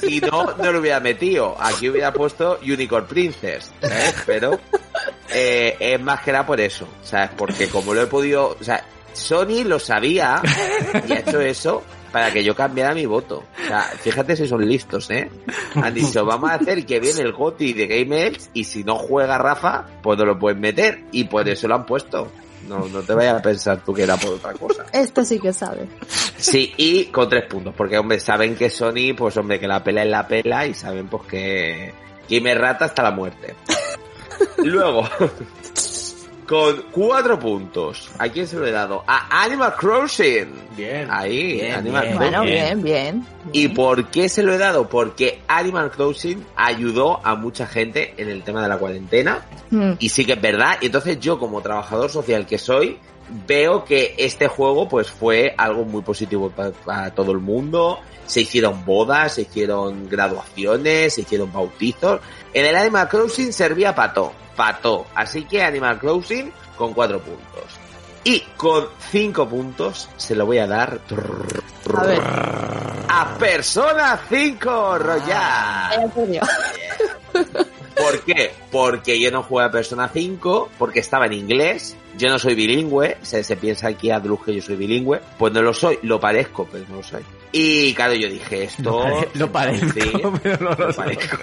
si 0.00 0.20
no, 0.20 0.54
no 0.56 0.72
lo 0.72 0.80
hubiera 0.80 1.00
metido. 1.00 1.56
Aquí 1.58 1.88
hubiera 1.88 2.12
puesto 2.12 2.58
Unicorn 2.62 3.06
Princess, 3.06 3.70
¿sabes? 3.80 4.14
Pero 4.26 4.58
eh, 5.32 5.76
es 5.78 6.00
más 6.00 6.20
que 6.22 6.32
nada 6.32 6.44
por 6.44 6.60
eso, 6.60 6.86
¿sabes? 7.02 7.30
Porque 7.36 7.68
como 7.68 7.94
lo 7.94 8.02
he 8.02 8.06
podido, 8.06 8.56
o 8.60 8.64
sea, 8.64 8.84
Sony 9.12 9.64
lo 9.64 9.78
sabía 9.78 10.42
y 11.08 11.12
ha 11.12 11.18
hecho 11.20 11.40
eso 11.40 11.82
para 12.12 12.30
que 12.30 12.44
yo 12.44 12.54
cambiara 12.54 12.94
mi 12.94 13.06
voto. 13.06 13.42
O 13.64 13.66
sea, 13.66 13.82
fíjate 13.82 14.36
si 14.36 14.46
son 14.46 14.66
listos, 14.68 15.10
¿eh? 15.10 15.30
Han 15.74 15.94
dicho, 15.94 16.24
vamos 16.24 16.50
a 16.50 16.54
hacer 16.54 16.84
que 16.84 17.00
viene 17.00 17.22
el 17.22 17.32
GOTI 17.32 17.72
de 17.72 17.86
Game 17.86 18.26
Elves 18.26 18.50
y 18.52 18.64
si 18.64 18.84
no 18.84 18.96
juega 18.96 19.38
Rafa, 19.38 19.86
pues 20.02 20.18
no 20.18 20.26
lo 20.26 20.38
pueden 20.38 20.60
meter 20.60 21.04
y 21.10 21.24
por 21.24 21.48
eso 21.48 21.66
lo 21.68 21.76
han 21.76 21.86
puesto. 21.86 22.30
No, 22.68 22.86
no 22.88 23.02
te 23.02 23.14
vayas 23.14 23.38
a 23.38 23.42
pensar 23.42 23.82
tú 23.84 23.92
que 23.92 24.02
era 24.02 24.16
por 24.16 24.34
otra 24.34 24.52
cosa. 24.52 24.84
Esto 24.92 25.24
sí 25.24 25.38
que 25.38 25.52
sabe. 25.52 25.88
Sí, 26.36 26.72
y 26.76 27.06
con 27.06 27.28
tres 27.28 27.44
puntos, 27.46 27.74
porque 27.76 27.98
hombre, 27.98 28.20
saben 28.20 28.54
que 28.56 28.70
Sony, 28.70 29.14
pues 29.16 29.36
hombre, 29.36 29.58
que 29.58 29.66
la 29.66 29.82
pela 29.82 30.02
es 30.02 30.10
la 30.10 30.26
pela 30.26 30.66
y 30.66 30.74
saben 30.74 31.08
pues 31.08 31.24
que 31.24 31.92
Game 32.28 32.54
Rata 32.54 32.86
hasta 32.86 33.02
la 33.02 33.10
muerte. 33.10 33.54
Luego, 34.58 35.08
con 36.52 36.84
cuatro 36.92 37.38
puntos, 37.38 38.10
¿a 38.18 38.28
quién 38.28 38.46
se 38.46 38.58
lo 38.58 38.66
he 38.66 38.70
dado? 38.70 39.02
A 39.06 39.42
Animal 39.42 39.74
Crossing. 39.74 40.52
Bien. 40.76 41.08
Ahí, 41.10 41.54
bien, 41.54 41.76
Animal 41.76 42.02
bien. 42.02 42.16
Crossing. 42.18 42.18
Bueno, 42.18 42.42
bien, 42.42 42.82
bien. 42.82 43.26
¿Y 43.52 43.68
por 43.68 44.08
qué 44.08 44.28
se 44.28 44.42
lo 44.42 44.52
he 44.52 44.58
dado? 44.58 44.86
Porque 44.86 45.40
Animal 45.48 45.90
Crossing 45.90 46.44
ayudó 46.54 47.26
a 47.26 47.36
mucha 47.36 47.66
gente 47.66 48.12
en 48.18 48.28
el 48.28 48.42
tema 48.42 48.60
de 48.60 48.68
la 48.68 48.76
cuarentena. 48.76 49.46
Mm. 49.70 49.92
Y 49.98 50.10
sí 50.10 50.26
que 50.26 50.34
es 50.34 50.42
verdad. 50.42 50.76
Y 50.82 50.86
entonces 50.86 51.18
yo, 51.20 51.38
como 51.38 51.62
trabajador 51.62 52.10
social 52.10 52.44
que 52.44 52.58
soy, 52.58 52.98
veo 53.46 53.86
que 53.86 54.14
este 54.18 54.46
juego 54.46 54.90
pues 54.90 55.10
fue 55.10 55.54
algo 55.56 55.86
muy 55.86 56.02
positivo 56.02 56.50
para, 56.50 56.72
para 56.72 57.14
todo 57.14 57.32
el 57.32 57.38
mundo. 57.38 57.98
Se 58.26 58.42
hicieron 58.42 58.84
bodas, 58.84 59.34
se 59.34 59.42
hicieron 59.42 60.08
graduaciones, 60.08 61.14
se 61.14 61.22
hicieron 61.22 61.52
bautizos. 61.52 62.20
En 62.52 62.64
el 62.66 62.76
Animal 62.76 63.08
Crossing 63.08 63.52
servía 63.52 63.94
pato, 63.94 64.32
pato. 64.56 65.06
Así 65.14 65.44
que 65.44 65.62
Animal 65.62 65.98
Crossing 65.98 66.52
con 66.76 66.94
cuatro 66.94 67.20
puntos. 67.20 67.64
Y 68.24 68.40
con 68.56 68.86
cinco 69.10 69.48
puntos 69.48 70.08
se 70.16 70.34
lo 70.36 70.46
voy 70.46 70.58
a 70.58 70.66
dar 70.66 71.00
A 71.96 72.04
ver. 72.04 72.20
a 73.08 73.36
Persona 73.38 74.20
5 74.28 74.98
Royal. 74.98 76.12
Vaya 76.14 76.40
por 77.94 78.12
Dios. 78.12 78.24
¿Por 78.24 78.24
qué? 78.24 78.50
Porque 78.70 79.20
yo 79.20 79.30
no 79.30 79.42
jugué 79.42 79.64
a 79.64 79.70
Persona 79.70 80.08
5, 80.12 80.70
porque 80.78 81.00
estaba 81.00 81.26
en 81.26 81.32
inglés, 81.34 81.96
yo 82.18 82.28
no 82.28 82.38
soy 82.38 82.54
bilingüe, 82.54 83.16
se, 83.22 83.42
se 83.44 83.56
piensa 83.56 83.88
aquí 83.88 84.10
a 84.10 84.20
Drus 84.20 84.44
que 84.44 84.54
yo 84.54 84.62
soy 84.62 84.76
bilingüe, 84.76 85.20
pues 85.38 85.52
no 85.52 85.62
lo 85.62 85.72
soy, 85.72 85.98
lo 86.02 86.18
parezco, 86.20 86.68
pero 86.70 86.84
no 86.88 86.96
lo 86.96 87.02
soy. 87.02 87.22
Y 87.52 87.92
claro, 87.94 88.14
yo 88.14 88.28
dije 88.28 88.64
esto... 88.64 89.04
Lo 89.34 89.52
parezco, 89.52 89.86
Sí, 89.92 90.12
pero 90.42 90.56
no 90.64 90.70
lo 90.76 90.86
lo 90.86 90.92
soy. 90.92 91.04
parezco. 91.16 91.36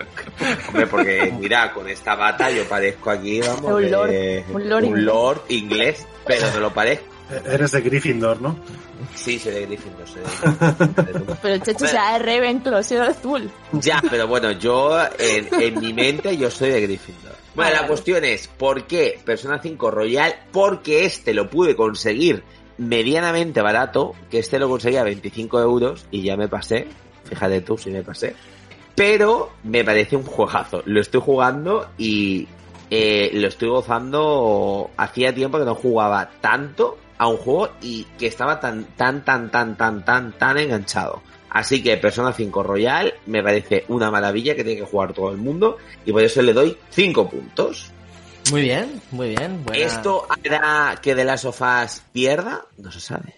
Hombre, 0.68 0.88
porque 0.88 1.34
mira, 1.40 1.72
con 1.72 1.88
esta 1.88 2.16
bata 2.16 2.50
yo 2.50 2.64
parezco 2.68 3.12
aquí, 3.12 3.42
vamos, 3.42 3.72
Un 3.72 3.92
lord, 3.92 4.10
de- 4.10 4.44
un 4.52 4.70
lord 4.70 4.84
inglés. 4.86 5.04
lord 5.06 5.42
inglés, 5.50 6.08
pero 6.26 6.52
no 6.52 6.60
lo 6.60 6.74
parezco. 6.74 7.06
Eres 7.46 7.72
de 7.72 7.82
Gryffindor, 7.82 8.42
¿no? 8.42 8.58
Sí, 9.16 9.38
soy 9.40 9.54
de 9.54 9.66
Gryffindor, 9.66 10.08
soy 10.08 10.22
de 10.22 10.28
Gryffindor. 10.28 11.38
Pero 11.42 11.54
el 11.56 11.62
Checho 11.64 11.88
sea 11.88 12.18
de 12.18 12.26
Ravenclaw, 12.26 12.84
si 12.84 12.96
eres 12.96 13.10
azul. 13.10 13.50
Ya, 13.74 14.02
pero 14.10 14.28
bueno, 14.28 14.52
yo 14.52 14.98
en, 15.20 15.48
en 15.62 15.80
mi 15.80 15.94
mente 15.94 16.36
yo 16.38 16.50
soy 16.50 16.70
de 16.72 16.82
Gryffindor. 16.82 17.34
Bueno, 17.56 17.70
Ah, 17.70 17.74
la 17.74 17.76
vale. 17.82 17.88
cuestión 17.90 18.24
es, 18.26 18.48
¿por 18.48 18.86
qué 18.86 19.20
Persona 19.24 19.60
5 19.62 19.92
Royal? 19.92 20.34
Porque 20.52 21.06
este 21.06 21.34
lo 21.34 21.50
pude 21.50 21.76
conseguir 21.76 22.44
medianamente 22.78 23.62
barato, 23.62 24.14
que 24.32 24.40
este 24.40 24.58
lo 24.60 24.70
conseguía 24.70 25.02
a 25.02 25.04
25 25.04 25.60
euros 25.60 26.06
y 26.12 26.22
ya 26.24 26.38
me 26.38 26.48
pasé. 26.48 26.88
Fíjate 27.26 27.62
tú 27.62 27.78
si 27.78 27.90
me 27.92 28.02
pasé. 28.02 28.36
Pero 28.96 29.52
me 29.64 29.84
parece 29.84 30.16
un 30.16 30.24
juegazo. 30.24 30.82
Lo 30.86 31.00
estoy 31.02 31.22
jugando 31.22 31.90
y 31.98 32.48
eh, 32.90 33.30
lo 33.34 33.48
estoy 33.48 33.70
gozando. 33.70 34.90
Hacía 34.98 35.34
tiempo 35.34 35.60
que 35.60 35.66
no 35.66 35.76
jugaba 35.76 36.30
tanto 36.42 36.98
a 37.20 37.28
un 37.28 37.38
juego 37.38 37.70
y 37.82 38.06
que 38.18 38.26
estaba 38.26 38.60
tan, 38.60 38.86
tan, 38.98 39.24
tan, 39.24 39.52
tan, 39.52 39.76
tan, 39.78 40.04
tan, 40.04 40.32
tan 40.32 40.58
enganchado. 40.58 41.22
Así 41.52 41.84
que 41.84 41.98
Persona 41.98 42.32
5 42.34 42.64
Royal 42.64 43.14
me 43.28 43.44
parece 43.44 43.84
una 43.90 44.10
maravilla 44.10 44.56
que 44.56 44.64
tiene 44.64 44.80
que 44.80 44.86
jugar 44.88 45.14
todo 45.14 45.30
el 45.32 45.38
mundo 45.38 45.78
y 46.06 46.12
por 46.12 46.24
eso 46.24 46.42
le 46.42 46.54
doy 46.54 46.76
5 46.90 47.30
puntos. 47.30 47.92
Muy 48.52 48.62
bien, 48.62 49.02
muy 49.12 49.30
bien. 49.30 49.64
buena- 49.64 49.84
¿Esto 49.86 50.26
hará 50.30 50.96
que 51.02 51.14
de 51.14 51.26
las 51.26 51.42
sofás 51.42 52.04
pierda? 52.14 52.66
No 52.78 52.92
se 52.92 53.00
sabe. 53.00 53.36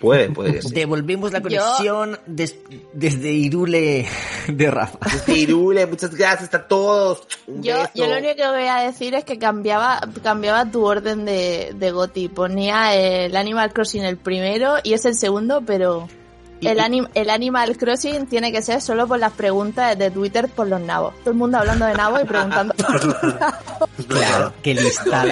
Puede, 0.00 0.30
puede 0.30 0.54
que 0.54 0.62
sí. 0.62 0.74
Devolvemos 0.74 1.32
la 1.32 1.38
Yo- 1.40 1.42
conexión 1.42 2.20
des- 2.26 2.54
desde 2.92 3.32
Irule 3.32 4.06
de 4.46 4.70
Rafa. 4.70 4.98
Irule, 5.26 5.86
muchas 5.86 6.14
gracias 6.14 6.54
a 6.54 6.68
todos. 6.68 7.26
Un 7.48 7.62
Yo, 7.62 7.74
beso. 7.78 7.90
yo 7.94 8.06
lo 8.06 8.18
único 8.18 8.36
que 8.36 8.46
voy 8.48 8.66
a 8.68 8.76
decir 8.82 9.14
es 9.14 9.24
que 9.24 9.38
cambiaba, 9.38 10.00
cambiaba 10.22 10.70
tu 10.70 10.84
orden 10.84 11.24
de, 11.24 11.72
de 11.74 11.90
Goti. 11.90 12.28
Ponía 12.28 12.94
el 12.94 13.36
Animal 13.36 13.72
Crossing 13.72 14.04
el 14.04 14.16
primero 14.18 14.76
y 14.84 14.92
es 14.92 15.04
el 15.04 15.16
segundo, 15.16 15.62
pero 15.66 16.08
el, 16.60 16.78
anim- 16.78 17.08
el 17.14 17.28
Animal 17.30 17.76
Crossing 17.76 18.26
tiene 18.26 18.52
que 18.52 18.62
ser 18.62 18.80
solo 18.80 19.08
por 19.08 19.18
las 19.18 19.32
preguntas 19.32 19.98
de 19.98 20.10
Twitter 20.12 20.48
por 20.48 20.68
los 20.68 20.80
nabos. 20.80 21.14
Todo 21.20 21.30
el 21.32 21.36
mundo 21.36 21.58
hablando 21.58 21.86
de 21.86 21.94
nabos 21.94 22.22
y 22.22 22.24
preguntando 22.24 22.72
por 22.74 23.04
los 23.04 23.22
nabos. 23.40 23.88
Claro, 24.06 24.52
que 24.62 24.74
lista, 24.74 25.24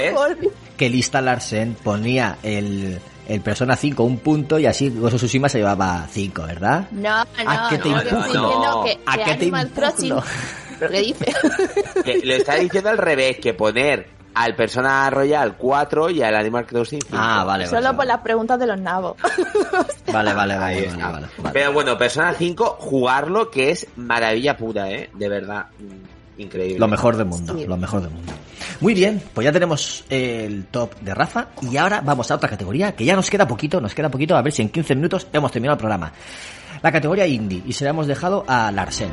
que 0.76 0.90
lista 0.90 1.20
Larsen 1.20 1.74
ponía 1.82 2.38
el, 2.42 3.00
el 3.28 3.40
Persona 3.40 3.76
5 3.76 4.02
un 4.04 4.18
punto 4.18 4.58
y 4.58 4.66
así 4.66 4.88
of 5.02 5.14
Tsushima 5.14 5.48
se 5.48 5.58
llevaba 5.58 6.06
5, 6.10 6.42
¿verdad? 6.42 6.88
No, 6.92 7.24
no, 7.24 7.24
¿A 7.50 7.68
qué 7.68 7.78
te 7.78 7.88
no, 7.88 7.98
que 8.02 8.14
diciendo 8.16 8.82
que, 8.84 8.98
¿A 9.06 9.16
que 9.18 9.24
qué 9.24 9.34
te 9.34 9.44
impugno? 9.46 9.70
Crossing... 9.74 10.14
¿Pero 10.78 10.90
qué 10.92 11.00
dice? 11.00 11.34
Que 12.04 12.20
lo 12.24 12.34
está 12.34 12.54
diciendo 12.56 12.90
al 12.90 12.98
revés, 12.98 13.38
que 13.40 13.54
poner 13.54 14.08
al 14.34 14.54
Persona 14.54 15.08
Royal 15.08 15.56
4 15.56 16.10
y 16.10 16.22
al 16.22 16.36
Animal 16.36 16.66
Crossing 16.66 17.00
5. 17.00 17.16
Ah, 17.18 17.42
vale, 17.44 17.64
vale. 17.64 17.66
Solo 17.68 17.88
por 17.88 17.96
vale. 17.96 18.08
las 18.08 18.20
preguntas 18.20 18.58
de 18.58 18.66
los 18.66 18.78
nabos. 18.78 19.16
Vale, 20.12 20.32
vale, 20.34 20.54
Ahí 20.54 20.58
vale, 20.60 20.86
está. 20.86 20.96
vale, 21.10 21.12
vale, 21.12 21.26
vale. 21.38 21.50
Pero 21.52 21.72
bueno, 21.72 21.98
Persona 21.98 22.32
5, 22.32 22.76
jugarlo 22.78 23.50
que 23.50 23.70
es 23.70 23.86
maravilla 23.96 24.56
pura, 24.56 24.90
¿eh? 24.90 25.10
De 25.14 25.28
verdad. 25.28 25.66
mm, 25.78 26.40
Increíble. 26.42 26.78
Lo 26.78 26.86
mejor 26.88 27.16
del 27.16 27.26
mundo, 27.26 27.54
Sí. 27.58 27.66
lo 27.66 27.76
mejor 27.76 28.02
del 28.02 28.10
mundo. 28.10 28.32
Muy 28.80 28.94
bien, 28.94 29.22
pues 29.34 29.44
ya 29.44 29.52
tenemos 29.52 30.04
el 30.08 30.66
top 30.66 30.98
de 31.00 31.14
Rafa 31.14 31.48
y 31.62 31.76
ahora 31.76 32.00
vamos 32.00 32.30
a 32.30 32.36
otra 32.36 32.48
categoría 32.48 32.92
que 32.92 33.04
ya 33.04 33.16
nos 33.16 33.30
queda 33.30 33.46
poquito, 33.46 33.80
nos 33.80 33.94
queda 33.94 34.10
poquito, 34.10 34.36
a 34.36 34.42
ver 34.42 34.52
si 34.52 34.62
en 34.62 34.68
15 34.68 34.94
minutos 34.94 35.26
hemos 35.32 35.52
terminado 35.52 35.74
el 35.74 35.78
programa. 35.78 36.12
La 36.82 36.92
categoría 36.92 37.26
indie 37.26 37.62
y 37.66 37.72
se 37.72 37.84
la 37.84 37.90
hemos 37.90 38.06
dejado 38.06 38.44
a 38.46 38.70
Larsen. 38.70 39.10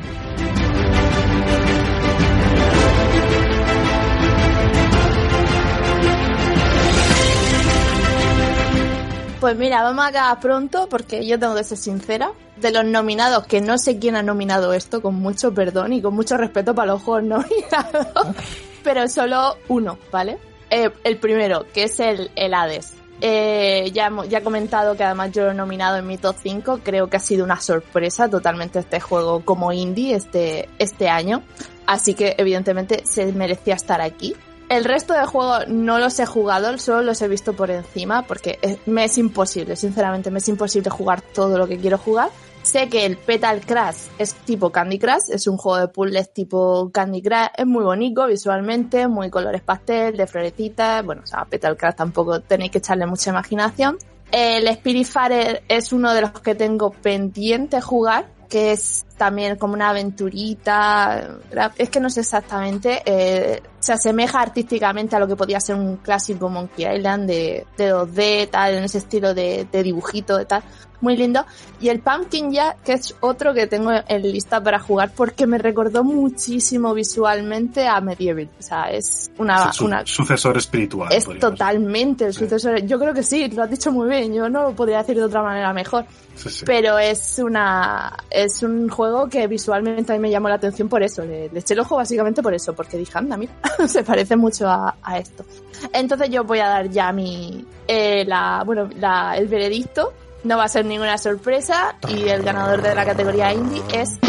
Pues 9.44 9.58
mira, 9.58 9.84
vamos 9.84 10.06
a 10.06 10.08
acabar 10.08 10.40
pronto 10.40 10.88
porque 10.90 11.28
yo 11.28 11.38
tengo 11.38 11.54
que 11.54 11.66
ser 11.66 11.78
sincera. 11.78 12.32
De 12.56 12.72
los 12.72 12.86
nominados, 12.86 13.46
que 13.46 13.60
no 13.60 13.78
sé 13.78 14.00
quién 14.00 14.16
ha 14.16 14.24
nominado 14.24 14.72
esto, 14.74 15.02
con 15.02 15.16
mucho 15.16 15.54
perdón 15.54 15.92
y 15.92 16.02
con 16.02 16.16
mucho 16.16 16.38
respeto 16.38 16.74
para 16.74 16.94
los 16.94 17.02
juegos 17.02 17.24
nominados 17.30 18.36
pero 18.84 19.08
solo 19.08 19.58
uno, 19.68 19.98
¿vale? 20.12 20.38
Eh, 20.70 20.90
el 21.04 21.18
primero, 21.18 21.66
que 21.74 21.84
es 21.84 22.00
el, 22.00 22.32
el 22.36 22.54
Hades. 22.54 22.94
Eh, 23.22 23.92
ya, 23.94 24.12
ya 24.28 24.40
he 24.40 24.44
comentado 24.44 24.98
que 24.98 25.04
además 25.04 25.32
yo 25.32 25.46
lo 25.46 25.52
he 25.52 25.54
nominado 25.54 25.98
en 25.98 26.08
mi 26.08 26.18
top 26.18 26.36
5. 26.42 26.80
Creo 26.84 27.10
que 27.10 27.18
ha 27.18 27.22
sido 27.22 27.46
una 27.46 27.62
sorpresa 27.62 28.30
totalmente 28.30 28.80
este 28.80 29.00
juego 29.00 29.46
como 29.46 29.72
indie 29.72 30.16
este, 30.16 30.68
este 30.80 31.10
año. 31.10 31.44
Así 31.86 32.16
que 32.16 32.36
evidentemente 32.38 33.06
se 33.06 33.32
merecía 33.32 33.76
estar 33.76 34.02
aquí. 34.02 34.36
El 34.70 34.86
resto 34.86 35.14
de 35.14 35.26
juegos 35.26 35.68
no 35.68 36.00
los 36.00 36.20
he 36.20 36.26
jugado, 36.26 36.78
solo 36.78 37.04
los 37.04 37.22
he 37.22 37.28
visto 37.28 37.54
por 37.54 37.70
encima 37.70 38.24
porque 38.24 38.58
me 38.86 39.06
es 39.06 39.18
imposible, 39.18 39.76
sinceramente 39.76 40.32
me 40.32 40.40
es 40.40 40.48
imposible 40.48 40.90
jugar 40.90 41.22
todo 41.22 41.58
lo 41.58 41.68
que 41.68 41.78
quiero 41.78 41.98
jugar. 41.98 42.30
Sé 42.64 42.88
que 42.88 43.06
el 43.06 43.18
Petal 43.18 43.60
Crash 43.60 44.08
es 44.18 44.34
tipo 44.34 44.72
Candy 44.72 44.98
Crush, 44.98 45.30
es 45.32 45.48
un 45.48 45.58
juego 45.58 45.80
de 45.80 45.90
puzzles 45.90 46.34
tipo 46.34 46.90
Candy 46.94 47.22
Crush, 47.22 47.50
es 47.58 47.66
muy 47.66 47.84
bonito 47.84 48.26
visualmente, 48.26 49.10
muy 49.10 49.30
colores 49.30 49.62
pastel, 49.62 50.16
de 50.16 50.26
florecitas, 50.26 51.06
bueno, 51.06 51.24
o 51.24 51.28
sea, 51.28 51.44
Petal 51.44 51.76
Crash 51.76 51.96
tampoco 51.96 52.40
tenéis 52.40 52.72
que 52.72 52.78
echarle 52.78 53.06
mucha 53.06 53.32
imaginación. 53.32 53.98
El 54.32 54.74
Spiritfarer 54.74 55.64
es 55.68 55.92
uno 55.92 56.14
de 56.14 56.22
los 56.22 56.32
que 56.40 56.56
tengo 56.56 56.90
pendiente 56.92 57.82
jugar, 57.82 58.28
que 58.50 58.72
es 58.72 59.06
también 59.18 59.58
como 59.58 59.74
una 59.74 59.90
aventurita, 59.90 61.38
es 61.78 61.90
que 61.90 62.00
no 62.00 62.10
sé 62.10 62.22
exactamente, 62.22 63.02
eh, 63.06 63.62
se 63.80 63.94
asemeja 63.94 64.40
artísticamente 64.40 65.18
a 65.18 65.20
lo 65.20 65.28
que 65.28 65.36
podía 65.36 65.60
ser 65.60 65.76
un 65.76 65.98
clásico 65.98 66.48
Monkey 66.50 66.86
Island 66.86 67.28
de, 67.28 67.68
de 67.76 67.94
2D, 67.94 68.50
tal, 68.50 68.76
en 68.76 68.86
ese 68.86 69.00
estilo 69.00 69.34
de, 69.34 69.68
de 69.70 69.84
dibujito, 69.84 70.38
de 70.38 70.46
tal, 70.46 70.64
muy 71.04 71.16
lindo. 71.18 71.46
Y 71.80 71.90
el 71.90 72.00
Pumpkin 72.00 72.52
ya, 72.52 72.78
que 72.84 72.94
es 72.94 73.14
otro 73.20 73.54
que 73.54 73.68
tengo 73.68 73.92
en 74.08 74.22
lista 74.24 74.64
para 74.64 74.80
jugar 74.80 75.12
porque 75.16 75.46
me 75.46 75.58
recordó 75.58 76.04
muchísimo 76.04 76.94
visualmente 76.94 77.88
a 77.88 78.00
Medieval, 78.02 78.50
o 78.60 78.64
sea, 78.64 78.90
es 78.90 79.30
una, 79.38 79.56
Es 79.56 79.66
el 79.68 79.74
su- 79.74 79.86
una 79.86 80.06
sucesor 80.06 80.58
espiritual. 80.58 81.12
es 81.12 81.26
totalmente 81.40 82.26
el 82.26 82.34
Sí. 82.34 82.40
sucesor. 82.40 82.82
Yo 82.86 82.98
creo 82.98 83.14
que 83.14 83.22
sí, 83.24 83.48
lo 83.50 83.64
has 83.64 83.70
dicho 83.70 83.92
muy 83.92 84.08
bien. 84.10 84.34
Yo 84.34 84.50
no 84.50 84.64
lo 84.64 84.72
podría 84.76 85.00
decir 85.00 85.16
de 85.18 85.24
otra 85.24 85.44
manera 85.44 85.72
mejor. 85.74 86.06
decir. 86.06 86.24
Sí, 86.36 86.50
sí. 86.60 86.66
Pero 86.66 86.98
es 86.98 87.38
una 87.40 88.18
es 88.32 88.64
un 88.64 88.90
juego 88.90 89.28
que 89.30 89.46
visualmente 89.48 90.12
a 90.14 90.16
mí 90.16 90.22
me 90.22 90.32
llamó 90.32 90.50
la 90.50 90.56
atención 90.56 90.90
por 90.90 91.04
eso. 91.04 91.24
Le, 91.24 91.50
le 91.50 91.60
eché 91.60 91.74
el 91.76 91.82
ojo 91.82 91.98
básicamente 91.98 92.42
por 92.42 92.54
eso, 92.56 92.74
porque 92.74 92.98
dije, 92.98 93.12
anda, 93.18 93.38
mira, 93.38 93.52
se 93.88 94.04
parece 94.04 94.36
mucho 94.36 94.68
a, 94.68 94.96
a 95.04 95.18
esto. 95.20 95.46
Entonces 95.92 96.30
yo 96.30 96.44
voy 96.44 96.60
a 96.60 96.68
dar 96.68 96.90
ya 96.90 97.12
mi 97.12 97.66
eh, 97.88 98.24
la 98.26 98.64
bueno 98.66 98.90
la, 99.00 99.38
el 99.38 99.48
veredicto. 99.48 100.14
No 100.44 100.58
va 100.58 100.66
a 100.66 100.68
ser 100.68 100.86
ninguna 100.86 101.18
sorpresa 101.18 101.96
y 102.10 102.28
el 102.28 102.44
ganador 102.44 102.82
de 102.82 102.94
la 102.94 103.06
categoría 103.06 103.54
indie 103.54 103.82
es 103.94 104.20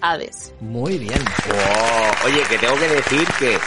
Hades. 0.00 0.54
Muy 0.60 0.98
bien. 0.98 1.22
Oh, 1.50 2.26
oye, 2.26 2.42
que 2.48 2.58
tengo 2.58 2.74
que 2.76 2.88
decir 2.88 3.28
que 3.38 3.58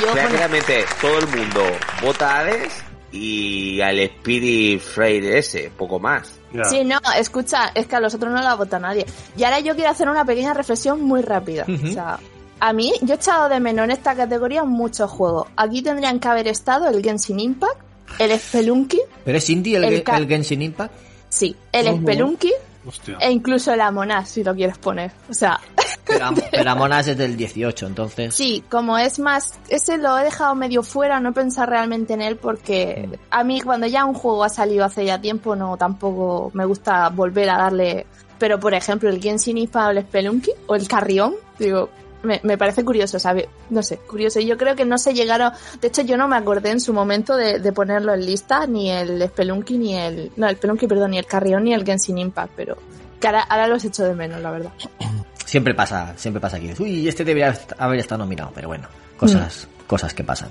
Yo 0.00 0.12
prácticamente 0.12 0.84
todo 1.00 1.18
el 1.18 1.28
mundo 1.28 1.62
vota 2.02 2.36
a 2.36 2.40
Hades 2.40 2.72
y 3.10 3.80
al 3.82 3.98
Spirit 3.98 4.80
Freire 4.80 5.38
ese, 5.38 5.70
poco 5.76 5.98
más. 5.98 6.40
Ya. 6.52 6.64
Sí, 6.64 6.84
no, 6.84 6.98
escucha, 7.18 7.70
es 7.74 7.86
que 7.86 7.96
a 7.96 8.00
los 8.00 8.14
otros 8.14 8.32
no 8.32 8.40
la 8.40 8.54
vota 8.54 8.78
nadie. 8.78 9.04
Y 9.36 9.44
ahora 9.44 9.60
yo 9.60 9.74
quiero 9.74 9.90
hacer 9.90 10.08
una 10.08 10.24
pequeña 10.24 10.54
reflexión 10.54 11.02
muy 11.02 11.20
rápida. 11.20 11.64
Ujú. 11.68 11.88
O 11.88 11.92
sea, 11.92 12.18
a 12.64 12.72
mí, 12.72 12.92
yo 13.02 13.14
he 13.14 13.16
echado 13.16 13.48
de 13.48 13.58
menos 13.58 13.82
en 13.84 13.90
esta 13.90 14.14
categoría 14.14 14.62
muchos 14.62 15.10
juegos. 15.10 15.48
Aquí 15.56 15.82
tendrían 15.82 16.20
que 16.20 16.28
haber 16.28 16.46
estado 16.46 16.86
el 16.88 17.02
Genshin 17.02 17.40
Impact, 17.40 17.80
el 18.20 18.38
Spelunky, 18.38 19.00
¿Pero 19.24 19.38
es 19.38 19.50
indie 19.50 19.78
el, 19.78 19.84
El 19.84 20.04
el 20.06 20.28
Genshin 20.28 20.62
Impact? 20.62 20.94
sí, 21.28 21.56
el. 21.72 22.00
Spelunky 22.00 22.52
Hostia. 22.86 23.16
e 23.20 23.32
incluso 23.32 23.72
el 23.72 23.80
Amon 23.80 24.10
si 24.24 24.44
lo 24.44 24.54
quieres 24.54 24.78
poner. 24.78 25.10
O 25.28 25.34
sea, 25.34 25.58
Pero, 26.04 26.30
pero 26.50 26.70
Amonas 26.70 27.06
es 27.08 27.16
del 27.16 27.36
18, 27.36 27.86
entonces... 27.86 28.34
Sí, 28.34 28.64
como 28.68 28.98
es 28.98 29.18
más, 29.18 29.54
ese 29.68 29.98
lo 29.98 30.18
he 30.18 30.24
dejado 30.24 30.54
medio 30.54 30.82
fuera, 30.82 31.20
no 31.20 31.30
he 31.30 31.32
pensado 31.32 31.70
realmente 31.70 32.14
en 32.14 32.22
él 32.22 32.36
porque 32.36 33.08
a 33.30 33.44
mí 33.44 33.60
cuando 33.60 33.86
ya 33.86 34.04
un 34.04 34.14
juego 34.14 34.44
ha 34.44 34.48
salido 34.48 34.84
hace 34.84 35.04
ya 35.04 35.20
tiempo 35.20 35.54
no 35.54 35.76
tampoco 35.76 36.50
me 36.54 36.64
gusta 36.64 37.08
volver 37.08 37.50
a 37.50 37.58
darle, 37.58 38.06
pero 38.38 38.58
por 38.58 38.74
ejemplo 38.74 39.08
el 39.08 39.22
Genshin 39.22 39.58
Impact 39.58 39.86
o 39.86 39.90
el 39.90 40.02
Spelunky 40.02 40.50
o 40.66 40.74
el 40.74 40.88
Carrión, 40.88 41.34
digo, 41.58 41.88
me, 42.22 42.40
me 42.42 42.58
parece 42.58 42.84
curioso, 42.84 43.18
¿sabes? 43.18 43.46
No 43.70 43.82
sé, 43.82 43.98
curioso. 43.98 44.40
Y 44.40 44.46
yo 44.46 44.56
creo 44.56 44.76
que 44.76 44.84
no 44.84 44.98
se 44.98 45.14
llegaron, 45.14 45.52
de 45.80 45.88
hecho 45.88 46.02
yo 46.02 46.16
no 46.16 46.28
me 46.28 46.36
acordé 46.36 46.70
en 46.70 46.80
su 46.80 46.92
momento 46.92 47.36
de, 47.36 47.58
de 47.58 47.72
ponerlo 47.72 48.14
en 48.14 48.24
lista, 48.24 48.66
ni 48.66 48.90
el 48.90 49.22
Spelunky, 49.28 49.78
ni 49.78 49.96
el, 49.96 50.32
no, 50.36 50.48
el 50.48 50.56
Spelunky, 50.56 50.86
perdón, 50.86 51.12
ni 51.12 51.18
el 51.18 51.26
Carrión, 51.26 51.64
ni 51.64 51.74
el 51.74 51.84
Genshin 51.84 52.18
Impact, 52.18 52.52
pero 52.56 52.76
que 53.20 53.26
ahora, 53.26 53.42
ahora 53.42 53.66
los 53.68 53.84
echo 53.84 54.04
de 54.04 54.14
menos, 54.14 54.40
la 54.40 54.50
verdad. 54.50 54.72
Siempre 55.44 55.74
pasa, 55.74 56.14
siempre 56.16 56.40
pasa 56.40 56.56
aquí. 56.56 56.72
Uy, 56.78 57.06
este 57.06 57.26
debería 57.26 57.54
haber 57.76 57.98
estado 57.98 58.20
nominado, 58.20 58.52
pero 58.54 58.68
bueno, 58.68 58.88
cosas, 59.18 59.68
cosas 59.86 60.14
que 60.14 60.24
pasan. 60.24 60.48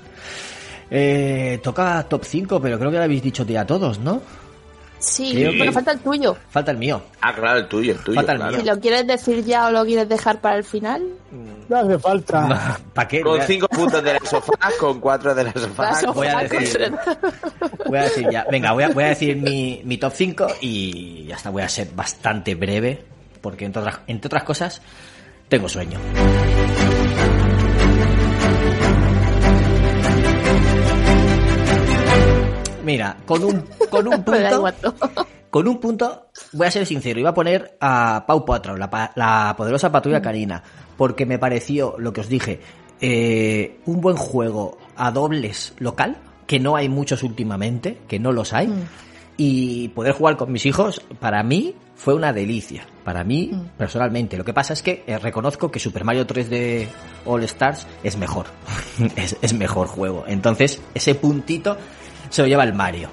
Eh, 0.88 1.58
toca 1.60 2.04
top 2.04 2.24
5, 2.24 2.60
pero 2.60 2.78
creo 2.78 2.90
que 2.92 2.98
lo 2.98 3.02
habéis 3.02 3.22
dicho 3.22 3.44
ya 3.44 3.66
todos, 3.66 3.98
¿no? 3.98 4.22
Sí, 5.02 5.32
Creo 5.34 5.50
pero 5.52 5.64
que- 5.64 5.72
falta 5.72 5.92
el 5.92 5.98
tuyo. 5.98 6.36
Falta 6.48 6.70
el 6.70 6.76
mío. 6.78 7.02
Ah, 7.20 7.34
claro, 7.34 7.58
el 7.58 7.66
tuyo, 7.68 7.92
el 7.92 7.98
tuyo. 7.98 8.14
Falta 8.14 8.32
el 8.32 8.38
claro. 8.38 8.56
Si 8.60 8.64
lo 8.64 8.78
quieres 8.80 9.06
decir 9.06 9.44
ya 9.44 9.66
o 9.66 9.70
lo 9.72 9.84
quieres 9.84 10.08
dejar 10.08 10.40
para 10.40 10.56
el 10.56 10.64
final. 10.64 11.02
No 11.68 11.76
hace 11.76 11.98
falta. 11.98 12.78
¿Para 12.94 13.08
qué? 13.08 13.20
Con 13.20 13.40
cinco 13.42 13.66
puntos 13.70 14.02
de 14.04 14.12
la 14.14 14.20
sofá, 14.20 14.52
con 14.78 15.00
cuatro 15.00 15.34
de 15.34 15.44
la 15.44 15.52
sofá. 15.52 15.92
Voy 16.14 16.26
a 16.28 16.38
decir- 16.40 16.92
con- 17.58 17.70
Voy 17.88 17.98
a 17.98 18.02
decir 18.04 18.28
ya, 18.30 18.46
venga, 18.50 18.72
voy 18.72 18.84
a, 18.84 18.88
voy 18.90 19.04
a 19.04 19.08
decir 19.08 19.36
mi, 19.36 19.80
mi 19.84 19.98
top 19.98 20.12
5 20.14 20.46
y 20.60 21.24
ya 21.26 21.34
está, 21.36 21.50
voy 21.50 21.62
a 21.62 21.68
ser 21.68 21.88
bastante 21.94 22.54
breve, 22.54 23.02
porque 23.40 23.64
entre 23.64 23.82
otras, 23.82 23.98
entre 24.06 24.28
otras 24.28 24.44
cosas, 24.44 24.82
tengo 25.48 25.68
sueño. 25.68 25.98
Mira, 32.84 33.16
con 33.24 33.44
un, 33.44 33.64
con 33.90 34.06
un 34.06 34.22
punto, 34.24 34.64
con 35.50 35.68
un 35.68 35.78
punto, 35.78 36.26
voy 36.52 36.66
a 36.66 36.70
ser 36.70 36.86
sincero, 36.86 37.20
iba 37.20 37.30
a 37.30 37.34
poner 37.34 37.76
a 37.80 38.24
Pau 38.26 38.44
Patrol, 38.44 38.78
la, 38.78 39.12
la 39.14 39.54
poderosa 39.56 39.92
patrulla 39.92 40.22
canina, 40.22 40.62
porque 40.96 41.26
me 41.26 41.38
pareció, 41.38 41.94
lo 41.98 42.12
que 42.12 42.22
os 42.22 42.28
dije, 42.28 42.60
eh, 43.00 43.80
un 43.86 44.00
buen 44.00 44.16
juego 44.16 44.78
a 44.96 45.10
dobles 45.10 45.74
local, 45.78 46.16
que 46.46 46.60
no 46.60 46.76
hay 46.76 46.88
muchos 46.88 47.22
últimamente, 47.22 47.98
que 48.08 48.18
no 48.18 48.32
los 48.32 48.52
hay, 48.52 48.72
y 49.36 49.88
poder 49.88 50.12
jugar 50.12 50.36
con 50.36 50.52
mis 50.52 50.66
hijos, 50.66 51.02
para 51.18 51.42
mí, 51.42 51.74
fue 51.96 52.14
una 52.14 52.32
delicia. 52.32 52.86
Para 53.04 53.24
mí, 53.24 53.50
personalmente. 53.76 54.36
Lo 54.36 54.44
que 54.44 54.52
pasa 54.52 54.72
es 54.72 54.82
que 54.82 55.02
eh, 55.06 55.18
reconozco 55.18 55.70
que 55.70 55.80
Super 55.80 56.04
Mario 56.04 56.26
3D 56.26 56.86
All 57.26 57.42
Stars 57.44 57.86
es 58.02 58.16
mejor. 58.16 58.46
es, 59.16 59.36
es 59.40 59.52
mejor 59.52 59.88
juego. 59.88 60.24
Entonces, 60.26 60.80
ese 60.94 61.14
puntito 61.14 61.76
se 62.32 62.40
lo 62.40 62.48
lleva 62.48 62.64
el 62.64 62.72
Mario. 62.72 63.10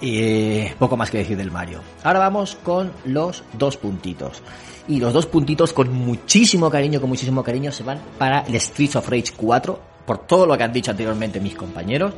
Y 0.00 0.18
eh, 0.18 0.74
poco 0.78 0.96
más 0.96 1.10
que 1.10 1.18
decir 1.18 1.36
del 1.36 1.52
Mario. 1.52 1.80
Ahora 2.02 2.18
vamos 2.18 2.56
con 2.56 2.90
los 3.04 3.44
dos 3.52 3.76
puntitos. 3.76 4.42
Y 4.88 4.98
los 4.98 5.12
dos 5.12 5.26
puntitos 5.26 5.72
con 5.72 5.92
muchísimo 5.92 6.68
cariño, 6.68 7.00
con 7.00 7.08
muchísimo 7.08 7.44
cariño, 7.44 7.70
se 7.70 7.84
van 7.84 8.00
para 8.18 8.40
el 8.40 8.60
Streets 8.60 8.96
of 8.96 9.08
Rage 9.08 9.32
4, 9.36 9.80
por 10.04 10.26
todo 10.26 10.46
lo 10.46 10.58
que 10.58 10.64
han 10.64 10.72
dicho 10.72 10.90
anteriormente 10.90 11.38
mis 11.38 11.54
compañeros. 11.54 12.12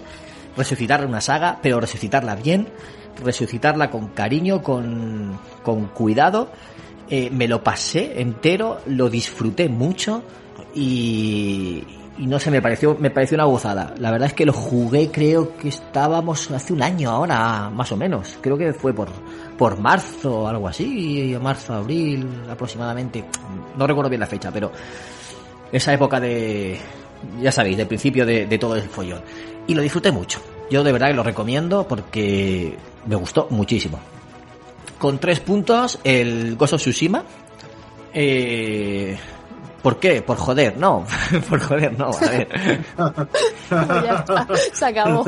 Resucitar 0.56 1.04
una 1.04 1.20
saga, 1.20 1.58
pero 1.60 1.80
resucitarla 1.80 2.34
bien, 2.34 2.66
resucitarla 3.22 3.90
con 3.90 4.08
cariño, 4.08 4.62
con, 4.62 5.38
con 5.62 5.88
cuidado. 5.88 6.50
Eh, 7.10 7.28
me 7.30 7.46
lo 7.46 7.62
pasé 7.62 8.22
entero, 8.22 8.80
lo 8.86 9.10
disfruté 9.10 9.68
mucho 9.68 10.22
y, 10.74 11.84
y 12.18 12.26
no 12.26 12.38
sé, 12.38 12.50
me 12.50 12.60
pareció, 12.60 12.96
me 12.98 13.10
pareció 13.10 13.36
una 13.36 13.44
gozada. 13.44 13.94
La 13.98 14.10
verdad 14.10 14.28
es 14.28 14.34
que 14.34 14.44
lo 14.44 14.52
jugué, 14.52 15.10
creo 15.10 15.56
que 15.56 15.68
estábamos 15.68 16.50
hace 16.50 16.72
un 16.72 16.82
año 16.82 17.10
ahora, 17.10 17.70
más 17.70 17.90
o 17.92 17.96
menos. 17.96 18.36
Creo 18.40 18.58
que 18.58 18.72
fue 18.72 18.92
por, 18.92 19.08
por 19.56 19.78
marzo 19.78 20.42
o 20.42 20.48
algo 20.48 20.68
así, 20.68 21.36
marzo, 21.40 21.74
abril 21.74 22.26
aproximadamente. 22.50 23.24
No 23.76 23.86
recuerdo 23.86 24.10
bien 24.10 24.20
la 24.20 24.26
fecha, 24.26 24.50
pero 24.50 24.70
esa 25.70 25.92
época 25.94 26.20
de, 26.20 26.78
ya 27.40 27.50
sabéis, 27.50 27.78
del 27.78 27.86
principio 27.86 28.26
de, 28.26 28.46
de 28.46 28.58
todo 28.58 28.76
el 28.76 28.82
follón. 28.82 29.22
Y 29.66 29.74
lo 29.74 29.80
disfruté 29.82 30.12
mucho. 30.12 30.40
Yo 30.70 30.84
de 30.84 30.92
verdad 30.92 31.08
que 31.08 31.14
lo 31.14 31.22
recomiendo 31.22 31.86
porque 31.88 32.76
me 33.06 33.16
gustó 33.16 33.46
muchísimo. 33.50 33.98
Con 34.98 35.18
tres 35.18 35.40
puntos, 35.40 35.98
el 36.04 36.56
Ghost 36.56 36.74
of 36.74 36.80
Tsushima. 36.80 37.24
Eh, 38.14 39.16
¿Por 39.82 39.98
qué? 39.98 40.22
Por 40.22 40.36
joder, 40.36 40.76
no. 40.78 41.04
Por 41.48 41.60
joder, 41.60 41.98
no. 41.98 42.10
A 42.10 42.30
ver. 42.30 42.48
Ya 43.70 44.14
está, 44.18 44.46
se 44.72 44.84
acabó. 44.84 45.24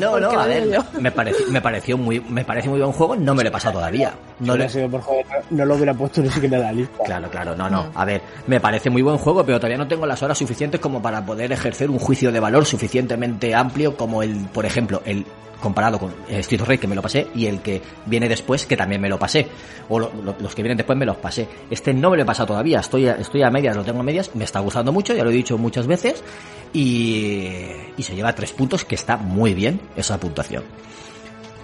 No, 0.00 0.20
no, 0.20 0.30
a 0.30 0.46
ver, 0.46 0.78
me 1.00 1.10
pareció, 1.10 1.46
me 1.50 1.60
pareció 1.60 1.98
muy, 1.98 2.20
me 2.20 2.44
parece 2.44 2.68
muy 2.68 2.78
buen 2.80 2.92
juego, 2.92 3.16
no 3.16 3.34
me 3.34 3.42
lo 3.42 3.48
he 3.48 3.52
pasado 3.52 3.74
todavía. 3.74 4.12
No 4.38 4.46
No 4.52 4.56
le- 4.56 4.68
sido 4.68 4.88
por 4.88 5.00
joder, 5.02 5.26
no 5.50 5.64
lo 5.64 5.74
hubiera 5.74 5.92
puesto 5.94 6.22
ni 6.22 6.30
siquiera 6.30 6.58
en 6.58 6.62
la 6.62 6.72
lista. 6.72 7.02
Claro, 7.04 7.28
claro, 7.28 7.56
no, 7.56 7.68
no. 7.68 7.86
A 7.94 8.04
ver, 8.04 8.22
me 8.46 8.60
parece 8.60 8.88
muy 8.88 9.02
buen 9.02 9.18
juego, 9.18 9.44
pero 9.44 9.58
todavía 9.58 9.78
no 9.78 9.88
tengo 9.88 10.06
las 10.06 10.22
horas 10.22 10.38
suficientes 10.38 10.80
como 10.80 11.02
para 11.02 11.24
poder 11.26 11.50
ejercer 11.52 11.90
un 11.90 11.98
juicio 11.98 12.30
de 12.30 12.38
valor 12.40 12.64
suficientemente 12.64 13.54
amplio 13.54 13.96
como 13.96 14.22
el, 14.22 14.46
por 14.52 14.64
ejemplo, 14.64 15.02
el 15.04 15.26
comparado 15.60 15.98
con 15.98 16.12
Street 16.28 16.62
Rey 16.62 16.78
que 16.78 16.88
me 16.88 16.94
lo 16.96 17.02
pasé 17.02 17.28
y 17.34 17.46
el 17.46 17.60
que 17.60 17.80
viene 18.06 18.28
después 18.28 18.66
que 18.66 18.76
también 18.76 19.00
me 19.00 19.08
lo 19.08 19.18
pasé. 19.18 19.46
O 19.88 19.98
lo- 19.98 20.10
lo- 20.24 20.34
los 20.40 20.54
que 20.54 20.62
vienen 20.62 20.76
después 20.76 20.98
me 20.98 21.06
los 21.06 21.16
pasé. 21.18 21.46
Este 21.70 21.94
no 21.94 22.10
me 22.10 22.16
lo 22.16 22.22
he 22.22 22.26
pasado 22.26 22.48
todavía 22.48 22.80
estoy 22.80 23.06
a, 23.08 23.14
estoy 23.16 23.42
a 23.42 23.50
medias 23.50 23.76
lo 23.76 23.84
tengo 23.84 24.00
a 24.00 24.02
medias 24.02 24.34
me 24.34 24.44
está 24.44 24.60
gustando 24.60 24.90
mucho 24.92 25.14
ya 25.14 25.22
lo 25.24 25.30
he 25.30 25.34
dicho 25.34 25.56
muchas 25.58 25.86
veces 25.86 26.24
y, 26.72 27.48
y 27.96 28.02
se 28.02 28.14
lleva 28.14 28.34
tres 28.34 28.52
puntos 28.52 28.84
que 28.84 28.94
está 28.94 29.16
muy 29.16 29.54
bien 29.54 29.80
esa 29.96 30.18
puntuación. 30.18 30.64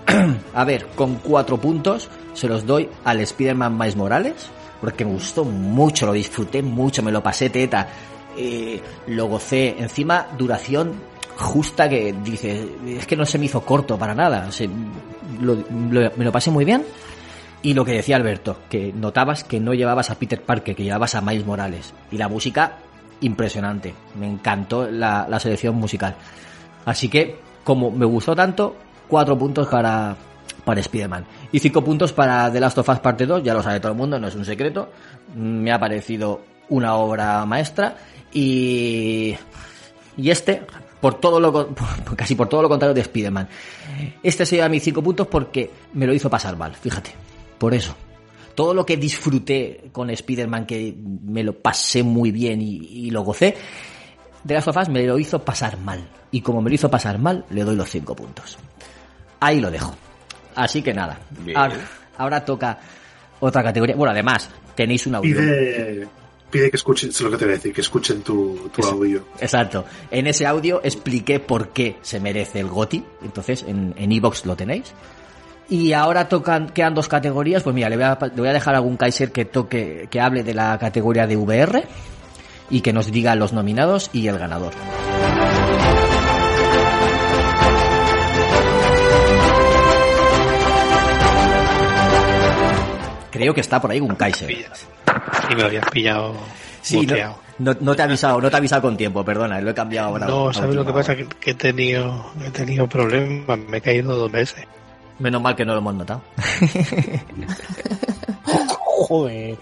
A 0.55 0.64
ver, 0.64 0.86
con 0.94 1.16
cuatro 1.16 1.59
puntos 1.59 2.09
se 2.35 2.48
los 2.48 2.66
doy 2.66 2.89
al 3.05 3.20
Spider-Man 3.20 3.77
Miles 3.77 3.97
Morales, 3.97 4.35
porque 4.81 5.05
me 5.05 5.12
gustó 5.12 5.44
mucho, 5.44 6.06
lo 6.06 6.12
disfruté 6.12 6.62
mucho, 6.62 7.02
me 7.02 7.10
lo 7.12 7.23
pasé 7.23 7.51
teta, 7.51 7.89
eh, 8.36 8.81
lo 9.09 9.27
gocé. 9.27 9.77
Encima, 9.78 10.28
duración 10.36 10.94
justa 11.37 11.89
que 11.89 12.15
dice, 12.25 12.69
es 12.87 13.07
que 13.07 13.17
no 13.17 13.27
se 13.27 13.39
me 13.39 13.47
hizo 13.47 13.61
corto 13.61 13.99
para 13.99 14.15
nada, 14.15 14.49
me 15.39 16.25
lo 16.25 16.33
pasé 16.33 16.51
muy 16.51 16.65
bien. 16.65 16.85
Y 17.63 17.75
lo 17.75 17.85
que 17.85 17.93
decía 17.93 18.17
Alberto, 18.17 18.59
que 18.69 18.93
notabas 18.93 19.43
que 19.43 19.59
no 19.59 19.75
llevabas 19.75 20.11
a 20.11 20.15
Peter 20.17 20.41
Parker, 20.41 20.77
que 20.77 20.85
llevabas 20.85 21.15
a 21.15 21.21
Miles 21.21 21.47
Morales. 21.47 21.95
Y 22.13 22.17
la 22.17 22.29
música, 22.29 22.77
impresionante. 23.21 23.95
Me 24.15 24.29
encantó 24.29 24.89
la, 24.91 25.27
la 25.29 25.41
selección 25.41 25.75
musical. 25.75 26.15
Así 26.85 27.09
que, 27.09 27.41
como 27.65 27.91
me 27.91 28.05
gustó 28.05 28.37
tanto, 28.37 28.77
cuatro 29.09 29.37
puntos 29.37 29.67
para, 29.67 30.17
para 30.65 30.81
Spider-Man. 30.81 31.27
Y 31.51 31.59
cinco 31.59 31.83
puntos 31.83 32.13
para 32.13 32.53
The 32.53 32.61
Last 32.61 32.79
of 32.79 32.89
Us 32.89 33.01
Parte 33.01 33.27
2, 33.27 33.43
ya 33.43 33.55
lo 33.55 33.63
sabe 33.63 33.81
todo 33.81 33.93
el 33.93 33.99
mundo, 33.99 34.21
no 34.21 34.29
es 34.29 34.35
un 34.37 34.45
secreto. 34.45 34.91
Me 35.35 35.73
ha 35.73 35.81
parecido 35.81 36.43
una 36.69 36.95
obra 36.95 37.45
maestra. 37.47 37.97
Y, 38.33 39.35
y 40.17 40.31
este, 40.31 40.63
por 41.01 41.14
todo 41.20 41.39
lo, 41.40 41.52
por- 41.74 42.16
casi 42.16 42.35
por 42.35 42.48
todo 42.48 42.62
lo 42.62 42.68
contrario 42.68 42.94
de 42.94 43.01
Spider-Man. 43.02 43.48
Este 44.23 44.44
se 44.47 44.56
lleva 44.56 44.68
mis 44.68 44.82
cinco 44.82 45.02
puntos 45.02 45.27
porque 45.27 45.70
me 45.94 46.06
lo 46.06 46.14
hizo 46.14 46.28
pasar 46.31 46.56
mal, 46.56 46.74
fíjate. 46.74 47.10
Por 47.59 47.74
eso. 47.74 47.94
Todo 48.55 48.73
lo 48.73 48.86
que 48.86 48.97
disfruté 48.97 49.90
con 49.93 50.09
Spider-Man, 50.10 50.64
que 50.66 50.94
me 51.24 51.43
lo 51.44 51.52
pasé 51.59 52.02
muy 52.02 52.31
bien 52.31 52.62
y, 52.62 52.77
y 52.77 53.10
lo 53.10 53.23
gocé, 53.23 53.55
de 54.44 54.55
las 54.55 54.66
Us 54.66 54.89
me 54.89 55.02
lo 55.05 55.18
hizo 55.18 55.43
pasar 55.44 55.78
mal. 55.78 56.06
Y 56.31 56.40
como 56.40 56.62
me 56.62 56.70
lo 56.70 56.74
hizo 56.74 56.90
pasar 56.90 57.18
mal, 57.18 57.44
le 57.51 57.64
doy 57.64 57.77
los 57.77 57.90
cinco 57.90 58.16
puntos. 58.16 58.56
Ahí 59.40 59.60
lo 59.60 59.70
dejo. 59.70 59.94
Así 60.55 60.81
que 60.82 60.94
nada. 60.94 61.18
Ahora, 61.55 61.77
ahora 62.16 62.44
toca 62.44 62.78
otra 63.40 63.62
categoría. 63.62 63.94
Bueno, 63.94 64.12
además, 64.12 64.48
tenéis 64.74 65.06
un 65.06 65.16
audio. 65.16 65.36
Pide, 66.51 66.70
que 66.70 66.77
escuchen, 66.77 67.10
es 67.10 67.20
lo 67.20 67.31
que 67.31 67.36
te 67.36 67.44
voy 67.44 67.55
a 67.55 67.56
decir, 67.56 67.73
que 67.73 67.81
escuchen 67.81 68.23
tu, 68.23 68.70
tu 68.74 68.86
audio. 68.86 69.24
Exacto. 69.40 69.85
En 70.10 70.27
ese 70.27 70.47
audio 70.47 70.81
expliqué 70.85 71.40
por 71.40 71.70
qué 71.70 71.97
se 72.02 72.20
merece 72.20 72.60
el 72.60 72.68
GOTI. 72.68 73.05
Entonces, 73.23 73.64
en 73.66 73.94
en 73.97 74.12
iVoox 74.12 74.47
lo 74.47 74.56
tenéis. 74.56 74.93
Y 75.68 75.93
ahora 75.93 76.28
tocan, 76.28 76.68
quedan 76.68 76.94
dos 76.94 77.09
categorías. 77.09 77.62
Pues 77.62 77.74
mira, 77.74 77.89
le 77.89 77.97
voy 77.97 78.05
a, 78.05 78.18
le 78.20 78.40
voy 78.40 78.48
a 78.48 78.52
dejar 78.52 78.74
a 78.74 78.78
algún 78.78 78.97
Kaiser 78.97 79.32
que 79.32 79.44
toque, 79.44 80.06
que 80.10 80.20
hable 80.20 80.44
de 80.44 80.55
la 80.55 80.78
categoría 80.78 81.27
de 81.27 81.36
VR 81.36 81.85
y 82.70 82.81
que 82.81 82.93
nos 82.93 83.10
diga 83.10 83.35
los 83.35 83.52
nominados 83.52 84.10
y 84.12 84.28
el 84.28 84.39
ganador. 84.39 84.73
Creo 93.37 93.55
que 93.55 93.61
está 93.61 93.81
por 93.81 93.91
ahí 93.91 94.01
un 94.01 94.15
Kaiser. 94.15 94.51
Y 94.51 95.55
me 95.55 95.63
habías 95.63 95.87
pillado 95.91 96.35
Sí, 96.83 97.05
no, 97.07 97.37
no, 97.59 97.77
no 97.81 97.97
te 97.97 98.03
he 98.03 98.05
avisado, 98.05 98.41
no 98.41 98.49
te 98.49 98.55
he 98.55 98.59
avisado 98.59 98.83
con 98.83 98.97
tiempo, 98.97 99.25
perdona, 99.25 99.61
lo 99.61 99.71
he 99.71 99.75
cambiado 99.75 100.09
ahora. 100.09 100.27
No, 100.27 100.51
a 100.51 100.55
¿sabes 100.55 100.77
lo 100.77 100.85
que 100.87 100.93
pasa? 100.93 101.17
Que, 101.17 101.27
que 101.27 101.51
he 101.51 101.55
tenido 101.55 102.31
he 102.45 102.51
tenido 102.51 102.87
problemas, 102.87 103.59
me 103.59 103.79
he 103.79 103.81
caído 103.81 104.15
dos 104.15 104.31
veces. 104.31 104.65
Menos 105.19 105.43
mal 105.43 105.57
que 105.57 105.65
no 105.65 105.73
lo 105.73 105.79
hemos 105.79 105.95
notado. 105.95 106.23
Joder. 109.09 109.57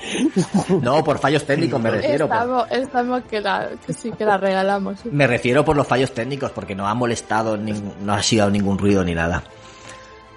No, 0.82 1.02
por 1.02 1.18
fallos 1.18 1.44
técnicos 1.44 1.80
me 1.80 1.90
refiero. 1.90 2.28
por- 2.28 2.36
Estamos, 2.36 2.70
estamos 2.70 3.22
que, 3.24 3.40
la, 3.40 3.68
que 3.86 3.92
sí 3.92 4.12
que 4.12 4.24
la 4.24 4.36
regalamos. 4.38 5.00
sí. 5.00 5.08
me 5.10 5.26
refiero 5.26 5.64
por 5.64 5.76
los 5.76 5.86
fallos 5.86 6.12
técnicos, 6.12 6.50
porque 6.52 6.74
no 6.74 6.86
ha 6.86 6.94
molestado, 6.94 7.56
ning- 7.56 7.94
no 8.02 8.14
ha 8.14 8.22
sido 8.22 8.50
ningún 8.50 8.78
ruido 8.78 9.04
ni 9.04 9.14
nada. 9.14 9.42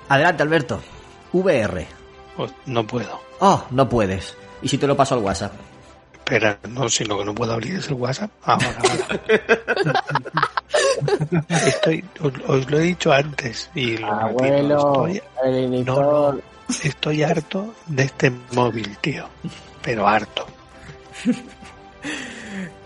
Adelante, 0.10 0.44
Alberto. 0.44 0.80
VR. 1.34 1.88
Pues 2.38 2.52
no 2.68 2.86
puedo. 2.88 3.20
Oh, 3.40 3.66
no 3.72 3.90
puedes. 3.90 4.36
¿Y 4.62 4.68
si 4.70 4.78
te 4.78 4.88
lo 4.88 4.96
paso 4.96 5.16
al 5.16 5.22
WhatsApp? 5.22 5.52
Espera, 6.14 6.58
no, 6.70 6.88
si 6.90 7.04
lo 7.06 7.18
que 7.18 7.26
no 7.26 7.34
puedo 7.34 7.54
abrir 7.54 7.76
es 7.78 7.88
el 7.88 7.94
WhatsApp. 7.96 8.30
Ahora, 8.44 8.76
ahora. 8.78 9.22
Estoy, 11.66 12.04
os, 12.22 12.34
os 12.48 12.70
lo 12.70 12.78
he 12.80 12.84
dicho 12.84 13.12
antes 13.14 13.70
y 13.76 13.98
lo 13.98 14.20
repito, 14.28 15.08
estoy, 15.08 15.22
no, 15.86 16.40
estoy 16.84 17.24
harto 17.24 17.74
de 17.88 18.04
este 18.04 18.32
móvil, 18.52 18.98
tío. 19.00 19.26
Pero 19.82 20.08
harto. 20.08 20.46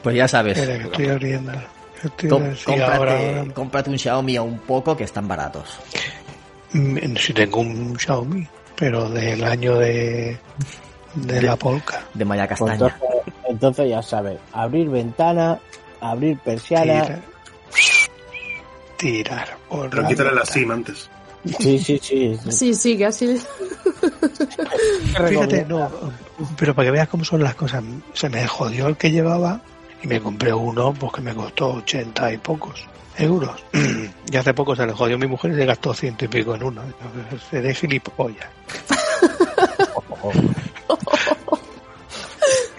Pues 0.04 0.16
ya 0.16 0.28
sabes. 0.28 0.58
Espera, 0.58 0.78
que 0.78 0.86
estoy 0.86 1.08
abriendo. 1.10 1.52
Estoy 2.04 2.30
Com- 2.30 2.56
sí, 2.56 2.64
cómprate, 2.66 2.94
ahora, 2.94 3.12
ahora. 3.40 3.54
cómprate 3.54 3.90
un 3.90 3.98
Xiaomi 4.00 4.36
a 4.36 4.42
un 4.44 4.60
poco 4.60 4.96
que 4.96 5.04
están 5.06 5.28
baratos. 5.28 5.80
Mm, 6.74 7.16
Si 7.18 7.34
tengo 7.34 7.60
un 7.62 7.98
Xiaomi, 8.00 8.48
pero 8.82 9.08
del 9.12 9.44
año 9.44 9.78
de, 9.78 10.40
de 11.14 11.42
la 11.44 11.56
polca. 11.56 12.04
De 12.16 12.26
Maya 12.26 12.48
Pues 12.48 12.60
Castaña. 12.72 12.98
entonces, 12.98 13.34
entonces 13.48 13.90
ya 13.92 14.02
sabes, 14.02 14.40
abrir 14.54 14.90
ventana, 14.90 15.60
abrir 16.00 16.40
persiana. 16.40 17.04
Tirar, 17.04 17.22
tirar 18.98 19.58
por 19.70 19.88
Pero 19.92 20.02
la 20.02 20.08
quítale 20.08 20.34
la. 20.34 20.46
SIM 20.46 20.72
antes. 20.72 21.12
Sí, 21.60 21.78
sí, 21.78 22.00
sí. 22.02 22.40
Sí, 22.50 22.74
sí, 22.74 22.98
que 22.98 23.06
así. 23.06 23.40
Fíjate, 25.28 25.64
no, 25.66 25.88
pero 26.58 26.74
para 26.74 26.88
que 26.88 26.92
veas 26.92 27.08
cómo 27.08 27.24
son 27.24 27.44
las 27.44 27.54
cosas, 27.54 27.84
se 28.14 28.30
me 28.30 28.48
jodió 28.48 28.88
el 28.88 28.98
que 28.98 29.12
llevaba 29.12 29.62
y 30.02 30.08
me 30.08 30.20
compré 30.20 30.56
uno 30.56 30.92
pues 30.92 31.14
que 31.14 31.22
me 31.22 31.36
costó 31.36 31.76
ochenta 31.76 32.34
y 32.34 32.40
pocos 32.40 32.84
euros. 33.22 33.64
y 34.32 34.36
hace 34.38 34.54
poco 34.54 34.76
se 34.76 34.86
le 34.86 34.94
jodió 34.94 35.16
a 35.16 35.20
mi 35.20 35.28
mujer 35.28 35.52
y 35.52 35.56
se 35.56 35.66
gastó 35.66 35.94
ciento 35.94 36.26
y 36.26 36.28
pico 36.28 36.56
en 36.56 36.64
uno. 36.64 36.82
Seré 37.50 37.74
gilipollas. 37.74 38.48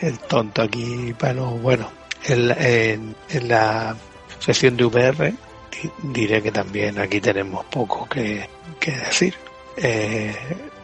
el 0.00 0.18
tonto 0.20 0.62
aquí, 0.62 1.14
pero 1.18 1.46
bueno, 1.50 1.88
en, 2.24 2.48
la- 2.48 2.54
en, 2.54 3.14
en 3.28 3.48
la 3.48 3.96
sección 4.38 4.76
de 4.76 4.84
VR 4.84 5.30
di- 5.30 5.90
diré 6.02 6.42
que 6.42 6.50
también 6.50 6.98
aquí 6.98 7.20
tenemos 7.20 7.64
poco 7.66 8.08
que, 8.08 8.48
que 8.80 8.90
decir. 8.92 9.34
Eh, 9.76 10.34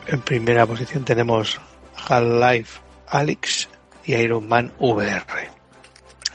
en 0.07 0.21
primera 0.23 0.65
posición 0.67 1.05
tenemos 1.05 1.61
Half-Life 2.09 2.81
Alyx 3.09 3.69
y 4.05 4.15
Iron 4.15 4.49
Man 4.49 4.73
VR. 4.79 5.23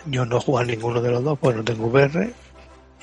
Yo 0.05 0.25
no 0.25 0.37
he 0.37 0.41
jugado 0.41 0.63
a 0.67 0.71
ninguno 0.71 1.01
de 1.01 1.09
los 1.11 1.23
dos, 1.23 1.39
pues 1.39 1.55
no 1.55 1.63
tengo 1.63 1.87
VR 1.87 2.31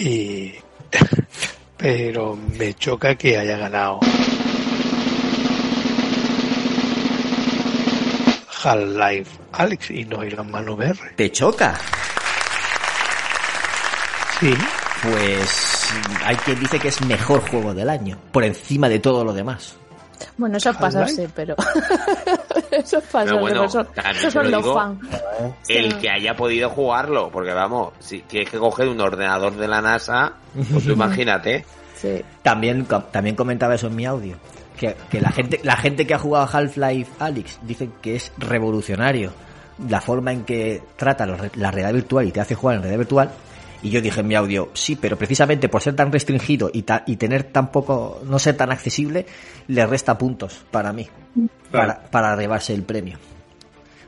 y 0.01 0.55
pero 1.77 2.37
me 2.59 2.75
choca 2.75 3.15
que 3.15 3.37
haya 3.39 3.57
ganado 3.59 4.01
Half-Life 8.63 9.31
Alyx 9.53 9.91
y 9.91 10.05
no 10.05 10.25
Iron 10.25 10.51
Man 10.51 10.69
VR. 10.69 10.99
¿Te 11.17 11.31
choca? 11.31 11.79
Sí, 14.39 14.55
Pues 15.03 15.89
hay 16.25 16.37
quien 16.37 16.61
dice 16.61 16.79
que 16.79 16.89
es 16.89 17.01
mejor 17.03 17.41
juego 17.49 17.75
del 17.75 17.91
año, 17.91 18.19
por 18.33 18.45
encima 18.45 18.89
de 18.89 18.99
todo 18.99 19.25
lo 19.25 19.33
demás. 19.33 19.80
Bueno, 20.37 20.57
eso 20.59 20.71
es 20.71 20.77
pasarse, 20.77 21.29
pero. 21.35 21.55
eso 22.71 22.99
es 22.99 23.05
pasarse, 23.05 23.25
Pero 23.27 23.41
bueno, 23.41 23.65
eso- 23.65 23.87
son 24.31 24.51
los 24.51 24.75
fans. 24.75 25.01
El 25.69 25.99
que 25.99 26.11
haya 26.11 26.35
podido 26.35 26.71
jugarlo, 26.71 27.31
porque 27.31 27.53
vamos, 27.53 27.93
si 27.99 28.21
tienes 28.23 28.51
que 28.51 28.59
coger 28.59 28.89
un 28.89 29.01
ordenador 29.01 29.55
de 29.57 29.69
la 29.69 29.81
NASA, 29.81 30.33
pues 30.73 30.85
tú 30.85 30.93
imagínate. 30.95 31.65
Sí. 31.95 32.23
También, 32.43 32.87
también 33.11 33.37
comentaba 33.37 33.75
eso 33.75 33.89
en 33.89 33.97
mi 33.97 34.07
audio. 34.07 34.37
Que, 34.77 34.97
que 35.11 35.21
la 35.21 35.31
gente 35.31 35.61
la 35.63 35.77
gente 35.77 36.07
que 36.07 36.15
ha 36.15 36.19
jugado 36.19 36.49
Half-Life 36.51 37.13
Alyx 37.19 37.59
dicen 37.63 37.93
que 38.01 38.17
es 38.17 38.33
revolucionario 38.39 39.31
la 39.89 40.01
forma 40.01 40.33
en 40.33 40.45
que 40.45 40.83
trata 40.97 41.27
los 41.27 41.39
la 41.57 41.71
realidad 41.71 41.93
virtual 41.93 42.27
y 42.27 42.33
te 42.33 42.41
hace 42.41 42.55
jugar 42.55 42.77
en 42.77 42.83
realidad 42.83 42.99
virtual. 43.01 43.31
Y 43.83 43.91
yo 43.91 44.01
dije 44.03 44.21
en 44.21 44.29
mi 44.29 44.35
audio, 44.35 44.71
sí, 44.75 44.97
pero 44.97 45.17
precisamente 45.17 45.69
por 45.69 45.81
ser 45.81 45.97
tan 45.97 46.13
restringido 46.13 46.71
y, 46.73 46.83
ta- 46.83 47.03
y 47.07 47.17
tener 47.17 47.45
tan 47.45 47.71
poco, 47.73 48.21
no 48.25 48.39
ser 48.39 48.57
tan 48.57 48.71
accesible, 48.71 49.25
le 49.69 49.87
resta 49.87 50.19
puntos 50.19 50.65
para 50.71 50.93
mí, 50.93 51.09
para, 51.71 52.01
para 52.11 52.37
llevarse 52.37 52.75
el 52.75 52.83
premio. 52.83 53.19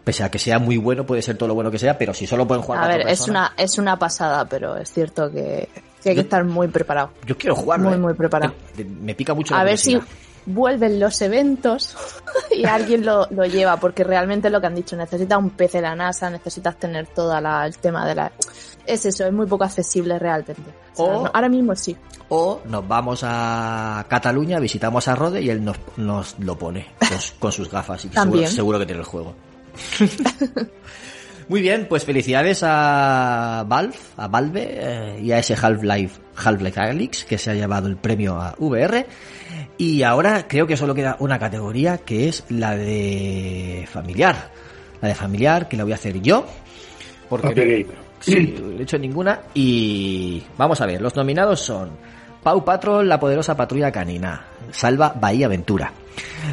Pese 0.04 0.24
a 0.24 0.30
que 0.30 0.38
sea 0.38 0.58
muy 0.58 0.76
bueno, 0.76 1.06
puede 1.06 1.22
ser 1.22 1.36
todo 1.38 1.48
lo 1.48 1.54
bueno 1.54 1.70
que 1.70 1.78
sea, 1.78 1.96
pero 1.96 2.12
si 2.12 2.26
solo 2.26 2.46
pueden 2.46 2.62
jugar 2.62 2.80
A 2.80 2.82
cuatro 2.86 2.98
ver, 2.98 3.06
es 3.12 3.20
personas- 3.20 3.50
una, 3.56 3.64
es 3.64 3.78
una 3.78 3.98
pasada, 3.98 4.44
pero 4.46 4.76
es 4.76 4.92
cierto 4.92 5.30
que 5.30 5.68
que 6.02 6.08
hay 6.08 6.14
que 6.16 6.22
estar 6.22 6.42
muy 6.44 6.66
preparado. 6.66 7.12
Yo 7.24 7.38
quiero 7.38 7.54
jugarlo. 7.54 7.86
Muy, 7.90 7.94
¿eh? 7.94 8.00
muy 8.00 8.14
preparado. 8.14 8.52
Me, 8.76 8.82
me 8.84 9.14
pica 9.14 9.34
mucho 9.34 9.54
la 9.54 9.60
A 9.60 9.64
ver 9.64 9.78
si. 9.78 9.96
Vuelven 10.47 10.98
los 11.01 11.20
eventos 11.23 11.97
y 12.51 12.64
alguien 12.64 13.05
lo, 13.06 13.27
lo 13.31 13.44
lleva, 13.47 13.77
porque 13.78 14.05
realmente 14.05 14.51
lo 14.51 14.60
que 14.60 14.66
han 14.66 14.74
dicho, 14.74 14.97
necesitas 14.97 15.39
un 15.39 15.51
PC 15.51 15.78
de 15.78 15.82
la 15.82 15.94
NASA, 15.97 16.31
necesitas 16.31 16.77
tener 16.78 17.06
todo 17.09 17.36
el 17.36 17.77
tema 17.78 18.06
de 18.06 18.14
la... 18.14 18.32
Es 18.86 19.06
eso, 19.06 19.24
es 19.27 19.32
muy 19.32 19.47
poco 19.47 19.64
accesible 19.64 20.19
realmente. 20.19 20.62
O 20.97 20.97
sea, 20.97 21.05
O- 21.16 21.23
no- 21.24 21.31
ahora 21.32 21.48
mismo 21.48 21.74
sí. 21.77 21.97
O 22.28 22.60
nos 22.64 22.86
vamos 22.89 23.20
a 23.24 24.05
Cataluña, 24.09 24.59
visitamos 24.59 25.06
a 25.06 25.14
Rode 25.14 25.40
y 25.43 25.51
él 25.51 25.62
nos, 25.64 25.77
nos 25.97 26.36
lo 26.40 26.59
pone 26.59 26.86
con, 26.98 27.20
su- 27.20 27.35
con 27.39 27.52
sus 27.52 27.70
gafas. 27.70 28.05
Y 28.05 28.09
seguro, 28.09 28.47
seguro 28.48 28.78
que 28.78 28.86
tiene 28.86 29.01
el 29.01 29.06
juego. 29.06 29.35
Muy 31.48 31.60
bien, 31.60 31.86
pues 31.89 32.05
felicidades 32.05 32.60
a 32.62 33.64
Valve, 33.69 33.94
a 34.16 34.28
Valve 34.28 34.69
eh, 34.70 35.20
y 35.23 35.32
a 35.32 35.39
ese 35.39 35.55
Half-Life 35.60 36.20
Half-Life 36.36 36.81
Alyx 36.81 37.24
que 37.24 37.36
se 37.36 37.51
ha 37.51 37.55
llevado 37.55 37.89
el 37.89 37.97
premio 37.97 38.40
a 38.40 38.55
VR. 38.59 39.06
Y 39.82 40.04
ahora 40.04 40.46
creo 40.46 40.64
que 40.64 40.76
solo 40.76 40.94
queda 40.94 41.16
una 41.18 41.40
categoría 41.40 41.98
que 41.98 42.28
es 42.28 42.44
la 42.50 42.76
de 42.76 43.84
familiar. 43.90 44.48
La 45.00 45.09
de 45.09 45.14
familiar, 45.16 45.66
que 45.66 45.76
la 45.76 45.82
voy 45.82 45.90
a 45.90 45.96
hacer 45.96 46.22
yo. 46.22 46.46
Porque 47.28 47.52
gamer. 47.52 47.96
Sí, 48.20 48.54
no 48.62 48.78
he 48.78 48.82
hecho 48.84 48.96
ninguna. 48.96 49.40
Y 49.54 50.40
vamos 50.56 50.80
a 50.80 50.86
ver, 50.86 51.02
los 51.02 51.16
nominados 51.16 51.59
son 51.59 51.90
Pau 52.44 52.64
Patrol, 52.64 53.09
la 53.09 53.18
poderosa 53.18 53.56
patrulla 53.56 53.90
canina, 53.90 54.44
Salva 54.70 55.16
Bahía 55.20 55.46
Aventura, 55.46 55.92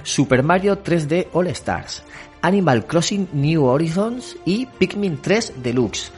Super 0.02 0.42
Mario 0.42 0.84
3D 0.84 1.28
All 1.34 1.50
Stars, 1.50 2.02
Animal 2.42 2.88
Crossing 2.88 3.30
New 3.34 3.64
Horizons 3.64 4.38
y 4.44 4.66
Pikmin 4.66 5.22
3 5.22 5.62
Deluxe. 5.62 6.12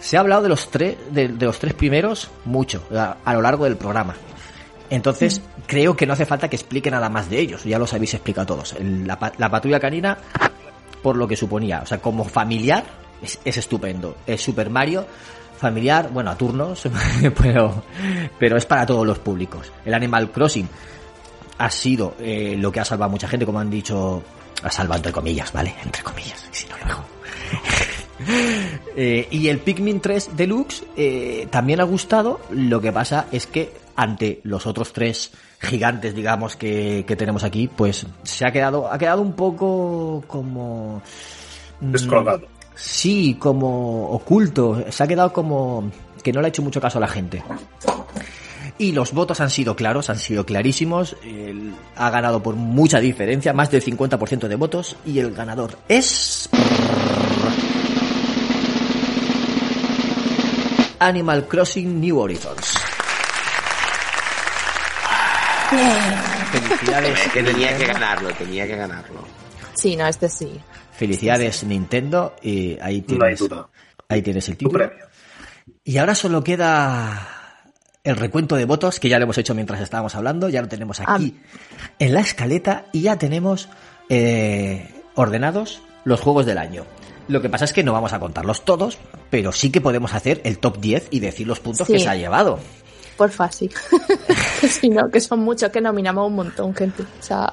Se 0.00 0.18
ha 0.18 0.20
hablado 0.20 0.42
de 0.42 0.50
los 0.50 0.70
tres, 0.70 0.98
de, 1.12 1.28
de 1.28 1.46
los 1.46 1.58
tres 1.58 1.72
primeros 1.72 2.28
mucho 2.44 2.82
a, 2.94 3.16
a 3.24 3.32
lo 3.32 3.40
largo 3.40 3.64
del 3.64 3.78
programa. 3.78 4.16
Entonces, 4.90 5.42
creo 5.68 5.94
que 5.96 6.04
no 6.06 6.14
hace 6.14 6.26
falta 6.26 6.48
que 6.50 6.56
explique 6.56 6.90
nada 6.90 7.08
más 7.08 7.30
de 7.30 7.38
ellos, 7.38 7.62
ya 7.62 7.78
los 7.78 7.92
habéis 7.94 8.14
explicado 8.14 8.46
todos. 8.46 8.74
La, 8.80 9.16
pa- 9.16 9.32
la 9.38 9.48
patrulla 9.48 9.78
canina, 9.78 10.18
por 11.02 11.14
lo 11.16 11.28
que 11.28 11.36
suponía, 11.36 11.80
o 11.82 11.86
sea, 11.86 11.98
como 11.98 12.24
familiar, 12.24 12.82
es, 13.22 13.38
es 13.44 13.56
estupendo. 13.58 14.16
Es 14.26 14.42
Super 14.42 14.70
Mario, 14.70 15.06
familiar, 15.58 16.10
bueno, 16.12 16.30
a 16.30 16.36
turnos, 16.36 16.82
pero, 17.40 17.84
pero 18.38 18.56
es 18.56 18.66
para 18.66 18.84
todos 18.86 19.06
los 19.06 19.18
públicos. 19.20 19.70
El 19.84 19.94
Animal 19.94 20.32
Crossing 20.32 20.68
ha 21.58 21.70
sido 21.70 22.14
eh, 22.18 22.56
lo 22.58 22.72
que 22.72 22.80
ha 22.80 22.84
salvado 22.84 23.10
a 23.10 23.12
mucha 23.12 23.28
gente, 23.28 23.44
como 23.46 23.60
han 23.60 23.70
dicho, 23.70 24.22
ha 24.62 24.70
salvado 24.70 24.98
entre 25.00 25.12
comillas, 25.12 25.52
¿vale? 25.52 25.74
Entre 25.84 26.02
comillas, 26.02 26.48
si 26.50 26.66
no 26.68 26.74
luego. 26.84 27.04
Eh, 28.96 29.28
y 29.30 29.46
el 29.46 29.60
Pikmin 29.60 30.00
3 30.00 30.30
Deluxe 30.36 30.82
eh, 30.96 31.46
también 31.52 31.80
ha 31.80 31.84
gustado, 31.84 32.40
lo 32.50 32.80
que 32.80 32.90
pasa 32.92 33.26
es 33.30 33.46
que 33.46 33.72
ante 33.94 34.40
los 34.42 34.66
otros 34.66 34.92
tres 34.92 35.30
gigantes, 35.60 36.14
digamos, 36.14 36.56
que, 36.56 37.04
que 37.06 37.16
tenemos 37.16 37.44
aquí, 37.44 37.68
pues 37.68 38.06
se 38.22 38.46
ha 38.46 38.52
quedado, 38.52 38.90
ha 38.92 38.98
quedado 38.98 39.22
un 39.22 39.32
poco 39.32 40.22
como... 40.26 41.02
mm, 41.80 41.90
Descolgado. 41.92 42.42
Sí, 42.74 43.36
como 43.40 44.10
oculto, 44.10 44.84
se 44.90 45.02
ha 45.02 45.06
quedado 45.08 45.32
como 45.32 45.90
que 46.22 46.32
no 46.32 46.40
le 46.40 46.46
ha 46.46 46.48
hecho 46.50 46.62
mucho 46.62 46.80
caso 46.80 46.98
a 46.98 47.00
la 47.00 47.08
gente. 47.08 47.42
Y 48.80 48.92
los 48.92 49.12
votos 49.12 49.40
han 49.40 49.50
sido 49.50 49.74
claros, 49.74 50.08
han 50.10 50.18
sido 50.20 50.46
clarísimos. 50.46 51.16
El- 51.24 51.74
ha 51.96 52.10
ganado 52.10 52.40
por 52.40 52.54
mucha 52.54 53.00
diferencia, 53.00 53.52
más 53.52 53.72
del 53.72 53.82
50% 53.82 54.46
de 54.46 54.54
votos. 54.54 54.94
Y 55.04 55.18
el 55.18 55.32
ganador 55.34 55.76
es. 55.88 56.48
Animal 61.00 61.46
Crossing 61.48 62.00
New 62.00 62.18
Horizons. 62.20 62.74
Felicidades. 65.70 67.18
que 67.32 67.42
tenía 67.42 67.76
que 67.76 67.86
ganarlo, 67.86 68.28
tenía 68.30 68.66
que 68.66 68.76
ganarlo. 68.76 69.20
Sí, 69.74 69.96
no, 69.96 70.06
este 70.06 70.28
sí. 70.28 70.58
Felicidades 70.92 71.62
Nintendo. 71.64 72.34
Y 72.42 72.78
ahí 72.80 73.02
tienes, 73.02 73.40
ahí 74.08 74.22
tienes 74.22 74.48
el 74.48 74.56
Tu 74.56 74.66
título. 74.66 74.86
premio. 74.88 75.04
Y 75.84 75.98
ahora 75.98 76.14
solo 76.14 76.42
queda 76.42 77.28
el 78.04 78.16
recuento 78.16 78.56
de 78.56 78.64
votos, 78.64 78.98
que 79.00 79.08
ya 79.08 79.18
lo 79.18 79.24
hemos 79.24 79.38
hecho 79.38 79.54
mientras 79.54 79.80
estábamos 79.80 80.14
hablando, 80.14 80.48
ya 80.48 80.62
lo 80.62 80.68
tenemos 80.68 81.00
aquí 81.00 81.38
en 81.98 82.14
la 82.14 82.20
escaleta 82.20 82.86
y 82.92 83.02
ya 83.02 83.16
tenemos 83.16 83.68
eh, 84.08 84.88
ordenados 85.14 85.82
los 86.04 86.20
juegos 86.20 86.46
del 86.46 86.58
año. 86.58 86.84
Lo 87.28 87.42
que 87.42 87.50
pasa 87.50 87.66
es 87.66 87.74
que 87.74 87.84
no 87.84 87.92
vamos 87.92 88.14
a 88.14 88.18
contarlos 88.20 88.64
todos, 88.64 88.96
pero 89.28 89.52
sí 89.52 89.70
que 89.70 89.82
podemos 89.82 90.14
hacer 90.14 90.40
el 90.44 90.58
top 90.58 90.78
10 90.80 91.08
y 91.10 91.20
decir 91.20 91.46
los 91.46 91.60
puntos 91.60 91.86
Sí. 91.86 91.92
que 91.92 91.98
se 91.98 92.08
ha 92.08 92.16
llevado. 92.16 92.58
Porfa, 93.18 93.50
sí. 93.52 93.68
si 94.62 94.88
no, 94.88 95.10
que 95.10 95.20
son 95.20 95.40
muchos, 95.40 95.70
que 95.70 95.80
nominamos 95.80 96.28
un 96.28 96.36
montón, 96.36 96.74
gente. 96.74 97.02
O 97.02 97.22
sea, 97.22 97.50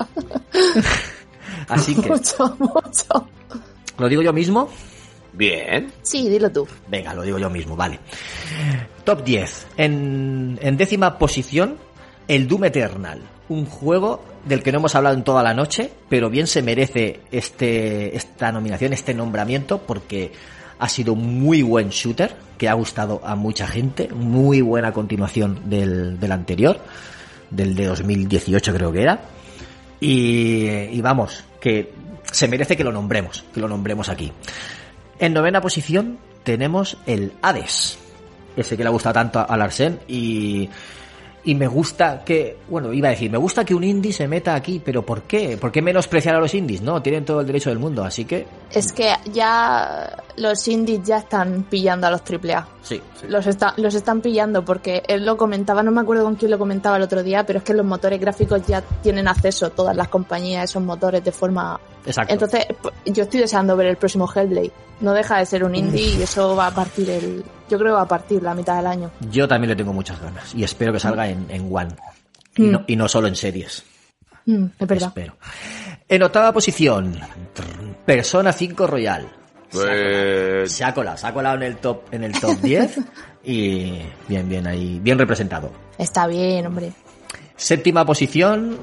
Así 1.68 1.96
que, 1.96 2.08
mucho, 2.08 2.56
mucho. 2.60 3.28
¿lo 3.98 4.08
digo 4.08 4.22
yo 4.22 4.32
mismo? 4.32 4.70
Bien. 5.34 5.92
Sí, 6.04 6.30
dilo 6.30 6.52
tú. 6.52 6.68
Venga, 6.88 7.14
lo 7.14 7.24
digo 7.24 7.40
yo 7.40 7.50
mismo, 7.50 7.76
vale. 7.76 8.00
Top 9.04 9.24
10. 9.24 9.68
En, 9.78 10.60
en 10.62 10.78
décima 10.78 11.18
posición, 11.18 11.78
el 12.28 12.48
Doom 12.48 12.66
Eternal. 12.66 13.22
Un 13.50 13.66
juego 13.66 14.24
del 14.46 14.64
que 14.64 14.72
no 14.72 14.78
hemos 14.78 14.96
hablado 14.96 15.16
en 15.16 15.24
toda 15.24 15.44
la 15.44 15.54
noche, 15.54 15.92
pero 16.08 16.30
bien 16.30 16.48
se 16.48 16.62
merece 16.62 17.22
este, 17.32 18.16
esta 18.16 18.52
nominación, 18.52 18.94
este 18.94 19.14
nombramiento, 19.14 19.80
porque 19.80 20.32
ha 20.80 20.90
sido 20.90 21.16
muy 21.16 21.62
buen 21.62 21.90
shooter, 21.90 22.36
que 22.58 22.70
ha 22.70 22.74
gustado 22.74 23.22
a 23.24 23.36
mucha 23.36 23.68
gente, 23.68 24.10
muy 24.10 24.62
buena 24.62 24.92
continuación 24.92 25.62
del, 25.66 26.20
del 26.20 26.32
anterior, 26.32 26.80
del 27.50 27.76
de 27.76 27.86
2018 27.86 28.74
creo 28.74 28.92
que 28.92 29.02
era. 29.02 29.20
Y, 30.00 30.68
y 30.68 31.02
vamos, 31.02 31.44
que 31.60 31.94
se 32.32 32.48
merece 32.48 32.76
que 32.76 32.84
lo 32.84 32.92
nombremos, 32.92 33.46
que 33.54 33.60
lo 33.60 33.68
nombremos 33.68 34.10
aquí. 34.10 34.32
En 35.20 35.34
novena 35.34 35.62
posición 35.62 36.18
tenemos 36.44 36.98
el 37.06 37.34
Hades, 37.42 37.98
ese 38.56 38.78
que 38.78 38.84
le 38.84 38.90
ha 38.90 38.92
gustado 38.92 39.14
tanto 39.14 39.40
a 39.40 39.58
Larsen 39.58 40.00
y, 40.08 40.70
y 41.46 41.56
me 41.56 41.68
gusta 41.68 42.24
que, 42.26 42.58
bueno, 42.70 42.92
iba 42.92 43.08
a 43.08 43.12
decir, 43.12 43.32
me 43.32 43.38
gusta 43.38 43.64
que 43.64 43.74
un 43.76 43.84
indie 43.84 44.12
se 44.12 44.28
meta 44.28 44.56
aquí, 44.56 44.82
pero 44.84 45.06
¿por 45.06 45.24
qué? 45.24 45.58
¿Por 45.58 45.72
qué 45.72 45.82
menospreciar 45.82 46.36
a 46.36 46.40
los 46.40 46.54
indies? 46.54 46.82
No, 46.82 47.02
tienen 47.02 47.24
todo 47.24 47.42
el 47.42 47.48
derecho 47.48 47.70
del 47.70 47.80
mundo, 47.80 48.04
así 48.04 48.26
que 48.26 48.46
Es 48.72 48.92
que 48.92 49.14
ya 49.32 50.12
los 50.38 50.68
indies 50.68 51.02
ya 51.04 51.18
están 51.20 51.64
pillando 51.70 52.08
a 52.08 52.12
los 52.12 52.22
AAA. 52.22 52.68
sí. 52.84 53.02
Los, 53.28 53.48
está- 53.48 53.74
los 53.78 53.96
están 53.96 54.22
pillando 54.22 54.64
porque 54.66 55.02
él 55.08 55.26
lo 55.26 55.38
comentaba, 55.38 55.82
no 55.82 55.92
me 55.92 56.02
acuerdo 56.02 56.24
con 56.26 56.36
quién 56.36 56.52
lo 56.52 56.60
comentaba 56.60 56.98
el 56.98 57.04
otro 57.04 57.24
día, 57.24 57.46
pero 57.46 57.60
es 57.60 57.66
que 57.66 57.74
los 57.74 57.86
motores 57.86 58.20
gráficos 58.20 58.66
ya 58.68 58.82
tienen 59.02 59.28
acceso 59.28 59.70
todas 59.72 59.96
las 59.96 60.08
compañías 60.10 60.62
a 60.62 60.64
esos 60.66 60.84
motores 60.84 61.24
de 61.24 61.32
forma... 61.32 61.80
Exacto. 62.06 62.34
Entonces, 62.34 62.66
yo 63.06 63.24
estoy 63.24 63.40
deseando 63.40 63.76
ver 63.76 63.88
el 63.88 63.98
próximo 63.98 64.30
Hellblade. 64.34 64.72
No 65.02 65.14
deja 65.14 65.38
de 65.40 65.46
ser 65.46 65.64
un 65.64 65.74
indie 65.76 66.16
y 66.18 66.22
eso 66.22 66.56
va 66.56 66.68
a 66.68 66.72
partir 66.72 67.10
el... 67.10 67.44
Yo 67.70 67.78
creo 67.80 67.92
que 67.94 67.96
va 67.98 68.02
a 68.02 68.08
partir 68.08 68.44
la 68.44 68.54
mitad 68.54 68.78
del 68.78 68.88
año. 68.88 69.12
Yo 69.32 69.48
también 69.48 69.70
le 69.70 69.76
tengo 69.76 69.92
muchas 69.94 70.22
ganas 70.22 70.54
y 70.54 70.64
espero 70.64 70.94
que 70.94 71.00
salga 71.00 71.28
en, 71.28 71.46
en 71.50 71.68
One 71.76 71.96
y, 72.58 72.62
Mm. 72.64 72.72
no, 72.72 72.84
y 72.88 72.96
no 72.96 73.08
solo 73.10 73.28
en 73.28 73.36
series. 73.36 73.84
Mm, 74.46 74.66
es 74.80 74.88
verdad. 74.88 75.08
Espero. 75.08 75.36
En 76.08 76.22
octava 76.24 76.54
posición, 76.54 77.20
Persona 78.06 78.54
5 78.54 78.86
Royal. 78.88 79.28
Pues... 79.72 80.72
Se 80.72 80.84
ha 80.84 80.94
colado, 80.94 81.18
se 81.18 81.28
ha 81.28 81.34
colado 81.34 81.58
en 81.58 81.64
el 81.64 81.78
top, 81.78 82.04
en 82.12 82.24
el 82.24 82.40
top 82.40 82.60
10 82.62 83.00
y 83.44 84.02
bien, 84.28 84.50
bien 84.50 84.68
ahí, 84.68 85.00
bien 85.02 85.18
representado. 85.18 85.72
Está 85.98 86.28
bien, 86.28 86.66
hombre. 86.66 86.92
Séptima 87.56 88.06
posición, 88.06 88.78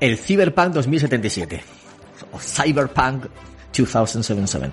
el 0.00 0.16
Cyberpunk 0.16 0.72
2077. 0.72 1.62
O 2.32 2.38
Cyberpunk 2.38 3.26
2077. 3.76 4.70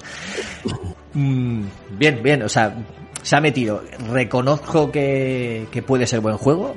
Mm, 1.14 1.64
bien, 1.98 2.24
bien, 2.24 2.42
o 2.44 2.50
sea, 2.50 2.76
se 3.22 3.36
ha 3.36 3.42
metido. 3.42 3.84
Reconozco 4.12 4.92
que, 4.92 5.68
que 5.72 5.82
puede 5.82 6.08
ser 6.08 6.22
buen 6.22 6.38
juego, 6.38 6.76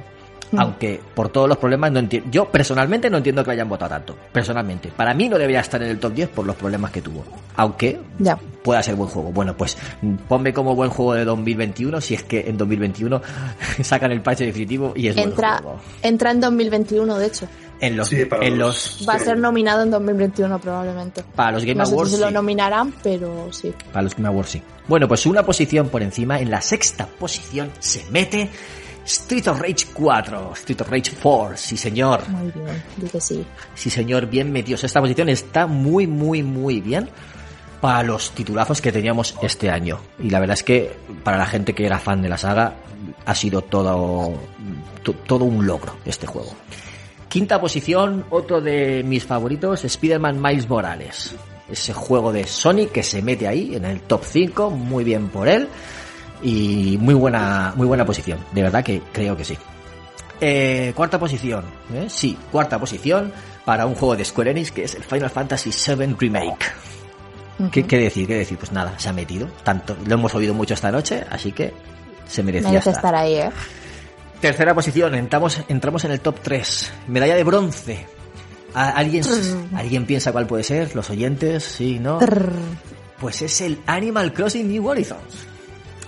aunque 0.57 1.01
por 1.15 1.29
todos 1.29 1.49
los 1.49 1.59
problemas 1.59 1.93
no 1.93 1.99
entiendo. 1.99 2.29
Yo 2.31 2.47
personalmente 2.47 3.11
no 3.11 3.19
entiendo 3.19 3.45
que 3.45 3.51
hayan 3.51 3.69
votado 3.69 3.91
tanto. 3.91 4.17
Personalmente. 4.33 4.91
Para 4.97 5.13
mí 5.15 5.29
no 5.29 5.37
debería 5.39 5.61
estar 5.61 5.83
en 5.83 5.91
el 5.91 5.99
top 5.99 6.15
10 6.15 6.29
por 6.31 6.47
los 6.47 6.57
problemas 6.57 6.91
que 6.91 7.03
tuvo. 7.03 7.25
Aunque 7.57 7.99
Ya. 8.19 8.39
pueda 8.63 8.83
ser 8.83 8.95
buen 8.95 9.11
juego. 9.11 9.31
Bueno, 9.33 9.57
pues 9.57 9.77
mm, 10.03 10.15
ponme 10.29 10.53
como 10.53 10.75
buen 10.75 10.91
juego 10.91 11.15
de 11.15 11.25
2021 11.25 12.01
si 12.01 12.15
es 12.15 12.23
que 12.23 12.41
en 12.49 12.57
2021 12.57 13.21
sacan 13.83 14.13
el 14.13 14.21
parche 14.23 14.45
definitivo 14.47 14.93
y 14.97 15.09
es 15.09 15.15
buen 15.17 15.29
Entra, 15.31 15.59
juego. 15.59 15.81
entra 16.03 16.31
en 16.31 16.41
2021, 16.41 17.19
de 17.19 17.27
hecho. 17.27 17.49
En 17.81 17.97
los, 17.97 18.09
Sí, 18.09 18.25
para 18.25 18.45
en 18.45 18.59
los- 18.59 18.97
los 18.99 19.09
Va 19.09 19.15
a 19.15 19.19
ser 19.21 19.39
nominado 19.39 19.83
en 19.85 19.91
2021 19.93 20.59
probablemente. 20.59 21.23
para 21.37 21.53
los 21.53 21.63
Game 21.65 21.77
no 21.77 21.87
sé 21.87 21.93
Awards 21.93 22.11
si 22.11 22.17
se 22.17 22.23
lo 22.23 22.31
nominarán, 22.33 22.93
pero 23.05 23.53
sí. 23.53 23.73
Para 23.93 24.03
los 24.03 24.17
Game 24.17 24.27
Awards 24.29 24.51
sí. 24.51 24.63
Bueno, 24.89 25.07
pues 25.07 25.27
una 25.27 25.45
posición 25.45 25.89
por 25.89 26.03
encima, 26.03 26.41
en 26.41 26.51
la 26.51 26.61
sexta 26.61 27.07
posición 27.07 27.71
se 27.79 28.05
mete 28.11 28.51
Street 29.09 29.47
of 29.49 29.61
Rage 29.61 29.87
4, 29.95 30.53
Street 30.55 30.81
of 30.83 30.89
Rage 30.91 31.13
4, 31.23 31.57
sí 31.57 31.77
señor, 31.77 32.29
Muy 32.29 32.51
bien, 32.53 32.83
di 32.99 33.09
que 33.09 33.21
sí. 33.21 33.45
sí 33.75 33.89
señor, 33.91 34.27
bien 34.27 34.53
metido. 34.53 34.79
Esta 34.83 35.01
posición 35.01 35.29
está 35.31 35.67
muy, 35.67 36.07
muy, 36.07 36.43
muy 36.43 36.81
bien. 36.81 37.09
para 37.81 38.03
los 38.03 38.33
titulazos 38.33 38.81
que 38.81 38.91
teníamos 38.91 39.37
este 39.41 39.71
año. 39.71 40.01
Y 40.19 40.31
la 40.31 40.41
verdad 40.41 40.55
es 40.55 40.65
que 40.65 40.97
para 41.23 41.39
la 41.39 41.47
gente 41.47 41.75
que 41.77 41.87
era 41.87 42.01
fan 42.01 42.21
de 42.21 42.29
la 42.29 42.37
saga 42.37 42.75
ha 43.25 43.35
sido 43.37 43.63
todo, 43.63 44.33
to- 45.05 45.13
todo 45.15 45.45
un 45.45 45.65
logro 45.65 45.95
este 46.05 46.27
juego. 46.27 46.53
Quinta 47.29 47.61
posición, 47.61 48.25
otro 48.31 48.61
de 48.61 49.05
mis 49.05 49.25
favoritos, 49.25 49.85
Spider-Man 49.85 50.43
Miles 50.43 50.69
Morales. 50.69 51.37
Ese 51.71 51.93
juego 51.93 52.33
de 52.33 52.49
Sonic 52.49 52.91
que 52.91 53.05
se 53.05 53.23
mete 53.23 53.47
ahí 53.47 53.77
en 53.77 53.85
el 53.85 54.01
top 54.01 54.23
5, 54.25 54.71
muy 54.71 55.05
bien 55.05 55.29
por 55.29 55.47
él. 55.47 55.69
Y 56.43 56.97
muy 57.01 57.15
buena, 57.15 57.73
muy 57.77 57.87
buena 57.87 58.05
posición. 58.05 58.39
De 58.53 58.63
verdad 58.63 58.85
que 58.85 59.03
creo 59.13 59.37
que 59.37 59.45
sí. 59.45 59.57
Eh, 60.41 60.93
cuarta 60.95 61.19
posición, 61.19 61.65
¿eh? 61.93 62.07
sí, 62.09 62.39
cuarta 62.53 62.79
posición 62.79 63.33
para 63.65 63.87
un 63.87 63.97
juego 63.97 64.15
de 64.17 64.25
Square 64.25 64.53
Enix 64.53 64.71
que 64.71 64.85
es 64.85 64.95
el 64.95 65.03
Final 65.03 65.31
Fantasy 65.31 65.71
VII 65.71 66.15
Remake. 66.19 66.65
¿Qué, 67.73 67.85
qué 67.85 67.99
decir? 67.99 68.29
¿Qué 68.29 68.37
decir? 68.37 68.57
Pues 68.57 68.71
nada, 68.71 68.95
se 68.99 69.09
ha 69.09 69.13
metido. 69.13 69.49
Tanto, 69.65 69.97
lo 70.07 70.15
hemos 70.15 70.33
oído 70.37 70.55
mucho 70.55 70.75
esta 70.75 70.93
noche, 70.93 71.25
así 71.29 71.51
que 71.51 71.75
se 72.29 72.45
merecía 72.45 72.71
Merece 72.71 72.91
estar. 72.91 73.05
estar 73.07 73.15
ahí, 73.17 73.35
¿eh? 73.35 73.51
Tercera 74.41 74.73
posición, 74.77 75.17
entramos, 75.17 75.61
entramos 75.67 76.05
en 76.05 76.13
el 76.13 76.21
top 76.21 76.37
3. 76.41 76.93
Medalla 77.09 77.35
de 77.35 77.43
bronce. 77.43 78.07
¿A- 78.75 78.91
¿Alguien, 78.91 79.25
¿Alguien 79.75 80.07
piensa 80.07 80.31
cuál 80.31 80.47
puede 80.47 80.63
ser? 80.63 80.95
¿Los 80.95 81.11
oyentes? 81.11 81.65
¿Sí? 81.65 81.99
¿No? 81.99 82.21
Pues 83.19 83.43
es 83.43 83.61
el 83.61 83.81
Animal 83.87 84.33
Crossing 84.33 84.69
New 84.71 84.87
Horizons. 84.87 85.48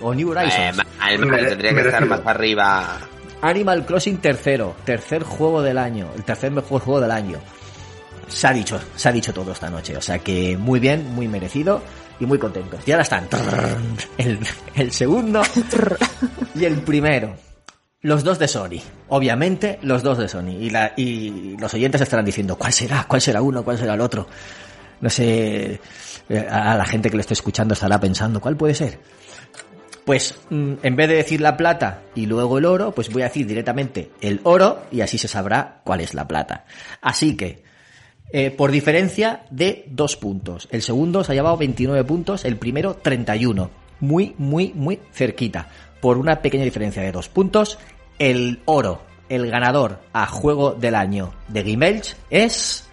O 0.01 0.13
New 0.13 0.33
Eh, 0.33 0.37
Horizons. 0.37 0.77
ma- 0.77 0.85
al- 0.99 1.19
Mere- 1.25 1.45
tendría 1.49 1.73
que 1.73 1.81
estar 1.81 2.05
más 2.05 2.21
arriba. 2.25 2.99
Animal 3.41 3.85
Crossing 3.85 4.17
tercero, 4.17 4.75
tercer 4.85 5.23
juego 5.23 5.61
del 5.61 5.77
año, 5.77 6.09
el 6.15 6.23
tercer 6.23 6.51
mejor 6.51 6.81
juego 6.81 7.01
del 7.01 7.11
año. 7.11 7.39
Se 8.27 8.47
ha 8.47 8.53
dicho, 8.53 8.79
se 8.95 9.09
ha 9.09 9.11
dicho 9.11 9.33
todo 9.33 9.51
esta 9.51 9.69
noche, 9.69 9.97
o 9.97 10.01
sea 10.01 10.19
que 10.19 10.55
muy 10.57 10.79
bien, 10.79 11.13
muy 11.13 11.27
merecido 11.27 11.81
y 12.19 12.25
muy 12.25 12.37
contentos. 12.37 12.79
Y 12.87 12.91
ahora 12.91 13.01
están 13.03 13.27
el, 14.17 14.39
el 14.75 14.91
segundo 14.91 15.41
y 16.55 16.65
el 16.65 16.81
primero. 16.81 17.35
Los 18.03 18.23
dos 18.23 18.39
de 18.39 18.47
Sony, 18.47 18.79
obviamente 19.09 19.77
los 19.83 20.01
dos 20.01 20.17
de 20.17 20.27
Sony. 20.27 20.49
Y, 20.59 20.69
la, 20.71 20.93
y 20.97 21.55
los 21.59 21.71
oyentes 21.73 22.01
estarán 22.01 22.25
diciendo, 22.25 22.55
¿cuál 22.57 22.73
será? 22.73 23.05
¿Cuál 23.07 23.21
será 23.21 23.41
uno? 23.43 23.63
¿Cuál 23.63 23.77
será 23.77 23.93
el 23.95 24.01
otro? 24.01 24.27
No 25.01 25.09
sé, 25.09 25.79
eh, 26.29 26.47
a 26.49 26.75
la 26.75 26.85
gente 26.85 27.09
que 27.09 27.15
lo 27.17 27.21
esté 27.21 27.33
escuchando 27.33 27.73
estará 27.73 27.99
pensando, 27.99 28.39
¿cuál 28.39 28.55
puede 28.55 28.73
ser? 28.75 28.99
Pues 30.05 30.35
mm, 30.49 30.73
en 30.81 30.95
vez 30.95 31.09
de 31.09 31.15
decir 31.15 31.41
la 31.41 31.57
plata 31.57 32.01
y 32.15 32.25
luego 32.25 32.57
el 32.57 32.65
oro, 32.65 32.91
pues 32.91 33.11
voy 33.11 33.21
a 33.21 33.25
decir 33.25 33.45
directamente 33.45 34.11
el 34.21 34.39
oro 34.43 34.83
y 34.91 35.01
así 35.01 35.17
se 35.17 35.27
sabrá 35.27 35.81
cuál 35.83 36.01
es 36.01 36.13
la 36.13 36.27
plata. 36.27 36.65
Así 37.01 37.35
que, 37.37 37.63
eh, 38.33 38.51
por 38.51 38.71
diferencia 38.71 39.43
de 39.51 39.85
dos 39.87 40.15
puntos. 40.15 40.67
El 40.71 40.81
segundo 40.81 41.23
se 41.23 41.31
ha 41.31 41.35
llevado 41.35 41.57
29 41.57 42.03
puntos, 42.03 42.45
el 42.45 42.57
primero 42.57 42.95
31. 42.95 43.69
Muy, 43.99 44.33
muy, 44.37 44.73
muy 44.73 44.99
cerquita. 45.11 45.67
Por 45.99 46.17
una 46.17 46.41
pequeña 46.41 46.63
diferencia 46.63 47.03
de 47.03 47.11
dos 47.11 47.29
puntos, 47.29 47.77
el 48.17 48.61
oro, 48.65 49.03
el 49.29 49.51
ganador 49.51 49.99
a 50.13 50.25
juego 50.25 50.71
del 50.71 50.95
año 50.95 51.33
de 51.47 51.63
Game 51.63 51.87
Elch 51.87 52.15
es... 52.29 52.87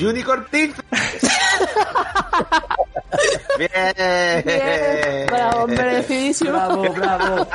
Unicorn 0.00 0.46
Team. 0.50 0.72
Bien. 3.58 3.70
Bien, 4.44 5.26
bravo, 5.26 5.66
merecidísimo. 5.66 6.50
Bravo, 6.52 6.82
bravo. 6.92 7.46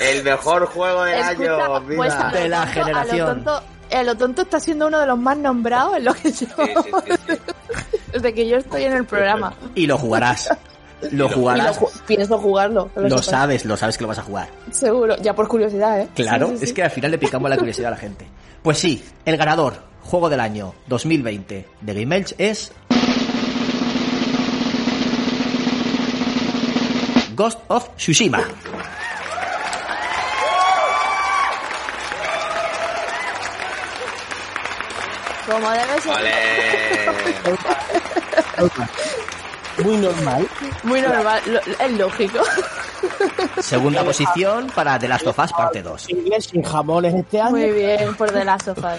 El 0.00 0.22
mejor 0.24 0.66
juego 0.66 1.04
del 1.04 1.18
Escucha, 1.20 1.54
año. 1.54 1.82
pues 1.86 1.98
mira. 2.14 2.30
lo 2.32 2.38
De 2.38 2.48
la 2.48 2.64
tonto- 2.64 2.72
generación. 2.74 3.20
A 3.20 3.24
lo, 3.24 3.34
tonto, 3.34 3.62
a 3.96 4.02
lo 4.02 4.16
tonto 4.16 4.42
está 4.42 4.60
siendo 4.60 4.86
uno 4.88 4.98
de 5.00 5.06
los 5.06 5.18
más 5.18 5.36
nombrados 5.36 5.96
en 5.96 6.04
lo 6.04 6.14
que 6.14 6.30
yo, 6.32 6.32
Sí, 6.32 6.46
sí, 6.56 6.90
sí, 7.06 7.12
sí. 7.28 7.38
desde 8.12 8.34
que 8.34 8.48
yo 8.48 8.56
estoy 8.58 8.84
en 8.84 8.92
el 8.94 9.04
programa. 9.04 9.54
Y 9.74 9.86
lo 9.86 9.98
jugarás. 9.98 10.50
Lo 11.00 11.08
Y 11.10 11.16
lo 11.16 11.28
jugarás. 11.28 11.78
ju- 11.80 12.00
pienso 12.08 12.38
jugarlo. 12.38 12.90
Lo 12.96 13.08
sepas. 13.08 13.26
sabes, 13.26 13.64
lo 13.64 13.76
sabes 13.76 13.96
que 13.96 14.02
lo 14.02 14.08
vas 14.08 14.18
a 14.18 14.22
jugar. 14.24 14.48
Seguro, 14.72 15.14
ya 15.18 15.32
por 15.32 15.46
curiosidad, 15.46 16.00
¿eh? 16.00 16.08
Claro, 16.12 16.48
Sí, 16.48 16.56
sí, 16.58 16.64
es 16.64 16.68
sí. 16.70 16.74
que 16.74 16.82
al 16.82 16.90
final 16.90 17.12
le 17.12 17.18
picamos 17.18 17.48
la 17.48 17.56
curiosidad 17.56 17.86
a 17.86 17.90
la 17.92 17.96
gente. 17.98 18.26
Pues 18.62 18.78
sí, 18.78 19.04
el 19.24 19.36
ganador, 19.36 19.82
juego 20.02 20.28
del 20.28 20.40
año 20.40 20.74
2020 20.86 21.68
de 21.80 21.94
Game 21.94 22.16
Elch 22.16 22.34
es. 22.38 22.72
Ghost 27.34 27.60
of 27.68 27.88
Tsushima. 27.96 28.42
Como 35.46 35.70
debe 35.70 36.00
ser. 36.02 36.12
Muy 39.84 39.96
normal. 39.96 40.48
Muy 40.82 41.00
normal, 41.00 41.40
lo- 41.46 41.60
es 41.60 41.92
lógico. 41.92 42.38
Segunda 43.60 44.04
posición 44.04 44.68
para 44.74 44.98
The 44.98 45.08
Last 45.08 45.26
of 45.26 45.38
Us 45.38 45.52
parte 45.52 45.82
2. 45.82 46.10
Inglés 46.10 46.44
sin 46.46 46.62
jamones 46.62 47.14
este 47.14 47.40
año. 47.40 47.50
Muy 47.50 47.70
bien, 47.70 48.14
por 48.16 48.32
de 48.32 48.44
las 48.44 48.64
sofás. 48.64 48.98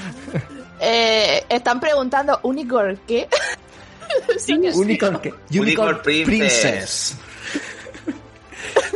Eh, 0.80 1.44
están 1.50 1.80
preguntando, 1.80 2.40
¿Unicorn 2.44 3.00
qué? 3.08 3.28
Sí. 4.40 4.54
Unicorn, 4.54 5.20
¿qué? 5.22 5.34
Unicorn 5.60 6.02
Princess. 6.02 6.26
Princess. 6.26 7.16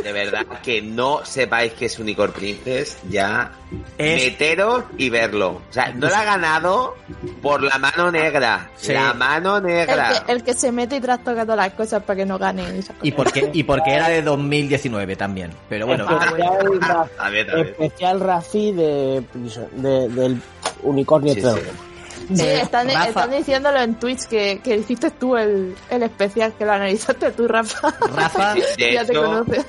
De 0.02 0.12
verdad 0.12 0.44
que 0.62 0.82
no 0.82 1.24
sepáis 1.24 1.72
que 1.72 1.86
es 1.86 1.98
Unicorn 1.98 2.32
Princess, 2.32 2.98
ya 3.08 3.52
Es- 3.96 4.22
meteros 4.22 4.84
y 4.98 5.08
verlo. 5.10 5.62
O 5.68 5.72
sea, 5.72 5.92
no 5.92 6.08
la 6.08 6.20
ha 6.20 6.24
ganado 6.24 6.94
por 7.42 7.62
la 7.62 7.78
mano 7.78 8.10
negra. 8.10 8.70
Sí. 8.76 8.92
La 8.92 9.14
mano 9.14 9.56
El 9.58 9.62
negra. 9.64 10.24
que, 10.26 10.32
el 10.32 10.42
que 10.44 10.54
se 10.54 10.70
mete 10.72 10.96
y 10.96 11.00
trastoca 11.00 11.42
todas 11.42 11.56
las 11.56 11.72
cosas 11.72 12.02
para 12.02 12.16
que 12.18 12.26
no 12.26 12.38
ganen. 12.38 12.66
esas 12.76 12.96
Y 13.02 13.12
porque, 13.12 13.50
y 13.52 13.62
porque 13.62 13.92
era 13.92 14.08
de 14.08 14.22
2019 14.22 15.16
también. 15.16 15.50
Pero 15.68 15.86
bueno, 15.86 16.06
Ah. 16.08 16.24
Especial, 16.26 16.80
Ra- 16.80 17.08
A 17.18 17.30
ver, 17.30 17.50
a 17.50 17.54
ver. 17.56 17.66
especial 17.68 18.20
Rafi 18.20 18.72
de, 18.72 19.24
de- 19.76 20.08
del 20.08 20.40
unicornio 20.82 21.34
Sí, 21.34 21.40
Trevor. 21.40 21.60
sí. 21.60 21.66
Sí, 22.34 22.42
Eh, 22.42 22.60
están, 22.62 22.88
están 22.90 23.30
diciéndolo 23.30 23.80
en 23.80 23.94
Twitch 23.96 24.24
que, 24.26 24.60
que 24.62 24.76
hiciste 24.76 25.10
tú 25.10 25.36
el, 25.36 25.74
el 25.90 26.02
especial, 26.02 26.52
que 26.58 26.64
lo 26.64 26.72
analizaste 26.72 27.30
tú, 27.32 27.46
Rafa. 27.48 27.94
Rafa, 28.14 28.54
ya 28.78 29.04
te 29.04 29.12
hecho, 29.12 29.22
conoce. 29.24 29.64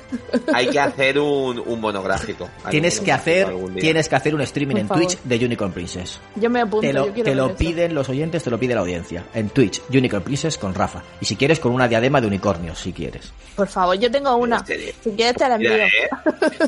Hay 0.52 0.68
que 0.68 0.80
hacer 0.80 1.18
un, 1.18 1.58
un 1.64 1.80
monográfico. 1.80 2.48
Tienes 2.70 2.98
un 2.98 3.04
que 3.04 3.12
hacer, 3.12 3.48
tienes 3.78 4.08
que 4.08 4.16
hacer 4.16 4.34
un 4.34 4.40
streaming 4.42 4.74
Por 4.74 4.80
en 4.80 4.88
favor. 4.88 5.06
Twitch 5.06 5.18
de 5.22 5.44
Unicorn 5.44 5.72
Princess. 5.72 6.20
Yo 6.36 6.50
me 6.50 6.60
apunto, 6.60 6.80
te 6.86 6.92
lo, 6.92 7.14
yo 7.14 7.24
te 7.24 7.34
lo 7.34 7.54
piden 7.56 7.94
los 7.94 8.08
oyentes, 8.08 8.42
te 8.42 8.50
lo 8.50 8.58
pide 8.58 8.74
la 8.74 8.80
audiencia. 8.80 9.24
En 9.34 9.50
Twitch, 9.50 9.82
Unicorn 9.90 10.22
Princess 10.22 10.58
con 10.58 10.74
Rafa. 10.74 11.02
Y 11.20 11.24
si 11.24 11.36
quieres, 11.36 11.58
con 11.60 11.72
una 11.72 11.88
diadema 11.88 12.20
de 12.20 12.26
unicornios, 12.26 12.78
si 12.78 12.92
quieres. 12.92 13.32
Por 13.54 13.68
favor, 13.68 13.98
yo 13.98 14.10
tengo 14.10 14.34
una. 14.36 14.64
Serio. 14.64 14.92
Si 15.02 15.10
quieres 15.12 15.36
te 15.36 15.48
la 15.48 15.54
envío. 15.54 15.72
Eh, 15.72 15.90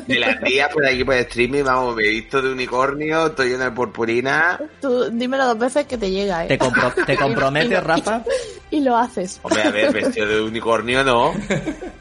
de 0.07 0.19
las 0.19 0.41
días 0.41 0.69
por 0.73 0.85
aquí 0.85 1.03
por 1.03 1.13
el 1.15 1.21
streaming, 1.21 1.63
vamos, 1.63 1.95
me 1.95 2.03
he 2.03 2.09
visto 2.09 2.41
de 2.41 2.51
unicornio, 2.51 3.27
estoy 3.27 3.49
lleno 3.49 3.65
de 3.65 3.71
purpurina. 3.71 4.59
Tú 4.81 5.09
dímelo 5.11 5.45
dos 5.45 5.59
veces 5.59 5.78
que 5.85 5.97
te 5.97 6.11
llega, 6.11 6.45
¿eh? 6.45 6.47
¿Te, 6.47 6.59
compro- 6.59 6.93
te 7.05 7.13
Y 7.13 7.17
comprometes, 7.17 7.83
Rafa? 7.83 8.23
Y 8.71 8.81
lo 8.81 8.95
haces. 8.95 9.39
Hombre, 9.41 9.63
a 9.63 9.71
ver, 9.71 9.91
vestido 9.91 10.27
de 10.27 10.41
unicornio 10.43 11.03
no. 11.03 11.33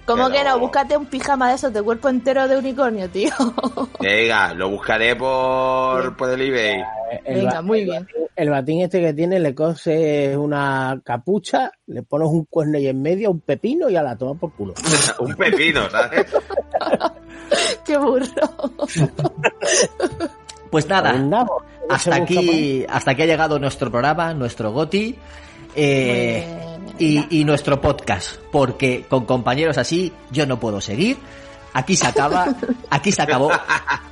¿Cómo 0.04 0.26
Pero- 0.28 0.30
que 0.38 0.44
no? 0.44 0.58
Búscate 0.58 0.98
un 0.98 1.06
pijama 1.06 1.48
de 1.48 1.54
esos 1.54 1.72
de 1.72 1.82
cuerpo 1.82 2.10
entero 2.10 2.46
de 2.46 2.58
unicornio, 2.58 3.08
tío. 3.08 3.30
Venga, 4.00 4.52
lo 4.52 4.68
buscaré 4.68 5.16
por, 5.16 6.14
por 6.14 6.28
el 6.28 6.42
eBay. 6.42 6.82
El, 7.24 7.36
Venga, 7.36 7.62
muy 7.62 7.84
bien. 7.84 8.06
el 8.36 8.50
batín 8.50 8.82
este 8.82 9.00
que 9.00 9.14
tiene 9.14 9.40
le 9.40 9.54
coses 9.54 10.36
una 10.36 11.00
capucha, 11.02 11.72
le 11.86 12.02
pones 12.02 12.28
un 12.28 12.44
cuerno 12.44 12.76
ahí 12.76 12.88
en 12.88 13.00
medio, 13.00 13.30
un 13.30 13.40
pepino 13.40 13.88
y 13.88 13.96
a 13.96 14.02
la 14.02 14.14
toma 14.18 14.38
por 14.38 14.52
culo. 14.52 14.74
Un 15.20 15.34
pepino, 15.36 15.88
¿sabes? 15.88 16.26
Qué 17.86 17.96
burro. 17.96 18.26
Pues 20.70 20.88
nada, 20.88 21.14
Un 21.14 21.30
nabo. 21.30 21.62
hasta 21.88 22.16
aquí, 22.16 22.84
hasta 22.88 23.12
aquí 23.12 23.22
ha 23.22 23.26
llegado 23.26 23.58
nuestro 23.58 23.90
programa, 23.90 24.34
nuestro 24.34 24.72
GOTI. 24.72 25.16
eh, 25.74 26.46
y 26.98 27.44
nuestro 27.44 27.80
podcast, 27.80 28.36
porque 28.50 29.04
con 29.08 29.24
compañeros 29.24 29.78
así 29.78 30.12
yo 30.30 30.46
no 30.46 30.58
puedo 30.58 30.80
seguir. 30.80 31.16
Aquí 31.74 31.94
se 31.96 32.06
acaba, 32.06 32.46
aquí 32.90 33.12
se 33.12 33.22
acabó 33.22 33.50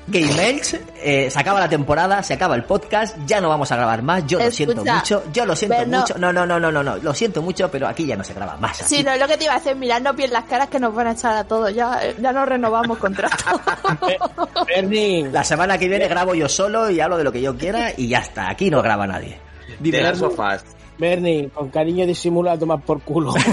Game 0.07 0.49
Elch, 0.51 0.75
eh, 1.03 1.29
se 1.31 1.39
acaba 1.41 1.59
la 1.59 1.69
temporada, 1.69 2.23
se 2.23 2.35
acaba 2.35 2.55
el 2.55 2.63
podcast, 2.65 3.17
ya 3.27 3.41
no 3.41 3.49
vamos 3.49 3.73
a 3.73 3.77
grabar 3.77 4.03
más, 4.03 4.25
yo 4.27 4.39
lo 4.39 4.51
siento 4.53 4.85
mucho, 4.85 5.25
yo 5.33 5.45
lo 5.47 5.57
siento 5.57 5.85
mucho, 5.87 6.15
no, 6.19 6.33
no, 6.33 6.47
no, 6.47 6.61
no, 6.61 6.71
no, 6.71 6.83
no, 6.83 6.97
lo 6.99 7.15
siento 7.15 7.43
mucho, 7.43 7.69
pero 7.71 7.89
aquí 7.89 8.07
ya 8.07 8.15
no 8.15 8.23
se 8.23 8.35
graba 8.35 8.57
más. 8.59 8.77
Sí, 8.77 8.97
aquí- 8.97 9.05
no 9.05 9.13
es 9.13 9.21
lo 9.21 9.27
que 9.27 9.37
te 9.37 9.45
iba 9.45 9.55
a 9.55 9.57
hacer, 9.57 9.75
mirarnos 9.75 10.15
bien 10.15 10.33
las 10.33 10.45
caras 10.45 10.69
que 10.69 10.79
nos 10.79 10.95
van 10.95 11.09
a 11.09 11.13
echar 11.13 11.35
a 11.37 11.45
todos. 11.45 11.75
Ya, 11.75 11.99
ya 12.21 12.33
no 12.33 12.47
renovamos 12.47 12.99
contrato. 12.99 13.37
Bernie, 14.67 15.29
La 15.33 15.43
semana 15.43 15.79
que 15.79 15.89
viene 15.89 16.07
grabo 16.09 16.35
yo 16.35 16.49
solo 16.49 16.91
y 16.91 17.01
hablo 17.01 17.17
de 17.19 17.25
lo 17.25 17.33
que 17.33 17.41
yo 17.43 17.57
quiera 17.57 17.91
y 17.97 18.09
ya 18.09 18.19
está, 18.19 18.49
aquí 18.51 18.71
no 18.71 18.83
graba 18.83 19.07
nadie. 19.07 19.39
Dime, 19.81 19.97
De 19.99 20.03
las 20.05 20.13
Berno. 20.21 20.31
sofás. 20.31 20.65
Bernie, 20.99 21.51
con 21.51 21.69
cariño 21.71 22.07
disimula 22.07 22.53
a 22.53 22.59
tomar 22.59 22.81
por 22.81 23.01
culo. 23.03 23.35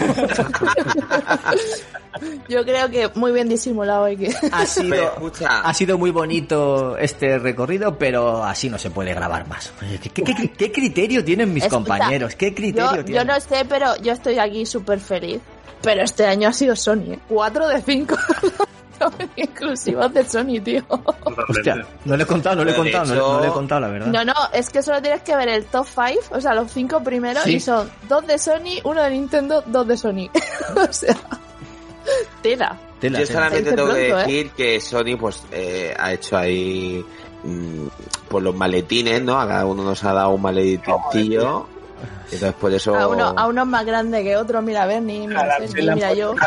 Yo 2.47 2.63
creo 2.63 2.89
que 2.89 3.09
muy 3.15 3.31
bien 3.31 3.49
disimulado 3.49 4.05
hay 4.05 4.15
que. 4.17 4.27
Ha 4.29 4.59
Pero 4.59 4.65
sido, 4.67 5.03
escucha, 5.03 5.61
ha 5.61 5.73
sido 5.73 5.97
muy 5.97 6.11
bonito 6.11 6.95
este 6.97 7.39
recorrido, 7.39 7.97
pero 7.97 8.43
así 8.43 8.69
no 8.69 8.77
se 8.77 8.91
puede 8.91 9.13
grabar 9.13 9.47
más. 9.47 9.73
Oye, 9.81 9.97
¿Qué, 9.99 10.09
qué- 10.09 10.23
qué- 10.23 10.51
qué 10.51 10.71
criterio 10.71 11.23
tienen 11.25 11.53
mis 11.53 11.63
Escucha, 11.63 11.75
compañeros? 11.77 12.35
¿Qué 12.35 12.53
criterio 12.53 12.91
Yo, 12.91 12.97
yo 12.97 13.03
tienen? 13.05 13.27
no 13.27 13.39
sé, 13.39 13.65
pero 13.67 13.95
yo 14.01 14.13
estoy 14.13 14.37
aquí 14.39 14.65
súper 14.65 14.99
feliz. 14.99 15.39
Pero 15.81 16.01
este 16.03 16.25
año 16.25 16.47
ha 16.49 16.53
sido 16.53 16.75
Sony. 16.77 17.13
¿eh? 17.13 17.19
4 17.27 17.67
de 17.67 17.81
5 17.81 18.15
exclusivos 19.35 20.13
de 20.13 20.23
Sony, 20.27 20.59
tío. 20.63 20.83
Hostia, 21.49 21.85
no 22.05 22.15
le 22.17 22.23
he 22.23 22.25
contado, 22.27 22.55
no 22.57 22.63
le 22.65 22.71
he 22.71 22.75
contado, 22.75 23.05
no 23.05 23.13
le- 23.13 23.19
no, 23.19 23.41
le 23.41 23.47
he 23.47 23.51
contado 23.51 23.81
la 23.81 23.87
verdad. 23.89 24.07
No, 24.07 24.25
no, 24.25 24.33
es 24.53 24.69
que 24.69 24.81
solo 24.81 25.01
tienes 25.01 25.21
que 25.23 25.35
ver 25.35 25.49
el 25.49 25.65
top 25.65 25.85
5, 25.87 26.19
o 26.31 26.41
sea, 26.41 26.53
los 26.53 26.71
5 26.71 27.03
primeros, 27.03 27.43
Sí. 27.43 27.55
y 27.55 27.59
son 27.59 27.89
dos 28.07 28.25
de 28.27 28.37
Sony, 28.37 28.79
uno 28.83 29.01
de 29.01 29.09
Nintendo, 29.11 29.63
dos 29.65 29.87
de 29.87 29.97
Sony. 29.97 30.29
o 30.89 30.93
sea, 30.93 31.15
tela. 32.41 32.77
Tela, 32.99 33.19
yo 33.19 33.25
solamente 33.25 33.73
tengo 33.73 33.93
que 33.93 34.07
pronto, 34.07 34.19
¿eh? 34.19 34.25
decir 34.27 34.51
que 34.51 34.79
Sony 34.81 35.17
pues 35.19 35.43
eh, 35.51 35.93
ha 35.99 36.13
hecho 36.13 36.37
ahí 36.37 37.03
mm, 37.43 37.87
pues 38.29 38.43
los 38.43 38.55
maletines, 38.55 39.21
¿no? 39.21 39.39
A 39.39 39.47
cada 39.47 39.65
uno 39.65 39.83
nos 39.83 40.03
ha 40.03 40.13
dado 40.13 40.29
un 40.29 40.41
maletincillo. 40.41 41.67
Entonces 42.25 42.53
por 42.53 42.73
eso... 42.73 42.95
A 42.95 43.07
uno, 43.07 43.33
a 43.37 43.47
uno 43.47 43.65
más 43.65 43.85
grande 43.85 44.23
que 44.23 44.35
otro, 44.35 44.61
mira 44.61 44.85
Bernie, 44.85 45.27
mira, 45.27 45.57
mira 45.93 46.13
yo. 46.13 46.35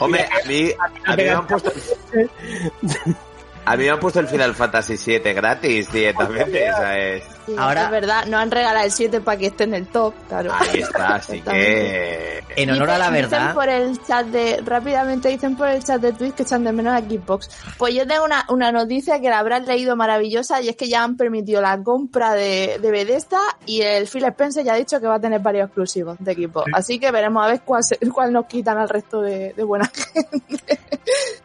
Hombre, 0.00 0.24
a 0.24 0.48
mí, 0.48 0.70
a 1.06 1.16
mí 1.16 1.22
me 1.22 1.30
han 1.30 1.46
puesto... 1.46 1.72
A 3.72 3.76
mí 3.76 3.84
me 3.84 3.90
han 3.90 4.00
puesto 4.00 4.20
el 4.20 4.28
Final 4.28 4.54
Fantasy 4.54 4.96
VII 4.96 5.32
gratis 5.32 5.92
directamente, 5.92 6.70
¿sabes? 6.72 7.24
Sí, 7.46 7.54
Ahora- 7.58 7.84
Es 7.84 7.90
verdad, 7.90 8.26
no 8.26 8.38
han 8.38 8.50
regalado 8.50 8.84
el 8.84 8.92
7 8.92 9.20
para 9.20 9.38
que 9.38 9.46
esté 9.46 9.64
en 9.64 9.74
el 9.74 9.86
top, 9.86 10.14
claro. 10.28 10.52
Ahí 10.52 10.80
está, 10.80 11.14
así 11.16 11.40
que... 11.40 12.42
En 12.56 12.70
honor 12.70 12.90
a 12.90 12.98
la 12.98 13.10
Dicen 13.10 13.30
verdad, 13.30 13.54
por 13.54 13.68
el 13.68 14.02
chat 14.04 14.26
de, 14.26 14.60
rápidamente 14.64 15.28
dicen 15.28 15.56
por 15.56 15.68
el 15.68 15.82
chat 15.84 16.00
de 16.00 16.12
Twitch 16.12 16.34
que 16.34 16.42
echan 16.42 16.64
de 16.64 16.72
menos 16.72 16.92
a 16.94 16.98
Xbox. 17.00 17.48
Pues 17.78 17.94
yo 17.94 18.06
tengo 18.06 18.24
una, 18.24 18.44
una 18.48 18.72
noticia 18.72 19.20
que 19.20 19.30
la 19.30 19.38
habrás 19.38 19.66
leído 19.66 19.94
maravillosa 19.94 20.60
y 20.60 20.68
es 20.68 20.76
que 20.76 20.88
ya 20.88 21.04
han 21.04 21.16
permitido 21.16 21.60
la 21.62 21.80
compra 21.82 22.34
de, 22.34 22.78
de 22.82 22.90
Bethesda 22.90 23.38
y 23.66 23.82
el 23.82 24.08
Phil 24.08 24.24
Spencer 24.24 24.64
ya 24.64 24.72
ha 24.74 24.76
dicho 24.76 25.00
que 25.00 25.06
va 25.06 25.14
a 25.16 25.20
tener 25.20 25.40
varios 25.40 25.66
exclusivos 25.66 26.16
de 26.18 26.32
equipo. 26.32 26.64
Así 26.74 26.98
que 26.98 27.10
veremos 27.12 27.44
a 27.44 27.48
ver 27.48 27.60
cuál, 27.64 27.84
se- 27.84 27.98
cuál 28.12 28.32
nos 28.32 28.46
quitan 28.46 28.78
al 28.78 28.88
resto 28.88 29.20
de, 29.22 29.52
de 29.54 29.62
buena 29.62 29.86
gente. 30.12 30.78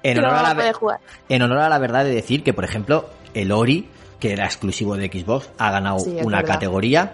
en 0.01 0.17
no 0.21 0.27
honor, 0.27 0.45
a 0.45 0.53
la, 0.55 0.73
jugar. 0.73 0.99
en 1.29 1.41
honor 1.43 1.59
a 1.59 1.69
la 1.69 1.77
verdad 1.77 2.03
de 2.03 2.11
decir 2.15 2.43
que, 2.43 2.53
por 2.53 2.63
ejemplo, 2.65 3.09
el 3.33 3.51
Ori, 3.51 3.87
que 4.19 4.33
era 4.33 4.45
exclusivo 4.45 4.95
de 4.97 5.07
Xbox, 5.07 5.49
ha 5.57 5.71
ganado 5.71 5.99
Sí, 5.99 6.17
una 6.23 6.37
verdad. 6.37 6.53
categoría. 6.55 7.13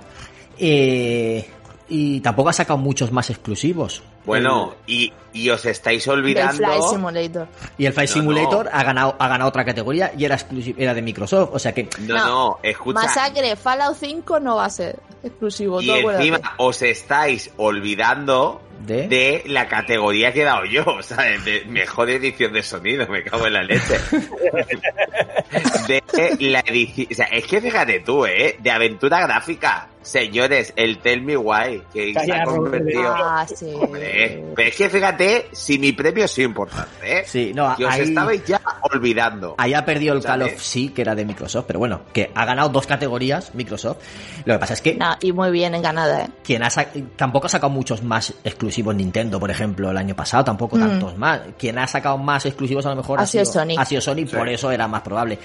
Eh, 0.58 1.50
y 1.90 2.22
tampoco 2.22 2.50
ha 2.50 2.54
sacado 2.54 2.78
muchos 2.78 3.12
más 3.12 3.30
exclusivos. 3.30 4.02
Bueno, 4.26 4.76
y, 4.88 5.12
y 5.34 5.50
os 5.50 5.66
estáis 5.66 6.06
Del 6.06 6.14
olvidando... 6.20 6.54
Fly 6.66 6.82
Simulator. 6.90 7.48
Y 7.78 7.86
el 7.86 7.92
Flight 7.94 8.10
No, 8.12 8.14
Simulator 8.14 8.66
no. 8.66 8.72
Ha, 8.72 8.84
ganado, 8.84 9.16
ha 9.20 9.28
ganado 9.28 9.50
otra 9.50 9.66
categoría 9.66 10.14
y 10.16 10.24
era, 10.24 10.36
exclusivo, 10.36 10.78
era 10.80 10.94
de 10.94 11.02
Microsoft. 11.02 11.50
O 11.54 11.60
sea 11.60 11.74
que 11.74 11.90
No, 12.02 12.16
No. 12.18 12.26
no, 12.28 12.58
escucha. 12.64 13.02
Masacre, 13.02 13.56
Fallout 13.58 13.98
5 14.00 14.40
no 14.40 14.56
va 14.58 14.66
a 14.66 14.70
ser 14.70 15.00
exclusivo, 15.24 15.82
Y 15.82 15.90
acuérdate. 15.90 16.28
encima 16.28 16.54
os 16.58 16.82
estáis 16.84 17.52
olvidando 17.58 18.62
¿De? 18.86 19.08
de 19.08 19.44
la 19.48 19.68
categoría 19.68 20.32
que 20.34 20.42
he 20.42 20.46
dado 20.46 20.66
yo, 20.66 20.84
¿sabes? 21.02 21.44
De 21.46 21.64
mejor 21.68 22.10
edición 22.10 22.54
de 22.54 22.64
sonido, 22.64 23.08
me 23.08 23.24
cago 23.24 23.48
en 23.48 23.54
la 23.54 23.64
leche. 23.64 23.96
De 25.88 26.02
la 26.40 26.60
edición, 26.62 27.08
o 27.12 27.16
sea, 27.16 27.26
es 27.28 27.46
que 27.46 27.62
fíjate 27.62 28.00
tú, 28.02 28.26
¿eh? 28.26 28.56
De 28.60 28.72
aventura 28.72 29.20
gráfica. 29.22 29.88
Señores, 30.02 30.74
el 30.78 30.98
Tell 30.98 31.22
Me 31.22 31.38
Why, 31.38 31.84
que 31.94 32.08
se 32.08 32.14
Calla, 32.14 32.42
ha 32.42 32.46
convertido... 32.46 33.14
Ah, 33.16 33.46
sí. 33.48 33.72
Hombre, 33.76 34.44
pero 34.56 34.70
es 34.70 34.76
que 34.76 34.90
fíjate 34.90 35.50
si 35.52 35.78
mi 35.78 35.92
premio 35.92 36.26
es 36.26 36.40
importante, 36.40 37.20
¿eh? 37.20 37.24
Sí, 37.28 37.52
no, 37.54 37.76
que 37.76 37.86
os 37.86 37.94
ahí- 37.94 38.02
estabais 38.10 38.44
ya 38.46 38.60
olvidando. 38.92 39.54
Ahí 39.60 39.76
ha 39.76 39.86
perdido 39.86 40.16
el 40.16 40.24
Call 40.24 40.42
of 40.42 40.60
sí, 40.60 40.90
que 40.90 41.04
era 41.04 41.14
de 41.14 41.24
Microsoft, 41.24 41.66
pero 41.68 41.78
bueno, 41.78 42.02
que 42.14 42.32
ha 42.34 42.46
ganado 42.46 42.70
dos 42.70 42.88
categorías 42.88 43.54
Microsoft. 43.54 43.98
Lo 44.46 44.56
que 44.56 44.60
pasa 44.60 44.74
es 44.74 44.82
que 44.82 44.96
No, 44.96 45.16
y 45.22 45.34
muy 45.34 45.52
bien 45.52 45.76
en 45.76 45.84
ganada, 45.84 46.24
¿eh? 46.24 46.28
quien 46.44 46.64
ha 46.64 46.72
sa- 46.72 46.88
tampoco 47.16 47.46
ha 47.46 47.50
sacado 47.50 47.70
muchos 47.72 48.02
más 48.02 48.34
exclusivos 48.44 48.71
Nintendo, 48.72 49.40
por 49.40 49.52
ejemplo, 49.52 49.92
el 49.92 49.98
año 49.98 50.16
pasado, 50.16 50.44
tampoco 50.46 50.76
Mm. 50.78 50.80
tantos 50.80 51.18
más. 51.18 51.42
Quien 51.58 51.78
ha 51.78 51.88
sacado 51.88 52.18
más 52.18 52.46
exclusivos 52.46 52.86
a 52.86 52.90
lo 52.90 52.96
mejor 52.98 53.20
Ha 53.20 53.26
sido 53.26 53.46
Sony. 53.46 53.76
Ha 53.78 53.86
sido 53.86 54.02
Sony, 54.02 54.26
por 54.32 54.48
eso 54.50 54.72
era 54.72 54.88
más 54.88 55.02
probable. 55.02 55.38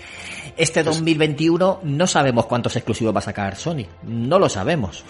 Este 0.56 0.82
2021 0.82 1.80
no 1.82 2.06
sabemos 2.06 2.46
cuántos 2.46 2.74
exclusivos 2.76 3.14
va 3.14 3.18
a 3.18 3.22
sacar 3.22 3.56
Sony. 3.56 3.84
No 4.04 4.38
lo 4.38 4.48
sabemos. 4.48 5.04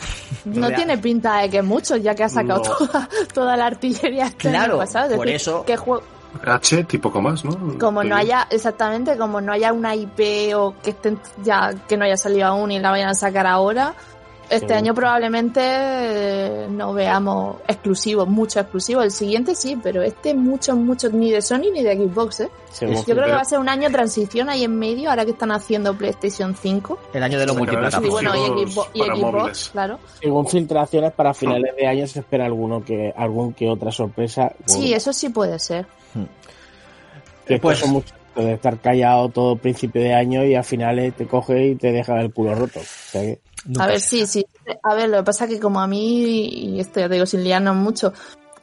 No 0.44 0.68
Real- 0.68 0.74
tiene 0.76 0.98
pinta 0.98 1.38
de 1.42 1.50
que 1.50 1.62
muchos, 1.62 2.02
ya 2.02 2.14
que 2.14 2.24
ha 2.24 2.28
sacado 2.28 2.62
No. 2.64 2.76
toda, 2.86 3.08
toda 3.34 3.56
la 3.56 3.66
artillería 3.66 4.26
este 4.26 4.48
Claro, 4.50 4.74
año 4.74 4.78
pasado. 4.78 5.10
Es 5.10 5.16
por 5.16 5.26
decir, 5.26 5.36
eso- 5.36 5.64
que 5.64 5.76
jue- 5.76 6.00
H 6.44 6.86
y 6.92 6.98
poco 6.98 7.22
más, 7.22 7.44
¿no? 7.46 7.78
como 7.78 8.04
no 8.04 8.14
haya, 8.14 8.46
exactamente, 8.50 9.16
como 9.16 9.40
no 9.40 9.52
haya 9.52 9.72
una 9.72 9.94
IP 9.94 10.54
o 10.54 10.74
que 10.82 10.90
estén 10.90 11.18
ya, 11.42 11.72
que 11.88 11.96
no 11.96 12.04
haya 12.04 12.16
salido 12.18 12.46
aún 12.48 12.70
y 12.72 12.78
la 12.78 12.90
vayan 12.90 13.08
a 13.08 13.14
sacar 13.14 13.46
ahora, 13.46 13.94
este 14.50 14.74
año 14.74 14.94
probablemente 14.94 15.60
eh, 15.62 16.66
no 16.70 16.92
veamos 16.92 17.56
exclusivos, 17.66 18.28
mucho 18.28 18.60
exclusivos. 18.60 19.04
El 19.04 19.10
siguiente 19.10 19.54
sí, 19.54 19.78
pero 19.82 20.02
este 20.02 20.34
mucho, 20.34 20.76
mucho, 20.76 21.08
ni 21.10 21.30
de 21.30 21.42
Sony 21.42 21.70
ni 21.72 21.82
de 21.82 21.96
Xbox, 21.96 22.40
¿eh? 22.40 22.50
Yo 22.80 23.04
creo 23.04 23.24
que 23.24 23.32
va 23.32 23.40
a 23.40 23.44
ser 23.44 23.58
un 23.58 23.68
año 23.68 23.88
de 23.88 23.94
transición 23.94 24.50
ahí 24.50 24.64
en 24.64 24.78
medio, 24.78 25.10
ahora 25.10 25.24
que 25.24 25.30
están 25.30 25.50
haciendo 25.50 25.96
PlayStation 25.96 26.54
5. 26.54 26.98
El 27.14 27.22
año 27.22 27.38
de 27.38 27.46
los 27.46 27.56
Sacarán 27.56 28.04
Y 28.04 28.08
bueno, 28.08 28.32
y 28.34 28.66
Xbox, 28.66 29.68
y 29.68 29.72
claro. 29.72 29.98
Según 30.20 30.46
filtraciones, 30.46 31.12
para 31.12 31.32
finales 31.32 31.74
de 31.76 31.86
año 31.86 32.06
se 32.06 32.20
espera 32.20 32.44
alguno 32.44 32.84
que 32.84 33.12
algún 33.16 33.54
que 33.54 33.68
otra 33.68 33.90
sorpresa. 33.90 34.52
Sí, 34.66 34.92
eso 34.92 35.12
sí 35.12 35.30
puede 35.30 35.58
ser. 35.58 35.86
Que 37.46 37.58
Pues- 37.58 37.86
mucho 37.86 38.14
de 38.34 38.52
estar 38.52 38.78
callado 38.80 39.30
todo 39.30 39.56
principio 39.56 40.02
de 40.02 40.12
año 40.12 40.44
y 40.44 40.54
al 40.54 40.64
final 40.64 41.14
te 41.16 41.26
coge 41.26 41.68
y 41.68 41.74
te 41.76 41.90
deja 41.92 42.20
el 42.20 42.32
culo 42.32 42.54
roto. 42.54 42.80
O 42.80 42.82
sea 42.84 43.22
que- 43.22 43.40
Nunca 43.66 43.84
a 43.84 43.86
ver, 43.88 44.00
sí, 44.00 44.26
sí. 44.26 44.46
A 44.82 44.94
ver, 44.94 45.08
lo 45.08 45.18
que 45.18 45.22
pasa 45.24 45.44
es 45.44 45.50
que 45.50 45.60
como 45.60 45.80
a 45.80 45.86
mí, 45.86 46.46
y 46.48 46.80
esto 46.80 47.00
ya 47.00 47.08
te 47.08 47.14
digo 47.14 47.26
sin 47.26 47.42
liarnos 47.44 47.76
mucho, 47.76 48.12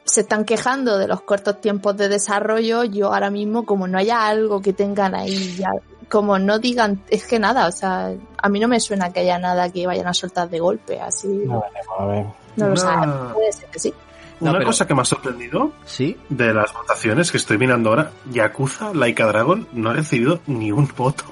se 0.04 0.22
están 0.22 0.44
quejando 0.44 0.98
de 0.98 1.06
los 1.08 1.22
cortos 1.22 1.60
tiempos 1.60 1.96
de 1.96 2.08
desarrollo, 2.08 2.84
yo 2.84 3.12
ahora 3.12 3.30
mismo, 3.30 3.64
como 3.64 3.86
no 3.88 3.98
haya 3.98 4.26
algo 4.26 4.60
que 4.60 4.72
tengan 4.72 5.14
ahí 5.14 5.56
ya, 5.56 5.70
como 6.10 6.38
no 6.38 6.58
digan, 6.58 7.02
es 7.08 7.26
que 7.26 7.38
nada, 7.38 7.66
o 7.66 7.72
sea, 7.72 8.12
a 8.36 8.48
mí 8.48 8.60
no 8.60 8.68
me 8.68 8.80
suena 8.80 9.12
que 9.12 9.20
haya 9.20 9.38
nada 9.38 9.70
que 9.70 9.86
vayan 9.86 10.06
a 10.06 10.14
soltar 10.14 10.50
de 10.50 10.60
golpe, 10.60 11.00
así, 11.00 11.28
no 11.28 11.62
a 11.98 12.04
ver. 12.06 12.26
no 12.56 12.68
lo 12.68 12.76
sé, 12.76 12.86
puede 13.32 13.52
ser 13.52 13.68
que 13.70 13.78
sí. 13.78 13.94
No, 14.40 14.50
Una 14.50 14.58
pero- 14.58 14.66
cosa 14.70 14.86
que 14.86 14.94
me 14.94 15.00
ha 15.02 15.04
sorprendido 15.04 15.72
Sí, 15.86 16.18
de 16.28 16.52
las 16.52 16.72
votaciones 16.74 17.30
que 17.30 17.36
estoy 17.38 17.56
mirando 17.56 17.90
ahora, 17.90 18.10
Yakuza 18.30 18.92
Laika 18.92 19.26
Dragon 19.26 19.66
no 19.72 19.90
ha 19.90 19.92
recibido 19.94 20.40
ni 20.46 20.72
un 20.72 20.90
voto. 20.96 21.24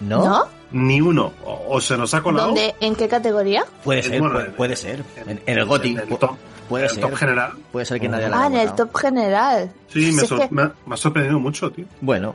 ¿no? 0.00 0.24
¿No? 0.24 0.44
Ni 0.74 1.00
uno. 1.00 1.32
O, 1.44 1.76
o 1.76 1.80
se 1.80 1.96
nos 1.96 2.12
ha 2.14 2.22
colado 2.22 2.48
¿Dónde, 2.48 2.74
¿En 2.80 2.94
qué 2.96 3.08
categoría? 3.08 3.64
Puede 3.84 4.02
ser, 4.02 4.20
bueno, 4.20 4.40
puede, 4.56 4.74
ser. 4.76 5.02
En, 5.26 5.40
en 5.46 5.58
el 5.58 5.64
GOTI. 5.64 5.90
en 5.92 5.98
el 6.00 6.08
top, 6.18 6.32
puede 6.68 6.84
en 6.84 6.90
el 6.90 6.94
ser. 6.96 7.04
top 7.08 7.14
general. 7.14 7.52
Puede 7.72 7.86
ser 7.86 8.00
que 8.00 8.08
nadie 8.08 8.28
la 8.28 8.42
Ah, 8.42 8.46
en 8.48 8.56
el 8.56 8.74
top 8.74 8.96
general. 8.96 9.72
Sí, 9.88 10.00
me, 10.12 10.12
Si 10.12 10.20
es 10.22 10.28
sor- 10.28 10.40
que- 10.40 10.48
me 10.54 10.62
ha, 10.62 10.72
me 10.84 10.94
ha 10.94 10.96
sorprendido 10.96 11.38
mucho, 11.38 11.70
tío. 11.70 11.84
Bueno, 12.00 12.34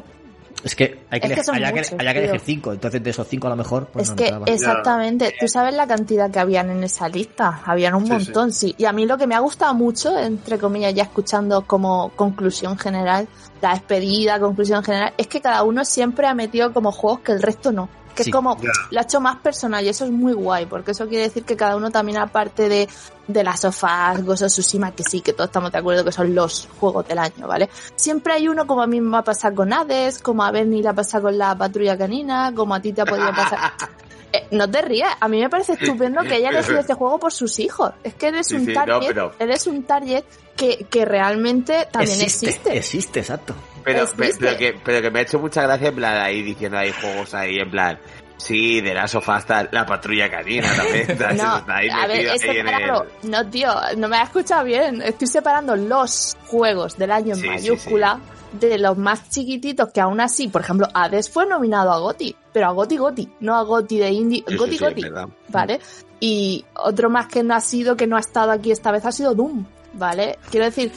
es 0.63 0.73
que 0.75 0.99
hay 1.09 1.19
que, 1.19 1.27
Es 1.33 1.45
que 1.49 1.51
haya, 1.57 1.71
que, 1.73 1.81
haya 1.99 2.11
elegir 2.11 2.39
cinco. 2.39 2.71
Entonces, 2.71 3.03
de 3.03 3.09
esos 3.09 3.27
cinco, 3.27 3.47
a 3.47 3.49
lo 3.49 3.55
mejor. 3.57 3.87
Pues 3.87 4.03
es 4.05 4.09
no 4.11 4.15
que 4.15 4.23
entraba. 4.27 4.45
exactamente, 4.47 5.35
tú 5.39 5.47
sabes 5.49 5.73
la 5.73 5.85
cantidad 5.87 6.31
que 6.31 6.39
habían 6.39 6.69
en 6.69 6.83
esa 6.83 7.07
lista, 7.09 7.61
habían 7.65 7.93
un 7.95 8.05
Sí, 8.05 8.11
montón, 8.13 8.53
sí. 8.53 8.73
Y 8.77 8.85
a 8.85 8.93
mí 8.93 9.05
lo 9.05 9.17
que 9.17 9.27
me 9.27 9.35
ha 9.35 9.39
gustado 9.39 9.73
mucho, 9.73 10.17
entre 10.17 10.57
comillas, 10.57 10.93
ya 10.93 11.03
escuchando 11.03 11.61
como 11.65 12.09
conclusión 12.15 12.77
general, 12.77 13.27
la 13.61 13.71
despedida, 13.73 14.39
conclusión 14.39 14.81
general, 14.83 15.13
es 15.17 15.27
que 15.27 15.41
cada 15.41 15.63
uno 15.63 15.83
siempre 15.83 16.25
ha 16.27 16.33
metido 16.33 16.71
como 16.73 16.91
juegos 16.93 17.19
que 17.19 17.31
el 17.33 17.41
resto 17.41 17.71
no. 17.73 17.89
Que 18.15 18.23
Sí, 18.23 18.29
es 18.29 18.35
como, 18.35 18.59
ya. 18.61 18.69
lo 18.91 18.99
ha 18.99 19.03
hecho 19.03 19.21
más 19.21 19.37
personal 19.37 19.85
y 19.85 19.89
eso 19.89 20.05
es 20.05 20.11
muy 20.11 20.33
guay, 20.33 20.65
porque 20.65 20.91
eso 20.91 21.07
quiere 21.07 21.23
decir 21.25 21.43
que 21.45 21.55
cada 21.55 21.75
uno 21.75 21.89
también 21.91 22.17
aparte 22.17 22.67
de, 22.67 22.89
de 23.27 23.43
las 23.43 23.61
sofás, 23.61 24.23
Ghost 24.25 24.43
of 24.43 24.49
Tsushima, 24.49 24.91
que 24.91 25.03
sí, 25.03 25.21
que 25.21 25.31
todos 25.33 25.49
estamos 25.49 25.71
de 25.71 25.77
acuerdo 25.77 26.03
que 26.03 26.11
son 26.11 26.33
los 26.35 26.67
juegos 26.79 27.07
del 27.07 27.19
año, 27.19 27.47
¿vale? 27.47 27.69
Siempre 27.95 28.33
hay 28.33 28.47
uno 28.47 28.67
como 28.67 28.81
a 28.81 28.87
mí 28.87 28.99
me 28.99 29.11
va 29.11 29.19
a 29.19 29.23
pasar 29.23 29.53
con 29.53 29.71
Hades, 29.71 30.19
como 30.19 30.43
a 30.43 30.51
Bernie 30.51 30.81
le 30.83 30.89
ha 30.89 30.93
pasado 30.93 31.23
con 31.23 31.37
la 31.37 31.57
patrulla 31.57 31.97
canina, 31.97 32.51
como 32.55 32.75
a 32.75 32.81
ti 32.81 32.91
te 32.93 33.01
ha 33.01 33.05
podido 33.05 33.29
pasar. 33.31 33.59
Eh, 34.31 34.45
no 34.51 34.69
te 34.69 34.83
rías, 34.83 35.09
a 35.19 35.27
mí 35.27 35.39
me 35.41 35.49
parece 35.49 35.73
estupendo 35.73 36.21
que 36.21 36.35
haya 36.35 36.49
elegido 36.51 36.77
este 36.77 36.93
juego 36.93 37.17
por 37.17 37.33
sus 37.33 37.57
hijos. 37.57 37.93
Es 38.03 38.13
que 38.13 38.27
eres 38.27 38.45
Sí, 38.45 38.57
un 38.57 38.65
sí, 38.67 38.73
no, 38.75 38.85
target, 38.85 39.07
pero- 39.07 39.33
eres 39.39 39.65
un 39.65 39.81
target 39.81 40.23
que, 40.55 40.85
que 40.87 41.03
realmente 41.03 41.87
también 41.91 42.21
existe, 42.21 42.49
existe. 42.49 42.77
existe, 42.77 43.19
exacto. 43.21 43.55
Pero, 43.83 44.03
Es 44.03 44.37
pero, 44.37 44.57
que, 44.57 44.75
pero 44.83 45.01
que 45.01 45.11
me 45.11 45.19
ha 45.19 45.21
hecho 45.23 45.39
mucha 45.39 45.61
gracia 45.63 45.89
en 45.89 45.95
plan 45.95 46.17
ahí 46.17 46.41
diciendo 46.41 46.77
ahí 46.77 46.91
juegos 47.01 47.33
ahí 47.33 47.57
en 47.59 47.69
plan 47.71 47.99
sí 48.37 48.79
de 48.79 48.93
la 48.93 49.05
sofá 49.07 49.35
hasta 49.35 49.67
la 49.71 49.85
patrulla 49.85 50.29
canina 50.31 50.67
también. 50.75 51.07
No, 51.37 51.57
Está 51.57 51.75
ahí 51.75 51.89
a 51.89 52.07
ver, 52.07 52.25
el- 52.27 52.39
separado. 52.39 53.05
No, 53.23 53.49
tío, 53.49 53.69
no 53.97 54.07
me 54.07 54.17
has 54.17 54.29
escuchado 54.29 54.63
bien. 54.63 55.01
Estoy 55.01 55.27
separando 55.27 55.75
los 55.75 56.37
juegos 56.47 56.97
del 56.97 57.11
año 57.11 57.29
en 57.33 57.35
Sí, 57.35 57.41
sí, 57.41 57.47
mayúscula 57.49 58.19
de 58.53 58.79
los 58.79 58.97
más 58.97 59.29
chiquititos 59.29 59.89
que 59.93 59.99
aún 60.01 60.19
así, 60.21 60.47
por 60.47 60.61
ejemplo, 60.61 60.87
Hades 60.93 61.29
fue 61.29 61.45
nominado 61.45 61.91
a 61.91 61.99
GOTY, 61.99 62.35
pero 62.53 62.67
a 62.67 62.71
GOTY 62.71 62.97
GOTY, 62.97 63.29
no 63.41 63.55
a 63.55 63.61
GOTY 63.63 63.97
de 63.99 64.09
indie, 64.09 64.43
es 64.47 64.79
verdad. 64.79 65.27
¿vale? 65.49 65.79
Y 66.21 66.65
otro 66.75 67.09
más 67.09 67.27
que 67.27 67.43
no 67.43 67.53
ha 67.55 67.61
sido, 67.61 67.95
que 67.95 68.07
no 68.07 68.15
ha 68.17 68.21
estado 68.21 68.51
aquí 68.51 68.71
esta 68.71 68.91
vez, 68.91 69.05
ha 69.05 69.11
sido 69.11 69.35
Doom. 69.35 69.65
¿vale? 69.93 70.37
Quiero 70.49 70.65
decir 70.65 70.91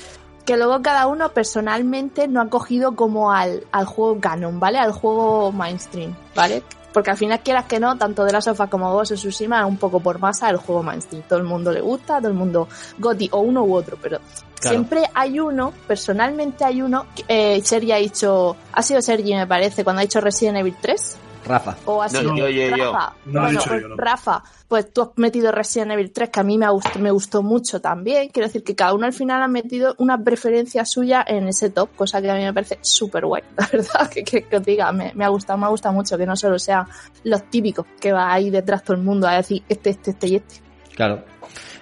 que 0.45 0.57
luego 0.57 0.83
cada 0.83 1.07
uno 1.07 1.29
personalmente 1.31 2.27
no 2.29 2.41
ha 2.41 2.49
cogido 2.49 2.97
como 2.97 3.33
al, 3.33 3.65
al 3.73 3.87
juego 3.87 4.19
canon, 4.21 4.59
¿vale? 4.59 4.79
Al 4.79 4.93
juego 4.93 5.53
mainstream, 5.53 6.15
¿vale? 6.35 6.63
Porque 6.93 7.11
al 7.11 7.17
final 7.17 7.41
quieras 7.41 7.65
que 7.65 7.81
no, 7.81 7.97
tanto 7.97 8.25
de 8.25 8.33
la 8.33 8.43
sofá 8.43 8.67
como 8.67 8.93
Ghost 8.93 9.13
of 9.13 9.19
Tsushima 9.19 9.65
un 9.65 9.79
poco 9.79 10.01
por 10.01 10.19
masa 10.19 10.51
el 10.51 10.59
juego 10.59 10.83
mainstream. 10.83 11.23
Todo 11.29 11.39
el 11.39 11.45
mundo 11.47 11.73
le 11.73 11.81
gusta, 11.81 12.19
todo 12.19 12.29
el 12.29 12.35
mundo 12.35 12.69
goti 12.99 13.29
o 13.33 13.41
uno 13.41 13.63
u 13.65 13.75
otro, 13.75 13.97
pero 14.01 14.19
Claro. 14.61 14.77
siempre 14.77 15.03
hay 15.15 15.41
uno, 15.41 15.73
personalmente 15.89 16.65
hay 16.65 16.83
uno, 16.83 17.07
eh, 17.27 17.61
Sergi 17.65 17.91
ha 17.91 17.97
dicho, 17.97 18.55
ha 18.73 18.83
sido 18.83 19.03
Sergi 19.03 19.35
me 19.35 19.47
parece, 19.47 19.83
cuando 19.83 20.01
ha 20.01 20.03
dicho 20.03 20.21
Resident 20.21 20.59
Evil 20.59 20.77
3, 20.81 21.17
Rafa. 21.45 21.77
o 21.87 22.03
ha 22.03 22.09
No, 22.09 22.37
yo, 22.37 22.49
yo, 22.49 22.77
yo. 22.77 22.93
Rafa. 22.93 23.13
No, 23.27 23.41
bueno, 23.41 23.49
dicho 23.59 23.69
pues, 23.71 23.83
yo, 23.83 23.89
no. 23.89 23.97
Rafa, 23.97 24.43
pues 24.69 24.93
tú 24.93 25.03
has 25.03 25.09
metido 25.17 25.51
Resident 25.53 25.93
Evil 25.93 26.13
3, 26.13 26.31
que 26.31 26.41
a 26.41 26.43
mí 26.43 26.57
me, 26.59 26.67
ha 26.67 26.71
gust- 26.71 26.97
me 26.99 27.11
gustó 27.11 27.43
mucho 27.43 27.81
también. 27.81 28.29
Quiero 28.29 28.47
decir 28.49 28.63
que 28.65 28.75
cada 28.75 28.95
uno 28.95 29.07
al 29.07 29.13
final 29.13 29.43
ha 29.43 29.49
metido 29.49 29.95
una 29.99 30.17
preferencia 30.23 30.85
suya 30.85 31.25
en 31.27 31.49
ese 31.49 31.71
top, 31.71 31.91
cosa 31.97 32.21
que 32.23 32.31
a 32.31 32.35
mí 32.35 32.43
me 32.43 32.53
parece 32.55 32.79
súper 32.81 33.27
guay, 33.27 33.43
la 33.57 33.69
verdad, 33.73 34.09
que, 34.09 34.23
que, 34.25 34.43
que 34.45 34.57
os 34.57 34.63
diga, 34.65 34.93
me, 34.93 35.13
me 35.15 35.25
ha 35.25 35.29
gustado, 35.29 35.59
me 35.59 35.67
ha 35.67 35.71
gustado 35.71 35.95
mucho, 35.95 36.17
que 36.17 36.27
no 36.27 36.37
solo 36.37 36.59
sean 36.59 36.87
los 37.25 37.43
típicos 37.51 37.87
que 38.01 38.13
va 38.13 38.33
ahí 38.33 38.51
detrás 38.51 38.83
todo 38.85 38.97
el 38.97 39.03
mundo 39.03 39.27
a 39.29 39.35
decir 39.35 39.63
este, 39.69 39.91
este, 39.91 40.11
este 40.13 40.27
y 40.29 40.37
este. 40.37 40.63
Claro. 40.97 41.25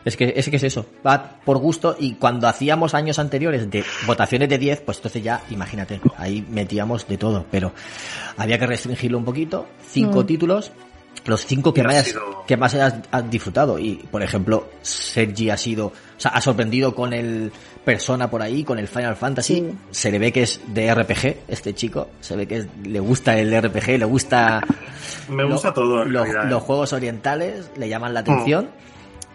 Es 0.04 0.16
que, 0.16 0.32
es 0.34 0.48
que 0.48 0.56
es 0.56 0.62
eso, 0.62 0.86
va 1.06 1.36
por 1.44 1.58
gusto 1.58 1.94
y 1.98 2.14
cuando 2.14 2.48
hacíamos 2.48 2.94
años 2.94 3.18
anteriores 3.18 3.70
de 3.70 3.84
votaciones 4.06 4.48
de 4.48 4.56
10, 4.56 4.80
pues 4.80 4.96
entonces 4.96 5.22
ya, 5.22 5.42
imagínate, 5.50 6.00
ahí 6.16 6.42
metíamos 6.48 7.06
de 7.06 7.18
todo, 7.18 7.44
pero 7.50 7.72
había 8.38 8.58
que 8.58 8.66
restringirlo 8.66 9.18
un 9.18 9.26
poquito, 9.26 9.66
cinco 9.90 10.22
Mm. 10.22 10.26
títulos, 10.26 10.72
los 11.26 11.44
cinco 11.44 11.74
que 11.74 11.82
Y 11.82 11.84
ha 11.84 11.86
más, 11.88 12.04
sido- 12.06 12.44
que 12.46 12.56
más 12.56 12.72
hayas 12.74 12.94
has 13.10 13.30
disfrutado 13.30 13.78
y, 13.78 13.96
por 14.10 14.22
ejemplo, 14.22 14.70
Sergi 14.80 15.50
ha 15.50 15.58
sido, 15.58 15.88
o 15.88 15.92
sea, 16.16 16.30
ha 16.30 16.40
sorprendido 16.40 16.94
con 16.94 17.12
el 17.12 17.52
Persona 17.84 18.30
por 18.30 18.40
ahí, 18.40 18.64
con 18.64 18.78
el 18.78 18.88
Final 18.88 19.16
Fantasy, 19.16 19.54
Sí. 19.56 19.70
se 19.90 20.10
le 20.10 20.18
ve 20.18 20.32
que 20.32 20.42
es 20.44 20.60
de 20.68 20.88
RPG, 20.94 21.40
este 21.48 21.74
chico, 21.74 22.08
se 22.20 22.36
ve 22.36 22.46
que 22.46 22.56
es- 22.58 22.66
le 22.84 23.00
gusta 23.00 23.38
el 23.38 23.52
RPG, 23.52 23.98
le 23.98 24.04
gusta 24.06 24.60
Me 25.28 25.42
lo- 25.42 25.50
gusta 25.50 25.74
todo. 25.74 26.04
en 26.04 26.12
los, 26.14 26.26
¿eh? 26.26 26.32
los 26.46 26.62
juegos 26.62 26.94
orientales 26.94 27.70
le 27.76 27.88
llaman 27.90 28.14
la 28.14 28.20
atención 28.20 28.70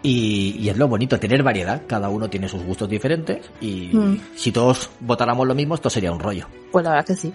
y, 0.06 0.56
y 0.60 0.68
es 0.68 0.76
lo 0.76 0.86
bonito, 0.86 1.18
tener 1.18 1.42
variedad. 1.42 1.82
Cada 1.86 2.08
uno 2.08 2.30
tiene 2.30 2.48
sus 2.48 2.62
gustos 2.62 2.88
diferentes 2.88 3.44
y 3.60 3.90
Mm. 3.92 4.20
si 4.36 4.52
todos 4.52 4.88
votáramos 5.00 5.46
lo 5.46 5.54
mismo, 5.54 5.74
esto 5.74 5.90
sería 5.90 6.12
un 6.12 6.20
rollo. 6.20 6.46
Pues 6.70 6.84
la 6.84 6.90
verdad 6.92 7.06
que 7.06 7.16
sí. 7.16 7.32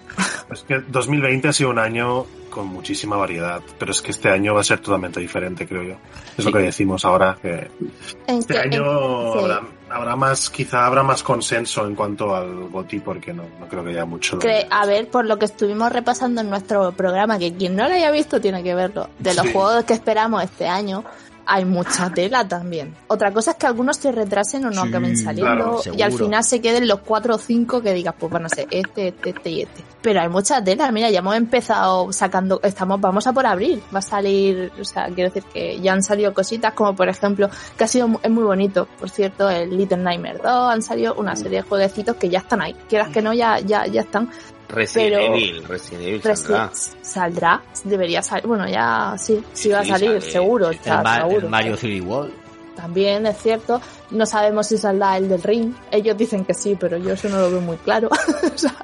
Es 0.50 0.62
que 0.62 0.80
2020 0.88 1.48
ha 1.48 1.52
sido 1.52 1.70
un 1.70 1.78
año 1.78 2.24
con 2.50 2.66
muchísima 2.68 3.16
variedad, 3.16 3.60
pero 3.78 3.92
es 3.92 4.00
que 4.02 4.10
este 4.10 4.28
año 4.30 4.54
va 4.54 4.60
a 4.60 4.64
ser 4.64 4.78
totalmente 4.80 5.20
diferente, 5.20 5.66
creo 5.66 5.82
yo. 5.82 5.94
Es 6.36 6.44
Sí. 6.44 6.50
lo 6.50 6.52
que 6.52 6.64
decimos 6.64 7.04
ahora, 7.04 7.36
que 7.40 7.70
este 8.26 8.54
que- 8.54 8.60
año 8.60 8.82
en- 8.84 9.32
sí. 9.32 9.38
habrá, 9.40 9.60
habrá 9.90 10.16
más, 10.16 10.50
quizá 10.50 10.86
habrá 10.86 11.02
más 11.02 11.22
consenso 11.22 11.86
en 11.86 11.94
cuanto 11.94 12.34
al 12.36 12.68
GOTI, 12.68 13.00
porque 13.00 13.32
no, 13.32 13.44
no 13.58 13.66
creo 13.68 13.82
que 13.84 13.90
haya 13.90 14.04
mucho. 14.04 14.38
Cre- 14.38 14.66
a 14.70 14.86
ver, 14.86 15.08
por 15.08 15.24
lo 15.26 15.38
que 15.38 15.46
estuvimos 15.46 15.90
repasando 15.92 16.40
en 16.42 16.50
nuestro 16.50 16.92
programa, 16.92 17.38
que 17.38 17.54
quien 17.54 17.74
no 17.76 17.88
lo 17.88 17.94
haya 17.94 18.10
visto 18.10 18.40
tiene 18.40 18.62
que 18.62 18.74
verlo, 18.74 19.08
de 19.18 19.34
los 19.34 19.46
Sí. 19.46 19.52
juegos 19.52 19.84
que 19.84 19.94
esperamos 19.94 20.42
este 20.44 20.68
año, 20.68 21.04
hay 21.46 21.64
mucha 21.64 22.10
tela 22.10 22.46
también. 22.46 22.94
Otra 23.08 23.32
cosa 23.32 23.52
es 23.52 23.56
que 23.56 23.66
algunos 23.66 23.96
se 23.96 24.12
retrasen 24.12 24.64
o 24.66 24.70
no 24.70 24.82
Sí, 24.82 24.88
acaben 24.88 25.16
saliendo 25.16 25.80
claro, 25.80 25.96
y 25.96 26.02
al 26.02 26.12
final 26.12 26.44
se 26.44 26.60
queden 26.60 26.88
los 26.88 27.00
cuatro 27.00 27.34
o 27.34 27.38
cinco 27.38 27.80
que 27.80 27.92
digas, 27.92 28.14
pues 28.18 28.32
van 28.32 28.46
a 28.46 28.48
ser 28.48 28.66
este, 28.70 29.08
este, 29.08 29.30
este 29.30 29.50
y 29.50 29.62
este. 29.62 29.84
Pero 30.00 30.20
hay 30.20 30.28
mucha 30.28 30.62
tela, 30.62 30.90
mira, 30.90 31.10
ya 31.10 31.20
hemos 31.20 31.36
empezado 31.36 32.12
sacando, 32.12 32.60
estamos, 32.62 33.00
vamos 33.00 33.26
a 33.26 33.32
por 33.32 33.46
abril, 33.46 33.82
va 33.94 34.00
a 34.00 34.02
salir, 34.02 34.72
o 34.80 34.84
sea, 34.84 35.06
quiero 35.06 35.30
decir 35.30 35.44
que 35.52 35.80
ya 35.80 35.92
han 35.92 36.02
salido 36.02 36.34
cositas 36.34 36.72
como 36.74 36.94
por 36.94 37.08
ejemplo, 37.08 37.48
que 37.76 37.84
ha 37.84 37.88
sido, 37.88 38.20
es 38.22 38.30
muy 38.30 38.44
bonito, 38.44 38.88
por 38.98 39.10
cierto, 39.10 39.48
el 39.48 39.76
Little 39.76 39.98
Nightmare 39.98 40.38
2, 40.42 40.46
han 40.46 40.82
salido 40.82 41.14
una 41.14 41.36
serie 41.36 41.62
de 41.62 41.68
jueguecitos 41.68 42.16
que 42.16 42.28
ya 42.28 42.40
están 42.40 42.62
ahí, 42.62 42.74
quieras 42.88 43.10
que 43.10 43.22
no, 43.22 43.32
ya, 43.32 43.58
ya, 43.60 43.86
ya 43.86 44.00
están. 44.02 44.30
Resident 44.72 45.12
Pero- 45.14 45.34
Evil, 45.34 45.64
Resident 45.68 46.02
Evil 46.02 46.22
saldrá. 46.22 46.70
saldrá, 47.02 47.62
debería 47.84 48.22
salir, 48.22 48.46
bueno, 48.46 48.68
ya 48.68 49.14
sí, 49.18 49.42
sí 49.52 49.68
va 49.68 49.80
a 49.80 49.84
Sí, 49.84 49.90
salir, 49.90 50.08
sale. 50.20 50.32
seguro, 50.32 50.68
El 50.68 50.74
está 50.76 51.00
el, 51.00 51.20
seguro. 51.22 51.38
el 51.46 51.48
Mario 51.50 51.76
3D 51.76 52.00
World. 52.02 52.32
También 52.76 53.26
es 53.26 53.36
cierto, 53.38 53.80
no 54.12 54.26
sabemos 54.26 54.66
si 54.66 54.78
saldrá 54.78 55.16
el 55.16 55.28
del 55.28 55.42
ring, 55.42 55.72
ellos 55.90 56.16
dicen 56.16 56.44
que 56.44 56.54
sí, 56.54 56.76
pero 56.78 56.96
yo 56.98 57.12
eso 57.12 57.28
no 57.28 57.38
lo 57.40 57.50
veo 57.50 57.60
muy 57.60 57.76
claro. 57.78 58.08
O 58.54 58.58
sea, 58.58 58.74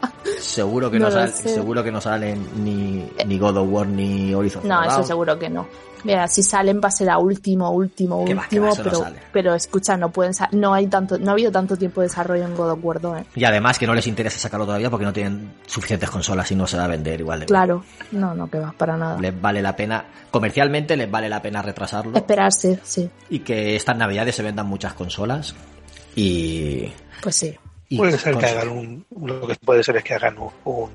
Seguro 0.41 0.91
que 0.91 0.99
No 0.99 1.11
sal- 1.11 1.33
seguro 1.33 1.83
que 1.83 1.91
no 1.93 2.01
salen 2.01 2.47
ni, 2.65 3.09
ni 3.27 3.39
God 3.39 3.57
of 3.59 3.69
War 3.71 3.87
ni 3.87 4.33
Horizon. 4.35 4.67
no, 4.67 4.81
Zero 4.83 4.93
eso 4.93 5.03
seguro 5.05 5.39
que 5.39 5.49
no. 5.49 5.67
Mira, 6.05 6.29
si 6.29 6.45
salen 6.45 6.81
va 6.83 6.89
a 6.89 6.93
ser 6.93 7.11
a 7.11 7.19
último, 7.19 7.71
último, 7.73 8.25
va, 8.25 8.35
va, 8.35 8.41
último, 8.43 8.67
no 8.69 8.75
pero, 8.77 9.05
pero 9.33 9.55
escucha, 9.55 9.97
no 9.97 10.11
pueden 10.11 10.33
no 10.53 10.73
hay 10.73 10.87
tanto, 10.87 11.19
no 11.19 11.31
ha 11.31 11.33
habido 11.33 11.51
tanto 11.51 11.77
tiempo 11.77 12.01
de 12.01 12.07
desarrollo 12.07 12.45
en 12.45 12.55
God 12.55 12.71
of 12.71 12.79
War 12.83 13.01
2, 13.01 13.19
¿eh? 13.19 13.25
Y 13.35 13.45
además 13.45 13.81
que 13.81 13.87
no 13.89 13.95
les 13.95 14.07
interesa 14.07 14.39
sacarlo 14.39 14.65
todavía 14.65 14.91
porque 14.91 15.05
no 15.05 15.13
tienen 15.13 15.55
suficientes 15.67 16.09
consolas 16.09 16.51
y 16.53 16.55
no 16.55 16.69
se 16.69 16.77
va 16.77 16.85
a 16.85 16.89
vender 16.89 17.19
igual 17.19 17.41
de 17.41 17.47
bien. 17.47 17.49
Claro, 17.49 17.85
no, 18.13 18.33
no, 18.33 18.49
que 18.49 18.61
va, 18.61 18.73
para 18.79 18.97
nada. 18.97 19.21
Les 19.21 19.39
vale 19.41 19.61
la 19.61 19.75
pena, 19.75 20.05
comercialmente 20.31 20.97
les 20.97 21.11
vale 21.11 21.29
la 21.29 21.43
pena 21.43 21.63
retrasarlo 21.63 22.17
Esperarse, 22.17 22.79
sí, 22.85 23.11
y 23.31 23.41
que 23.41 23.75
estas 23.75 23.97
navidades 23.97 24.37
se 24.37 24.45
vendan 24.45 24.67
muchas 24.69 24.93
consolas 24.93 25.18
y... 26.15 26.91
pues 27.23 27.37
sí. 27.37 27.57
y 27.89 27.97
Puede 27.97 28.13
ser 28.19 28.35
que 28.37 28.41
consolas. 28.41 28.57
hagan 28.57 28.69
un, 28.77 29.07
lo 29.27 29.47
que 29.47 29.55
puede 29.57 29.83
ser 29.83 29.97
es 29.97 30.05
que 30.05 30.15
hagan 30.15 30.37
un, 30.39 30.51
un, 30.65 30.91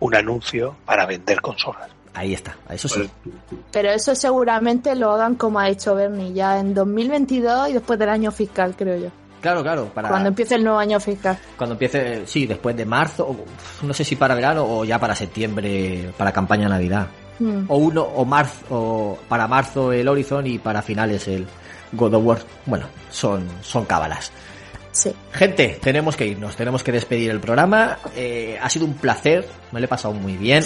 un 0.00 0.14
anuncio 0.14 0.76
para 0.84 1.06
vender 1.06 1.40
consolas. 1.40 1.88
Ahí 2.14 2.34
está, 2.34 2.56
eso 2.70 2.88
sí. 2.88 3.08
Pero 3.70 3.90
eso 3.90 4.14
seguramente 4.14 4.94
lo 4.96 5.12
hagan 5.12 5.36
como 5.36 5.60
ha 5.60 5.66
dicho 5.66 5.94
Bernie, 5.94 6.32
ya 6.32 6.58
en 6.58 6.74
2022 6.74 7.70
y 7.70 7.72
después 7.74 7.98
del 7.98 8.08
año 8.08 8.32
fiscal, 8.32 8.74
creo 8.76 8.98
yo. 8.98 9.08
Claro, 9.40 9.62
claro, 9.62 9.86
para 9.94 10.08
Cuando 10.08 10.30
empiece 10.30 10.56
el 10.56 10.64
nuevo 10.64 10.78
año 10.78 10.98
fiscal. 10.98 11.38
cuando 11.56 11.74
empiece, 11.74 12.26
sí, 12.26 12.46
después 12.46 12.76
de 12.76 12.84
marzo, 12.84 13.24
o, 13.28 13.86
no 13.86 13.94
sé 13.94 14.02
si 14.04 14.16
para 14.16 14.34
verano 14.34 14.64
o 14.68 14.84
ya 14.84 14.98
para 14.98 15.14
septiembre, 15.14 16.12
para 16.16 16.32
campaña 16.32 16.68
Navidad. 16.68 17.06
Mm. 17.38 17.66
O 17.68 17.76
uno, 17.76 18.02
o 18.02 18.24
marzo, 18.24 18.64
o 18.70 19.18
para 19.28 19.46
marzo 19.46 19.92
el 19.92 20.08
Horizon 20.08 20.44
y 20.48 20.58
para 20.58 20.82
finales 20.82 21.28
el 21.28 21.46
God 21.92 22.14
of 22.14 22.24
War. 22.24 22.38
Bueno, 22.66 22.86
son, 23.10 23.46
son 23.62 23.84
cábalas. 23.84 24.30
Sí. 24.92 25.12
Gente, 25.32 25.78
tenemos 25.82 26.16
que 26.16 26.26
irnos, 26.26 26.56
tenemos 26.56 26.82
que 26.82 26.90
despedir 26.92 27.30
el 27.30 27.40
programa. 27.40 27.98
Eh, 28.16 28.58
ha 28.60 28.68
sido 28.68 28.84
un 28.86 28.94
placer, 28.94 29.46
me 29.72 29.80
lo 29.80 29.84
he 29.86 29.88
pasado 29.88 30.14
muy 30.14 30.36
bien. 30.36 30.64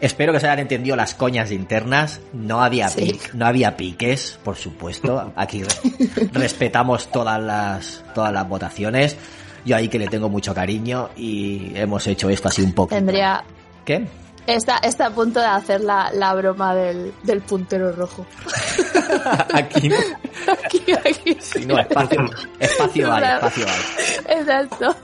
Espero 0.00 0.32
que 0.32 0.38
se 0.38 0.46
hayan 0.46 0.60
entendido 0.60 0.94
las 0.94 1.14
coñas 1.14 1.50
internas. 1.50 2.20
No 2.32 2.62
había, 2.62 2.88
Sí. 2.88 3.00
pi- 3.14 3.20
no 3.34 3.46
había 3.46 3.76
piques, 3.76 4.38
por 4.44 4.54
supuesto. 4.56 5.32
Aquí 5.34 5.64
re- 5.64 6.28
respetamos 6.32 7.10
todas 7.10 7.42
las, 7.42 8.04
todas 8.14 8.32
las 8.32 8.48
votaciones. 8.48 9.16
Yo 9.64 9.74
ahí 9.74 9.88
que 9.88 9.98
le 9.98 10.06
tengo 10.06 10.28
mucho 10.28 10.54
cariño 10.54 11.10
y 11.16 11.72
hemos 11.74 12.06
hecho 12.06 12.30
esto 12.30 12.46
así 12.48 12.62
un 12.62 12.72
poco. 12.72 12.94
Tendría. 12.94 13.42
¿Qué? 13.84 14.06
Está, 14.48 14.78
está 14.78 15.08
a 15.08 15.10
punto 15.10 15.40
de 15.40 15.46
hacer 15.46 15.82
la, 15.82 16.10
la 16.10 16.32
broma 16.32 16.74
del, 16.74 17.12
del 17.22 17.42
puntero 17.42 17.92
rojo. 17.92 18.24
Aquí 19.52 19.90
no, 19.90 19.96
Aquí, 20.50 20.82
aquí. 20.90 21.66
no, 21.66 21.78
espacio, 21.78 22.30
espacio 22.58 23.12
hay, 23.12 23.24
espacio 23.34 23.66
hay. 23.68 24.38
Exacto. 24.40 24.96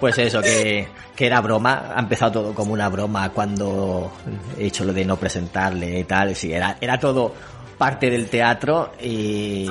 Pues 0.00 0.16
eso, 0.16 0.40
que, 0.40 0.88
que 1.14 1.26
era 1.26 1.42
broma, 1.42 1.92
ha 1.94 2.00
empezado 2.00 2.32
todo 2.32 2.54
como 2.54 2.72
una 2.72 2.88
broma 2.88 3.28
cuando 3.28 4.10
he 4.58 4.68
hecho 4.68 4.86
lo 4.86 4.94
de 4.94 5.04
no 5.04 5.18
presentarle 5.18 6.00
y 6.00 6.04
tal, 6.04 6.34
sí, 6.34 6.50
era, 6.50 6.78
era 6.80 6.98
todo 6.98 7.34
parte 7.76 8.08
del 8.08 8.30
teatro 8.30 8.92
y, 9.02 9.68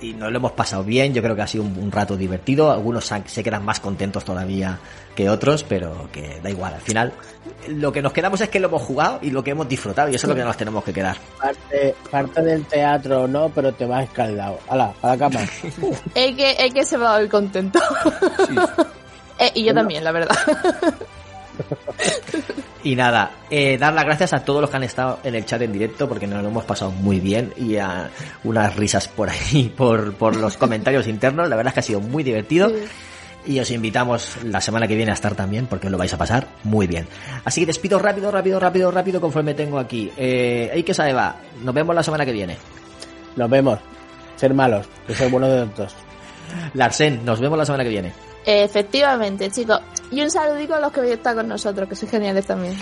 y 0.00 0.14
nos 0.14 0.30
lo 0.30 0.38
hemos 0.38 0.52
pasado 0.52 0.84
bien, 0.84 1.12
yo 1.12 1.22
creo 1.22 1.36
que 1.36 1.42
ha 1.42 1.46
sido 1.46 1.64
un, 1.64 1.76
un 1.78 1.92
rato 1.92 2.16
divertido, 2.16 2.70
algunos 2.70 3.12
se 3.26 3.42
quedan 3.44 3.62
más 3.62 3.78
contentos 3.78 4.24
todavía 4.24 4.78
que 5.20 5.28
otros, 5.28 5.64
pero 5.64 6.08
que 6.12 6.40
da 6.42 6.50
igual, 6.50 6.74
al 6.74 6.80
final 6.80 7.12
lo 7.68 7.92
que 7.92 8.02
nos 8.02 8.12
quedamos 8.12 8.40
es 8.40 8.48
que 8.48 8.58
lo 8.58 8.68
hemos 8.68 8.82
jugado 8.82 9.18
y 9.22 9.30
lo 9.30 9.44
que 9.44 9.50
hemos 9.50 9.68
disfrutado 9.68 10.10
y 10.10 10.14
eso 10.14 10.26
es 10.26 10.28
lo 10.28 10.34
que 10.34 10.44
nos 10.44 10.56
tenemos 10.56 10.82
que 10.82 10.92
quedar. 10.92 11.16
Parte, 11.38 11.94
parte 12.10 12.42
del 12.42 12.64
teatro 12.64 13.28
no, 13.28 13.48
pero 13.50 13.72
te 13.72 13.86
vas 13.86 14.04
escaldado. 14.04 14.58
Hala, 14.68 14.92
a 15.02 15.08
la 15.08 15.18
cama. 15.18 15.40
Es 16.14 16.36
que, 16.36 16.56
es 16.58 16.74
que 16.74 16.84
se 16.84 16.96
va 16.96 17.16
a 17.16 17.22
ir 17.22 17.28
contento. 17.28 17.78
Eh, 19.42 19.52
y 19.54 19.64
yo 19.64 19.72
también, 19.72 20.04
la 20.04 20.12
verdad. 20.12 20.36
Y 22.82 22.96
nada, 22.96 23.32
eh, 23.50 23.76
dar 23.78 23.92
las 23.92 24.04
gracias 24.04 24.32
a 24.32 24.42
todos 24.42 24.62
los 24.62 24.70
que 24.70 24.76
han 24.76 24.84
estado 24.84 25.18
en 25.22 25.34
el 25.34 25.44
chat 25.44 25.60
en 25.60 25.72
directo 25.72 26.08
porque 26.08 26.26
nos 26.26 26.42
lo 26.42 26.48
hemos 26.48 26.64
pasado 26.64 26.90
muy 26.90 27.20
bien 27.20 27.52
y 27.56 27.76
a 27.76 28.10
unas 28.44 28.74
risas 28.76 29.06
por 29.06 29.28
ahí, 29.28 29.72
por, 29.76 30.14
por 30.14 30.36
los 30.36 30.56
comentarios 30.56 31.06
internos. 31.06 31.48
La 31.48 31.56
verdad 31.56 31.70
es 31.70 31.74
que 31.74 31.80
ha 31.80 31.82
sido 31.82 32.00
muy 32.00 32.22
divertido. 32.22 32.72
Y 33.46 33.58
os 33.58 33.70
invitamos 33.70 34.36
la 34.44 34.60
semana 34.60 34.86
que 34.86 34.94
viene 34.94 35.12
a 35.12 35.14
estar 35.14 35.34
también 35.34 35.66
porque 35.66 35.86
os 35.86 35.90
lo 35.90 35.98
vais 35.98 36.12
a 36.12 36.18
pasar 36.18 36.46
muy 36.64 36.86
bien. 36.86 37.06
Así 37.44 37.60
que 37.60 37.66
despido 37.66 37.98
rápido, 37.98 38.30
rápido, 38.30 38.60
rápido, 38.60 38.90
rápido 38.90 39.20
conforme 39.20 39.54
tengo 39.54 39.78
aquí. 39.78 40.10
Eh, 40.16 40.70
hay 40.72 40.82
que 40.82 40.92
sabe 40.92 41.12
va. 41.12 41.36
Nos 41.62 41.74
vemos 41.74 41.94
la 41.94 42.02
semana 42.02 42.26
que 42.26 42.32
viene. 42.32 42.56
Nos 43.36 43.48
vemos. 43.48 43.78
Ser 44.36 44.54
malos, 44.54 44.86
que 45.06 45.14
ser 45.14 45.30
buenos 45.30 45.50
de 45.50 45.66
todos. 45.74 45.94
Larsen, 46.74 47.24
nos 47.24 47.40
vemos 47.40 47.58
la 47.58 47.64
semana 47.64 47.84
que 47.84 47.90
viene. 47.90 48.12
Efectivamente, 48.44 49.50
chicos. 49.50 49.80
Y 50.10 50.20
un 50.22 50.30
saludico 50.30 50.74
a 50.74 50.80
los 50.80 50.92
que 50.92 51.00
hoy 51.00 51.10
están 51.12 51.36
con 51.36 51.48
nosotros, 51.48 51.88
que 51.88 51.94
sois 51.94 52.10
geniales 52.10 52.46
también. 52.46 52.76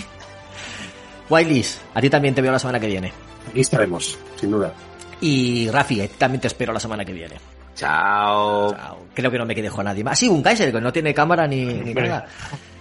Wildis, 1.28 1.80
a 1.94 2.00
ti 2.00 2.08
también 2.08 2.34
te 2.34 2.40
veo 2.40 2.52
la 2.52 2.58
semana 2.58 2.80
que 2.80 2.86
viene. 2.86 3.12
Aquí 3.48 3.60
estaremos, 3.60 4.18
sin 4.36 4.50
duda. 4.50 4.72
Y 5.20 5.68
Rafi, 5.70 6.08
también 6.16 6.40
te 6.40 6.46
espero 6.46 6.72
la 6.72 6.80
semana 6.80 7.04
que 7.04 7.12
viene. 7.12 7.36
Chao. 7.78 8.74
Chao. 8.74 8.98
Creo 9.14 9.30
que 9.30 9.38
no 9.38 9.46
me 9.46 9.54
quedé 9.54 9.70
con 9.70 9.84
nadie 9.84 10.02
más. 10.02 10.18
Sí, 10.18 10.28
un 10.28 10.42
Kaiser, 10.42 10.72
que 10.72 10.80
no 10.80 10.92
tiene 10.92 11.14
cámara 11.14 11.46
ni, 11.46 11.64
ni 11.64 11.94
nada. 11.94 12.26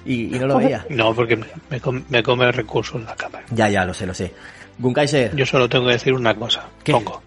Y, 0.06 0.36
y 0.36 0.40
no 0.40 0.48
lo 0.48 0.58
veía. 0.58 0.86
No, 0.90 1.14
porque 1.14 1.36
me, 1.36 1.46
me 1.70 1.80
com- 1.80 2.04
me 2.10 2.24
come 2.24 2.52
recursos 2.52 3.02
la 3.04 3.16
cámara. 3.16 3.46
Ya, 3.52 3.70
ya, 3.70 3.86
lo 3.86 3.94
sé, 3.94 4.06
lo 4.08 4.14
sé. 4.14 4.34
Gunkaiser, 4.80 5.36
Yo 5.36 5.46
solo 5.46 5.68
tengo 5.70 5.86
que 5.88 5.94
decir 5.94 6.14
una 6.14 6.34
cosa. 6.36 6.64
¿Qué? 6.84 6.92
Pongo. 6.94 7.22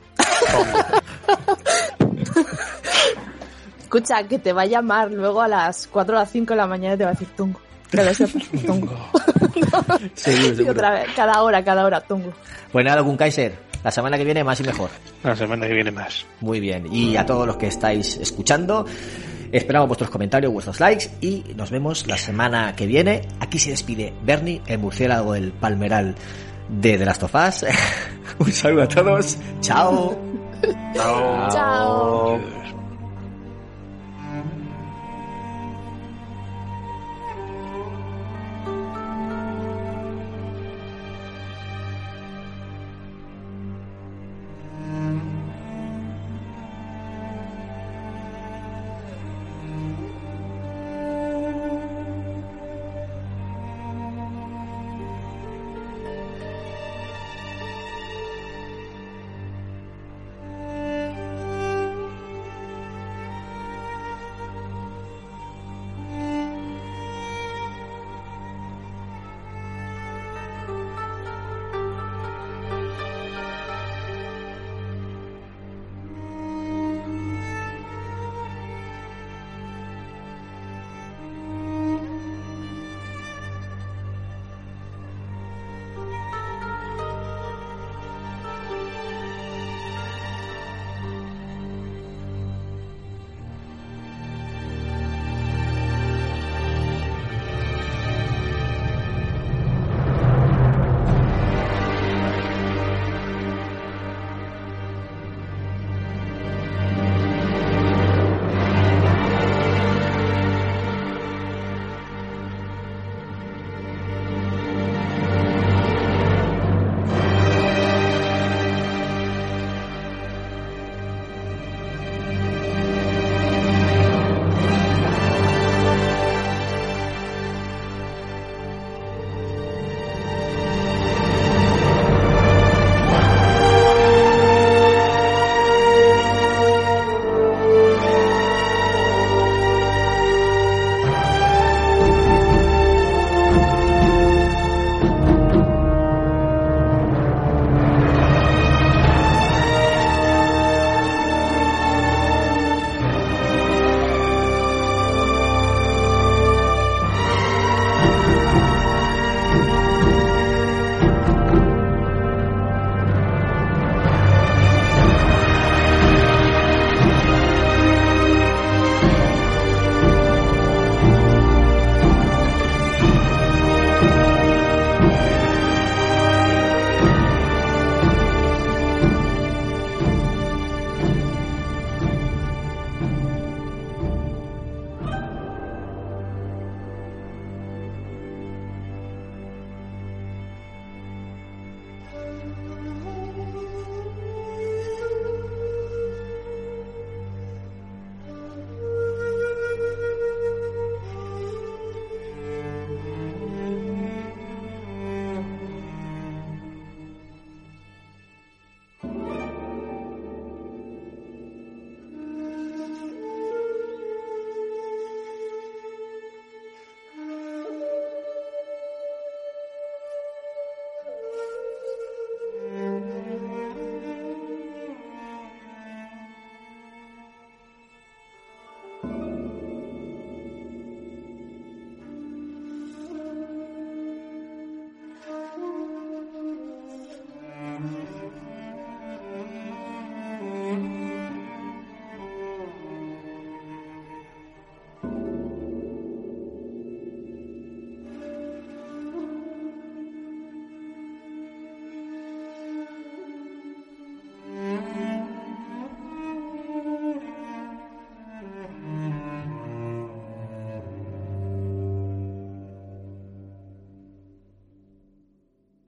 Escucha, 3.82 4.22
que 4.24 4.38
te 4.38 4.52
va 4.52 4.62
a 4.62 4.66
llamar 4.66 5.10
luego 5.10 5.42
a 5.42 5.48
las 5.48 5.86
4 5.88 6.14
o 6.16 6.18
las 6.20 6.30
5 6.30 6.52
de 6.52 6.56
la 6.56 6.66
mañana 6.66 6.94
y 6.94 6.98
te 6.98 7.04
va 7.04 7.10
a 7.10 7.12
decir 7.14 7.28
Tungo. 7.36 7.60
Que 7.90 8.04
lo 8.04 8.14
sepas, 8.14 8.42
Tungo. 8.66 8.96
seguro, 10.14 10.62
Y 10.62 10.68
otra 10.68 10.90
vez, 10.92 11.06
cada 11.16 11.42
hora, 11.42 11.64
cada 11.64 11.84
hora, 11.84 12.00
Tungo. 12.00 12.32
Pues 12.70 12.84
nada, 12.84 13.00
Gunkaiser, 13.00 13.52
la 13.84 13.90
semana 13.90 14.18
que 14.18 14.24
viene 14.24 14.44
más 14.44 14.60
y 14.60 14.64
mejor. 14.64 14.90
La 15.22 15.36
semana 15.36 15.66
que 15.66 15.74
viene 15.74 15.90
más. 15.90 16.26
Muy 16.40 16.60
bien. 16.60 16.92
Y 16.92 17.16
a 17.16 17.26
todos 17.26 17.46
los 17.46 17.56
que 17.56 17.66
estáis 17.66 18.16
escuchando, 18.16 18.86
esperamos 19.52 19.88
vuestros 19.88 20.10
comentarios, 20.10 20.52
vuestros 20.52 20.80
likes 20.80 21.10
y 21.20 21.44
nos 21.56 21.70
vemos 21.70 22.06
la 22.06 22.16
semana 22.16 22.74
que 22.76 22.86
viene. 22.86 23.22
Aquí 23.40 23.58
se 23.58 23.70
despide 23.70 24.12
Bernie, 24.22 24.62
el 24.66 24.78
murciélago, 24.78 25.34
el 25.34 25.52
palmeral 25.52 26.14
de 26.68 26.98
The 26.98 27.04
Last 27.04 27.22
of 27.22 27.34
Us. 27.34 27.64
Un 28.38 28.52
saludo 28.52 28.82
a 28.82 28.88
todos. 28.88 29.38
Chao. 29.60 30.18
Chao. 30.94 31.48
Chao. 31.50 32.59